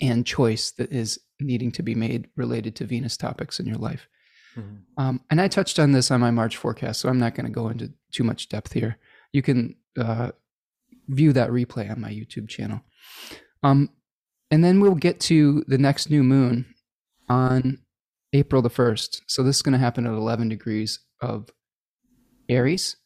and 0.00 0.24
choice 0.24 0.70
that 0.72 0.92
is 0.92 1.18
needing 1.40 1.72
to 1.72 1.82
be 1.82 1.96
made 1.96 2.28
related 2.36 2.76
to 2.76 2.84
Venus 2.84 3.16
topics 3.16 3.58
in 3.58 3.66
your 3.66 3.76
life. 3.76 4.08
Mm-hmm. 4.56 5.02
Um, 5.02 5.20
and 5.30 5.40
I 5.40 5.48
touched 5.48 5.78
on 5.78 5.92
this 5.92 6.10
on 6.10 6.20
my 6.20 6.30
March 6.30 6.56
forecast, 6.56 7.00
so 7.00 7.08
I'm 7.08 7.18
not 7.18 7.34
going 7.34 7.46
to 7.46 7.52
go 7.52 7.68
into 7.68 7.92
too 8.12 8.24
much 8.24 8.48
depth 8.48 8.72
here. 8.72 8.98
You 9.32 9.42
can 9.42 9.74
uh, 9.98 10.30
view 11.08 11.32
that 11.32 11.50
replay 11.50 11.90
on 11.90 12.00
my 12.00 12.10
YouTube 12.10 12.48
channel. 12.48 12.80
Um, 13.62 13.90
and 14.50 14.64
then 14.64 14.80
we'll 14.80 14.94
get 14.94 15.20
to 15.20 15.64
the 15.68 15.78
next 15.78 16.10
new 16.10 16.22
moon 16.22 16.66
on 17.28 17.78
April 18.32 18.62
the 18.62 18.70
1st. 18.70 19.22
So 19.26 19.42
this 19.42 19.56
is 19.56 19.62
going 19.62 19.72
to 19.72 19.78
happen 19.78 20.06
at 20.06 20.12
11 20.12 20.48
degrees 20.48 21.00
of 21.20 21.50
Aries. 22.48 22.96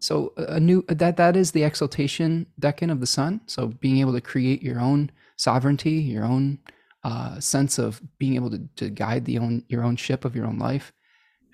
So 0.00 0.32
a 0.36 0.58
new 0.58 0.84
that 0.88 1.16
that 1.16 1.36
is 1.36 1.52
the 1.52 1.62
exaltation 1.62 2.46
decan 2.60 2.90
of 2.90 3.00
the 3.00 3.06
sun. 3.06 3.40
So 3.46 3.68
being 3.68 3.98
able 3.98 4.12
to 4.12 4.20
create 4.20 4.62
your 4.62 4.80
own 4.80 5.12
sovereignty, 5.36 5.92
your 5.92 6.24
own 6.24 6.58
uh, 7.04 7.38
sense 7.40 7.78
of 7.78 8.02
being 8.18 8.34
able 8.34 8.50
to, 8.50 8.68
to 8.76 8.90
guide 8.90 9.24
the 9.24 9.38
own 9.38 9.64
your 9.68 9.84
own 9.84 9.96
ship 9.96 10.24
of 10.24 10.34
your 10.34 10.46
own 10.46 10.58
life, 10.58 10.92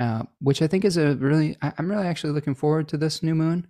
uh, 0.01 0.23
which 0.41 0.63
I 0.63 0.67
think 0.67 0.87
is 0.87 0.97
a 0.97 1.15
really 1.17 1.57
I, 1.61 1.75
am 1.79 1.91
really 1.91 2.07
actually 2.07 2.33
looking 2.33 2.55
forward 2.55 2.89
to 2.89 2.97
this 2.97 3.23
new 3.23 3.35
moon. 3.35 3.67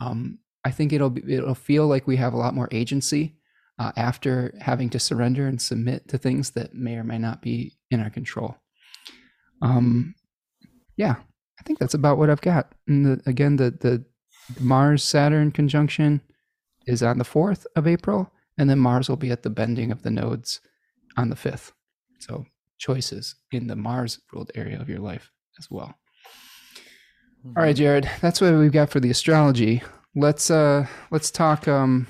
Um, 0.00 0.38
I 0.64 0.70
think 0.70 0.94
it'll 0.94 1.10
be, 1.10 1.34
it'll 1.34 1.54
feel 1.54 1.86
like 1.86 2.06
we 2.06 2.16
have 2.16 2.32
a 2.32 2.38
lot 2.38 2.54
more 2.54 2.68
agency 2.72 3.36
uh, 3.78 3.92
after 3.96 4.54
having 4.60 4.90
to 4.90 4.98
surrender 4.98 5.46
and 5.46 5.60
submit 5.60 6.08
to 6.08 6.18
things 6.18 6.50
that 6.50 6.74
may 6.74 6.96
or 6.96 7.04
may 7.04 7.18
not 7.18 7.42
be 7.42 7.76
in 7.90 8.00
our 8.00 8.10
control. 8.10 8.56
Um, 9.62 10.14
yeah, 10.96 11.16
I 11.58 11.62
think 11.64 11.78
that's 11.78 11.94
about 11.94 12.18
what 12.18 12.30
I've 12.30 12.40
got. 12.40 12.72
And 12.86 13.06
the, 13.06 13.22
again, 13.26 13.56
the 13.56 13.70
the 13.70 14.04
Mars 14.60 15.02
Saturn 15.02 15.50
conjunction 15.50 16.20
is 16.86 17.02
on 17.02 17.18
the 17.18 17.24
4th 17.24 17.64
of 17.76 17.86
April, 17.86 18.30
and 18.58 18.68
then 18.68 18.78
Mars 18.78 19.08
will 19.08 19.16
be 19.16 19.30
at 19.30 19.42
the 19.42 19.50
bending 19.50 19.90
of 19.90 20.02
the 20.02 20.10
nodes 20.10 20.60
on 21.16 21.30
the 21.30 21.36
5th. 21.36 21.72
So, 22.20 22.44
choices 22.78 23.36
in 23.52 23.66
the 23.66 23.76
Mars 23.76 24.20
ruled 24.32 24.50
area 24.54 24.80
of 24.80 24.88
your 24.88 24.98
life 24.98 25.30
as 25.58 25.70
well. 25.70 25.94
Mm-hmm. 27.40 27.58
All 27.58 27.64
right, 27.64 27.76
Jared, 27.76 28.10
that's 28.20 28.40
what 28.40 28.54
we've 28.54 28.72
got 28.72 28.90
for 28.90 29.00
the 29.00 29.10
astrology. 29.10 29.82
Let's 30.14 30.50
uh 30.50 30.86
let's 31.10 31.30
talk 31.30 31.66
um 31.66 32.06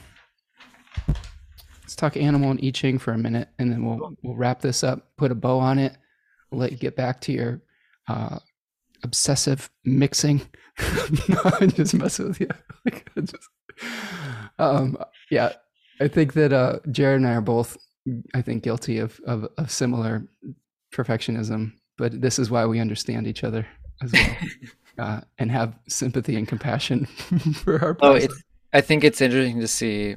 let's 1.95 2.01
talk 2.01 2.21
animal 2.21 2.51
and 2.51 2.61
I 2.61 2.71
Ching 2.71 2.99
for 2.99 3.12
a 3.12 3.19
minute 3.19 3.49
and 3.61 3.71
then 3.71 3.85
we'll 3.85 4.16
we'll 4.23 4.35
wrap 4.35 4.61
this 4.61 4.83
up, 4.83 5.12
put 5.16 5.31
a 5.31 5.35
bow 5.35 5.61
on 5.61 5.79
it, 5.79 5.97
we'll 6.51 6.61
let 6.61 6.73
you 6.73 6.77
get 6.77 6.97
back 6.97 7.21
to 7.23 7.33
your 7.33 7.62
uh 8.09 8.41
obsessive 9.05 9.71
mixing. 9.85 10.41
no, 11.29 11.41
I'm 11.45 11.71
just 11.71 11.95
messing 11.95 12.29
with 12.29 12.41
you. 12.41 12.49
just, 13.16 13.49
um, 14.59 14.97
yeah, 15.31 15.53
I 16.01 16.09
think 16.09 16.33
that 16.33 16.53
uh, 16.53 16.81
Jared 16.91 17.19
and 17.21 17.29
I 17.29 17.35
are 17.35 17.41
both, 17.41 17.77
I 18.35 18.43
think, 18.43 18.65
guilty 18.65 18.99
of, 18.99 19.21
of, 19.27 19.47
of 19.57 19.71
similar 19.71 20.27
perfectionism. 20.93 21.75
But 21.97 22.21
this 22.21 22.39
is 22.41 22.51
why 22.51 22.66
we 22.66 22.81
understand 22.81 23.29
each 23.29 23.45
other 23.45 23.66
as 24.03 24.12
well, 24.12 24.37
uh, 24.99 25.21
and 25.39 25.51
have 25.51 25.79
sympathy 25.89 26.35
and 26.35 26.49
compassion 26.49 27.05
for 27.62 27.81
our. 27.85 27.97
Oh, 28.01 28.15
it's, 28.15 28.43
I 28.73 28.81
think 28.81 29.05
it's 29.05 29.21
interesting 29.21 29.61
to 29.61 29.69
see 29.69 30.16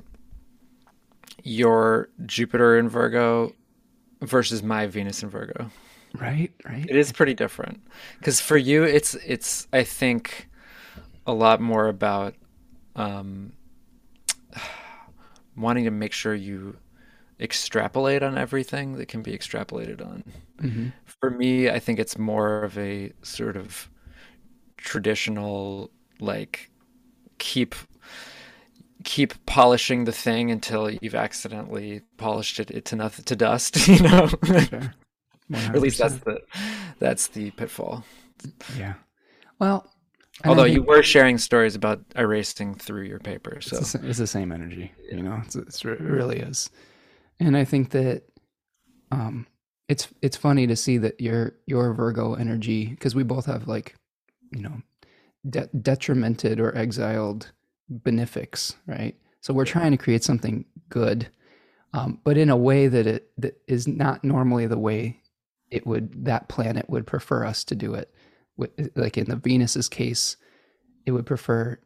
your 1.44 2.10
Jupiter 2.26 2.78
in 2.78 2.90
Virgo 2.90 3.54
versus 4.22 4.64
my 4.64 4.88
Venus 4.88 5.24
in 5.24 5.30
Virgo. 5.30 5.70
Right, 6.14 6.52
right. 6.66 6.86
It 6.90 6.96
is 6.96 7.12
pretty 7.12 7.34
different 7.34 7.82
because 8.18 8.42
for 8.42 8.58
you, 8.58 8.84
it's 8.84 9.16
it's 9.16 9.68
I 9.74 9.84
think 9.84 10.50
a 11.26 11.34
lot 11.34 11.62
more 11.62 11.88
about 11.88 12.36
um, 12.96 13.54
wanting 15.56 15.86
to 15.86 15.92
make 15.92 16.14
sure 16.14 16.34
you 16.34 16.78
extrapolate 17.40 18.24
on 18.24 18.38
everything 18.38 18.94
that 18.94 19.08
can 19.08 19.22
be 19.22 19.32
extrapolated 19.32 20.02
on. 20.02 20.24
Mm-hmm. 20.62 20.88
For 21.06 21.30
me, 21.30 21.70
I 21.70 21.80
think 21.80 22.00
it's 22.00 22.18
more 22.18 22.64
of 22.64 22.78
a 22.78 23.12
sort 23.22 23.56
of 23.56 23.90
traditional 24.78 25.92
like 26.20 26.72
keep 27.38 27.76
keep 29.04 29.34
polishing 29.46 30.06
the 30.06 30.12
thing 30.12 30.52
until 30.52 30.90
you've 30.90 31.16
accidentally 31.16 32.02
polished 32.18 32.60
it, 32.60 32.72
it 32.72 32.86
to 32.86 32.96
nothing 32.96 33.24
to 33.26 33.36
dust 33.36 33.88
you 33.88 34.00
know 34.00 34.30
sure 34.44 34.94
at 35.54 35.82
least 35.82 36.00
that's 36.00 36.18
the 36.18 36.42
that's 37.00 37.28
the 37.28 37.52
pitfall. 37.52 38.04
Yeah. 38.78 38.96
Well, 39.60 39.90
although 40.46 40.66
you 40.66 40.84
were 40.84 41.04
sharing 41.04 41.38
stories 41.38 41.76
about 41.76 42.02
erasing 42.16 42.76
through 42.76 43.04
your 43.04 43.20
paper, 43.20 43.60
so 43.62 43.78
it's 43.78 43.94
the, 43.94 44.08
it's 44.08 44.20
the 44.20 44.28
same 44.28 44.52
energy. 44.52 44.92
You 45.12 45.24
know, 45.24 45.42
it's, 45.46 45.56
it's, 45.56 45.86
it 45.86 46.00
really 46.02 46.40
is. 46.40 46.70
And 47.40 47.56
I 47.56 47.64
think 47.64 47.92
that 47.92 48.24
um, 49.12 49.48
it's 49.88 50.10
it's 50.22 50.38
funny 50.38 50.68
to 50.68 50.76
see 50.76 50.98
that 50.98 51.20
your 51.22 51.56
your 51.66 51.94
Virgo 51.94 52.34
energy 52.34 52.88
because 52.88 53.16
we 53.16 53.24
both 53.24 53.46
have 53.46 53.68
like 53.68 53.96
you 54.52 54.62
know 54.62 54.82
de- 55.50 55.70
detrimented 55.82 56.60
or 56.60 56.76
exiled 56.76 57.52
benefics, 57.90 58.76
right? 58.86 59.16
So 59.42 59.54
we're 59.54 59.66
trying 59.66 59.92
to 59.92 59.98
create 59.98 60.24
something 60.24 60.66
good, 60.90 61.28
um, 61.94 62.20
but 62.24 62.38
in 62.38 62.50
a 62.50 62.58
way 62.58 62.88
that 62.88 63.08
it 63.08 63.32
that 63.38 63.62
is 63.68 63.88
not 63.88 64.24
normally 64.24 64.68
the 64.68 64.80
way 64.80 65.22
it 65.72 65.86
would 65.86 66.26
that 66.26 66.50
planet 66.50 66.90
would 66.90 67.08
prefer 67.08 67.46
us 67.46 67.64
to 67.66 67.76
do 67.76 67.94
it. 67.94 68.14
Like 68.96 69.18
in 69.18 69.26
the 69.26 69.36
Venus's 69.36 69.88
case, 69.88 70.38
it 71.06 71.12
would 71.12 71.26
prefer 71.26 71.80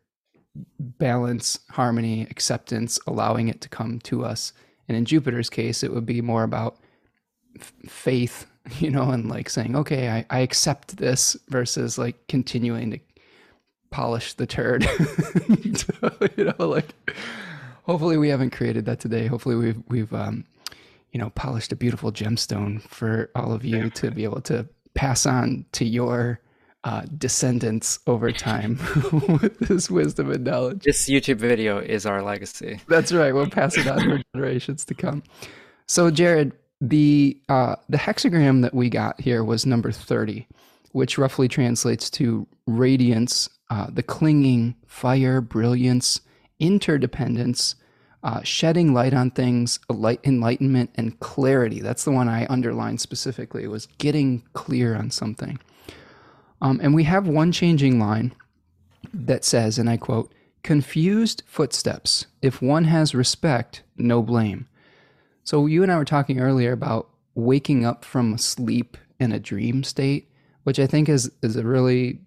balance, 0.79 1.59
harmony, 1.69 2.27
acceptance, 2.29 2.99
allowing 3.07 3.47
it 3.47 3.61
to 3.61 3.69
come 3.69 3.99
to 3.99 4.25
us. 4.25 4.53
And 4.87 4.97
in 4.97 5.05
Jupiter's 5.05 5.49
case, 5.49 5.83
it 5.83 5.93
would 5.93 6.05
be 6.05 6.21
more 6.21 6.43
about 6.43 6.77
f- 7.59 7.73
faith, 7.87 8.47
you 8.79 8.89
know, 8.89 9.11
and 9.11 9.29
like 9.29 9.49
saying, 9.49 9.75
okay, 9.75 10.09
I, 10.09 10.25
I 10.29 10.39
accept 10.39 10.97
this 10.97 11.37
versus 11.49 11.97
like 11.97 12.27
continuing 12.27 12.91
to 12.91 12.99
polish 13.91 14.33
the 14.33 14.47
turd. 14.47 14.83
you 16.37 16.45
know, 16.45 16.67
like 16.67 16.95
hopefully 17.83 18.17
we 18.17 18.29
haven't 18.29 18.51
created 18.51 18.85
that 18.85 18.99
today. 18.99 19.27
Hopefully 19.27 19.55
we've 19.55 19.83
we've 19.87 20.13
um, 20.13 20.45
you 21.11 21.19
know, 21.19 21.29
polished 21.31 21.71
a 21.71 21.75
beautiful 21.75 22.11
gemstone 22.11 22.81
for 22.81 23.29
all 23.35 23.51
of 23.51 23.65
you 23.65 23.89
to 23.91 24.11
be 24.11 24.23
able 24.23 24.41
to 24.41 24.67
pass 24.93 25.25
on 25.25 25.65
to 25.73 25.85
your 25.85 26.39
uh, 26.83 27.03
descendants 27.17 27.99
over 28.07 28.31
time 28.31 28.79
with 29.41 29.57
this 29.59 29.89
wisdom 29.89 30.31
and 30.31 30.43
knowledge. 30.43 30.83
This 30.83 31.09
YouTube 31.09 31.37
video 31.37 31.79
is 31.79 32.05
our 32.05 32.21
legacy. 32.23 32.79
That's 32.87 33.11
right. 33.11 33.33
We'll 33.33 33.49
pass 33.49 33.77
it 33.77 33.87
on 33.87 33.99
for 33.99 34.21
generations 34.33 34.85
to 34.85 34.93
come. 34.93 35.23
So, 35.87 36.09
Jared, 36.09 36.53
the 36.79 37.39
uh, 37.49 37.75
the 37.89 37.97
hexagram 37.97 38.61
that 38.61 38.73
we 38.73 38.89
got 38.89 39.19
here 39.19 39.43
was 39.43 39.65
number 39.65 39.91
thirty, 39.91 40.47
which 40.93 41.17
roughly 41.17 41.47
translates 41.47 42.09
to 42.11 42.47
radiance, 42.65 43.49
uh, 43.71 43.87
the 43.89 44.03
clinging, 44.03 44.75
fire, 44.85 45.39
brilliance, 45.39 46.19
interdependence, 46.59 47.75
uh, 48.21 48.43
shedding 48.43 48.93
light 48.93 49.13
on 49.13 49.31
things, 49.31 49.79
light, 49.89 50.19
enlightenment, 50.25 50.89
and 50.95 51.17
clarity. 51.21 51.79
That's 51.79 52.03
the 52.03 52.11
one 52.11 52.27
I 52.27 52.45
underlined 52.49 52.99
specifically. 52.99 53.65
Was 53.67 53.85
getting 53.97 54.43
clear 54.51 54.93
on 54.93 55.09
something. 55.09 55.57
Um, 56.61 56.81
and 56.83 56.93
we 56.93 57.05
have 57.05 57.29
one 57.29 57.53
changing 57.53 57.97
line 57.97 58.35
that 59.13 59.45
says, 59.45 59.79
and 59.79 59.89
I 59.89 59.95
quote, 59.95 60.33
"Confused 60.63 61.41
footsteps. 61.47 62.25
If 62.41 62.61
one 62.61 62.83
has 62.83 63.15
respect, 63.15 63.83
no 63.95 64.21
blame." 64.21 64.67
So 65.45 65.65
you 65.65 65.81
and 65.81 65.89
I 65.89 65.97
were 65.97 66.03
talking 66.03 66.41
earlier 66.41 66.73
about 66.73 67.07
waking 67.35 67.85
up 67.85 68.03
from 68.03 68.37
sleep 68.37 68.97
in 69.17 69.31
a 69.31 69.39
dream 69.39 69.85
state, 69.85 70.29
which 70.63 70.77
I 70.77 70.87
think 70.87 71.07
is 71.07 71.31
is 71.41 71.55
a 71.55 71.63
really 71.63 72.19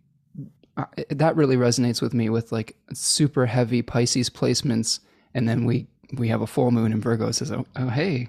uh, 0.77 0.85
that 1.11 1.37
really 1.37 1.57
resonates 1.57 2.03
with 2.03 2.15
me 2.15 2.29
with 2.29 2.53
like 2.53 2.77
super 2.93 3.47
heavy 3.47 3.83
Pisces 3.83 4.31
placements 4.31 5.01
and 5.35 5.49
then 5.49 5.65
we 5.65 5.87
we 6.13 6.29
have 6.29 6.43
a 6.43 6.47
full 6.47 6.71
moon 6.71 6.93
in 6.93 7.01
Virgo 7.01 7.31
says, 7.31 7.51
oh, 7.51 7.67
oh, 7.77 7.89
hey, 7.89 8.29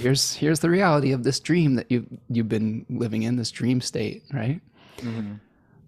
here's 0.00 0.34
here's 0.34 0.60
the 0.60 0.70
reality 0.70 1.12
of 1.12 1.22
this 1.22 1.40
dream 1.40 1.74
that 1.74 1.90
you 1.90 2.06
you've 2.28 2.48
been 2.48 2.84
living 2.88 3.22
in 3.22 3.36
this 3.36 3.50
dream 3.50 3.80
state, 3.80 4.24
right? 4.32 4.60
Mm-hmm. 4.98 5.34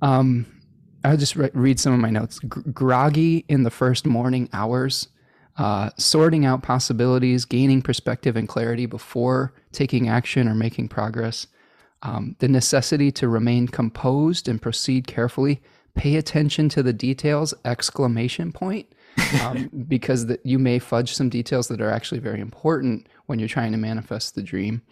Um, 0.03 0.47
I'll 1.05 1.17
just 1.17 1.37
re- 1.37 1.51
read 1.55 1.81
some 1.81 1.93
of 1.93 2.01
my 2.01 2.11
notes. 2.11 2.39
G- 2.41 2.49
groggy 2.73 3.45
in 3.49 3.63
the 3.63 3.71
first 3.71 4.07
morning 4.07 4.49
hours, 4.53 5.09
uh, 5.57 5.91
sorting 5.97 6.45
out 6.45 6.63
possibilities, 6.63 7.45
gaining 7.45 7.83
perspective 7.83 8.37
and 8.37 8.49
clarity 8.49 8.87
before 8.87 9.53
taking 9.73 10.09
action 10.09 10.49
or 10.49 10.55
making 10.55 10.89
progress. 10.89 11.47
Um, 12.03 12.37
the 12.39 12.49
necessity 12.49 13.11
to 13.13 13.29
remain 13.29 13.67
composed 13.67 14.49
and 14.49 14.63
proceed 14.63 15.07
carefully. 15.07 15.61
Pay 15.95 16.17
attention 16.17 16.69
to 16.71 16.83
the 16.83 16.93
details! 16.93 17.55
Exclamation 17.65 18.53
point 18.53 18.87
um, 19.43 19.69
because 19.89 20.27
that 20.27 20.45
you 20.45 20.59
may 20.59 20.79
fudge 20.79 21.15
some 21.15 21.29
details 21.29 21.69
that 21.69 21.81
are 21.81 21.91
actually 21.91 22.21
very 22.21 22.41
important 22.41 23.09
when 23.27 23.39
you're 23.39 23.49
trying 23.49 23.73
to 23.73 23.79
manifest 23.79 24.35
the 24.35 24.43
dream. 24.43 24.83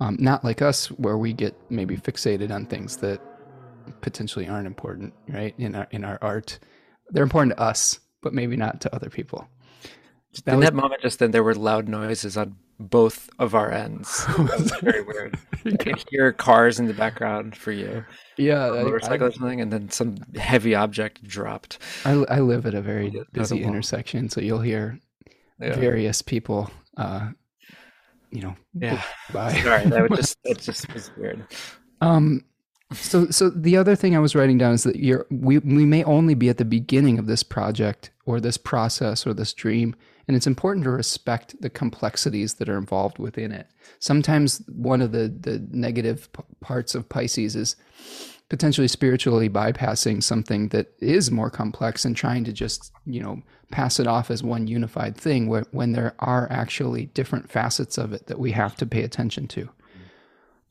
Um, 0.00 0.16
not 0.18 0.44
like 0.44 0.62
us, 0.62 0.86
where 0.92 1.18
we 1.18 1.32
get 1.32 1.54
maybe 1.70 1.96
fixated 1.96 2.50
on 2.50 2.66
things 2.66 2.98
that 2.98 3.20
potentially 4.00 4.46
aren't 4.46 4.66
important, 4.66 5.14
right? 5.28 5.54
In 5.58 5.74
our 5.74 5.88
in 5.90 6.04
our 6.04 6.18
art, 6.22 6.58
they're 7.10 7.22
important 7.22 7.56
to 7.56 7.62
us, 7.62 7.98
but 8.22 8.32
maybe 8.32 8.56
not 8.56 8.80
to 8.82 8.94
other 8.94 9.10
people. 9.10 9.48
That 10.44 10.52
in 10.52 10.58
was, 10.58 10.66
that 10.66 10.74
moment, 10.74 11.02
just 11.02 11.18
then, 11.18 11.30
there 11.30 11.42
were 11.42 11.54
loud 11.54 11.88
noises 11.88 12.36
on 12.36 12.56
both 12.78 13.28
of 13.38 13.54
our 13.54 13.70
ends. 13.70 14.24
Very 14.82 15.02
weird. 15.02 15.38
I 15.64 15.76
could 15.76 16.04
hear 16.10 16.32
cars 16.32 16.78
in 16.78 16.86
the 16.86 16.94
background 16.94 17.56
for 17.56 17.72
you. 17.72 18.04
Yeah, 18.36 18.68
a 18.68 18.84
motorcycle 18.84 19.26
I, 19.26 19.28
or 19.28 19.32
something, 19.32 19.60
and 19.60 19.72
then 19.72 19.90
some 19.90 20.16
heavy 20.36 20.74
object 20.74 21.24
dropped. 21.24 21.78
I, 22.04 22.12
I 22.28 22.40
live 22.40 22.66
at 22.66 22.74
a 22.74 22.80
very 22.80 23.12
busy 23.32 23.62
intersection, 23.64 24.28
so 24.28 24.40
you'll 24.40 24.60
hear 24.60 25.00
yeah. 25.60 25.74
various 25.74 26.22
people 26.22 26.70
uh, 26.96 27.30
you 28.30 28.42
know, 28.42 28.56
Yeah. 28.74 29.02
bye. 29.32 29.52
Sorry, 29.54 29.86
that 29.86 30.02
would 30.02 30.16
just 30.16 30.36
that 30.44 30.58
just 30.60 30.92
was 30.92 31.10
weird. 31.16 31.46
Um, 32.00 32.44
so, 32.92 33.26
so 33.30 33.50
the 33.50 33.76
other 33.76 33.94
thing 33.94 34.16
I 34.16 34.18
was 34.18 34.34
writing 34.34 34.58
down 34.58 34.72
is 34.72 34.82
that 34.84 34.96
you're 34.96 35.26
we 35.30 35.58
we 35.58 35.84
may 35.84 36.04
only 36.04 36.34
be 36.34 36.48
at 36.48 36.58
the 36.58 36.64
beginning 36.64 37.18
of 37.18 37.26
this 37.26 37.42
project 37.42 38.10
or 38.26 38.40
this 38.40 38.56
process 38.56 39.26
or 39.26 39.34
this 39.34 39.52
dream, 39.52 39.94
and 40.28 40.36
it's 40.36 40.46
important 40.46 40.84
to 40.84 40.90
respect 40.90 41.60
the 41.60 41.70
complexities 41.70 42.54
that 42.54 42.68
are 42.68 42.76
involved 42.78 43.18
within 43.18 43.50
it. 43.50 43.66
Sometimes 43.98 44.62
one 44.68 45.00
of 45.00 45.12
the 45.12 45.28
the 45.28 45.66
negative 45.70 46.30
p- 46.32 46.42
parts 46.60 46.94
of 46.94 47.08
Pisces 47.08 47.56
is 47.56 47.74
potentially 48.48 48.88
spiritually 48.88 49.48
bypassing 49.48 50.22
something 50.22 50.68
that 50.68 50.92
is 51.00 51.30
more 51.30 51.50
complex 51.50 52.04
and 52.04 52.16
trying 52.16 52.44
to 52.44 52.52
just 52.52 52.92
you 53.06 53.20
know 53.20 53.42
pass 53.70 53.98
it 53.98 54.06
off 54.06 54.30
as 54.30 54.42
one 54.42 54.66
unified 54.66 55.16
thing 55.16 55.48
when 55.48 55.92
there 55.92 56.14
are 56.18 56.50
actually 56.50 57.06
different 57.06 57.50
facets 57.50 57.98
of 57.98 58.12
it 58.12 58.26
that 58.26 58.38
we 58.38 58.52
have 58.52 58.74
to 58.74 58.86
pay 58.86 59.02
attention 59.02 59.46
to 59.46 59.68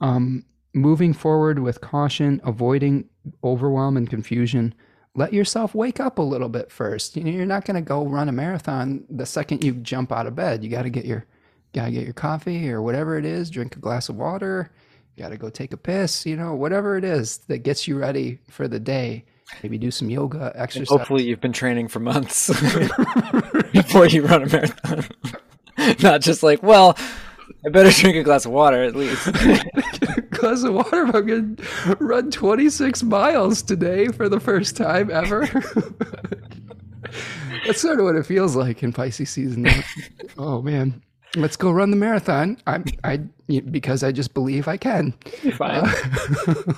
um, 0.01 0.43
moving 0.73 1.13
forward 1.13 1.59
with 1.59 1.79
caution 1.79 2.41
avoiding 2.43 3.07
overwhelm 3.43 3.95
and 3.95 4.09
confusion 4.09 4.73
let 5.17 5.33
yourself 5.33 5.75
wake 5.75 5.99
up 5.99 6.17
a 6.17 6.21
little 6.21 6.47
bit 6.47 6.71
first 6.71 7.17
you 7.17 7.23
know 7.23 7.31
you're 7.31 7.45
not 7.45 7.65
going 7.65 7.75
to 7.75 7.81
go 7.81 8.05
run 8.05 8.29
a 8.29 8.31
marathon 8.31 9.03
the 9.09 9.25
second 9.25 9.61
you 9.61 9.73
jump 9.73 10.13
out 10.13 10.25
of 10.25 10.35
bed 10.35 10.63
you 10.63 10.69
got 10.69 10.83
to 10.83 10.89
get 10.89 11.03
your 11.03 11.25
got 11.73 11.85
to 11.85 11.91
get 11.91 12.05
your 12.05 12.13
coffee 12.13 12.69
or 12.71 12.81
whatever 12.81 13.17
it 13.17 13.25
is 13.25 13.49
drink 13.49 13.75
a 13.75 13.79
glass 13.79 14.07
of 14.07 14.15
water 14.15 14.71
got 15.17 15.29
to 15.29 15.37
go 15.37 15.49
take 15.49 15.73
a 15.73 15.77
piss, 15.77 16.25
you 16.25 16.37
know, 16.37 16.53
whatever 16.53 16.95
it 16.95 17.03
is 17.03 17.39
that 17.47 17.59
gets 17.59 17.87
you 17.87 17.97
ready 17.97 18.39
for 18.49 18.67
the 18.67 18.79
day. 18.79 19.25
Maybe 19.63 19.77
do 19.77 19.91
some 19.91 20.09
yoga, 20.09 20.51
exercise. 20.55 20.89
Hopefully, 20.89 21.23
you've 21.23 21.41
been 21.41 21.53
training 21.53 21.87
for 21.87 21.99
months 21.99 22.47
before 23.71 24.05
you 24.07 24.25
run 24.25 24.43
a 24.43 24.47
marathon. 24.47 25.05
Not 26.03 26.21
just 26.21 26.43
like, 26.43 26.61
well, 26.61 26.97
I 27.67 27.69
better 27.69 27.91
drink 28.01 28.15
a 28.15 28.23
glass 28.23 28.45
of 28.45 28.53
water 28.53 28.81
at 28.81 28.95
least. 28.95 29.25
glass 30.29 30.63
of 30.63 30.73
water. 30.73 31.05
If 31.05 31.15
I'm 31.15 31.27
going 31.27 31.55
to 31.57 31.97
run 31.99 32.31
26 32.31 33.03
miles 33.03 33.61
today 33.61 34.07
for 34.07 34.29
the 34.29 34.39
first 34.39 34.77
time 34.77 35.11
ever. 35.11 35.45
That's 37.65 37.81
sort 37.81 37.99
of 37.99 38.05
what 38.05 38.15
it 38.15 38.25
feels 38.25 38.55
like 38.55 38.83
in 38.83 38.93
Pisces 38.93 39.29
season. 39.29 39.67
oh 40.37 40.61
man, 40.61 41.03
let's 41.35 41.57
go 41.57 41.69
run 41.69 41.91
the 41.91 41.97
marathon. 41.97 42.57
I'm 42.65 42.85
I, 43.03 43.17
because 43.47 44.01
I 44.01 44.13
just 44.13 44.33
believe 44.33 44.69
I 44.69 44.77
can. 44.77 45.11
Fine. 45.57 45.91
Uh, 46.47 46.73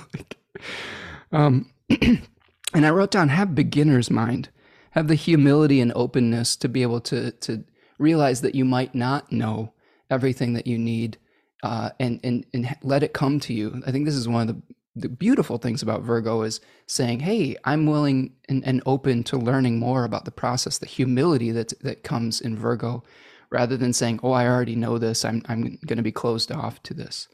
um, 1.30 1.70
and 2.00 2.26
I 2.74 2.90
wrote 2.90 3.12
down 3.12 3.28
have 3.28 3.54
beginner's 3.54 4.10
mind, 4.10 4.48
have 4.90 5.06
the 5.06 5.14
humility 5.14 5.80
and 5.80 5.92
openness 5.94 6.56
to 6.56 6.68
be 6.68 6.82
able 6.82 7.00
to 7.02 7.30
to 7.30 7.62
realize 7.98 8.40
that 8.40 8.56
you 8.56 8.64
might 8.64 8.92
not 8.92 9.30
know 9.30 9.72
everything 10.10 10.54
that 10.54 10.66
you 10.66 10.78
need, 10.78 11.18
uh, 11.62 11.90
and 11.98 12.20
and 12.24 12.46
and 12.52 12.76
let 12.82 13.02
it 13.02 13.12
come 13.12 13.40
to 13.40 13.52
you. 13.52 13.82
I 13.86 13.90
think 13.90 14.04
this 14.04 14.14
is 14.14 14.28
one 14.28 14.48
of 14.48 14.56
the 14.56 14.62
the 14.96 15.08
beautiful 15.08 15.58
things 15.58 15.82
about 15.82 16.02
Virgo 16.02 16.42
is 16.42 16.60
saying, 16.86 17.20
"Hey, 17.20 17.56
I'm 17.64 17.86
willing 17.86 18.32
and, 18.48 18.64
and 18.64 18.82
open 18.86 19.22
to 19.24 19.36
learning 19.36 19.78
more 19.78 20.04
about 20.04 20.24
the 20.24 20.30
process." 20.30 20.78
The 20.78 20.86
humility 20.86 21.50
that 21.52 21.72
that 21.82 22.02
comes 22.02 22.40
in 22.40 22.56
Virgo, 22.56 23.04
rather 23.50 23.76
than 23.76 23.92
saying, 23.92 24.20
"Oh, 24.22 24.32
I 24.32 24.46
already 24.46 24.76
know 24.76 24.98
this. 24.98 25.24
I'm 25.24 25.42
I'm 25.48 25.78
going 25.86 25.98
to 25.98 26.02
be 26.02 26.12
closed 26.12 26.50
off 26.50 26.82
to 26.84 26.94
this." 26.94 27.28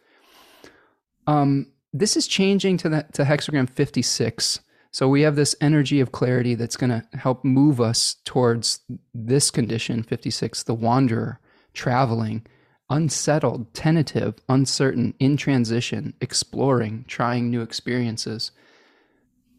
Um, 1.27 1.73
this 1.93 2.17
is 2.17 2.27
changing 2.27 2.77
to 2.79 2.89
that 2.91 3.15
to 3.15 3.25
hexagram 3.25 3.69
56. 3.69 4.61
So 4.91 5.09
we 5.09 5.23
have 5.23 5.37
this 5.37 5.55
energy 5.61 6.01
of 6.01 6.13
clarity 6.13 6.55
that's 6.55 6.77
going 6.77 6.91
to 6.91 7.07
help 7.19 7.45
move 7.45 7.83
us 7.83 8.17
towards 8.25 8.81
this 9.13 9.51
condition 9.51 10.03
56, 10.03 10.63
the 10.63 10.73
wanderer, 10.73 11.39
traveling, 11.75 12.47
unsettled, 12.89 13.73
tentative, 13.75 14.35
uncertain, 14.49 15.15
in 15.19 15.37
transition, 15.37 16.15
exploring, 16.21 17.05
trying 17.09 17.51
new 17.51 17.63
experiences. 17.63 18.53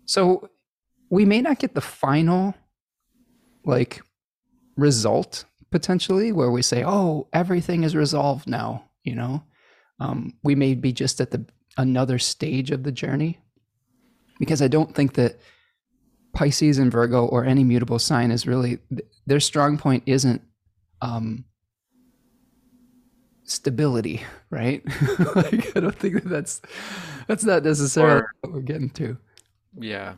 So 0.05 0.49
we 1.09 1.25
may 1.25 1.41
not 1.41 1.59
get 1.59 1.75
the 1.75 1.81
final 1.81 2.55
like 3.65 4.01
result 4.77 5.45
potentially 5.71 6.31
where 6.31 6.51
we 6.51 6.61
say, 6.61 6.83
"Oh, 6.85 7.27
everything 7.33 7.83
is 7.83 7.95
resolved 7.95 8.47
now," 8.47 8.85
you 9.03 9.15
know. 9.15 9.43
Um, 9.99 10.33
we 10.43 10.55
may 10.55 10.75
be 10.75 10.93
just 10.93 11.19
at 11.19 11.31
the 11.31 11.45
another 11.77 12.19
stage 12.19 12.71
of 12.71 12.83
the 12.83 12.91
journey 12.91 13.39
because 14.39 14.61
I 14.61 14.67
don't 14.67 14.95
think 14.95 15.13
that 15.13 15.39
Pisces 16.33 16.77
and 16.77 16.91
Virgo 16.91 17.25
or 17.25 17.45
any 17.45 17.63
mutable 17.63 17.99
sign 17.99 18.31
is 18.31 18.47
really 18.47 18.79
their 19.25 19.39
strong 19.39 19.77
point 19.77 20.03
isn't 20.05 20.41
um, 21.01 21.45
stability, 23.47 24.23
right? 24.51 24.83
like, 25.35 25.75
I 25.75 25.79
don't 25.79 25.95
think 25.95 26.15
that 26.15 26.29
that's 26.29 26.61
that's 27.27 27.43
not 27.43 27.63
necessarily 27.63 28.21
Or- 28.21 28.31
what 28.41 28.53
we're 28.53 28.61
getting 28.61 28.89
to. 28.91 29.17
yeah. 29.79 30.13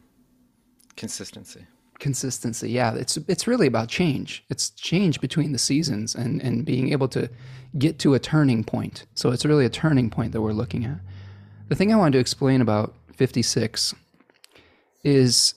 Consistency. 0.97 1.65
Consistency, 1.99 2.69
yeah, 2.69 2.93
it's 2.93 3.15
it's 3.27 3.47
really 3.47 3.68
about 3.68 3.88
change. 3.89 4.43
It's 4.49 4.69
change 4.72 5.19
between 5.22 5.51
the 5.53 5.57
seasons 5.57 6.14
and 6.15 6.41
and 6.41 6.65
being 6.65 6.91
able 6.91 7.07
to 7.10 7.30
get 7.77 7.99
to 7.99 8.14
a 8.15 8.19
turning 8.19 8.64
point. 8.64 9.06
So 9.15 9.31
it's 9.31 9.45
really 9.45 9.65
a 9.65 9.69
turning 9.69 10.10
point 10.10 10.31
that 10.34 10.41
we're 10.41 10.53
looking 10.53 10.84
at. 10.85 10.99
The 11.69 11.76
thing 11.76 11.93
I 11.93 11.97
wanted 11.97 12.14
to 12.14 12.19
explain 12.19 12.61
about 12.61 12.95
56 13.15 13.93
is 15.03 15.53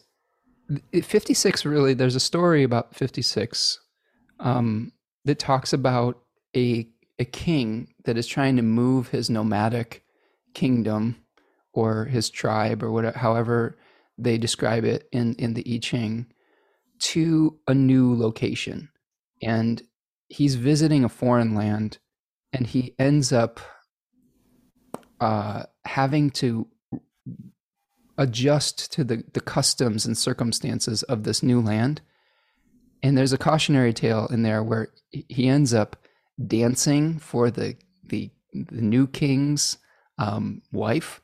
56 0.92 1.64
really 1.64 1.94
there's 1.94 2.14
a 2.16 2.20
story 2.20 2.62
about 2.62 2.94
56 2.94 3.80
um, 4.40 4.92
that 5.24 5.38
talks 5.38 5.72
about 5.72 6.20
a 6.56 6.88
a 7.22 7.24
king 7.24 7.94
that 8.04 8.18
is 8.18 8.26
trying 8.26 8.56
to 8.56 8.62
move 8.62 9.08
his 9.08 9.30
nomadic 9.30 10.04
kingdom 10.54 11.16
or 11.72 12.04
his 12.06 12.28
tribe 12.28 12.82
or 12.82 12.90
whatever 12.90 13.18
however 13.18 13.78
they 14.18 14.36
describe 14.36 14.84
it 14.84 15.08
in 15.12 15.34
in 15.36 15.54
the 15.54 15.64
I 15.74 15.78
Ching 15.78 16.26
to 16.98 17.58
a 17.66 17.74
new 17.74 18.14
location 18.14 18.90
and 19.42 19.82
he's 20.28 20.56
visiting 20.56 21.04
a 21.04 21.08
foreign 21.08 21.54
land 21.54 21.98
and 22.52 22.66
he 22.66 22.94
ends 22.98 23.32
up 23.32 23.60
uh, 25.20 25.62
having 25.84 26.30
to 26.30 26.66
adjust 28.18 28.92
to 28.92 29.04
the, 29.04 29.24
the 29.32 29.40
customs 29.40 30.04
and 30.04 30.18
circumstances 30.18 31.02
of 31.04 31.22
this 31.22 31.42
new 31.42 31.60
land. 31.60 32.00
And 33.02 33.16
there's 33.16 33.32
a 33.32 33.38
cautionary 33.38 33.92
tale 33.92 34.26
in 34.28 34.42
there 34.42 34.62
where 34.62 34.88
he 35.10 35.48
ends 35.48 35.72
up 35.72 35.96
dancing 36.46 37.18
for 37.18 37.50
the 37.50 37.76
the, 38.04 38.30
the 38.52 38.82
new 38.82 39.06
king's 39.06 39.78
um, 40.18 40.62
wife, 40.72 41.20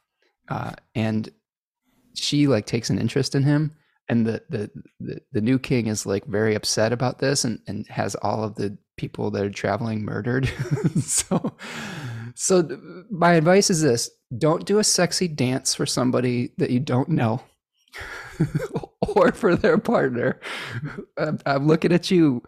uh, 0.48 0.72
and 0.94 1.28
she 2.14 2.47
like 2.47 2.66
takes 2.66 2.90
an 2.90 2.98
interest 2.98 3.35
in 3.35 3.43
him. 3.43 3.74
And 4.10 4.26
the, 4.26 4.43
the 4.48 4.70
the 5.01 5.20
the 5.32 5.40
new 5.43 5.59
king 5.59 5.86
is 5.86 6.06
like 6.06 6.24
very 6.24 6.55
upset 6.55 6.93
about 6.93 7.18
this, 7.18 7.44
and 7.44 7.60
and 7.66 7.86
has 7.89 8.14
all 8.16 8.43
of 8.43 8.55
the 8.55 8.78
people 8.97 9.30
that 9.30 9.44
are 9.44 9.51
traveling 9.51 10.02
murdered. 10.02 10.51
so, 11.02 11.56
so 12.35 12.66
my 13.10 13.35
advice 13.35 13.68
is 13.68 13.82
this: 13.82 14.10
don't 14.36 14.64
do 14.64 14.78
a 14.78 14.85
sexy 14.85 15.28
dance 15.28 15.74
for 15.74 15.85
somebody 15.85 16.52
that 16.56 16.70
you 16.70 16.80
don't 16.80 17.10
know, 17.10 17.43
or 19.01 19.32
for 19.32 19.56
their 19.56 19.78
partner. 19.78 20.40
I'm, 21.18 21.39
I'm 21.47 21.66
looking 21.66 21.93
at 21.93 22.10
you, 22.10 22.43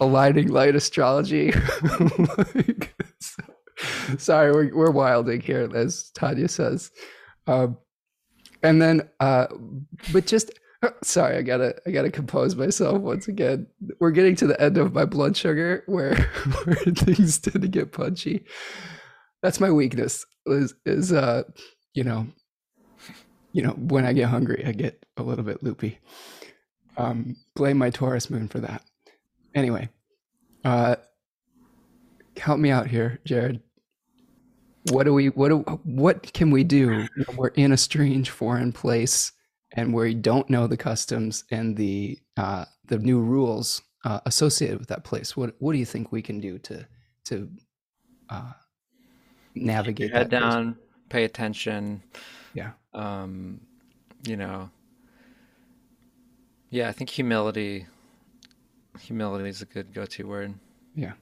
aligning 0.00 0.48
light 0.48 0.74
astrology. 0.76 1.52
Like, 1.82 2.94
so- 3.20 3.54
sorry, 4.18 4.52
we're 4.52 4.74
we're 4.74 4.90
wilding 4.90 5.40
here, 5.40 5.68
as 5.74 6.10
Tanya 6.14 6.48
says. 6.48 6.90
Um, 7.46 7.78
and 8.62 8.82
then, 8.82 9.08
uh, 9.20 9.46
but 10.12 10.26
just 10.26 10.50
sorry, 11.02 11.36
I 11.36 11.42
gotta 11.42 11.76
I 11.86 11.90
gotta 11.90 12.10
compose 12.10 12.56
myself 12.56 13.00
once 13.00 13.28
again. 13.28 13.66
We're 14.00 14.10
getting 14.10 14.36
to 14.36 14.46
the 14.46 14.60
end 14.60 14.78
of 14.78 14.92
my 14.92 15.04
blood 15.04 15.36
sugar, 15.36 15.84
where 15.86 16.14
where 16.64 16.76
things 16.76 17.38
tend 17.38 17.62
to 17.62 17.68
get 17.68 17.92
punchy. 17.92 18.44
That's 19.42 19.60
my 19.60 19.70
weakness. 19.70 20.24
Is 20.46 20.74
is 20.84 21.12
uh, 21.12 21.44
you 21.94 22.04
know, 22.04 22.26
you 23.52 23.62
know, 23.62 23.72
when 23.72 24.06
I 24.06 24.12
get 24.12 24.28
hungry, 24.28 24.64
I 24.66 24.72
get 24.72 25.04
a 25.16 25.22
little 25.22 25.44
bit 25.44 25.62
loopy. 25.62 25.98
Um, 26.96 27.36
blame 27.54 27.78
my 27.78 27.90
Taurus 27.90 28.28
moon 28.28 28.48
for 28.48 28.58
that. 28.58 28.82
Anyway, 29.54 29.88
uh, 30.64 30.96
help 32.36 32.58
me 32.58 32.70
out 32.70 32.86
here, 32.86 33.18
Jared. 33.24 33.60
What 34.90 35.04
do 35.04 35.12
we 35.12 35.28
what 35.28 35.48
do 35.48 35.58
what 35.84 36.32
can 36.32 36.50
we 36.50 36.64
do 36.64 36.88
when 37.26 37.36
we're 37.36 37.48
in 37.48 37.72
a 37.72 37.76
strange 37.76 38.30
foreign 38.30 38.72
place 38.72 39.32
and 39.72 39.92
where 39.92 40.06
we 40.06 40.14
don't 40.14 40.48
know 40.48 40.66
the 40.66 40.76
customs 40.76 41.44
and 41.50 41.76
the 41.76 42.18
uh, 42.36 42.64
the 42.86 42.98
new 42.98 43.20
rules 43.20 43.82
uh, 44.04 44.20
associated 44.24 44.78
with 44.78 44.88
that 44.88 45.04
place? 45.04 45.36
What 45.36 45.54
what 45.58 45.72
do 45.72 45.78
you 45.78 45.84
think 45.84 46.10
we 46.10 46.22
can 46.22 46.40
do 46.40 46.58
to 46.60 46.86
to 47.26 47.50
uh, 48.30 48.52
navigate 49.54 50.12
Head 50.12 50.30
that? 50.30 50.40
place? 50.40 50.54
down, 50.54 50.76
pay 51.10 51.24
attention. 51.24 52.02
Yeah. 52.54 52.70
Um, 52.94 53.60
you 54.26 54.36
know. 54.36 54.70
Yeah, 56.70 56.88
I 56.88 56.92
think 56.92 57.10
humility. 57.10 57.86
Humility 59.00 59.48
is 59.48 59.62
a 59.62 59.66
good 59.66 59.92
go-to 59.92 60.26
word. 60.26 60.54
Yeah. 60.94 61.12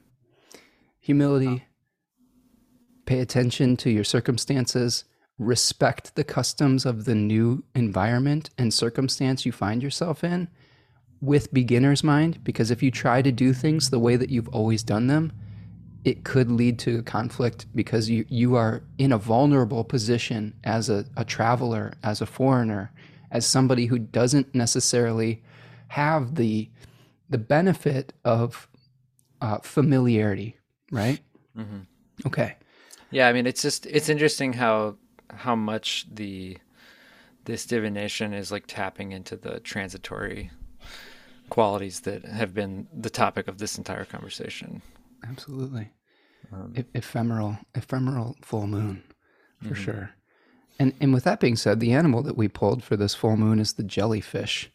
Humility, 0.99 1.65
pay 3.05 3.19
attention 3.19 3.77
to 3.77 3.89
your 3.89 4.03
circumstances, 4.03 5.05
respect 5.37 6.15
the 6.15 6.23
customs 6.23 6.85
of 6.85 7.05
the 7.05 7.15
new 7.15 7.63
environment 7.75 8.49
and 8.57 8.73
circumstance 8.73 9.45
you 9.45 9.51
find 9.51 9.81
yourself 9.83 10.23
in 10.23 10.49
with 11.21 11.53
beginner's 11.53 12.03
mind. 12.03 12.43
Because 12.43 12.71
if 12.71 12.83
you 12.83 12.91
try 12.91 13.21
to 13.21 13.31
do 13.31 13.53
things 13.53 13.89
the 13.89 13.99
way 13.99 14.15
that 14.15 14.29
you've 14.29 14.49
always 14.49 14.83
done 14.83 15.07
them, 15.07 15.31
it 16.03 16.23
could 16.23 16.51
lead 16.51 16.79
to 16.79 17.03
conflict 17.03 17.65
because 17.75 18.09
you, 18.09 18.25
you 18.29 18.55
are 18.55 18.81
in 18.97 19.11
a 19.11 19.17
vulnerable 19.17 19.83
position 19.83 20.53
as 20.63 20.89
a, 20.89 21.05
a 21.17 21.25
traveler, 21.25 21.93
as 22.03 22.21
a 22.21 22.25
foreigner, 22.25 22.91
as 23.31 23.45
somebody 23.45 23.87
who 23.87 23.99
doesn't 23.99 24.55
necessarily 24.55 25.43
have 25.89 26.35
the 26.35 26.69
the 27.29 27.37
benefit 27.37 28.13
of 28.23 28.67
uh, 29.41 29.59
familiarity, 29.59 30.57
right? 30.91 31.19
Mm-hmm. 31.57 31.79
Okay. 32.25 32.55
Yeah, 33.11 33.27
I 33.27 33.33
mean, 33.33 33.47
it's 33.47 33.61
just 33.61 33.85
it's 33.85 34.09
interesting 34.09 34.53
how 34.53 34.97
how 35.29 35.55
much 35.55 36.05
the 36.11 36.57
this 37.45 37.65
divination 37.65 38.33
is 38.33 38.51
like 38.51 38.65
tapping 38.67 39.11
into 39.11 39.37
the 39.37 39.59
transitory 39.61 40.51
qualities 41.49 42.01
that 42.01 42.25
have 42.25 42.53
been 42.53 42.87
the 42.93 43.09
topic 43.09 43.47
of 43.47 43.57
this 43.57 43.77
entire 43.77 44.03
conversation. 44.03 44.81
Absolutely. 45.23 45.91
Um, 46.51 46.73
e- 46.77 46.83
ephemeral, 46.93 47.57
ephemeral 47.73 48.35
full 48.41 48.67
moon, 48.67 49.03
for 49.61 49.69
mm-hmm. 49.69 49.83
sure. 49.83 50.09
And 50.79 50.93
and 50.99 51.13
with 51.13 51.23
that 51.23 51.39
being 51.39 51.55
said, 51.55 51.79
the 51.79 51.93
animal 51.93 52.21
that 52.23 52.37
we 52.37 52.47
pulled 52.47 52.83
for 52.83 52.95
this 52.97 53.15
full 53.15 53.37
moon 53.37 53.59
is 53.59 53.73
the 53.73 53.83
jellyfish. 53.83 54.71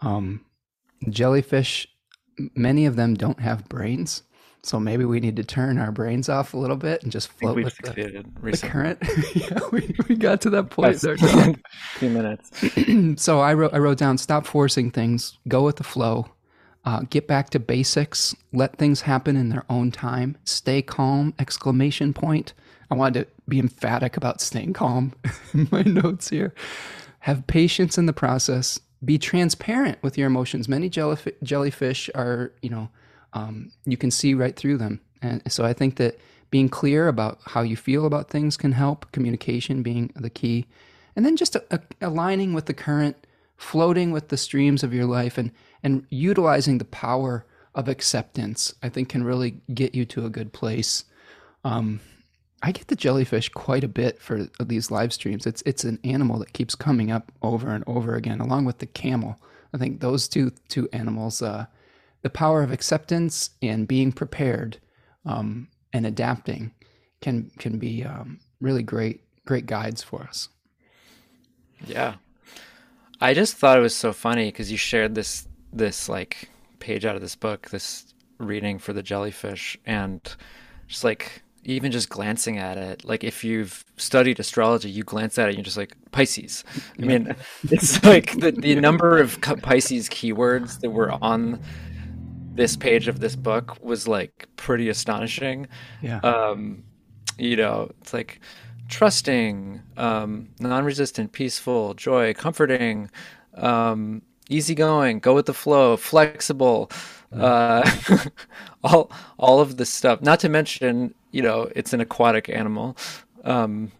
Um, 0.00 0.44
jellyfish, 1.08 1.86
many 2.54 2.86
of 2.86 2.96
them 2.96 3.14
don't 3.14 3.40
have 3.40 3.68
brains, 3.68 4.22
so 4.62 4.80
maybe 4.80 5.04
we 5.04 5.20
need 5.20 5.36
to 5.36 5.44
turn 5.44 5.78
our 5.78 5.92
brains 5.92 6.28
off 6.28 6.52
a 6.52 6.58
little 6.58 6.76
bit 6.76 7.02
and 7.02 7.12
just 7.12 7.28
float 7.28 7.56
with 7.56 7.76
the, 7.78 8.24
the, 8.42 8.66
current. 8.66 8.98
yeah, 9.34 9.60
we, 9.70 9.94
we 10.08 10.16
got 10.16 10.40
to 10.40 10.50
that 10.50 10.70
point 10.70 11.00
there. 11.00 11.16
A 11.20 11.54
few 11.94 12.10
minutes. 12.10 12.50
so 13.22 13.40
I 13.40 13.54
wrote 13.54 13.72
I 13.72 13.78
wrote 13.78 13.98
down 13.98 14.18
stop 14.18 14.44
forcing 14.44 14.90
things, 14.90 15.38
go 15.46 15.62
with 15.62 15.76
the 15.76 15.84
flow, 15.84 16.26
uh, 16.84 17.02
get 17.10 17.28
back 17.28 17.50
to 17.50 17.60
basics, 17.60 18.34
let 18.52 18.76
things 18.76 19.02
happen 19.02 19.36
in 19.36 19.50
their 19.50 19.64
own 19.70 19.90
time, 19.90 20.36
stay 20.44 20.82
calm! 20.82 21.34
Exclamation 21.38 22.12
point. 22.12 22.52
I 22.90 22.94
wanted 22.94 23.24
to 23.24 23.32
be 23.48 23.58
emphatic 23.58 24.16
about 24.16 24.40
staying 24.40 24.72
calm 24.72 25.12
in 25.54 25.68
my 25.70 25.82
notes 25.82 26.28
here. 26.28 26.54
Have 27.20 27.46
patience 27.46 27.98
in 27.98 28.06
the 28.06 28.12
process. 28.12 28.80
Be 29.04 29.18
transparent 29.18 30.02
with 30.02 30.16
your 30.16 30.26
emotions. 30.26 30.68
Many 30.68 30.88
jellyfish 30.88 32.10
are, 32.14 32.52
you 32.62 32.70
know 32.70 32.88
um, 33.36 33.70
you 33.84 33.96
can 33.98 34.10
see 34.10 34.34
right 34.34 34.56
through 34.56 34.78
them. 34.78 35.00
And 35.20 35.42
so 35.52 35.64
I 35.64 35.74
think 35.74 35.96
that 35.96 36.18
being 36.50 36.68
clear 36.68 37.06
about 37.06 37.38
how 37.44 37.60
you 37.60 37.76
feel 37.76 38.06
about 38.06 38.30
things 38.30 38.56
can 38.56 38.72
help, 38.72 39.10
communication 39.12 39.82
being 39.82 40.10
the 40.16 40.30
key. 40.30 40.66
And 41.14 41.24
then 41.26 41.36
just 41.36 41.54
a, 41.54 41.64
a, 41.70 41.80
aligning 42.00 42.54
with 42.54 42.64
the 42.64 42.74
current, 42.74 43.16
floating 43.56 44.10
with 44.10 44.28
the 44.28 44.36
streams 44.38 44.82
of 44.82 44.94
your 44.94 45.04
life, 45.04 45.36
and, 45.36 45.50
and 45.82 46.06
utilizing 46.08 46.78
the 46.78 46.84
power 46.86 47.44
of 47.74 47.88
acceptance, 47.88 48.74
I 48.82 48.88
think 48.88 49.10
can 49.10 49.22
really 49.22 49.60
get 49.72 49.94
you 49.94 50.06
to 50.06 50.24
a 50.24 50.30
good 50.30 50.54
place. 50.54 51.04
Um, 51.62 52.00
I 52.62 52.72
get 52.72 52.88
the 52.88 52.96
jellyfish 52.96 53.48
quite 53.50 53.84
a 53.84 53.88
bit 53.88 54.20
for 54.20 54.48
these 54.60 54.90
live 54.90 55.12
streams. 55.12 55.46
It's 55.46 55.62
it's 55.66 55.84
an 55.84 55.98
animal 56.04 56.38
that 56.38 56.52
keeps 56.52 56.74
coming 56.74 57.10
up 57.10 57.30
over 57.42 57.70
and 57.70 57.84
over 57.86 58.14
again, 58.14 58.40
along 58.40 58.64
with 58.64 58.78
the 58.78 58.86
camel. 58.86 59.38
I 59.74 59.78
think 59.78 60.00
those 60.00 60.26
two 60.26 60.52
two 60.68 60.88
animals 60.92 61.42
uh, 61.42 61.66
the 62.22 62.30
power 62.30 62.62
of 62.62 62.72
acceptance 62.72 63.50
and 63.62 63.86
being 63.86 64.10
prepared 64.10 64.78
um, 65.24 65.68
and 65.92 66.06
adapting 66.06 66.72
can 67.20 67.50
can 67.58 67.78
be 67.78 68.04
um, 68.04 68.40
really 68.60 68.82
great 68.82 69.20
great 69.44 69.66
guides 69.66 70.02
for 70.02 70.22
us. 70.22 70.48
Yeah, 71.86 72.14
I 73.20 73.34
just 73.34 73.56
thought 73.56 73.78
it 73.78 73.82
was 73.82 73.94
so 73.94 74.12
funny 74.12 74.46
because 74.46 74.72
you 74.72 74.78
shared 74.78 75.14
this 75.14 75.46
this 75.72 76.08
like 76.08 76.48
page 76.78 77.04
out 77.04 77.16
of 77.16 77.22
this 77.22 77.36
book, 77.36 77.70
this 77.70 78.14
reading 78.38 78.78
for 78.78 78.92
the 78.92 79.02
jellyfish, 79.02 79.76
and 79.86 80.20
just 80.88 81.04
like 81.04 81.42
even 81.66 81.90
just 81.90 82.08
glancing 82.08 82.58
at 82.58 82.78
it, 82.78 83.04
like 83.04 83.24
if 83.24 83.42
you've 83.42 83.84
studied 83.96 84.38
astrology, 84.38 84.88
you 84.88 85.02
glance 85.02 85.36
at 85.36 85.46
it, 85.46 85.48
and 85.48 85.58
you're 85.58 85.64
just 85.64 85.76
like 85.76 85.96
Pisces. 86.12 86.64
I 86.98 87.02
mean, 87.02 87.34
it's 87.70 88.02
like 88.04 88.38
the, 88.38 88.52
the 88.52 88.76
number 88.76 89.18
of 89.18 89.40
Pisces 89.40 90.08
keywords 90.08 90.80
that 90.80 90.90
were 90.90 91.12
on 91.22 91.60
this 92.54 92.76
page 92.76 93.08
of 93.08 93.20
this 93.20 93.34
book 93.34 93.76
was 93.82 94.06
like 94.06 94.46
pretty 94.56 94.88
astonishing. 94.88 95.66
Yeah. 96.00 96.20
Um, 96.20 96.84
you 97.36 97.56
know, 97.56 97.90
it's 98.00 98.14
like 98.14 98.40
trusting, 98.88 99.82
um, 99.96 100.48
non-resistant, 100.60 101.32
peaceful, 101.32 101.94
joy, 101.94 102.32
comforting, 102.32 103.10
um, 103.54 104.22
easygoing, 104.48 105.18
go 105.18 105.34
with 105.34 105.46
the 105.46 105.54
flow, 105.54 105.96
flexible. 105.96 106.90
Uh, 107.32 107.88
all 108.84 109.10
all 109.38 109.60
of 109.60 109.76
this 109.76 109.90
stuff. 109.90 110.22
Not 110.22 110.40
to 110.40 110.48
mention, 110.48 111.14
you 111.30 111.42
know, 111.42 111.70
it's 111.74 111.92
an 111.92 112.00
aquatic 112.00 112.48
animal. 112.48 112.96
Um, 113.44 113.92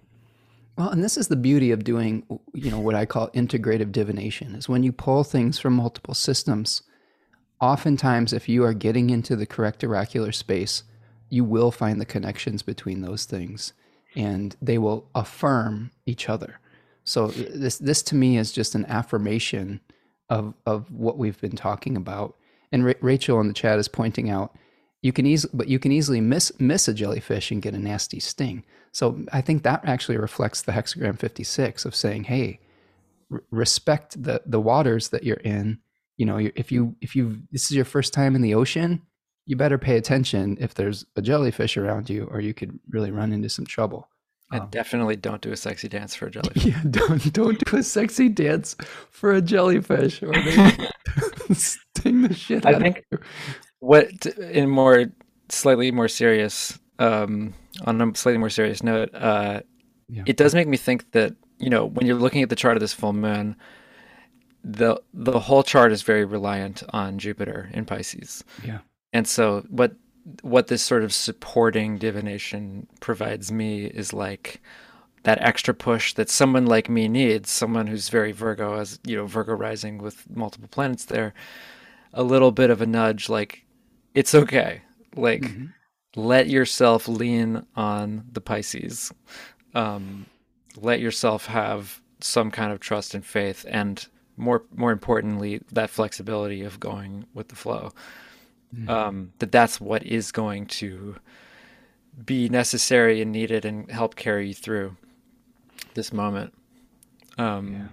well, 0.77 0.90
and 0.90 1.03
this 1.03 1.16
is 1.16 1.28
the 1.28 1.36
beauty 1.36 1.70
of 1.70 1.85
doing, 1.85 2.24
you 2.53 2.70
know, 2.70 2.78
what 2.81 2.94
I 2.94 3.07
call 3.07 3.31
integrative 3.31 3.93
divination 3.93 4.55
is 4.55 4.69
when 4.69 4.82
you 4.82 4.93
pull 4.93 5.24
things 5.24 5.59
from 5.59 5.74
multiple 5.74 6.15
systems 6.15 6.82
oftentimes, 7.61 8.32
if 8.32 8.48
you 8.48 8.65
are 8.65 8.74
getting 8.74 9.11
into 9.11 9.36
the 9.36 9.47
correct 9.47 9.82
oracular 9.82 10.32
space, 10.32 10.82
you 11.31 11.44
will 11.44 11.70
find 11.70 12.01
the 12.01 12.05
connections 12.05 12.62
between 12.62 13.01
those 13.01 13.24
things 13.24 13.73
and 14.15 14.57
they 14.62 14.78
will 14.78 15.09
affirm 15.15 15.90
each 16.07 16.28
other. 16.28 16.59
So 17.05 17.28
this 17.28 17.78
this 17.78 18.03
to 18.05 18.15
me 18.15 18.36
is 18.36 18.53
just 18.53 18.74
an 18.74 18.85
affirmation 18.86 19.81
of 20.28 20.55
of 20.65 20.90
what 20.90 21.19
we've 21.19 21.40
been 21.40 21.57
talking 21.57 21.97
about. 21.97 22.36
And 22.73 22.85
Ra- 22.85 22.95
Rachel 23.01 23.41
in 23.41 23.49
the 23.49 23.55
chat 23.55 23.79
is 23.79 23.89
pointing 23.89 24.31
out 24.31 24.57
you 25.03 25.13
can 25.13 25.27
easily 25.27 25.53
but 25.55 25.69
you 25.69 25.79
can 25.79 25.93
easily 25.93 26.21
miss 26.21 26.53
miss 26.59 26.89
a 26.89 26.95
jellyfish 26.95 27.51
and 27.51 27.63
get 27.63 27.75
a 27.75 27.79
nasty 27.79 28.21
sting. 28.21 28.65
So 28.93 29.25
I 29.33 29.41
think 29.41 29.63
that 29.63 29.85
actually 29.85 30.17
reflects 30.17 30.63
the 30.63 30.73
hexagram 30.73 31.19
56 31.19 31.85
of 31.85 31.95
saying, 31.95 32.25
"Hey, 32.25 32.61
r- 33.31 33.43
respect 33.51 34.23
the 34.23 34.43
the 34.47 34.61
waters 34.61 35.09
that 35.11 35.25
you're 35.25 35.37
in. 35.37 35.79
You 36.17 36.27
know 36.27 36.39
if 36.39 36.73
you 36.73 36.97
if 37.01 37.15
you 37.15 37.43
this 37.53 37.65
is 37.65 37.73
your 37.73 37.85
first 37.85 38.13
time 38.13 38.35
in 38.35 38.43
the 38.43 38.55
ocean 38.55 39.03
you 39.47 39.57
better 39.57 39.79
pay 39.79 39.97
attention 39.97 40.59
if 40.61 40.75
there's 40.75 41.07
a 41.15 41.23
jellyfish 41.23 41.77
around 41.77 42.11
you 42.11 42.25
or 42.31 42.41
you 42.41 42.53
could 42.53 42.79
really 42.91 43.13
run 43.13 43.33
into 43.33 43.49
some 43.49 43.65
trouble. 43.65 44.09
And 44.51 44.63
um, 44.63 44.69
definitely 44.71 45.17
don't 45.17 45.41
do 45.41 45.53
a 45.53 45.57
sexy 45.57 45.89
dance 45.89 46.15
for 46.15 46.27
a 46.27 46.31
jellyfish. 46.31 46.65
Yeah 46.67 46.83
don't 46.91 47.33
don't 47.33 47.65
do 47.65 47.77
a 47.77 47.83
sexy 47.83 48.29
dance 48.29 48.77
for 49.11 49.33
a 49.33 49.41
jellyfish 49.41 50.23
or 50.23 50.33
they 50.45 50.77
sting 51.52 52.23
the 52.23 52.35
shit 52.35 52.64
out 52.66 52.74
I 52.74 52.78
think 52.78 53.05
what 53.81 54.27
in 54.27 54.68
more 54.68 55.06
slightly 55.48 55.90
more 55.90 56.09
serious 56.09 56.78
um 56.98 57.55
on 57.85 58.01
a 58.01 58.14
slightly 58.16 58.39
more 58.39 58.51
serious 58.51 58.82
note 58.82 59.14
uh 59.14 59.60
yeah. 60.09 60.23
it 60.27 60.36
does 60.36 60.55
make 60.55 60.68
me 60.68 60.77
think 60.77 61.12
that 61.12 61.35
you 61.59 61.70
know 61.70 61.86
when 61.86 62.06
you're 62.06 62.16
looking 62.16 62.43
at 62.43 62.48
the 62.48 62.56
chart 62.56 62.77
of 62.77 62.81
this 62.81 62.93
full 62.93 63.12
moon 63.12 63.56
the 64.66 65.01
the 65.14 65.39
whole 65.39 65.62
chart 65.62 65.93
is 65.93 66.02
very 66.02 66.24
reliant 66.24 66.82
on 66.90 67.18
Jupiter 67.18 67.70
in 67.73 67.85
Pisces. 67.85 68.44
Yeah. 68.64 68.78
And 69.12 69.27
so 69.27 69.64
what 69.68 69.94
what 70.43 70.66
this 70.66 70.82
sort 70.82 71.05
of 71.05 71.14
supporting 71.14 71.98
divination 71.98 72.89
provides 73.01 73.52
me 73.52 73.85
is 73.85 74.12
like 74.12 74.60
that 75.27 75.43
extra 75.43 75.74
push 75.74 76.12
that 76.12 76.31
someone 76.31 76.66
like 76.66 76.89
me 76.89 77.09
needs, 77.09 77.51
someone 77.51 77.89
who's 77.89 78.11
very 78.11 78.31
Virgo 78.31 78.78
as 78.78 79.01
you 79.05 79.16
know, 79.16 79.27
Virgo 79.27 79.55
rising 79.55 79.98
with 79.98 80.24
multiple 80.31 80.69
planets 80.69 81.07
there, 81.07 81.35
a 82.12 82.23
little 82.23 82.53
bit 82.53 82.70
of 82.70 82.81
a 82.81 82.86
nudge 82.86 83.28
like 83.28 83.65
it's 84.15 84.36
okay. 84.36 84.82
Like 85.16 85.40
mm-hmm. 85.40 85.66
let 86.15 86.48
yourself 86.48 87.09
lean 87.09 87.66
on 87.74 88.24
the 88.31 88.40
Pisces. 88.40 89.12
Um, 89.74 90.27
let 90.77 91.01
yourself 91.01 91.47
have 91.47 92.01
some 92.20 92.53
kind 92.53 92.70
of 92.70 92.78
trust 92.78 93.12
and 93.12 93.27
faith 93.27 93.66
and 93.69 94.07
more 94.36 94.62
more 94.77 94.93
importantly 94.93 95.61
that 95.73 95.90
flexibility 95.90 96.62
of 96.62 96.78
going 96.78 97.27
with 97.35 97.48
the 97.48 97.57
flow 97.57 97.90
mm-hmm. 98.73 98.89
um, 98.89 99.32
that 99.40 99.51
that's 99.51 99.81
what 99.81 100.05
is 100.05 100.31
going 100.31 100.66
to 100.66 101.16
be 102.24 102.48
necessary 102.48 103.20
and 103.20 103.32
needed 103.32 103.65
and 103.65 103.90
help 103.90 104.15
carry 104.15 104.48
you 104.48 104.55
through 104.55 104.97
this 105.97 106.12
moment 106.12 106.55
um, 107.39 107.73
yeah. 107.73 107.89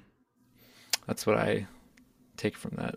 that's 1.07 1.25
what 1.25 1.38
i 1.38 1.65
take 2.38 2.55
from 2.55 2.75
that 2.77 2.95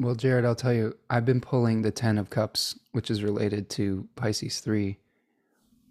well 0.00 0.14
jared 0.16 0.44
i'll 0.44 0.54
tell 0.54 0.72
you 0.72 0.96
i've 1.10 1.24
been 1.24 1.40
pulling 1.40 1.82
the 1.82 1.90
10 1.90 2.18
of 2.18 2.30
cups 2.30 2.78
which 2.92 3.10
is 3.10 3.22
related 3.22 3.70
to 3.70 4.08
pisces 4.16 4.58
3 4.58 4.98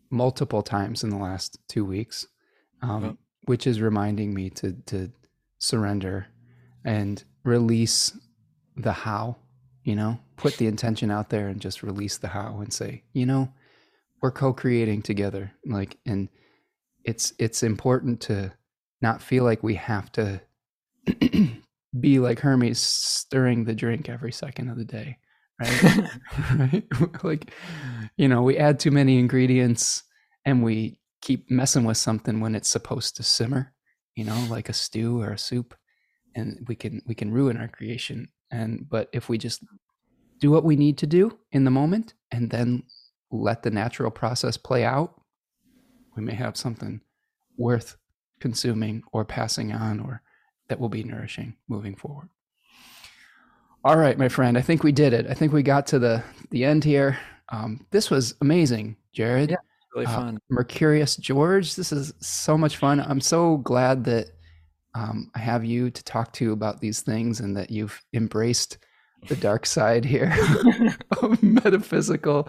multiple 0.09 0.61
times 0.61 1.03
in 1.03 1.09
the 1.09 1.17
last 1.17 1.59
two 1.69 1.85
weeks 1.85 2.27
um, 2.81 3.03
oh. 3.03 3.17
which 3.45 3.65
is 3.65 3.81
reminding 3.81 4.33
me 4.33 4.49
to 4.49 4.73
to 4.85 5.11
surrender 5.59 6.27
and 6.83 7.23
release 7.43 8.17
the 8.75 8.91
how, 8.91 9.37
you 9.83 9.95
know, 9.95 10.19
put 10.35 10.57
the 10.57 10.67
intention 10.67 11.11
out 11.11 11.29
there 11.29 11.47
and 11.47 11.59
just 11.59 11.83
release 11.83 12.17
the 12.17 12.27
how 12.29 12.59
and 12.61 12.71
say, 12.71 13.03
you 13.13 13.25
know, 13.25 13.51
we're 14.21 14.31
co-creating 14.31 15.01
together. 15.01 15.51
Like, 15.65 15.97
and 16.05 16.29
it's 17.07 17.33
it's 17.39 17.63
important 17.63 18.19
to 18.19 18.53
not 19.01 19.21
feel 19.21 19.45
like 19.45 19.63
we 19.63 19.75
have 19.75 20.11
to 20.11 20.41
be 21.99 22.19
like 22.19 22.39
Hermes 22.39 22.79
stirring 22.79 23.63
the 23.63 23.73
drink 23.73 24.09
every 24.09 24.31
second 24.31 24.69
of 24.69 24.77
the 24.77 24.85
day, 24.85 25.17
right? 25.59 25.83
right? 26.59 26.83
like, 27.23 27.51
you 28.17 28.27
know, 28.27 28.43
we 28.43 28.57
add 28.57 28.79
too 28.79 28.91
many 28.91 29.17
ingredients 29.17 30.03
and 30.45 30.63
we 30.63 30.99
keep 31.21 31.49
messing 31.49 31.85
with 31.85 31.97
something 31.97 32.41
when 32.41 32.53
it's 32.53 32.69
supposed 32.69 33.15
to 33.15 33.23
simmer, 33.23 33.73
you 34.15 34.25
know, 34.25 34.45
like 34.49 34.67
a 34.69 34.73
stew 34.73 35.21
or 35.21 35.31
a 35.31 35.37
soup, 35.37 35.75
and 36.35 36.65
we 36.67 36.75
can 36.75 37.01
we 37.07 37.15
can 37.15 37.31
ruin 37.31 37.57
our 37.57 37.69
creation. 37.69 38.27
And 38.51 38.87
but 38.89 39.09
if 39.13 39.29
we 39.29 39.37
just 39.37 39.63
do 40.39 40.51
what 40.51 40.65
we 40.65 40.75
need 40.75 40.97
to 40.99 41.07
do 41.07 41.37
in 41.53 41.63
the 41.63 41.71
moment 41.71 42.13
and 42.31 42.49
then 42.49 42.83
let 43.31 43.63
the 43.63 43.71
natural 43.71 44.11
process 44.11 44.57
play 44.57 44.83
out, 44.83 45.21
we 46.17 46.23
may 46.23 46.33
have 46.33 46.57
something 46.57 47.01
worth 47.57 47.95
consuming 48.39 49.03
or 49.11 49.23
passing 49.23 49.71
on 49.71 49.99
or 49.99 50.21
that 50.67 50.79
will 50.79 50.89
be 50.89 51.03
nourishing 51.03 51.55
moving 51.67 51.95
forward. 51.95 52.29
All 53.83 53.97
right, 53.97 54.17
my 54.17 54.27
friend, 54.27 54.57
I 54.57 54.61
think 54.61 54.83
we 54.83 54.91
did 54.91 55.13
it. 55.13 55.27
I 55.27 55.33
think 55.33 55.53
we 55.53 55.63
got 55.63 55.87
to 55.87 55.99
the 55.99 56.23
the 56.49 56.65
end 56.65 56.83
here. 56.83 57.17
Um, 57.49 57.85
this 57.91 58.11
was 58.11 58.35
amazing, 58.41 58.97
Jared. 59.13 59.51
Yeah, 59.51 59.57
really 59.95 60.07
uh, 60.07 60.15
fun. 60.15 60.35
Uh, 60.35 60.39
Mercurius 60.49 61.15
George, 61.15 61.75
this 61.75 61.91
is 61.93 62.13
so 62.19 62.57
much 62.57 62.77
fun. 62.77 62.99
I'm 62.99 63.21
so 63.21 63.57
glad 63.57 64.03
that 64.05 64.31
um, 64.93 65.31
I 65.35 65.39
have 65.39 65.63
you 65.63 65.89
to 65.89 66.03
talk 66.03 66.33
to 66.33 66.51
about 66.51 66.81
these 66.81 67.01
things 67.01 67.39
and 67.39 67.55
that 67.55 67.69
you've 67.69 68.03
embraced 68.13 68.79
the 69.27 69.35
dark 69.35 69.65
side 69.65 70.05
here 70.05 70.31
of 71.21 71.43
metaphysical, 71.43 72.47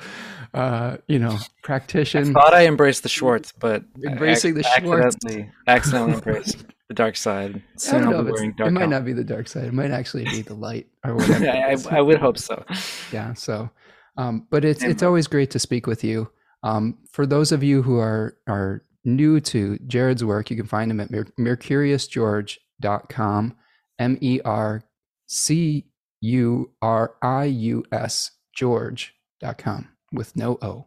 uh, 0.55 0.99
you 1.07 1.19
know, 1.19 1.36
practitioner. 1.62 2.31
I 2.31 2.32
thought 2.32 2.55
I 2.55 2.66
embraced 2.66 3.03
the 3.03 3.09
Schwartz, 3.09 3.53
but 3.53 3.82
embracing 4.05 4.55
the 4.55 4.62
Schwartz, 4.62 5.16
accidentally, 5.16 5.51
accidentally 5.66 6.12
embraced 6.15 6.65
the 6.89 6.95
dark 6.95 7.16
side. 7.16 7.62
Soon 7.77 8.05
I'll 8.05 8.24
be 8.24 8.32
wearing 8.32 8.53
dark. 8.53 8.70
It 8.70 8.73
might 8.73 8.89
not 8.89 9.05
be 9.05 9.12
the 9.12 9.24
dark 9.24 9.49
side. 9.49 9.65
It 9.65 9.74
might 9.74 9.90
actually 9.90 10.24
be 10.24 10.40
the 10.43 10.55
light 10.55 10.86
or 11.05 11.15
whatever. 11.16 11.49
I, 11.49 11.77
I, 11.90 12.01
would 12.01 12.19
hope 12.19 12.39
so. 12.39 12.65
Yeah. 13.12 13.35
So, 13.35 13.69
um, 14.16 14.47
but 14.51 14.65
it's 14.65 14.82
it's 14.82 15.03
always 15.03 15.27
great 15.27 15.51
to 15.51 15.59
speak 15.59 15.86
with 15.86 16.03
you. 16.03 16.31
Um, 16.62 16.97
for 17.11 17.27
those 17.27 17.53
of 17.53 17.62
you 17.62 17.82
who 17.82 17.99
are 17.99 18.39
are 18.49 18.82
new 19.05 19.40
to 19.40 19.78
Jared's 19.86 20.24
work, 20.24 20.51
you 20.51 20.57
can 20.57 20.66
find 20.66 20.90
him 20.90 21.01
at 21.01 21.11
mercuriusgeorge.com. 21.11 23.57
M 23.99 24.16
E 24.20 24.40
R 24.45 24.85
C 25.27 25.88
U 26.20 26.73
R 26.82 27.15
I 27.23 27.45
U 27.45 27.85
S 27.93 28.31
George.com 28.55 29.89
with 30.12 30.36
no 30.36 30.59
O. 30.62 30.86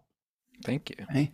Thank 0.66 0.90
you. 0.90 1.06
Okay. 1.10 1.32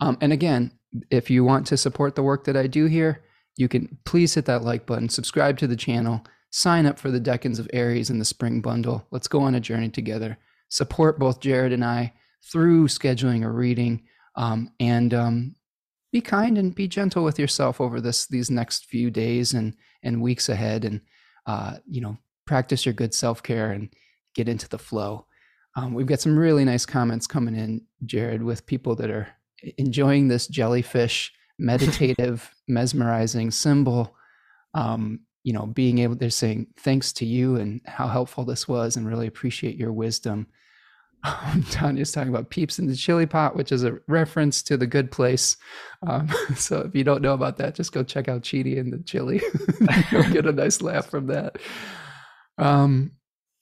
Um, 0.00 0.18
and 0.20 0.32
again, 0.32 0.72
if 1.10 1.30
you 1.30 1.44
want 1.44 1.66
to 1.68 1.76
support 1.76 2.14
the 2.14 2.22
work 2.22 2.44
that 2.44 2.56
I 2.56 2.66
do 2.66 2.86
here, 2.86 3.22
you 3.56 3.68
can 3.68 3.98
please 4.04 4.34
hit 4.34 4.46
that 4.46 4.62
like 4.62 4.86
button, 4.86 5.08
subscribe 5.08 5.58
to 5.58 5.66
the 5.66 5.76
channel, 5.76 6.24
sign 6.50 6.86
up 6.86 6.98
for 6.98 7.10
the 7.10 7.20
Decans 7.20 7.58
of 7.58 7.68
Aries 7.72 8.10
and 8.10 8.20
the 8.20 8.24
Spring 8.24 8.60
Bundle. 8.60 9.06
Let's 9.10 9.28
go 9.28 9.40
on 9.40 9.54
a 9.54 9.60
journey 9.60 9.88
together. 9.88 10.38
Support 10.68 11.18
both 11.18 11.40
Jared 11.40 11.72
and 11.72 11.84
I 11.84 12.14
through 12.50 12.88
scheduling 12.88 13.44
a 13.44 13.50
reading, 13.50 14.02
um, 14.36 14.70
and 14.80 15.12
um, 15.14 15.54
be 16.12 16.20
kind 16.20 16.58
and 16.58 16.74
be 16.74 16.88
gentle 16.88 17.24
with 17.24 17.38
yourself 17.38 17.80
over 17.80 18.00
this 18.00 18.26
these 18.26 18.50
next 18.50 18.86
few 18.86 19.10
days 19.10 19.52
and 19.54 19.74
and 20.02 20.22
weeks 20.22 20.48
ahead, 20.48 20.84
and 20.84 21.02
uh, 21.46 21.76
you 21.86 22.00
know 22.00 22.16
practice 22.52 22.84
your 22.84 22.92
good 22.92 23.14
self 23.14 23.42
care 23.42 23.72
and 23.72 23.88
get 24.34 24.46
into 24.46 24.68
the 24.68 24.78
flow. 24.78 25.24
Um, 25.74 25.94
we've 25.94 26.06
got 26.06 26.20
some 26.20 26.38
really 26.38 26.66
nice 26.66 26.84
comments 26.84 27.26
coming 27.26 27.54
in, 27.54 27.80
Jared, 28.04 28.42
with 28.42 28.66
people 28.66 28.94
that 28.96 29.08
are 29.08 29.26
enjoying 29.78 30.28
this 30.28 30.48
jellyfish 30.48 31.32
meditative, 31.58 32.54
mesmerizing 32.68 33.52
symbol. 33.52 34.14
Um, 34.74 35.20
you 35.44 35.54
know, 35.54 35.64
being 35.64 36.00
able, 36.00 36.14
they're 36.14 36.28
saying 36.28 36.66
thanks 36.76 37.10
to 37.14 37.24
you 37.24 37.56
and 37.56 37.80
how 37.86 38.06
helpful 38.06 38.44
this 38.44 38.68
was, 38.68 38.98
and 38.98 39.08
really 39.08 39.26
appreciate 39.26 39.76
your 39.76 39.92
wisdom. 39.92 40.46
Um, 41.24 41.62
Tanya's 41.70 42.10
talking 42.10 42.30
about 42.30 42.50
peeps 42.50 42.80
in 42.80 42.88
the 42.88 42.96
chili 42.96 43.26
pot, 43.26 43.54
which 43.54 43.70
is 43.70 43.84
a 43.84 44.00
reference 44.08 44.60
to 44.64 44.76
the 44.76 44.88
good 44.88 45.12
place. 45.12 45.56
Um, 46.04 46.28
so 46.56 46.80
if 46.80 46.96
you 46.96 47.04
don't 47.04 47.22
know 47.22 47.32
about 47.32 47.58
that, 47.58 47.76
just 47.76 47.92
go 47.92 48.02
check 48.02 48.26
out 48.26 48.42
Chidi 48.42 48.76
and 48.76 48.92
the 48.92 48.98
chili. 49.04 49.40
You'll 50.10 50.32
get 50.32 50.46
a 50.46 50.52
nice 50.52 50.82
laugh 50.82 51.06
from 51.06 51.28
that. 51.28 51.58
Um, 52.58 53.12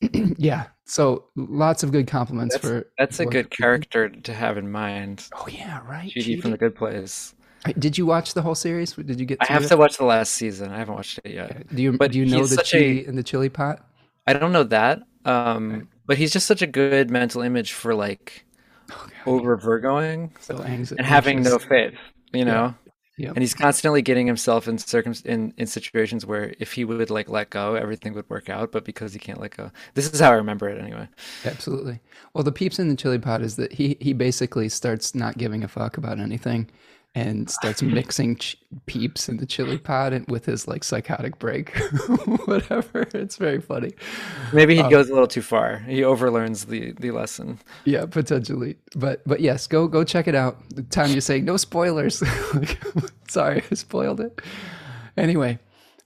yeah. 0.12 0.66
So 0.84 1.26
lots 1.36 1.82
of 1.82 1.92
good 1.92 2.08
compliments 2.08 2.54
that's, 2.54 2.66
for. 2.66 2.86
That's 2.98 3.20
a 3.20 3.26
good 3.26 3.50
character 3.50 4.08
to 4.08 4.34
have 4.34 4.58
in 4.58 4.70
mind. 4.70 5.28
Oh 5.34 5.46
yeah, 5.48 5.86
right. 5.86 6.10
Chidi 6.10 6.40
from 6.40 6.50
the 6.50 6.58
Good 6.58 6.74
Place. 6.74 7.34
Did 7.78 7.98
you 7.98 8.06
watch 8.06 8.34
the 8.34 8.42
whole 8.42 8.54
series? 8.54 8.94
Did 8.94 9.20
you 9.20 9.26
get? 9.26 9.38
I 9.40 9.52
have 9.52 9.64
it? 9.64 9.68
to 9.68 9.76
watch 9.76 9.98
the 9.98 10.04
last 10.04 10.32
season. 10.32 10.72
I 10.72 10.78
haven't 10.78 10.94
watched 10.94 11.20
it 11.24 11.32
yet. 11.32 11.50
Okay. 11.50 11.64
Do 11.74 11.82
you? 11.82 11.92
But 11.92 12.12
do 12.12 12.18
you 12.18 12.26
know 12.26 12.46
the 12.46 12.62
chili 12.62 13.04
a, 13.04 13.08
in 13.08 13.16
the 13.16 13.22
chili 13.22 13.50
pot? 13.50 13.86
I 14.26 14.32
don't 14.32 14.52
know 14.52 14.64
that. 14.64 15.02
Um, 15.24 15.72
okay. 15.72 15.86
But 16.06 16.18
he's 16.18 16.32
just 16.32 16.46
such 16.46 16.62
a 16.62 16.66
good 16.66 17.10
mental 17.10 17.42
image 17.42 17.72
for 17.72 17.94
like 17.94 18.46
oh, 18.90 19.08
over 19.26 19.56
Virgoing 19.56 20.34
so 20.40 20.56
and 20.56 20.88
having 21.00 21.42
no 21.42 21.58
faith. 21.58 21.94
You 22.32 22.46
know, 22.46 22.74
Yep. 23.20 23.32
And 23.36 23.42
he's 23.42 23.52
constantly 23.52 24.00
getting 24.00 24.26
himself 24.26 24.66
in 24.66 24.78
circum 24.78 25.14
in, 25.26 25.52
in 25.58 25.66
situations 25.66 26.24
where 26.24 26.54
if 26.58 26.72
he 26.72 26.86
would 26.86 27.10
like 27.10 27.28
let 27.28 27.50
go, 27.50 27.74
everything 27.74 28.14
would 28.14 28.28
work 28.30 28.48
out. 28.48 28.72
But 28.72 28.84
because 28.86 29.12
he 29.12 29.18
can't 29.18 29.38
let 29.38 29.54
go, 29.56 29.70
this 29.92 30.10
is 30.10 30.20
how 30.20 30.30
I 30.30 30.36
remember 30.36 30.70
it 30.70 30.80
anyway. 30.80 31.06
Absolutely. 31.44 32.00
Well, 32.32 32.44
the 32.44 32.52
peeps 32.52 32.78
in 32.78 32.88
the 32.88 32.96
chili 32.96 33.18
pot 33.18 33.42
is 33.42 33.56
that 33.56 33.74
he 33.74 33.98
he 34.00 34.14
basically 34.14 34.70
starts 34.70 35.14
not 35.14 35.36
giving 35.36 35.62
a 35.62 35.68
fuck 35.68 35.98
about 35.98 36.18
anything, 36.18 36.70
and 37.14 37.50
starts 37.50 37.82
mixing 37.82 38.36
ch- 38.36 38.56
peeps 38.86 39.28
in 39.28 39.38
the 39.38 39.46
chili 39.46 39.78
pot 39.78 40.12
and 40.12 40.26
with 40.28 40.46
his 40.46 40.68
like 40.68 40.84
psychotic 40.84 41.38
break, 41.38 41.76
whatever. 42.46 43.06
It's 43.14 43.36
very 43.36 43.60
funny. 43.60 43.92
Maybe 44.52 44.74
he 44.74 44.82
um, 44.82 44.90
goes 44.90 45.08
a 45.08 45.12
little 45.12 45.28
too 45.28 45.42
far. 45.42 45.78
He 45.78 46.04
overlearns 46.04 46.66
the 46.66 46.92
the 46.92 47.10
lesson. 47.10 47.58
Yeah, 47.84 48.06
potentially. 48.06 48.76
But 48.96 49.22
but 49.26 49.40
yes, 49.40 49.66
go 49.66 49.88
go 49.88 50.04
check 50.04 50.28
it 50.28 50.34
out. 50.34 50.58
The 50.70 50.82
time 50.82 51.10
you're 51.10 51.20
saying 51.20 51.44
no 51.44 51.56
spoilers. 51.56 52.22
Sorry, 53.28 53.62
I 53.70 53.74
spoiled 53.74 54.20
it. 54.20 54.40
Anyway, 55.16 55.58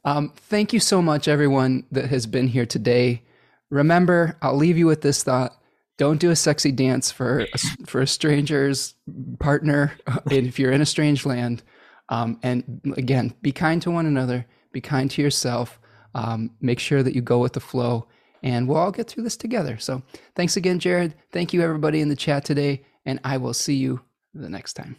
um, 0.05 0.33
thank 0.37 0.73
you 0.73 0.81
so 0.81 1.01
much, 1.01 1.29
everyone 1.29 1.85
that 1.93 2.07
has 2.07 2.27
been 2.27 2.49
here 2.49 2.67
today. 2.67 3.23
Remember, 3.71 4.37
I'll 4.43 4.57
leave 4.57 4.79
you 4.79 4.87
with 4.87 5.03
this 5.03 5.23
thought 5.23 5.57
don't 5.97 6.21
do 6.21 6.31
a 6.31 6.37
sexy 6.37 6.73
dance 6.73 7.11
for 7.11 7.41
a, 7.41 7.59
for 7.87 8.01
a 8.01 8.07
stranger's 8.07 8.95
partner 9.39 9.93
if 10.31 10.59
you're 10.59 10.73
in 10.73 10.81
a 10.81 10.87
strange 10.87 11.25
land. 11.25 11.63
Um, 12.09 12.39
and 12.43 12.81
again, 12.97 13.35
be 13.43 13.53
kind 13.53 13.81
to 13.83 13.91
one 13.91 14.07
another. 14.07 14.47
Be 14.73 14.81
kind 14.81 15.11
to 15.13 15.23
yourself. 15.23 15.79
Um, 16.15 16.51
make 16.61 16.79
sure 16.79 17.03
that 17.03 17.15
you 17.15 17.23
go 17.23 17.39
with 17.39 17.55
the 17.55 17.61
flow, 17.61 18.07
and 18.43 18.69
we'll 18.69 18.79
all 18.79 18.93
get 18.93 19.09
through 19.09 19.25
this 19.25 19.37
together. 19.37 19.79
So, 19.79 20.03
thanks 20.37 20.57
again, 20.57 20.79
Jared. 20.79 21.15
Thank 21.33 21.53
you, 21.53 21.61
everybody 21.61 22.01
in 22.01 22.09
the 22.09 22.17
chat 22.17 22.45
today, 22.45 22.85
and 23.05 23.19
I 23.25 23.39
will 23.39 23.55
see 23.55 23.75
you 23.75 24.01
the 24.33 24.49
next 24.49 24.75
time. 24.75 24.97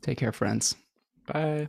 Take 0.00 0.18
care, 0.18 0.32
friends. 0.32 0.74
Bye. 1.26 1.68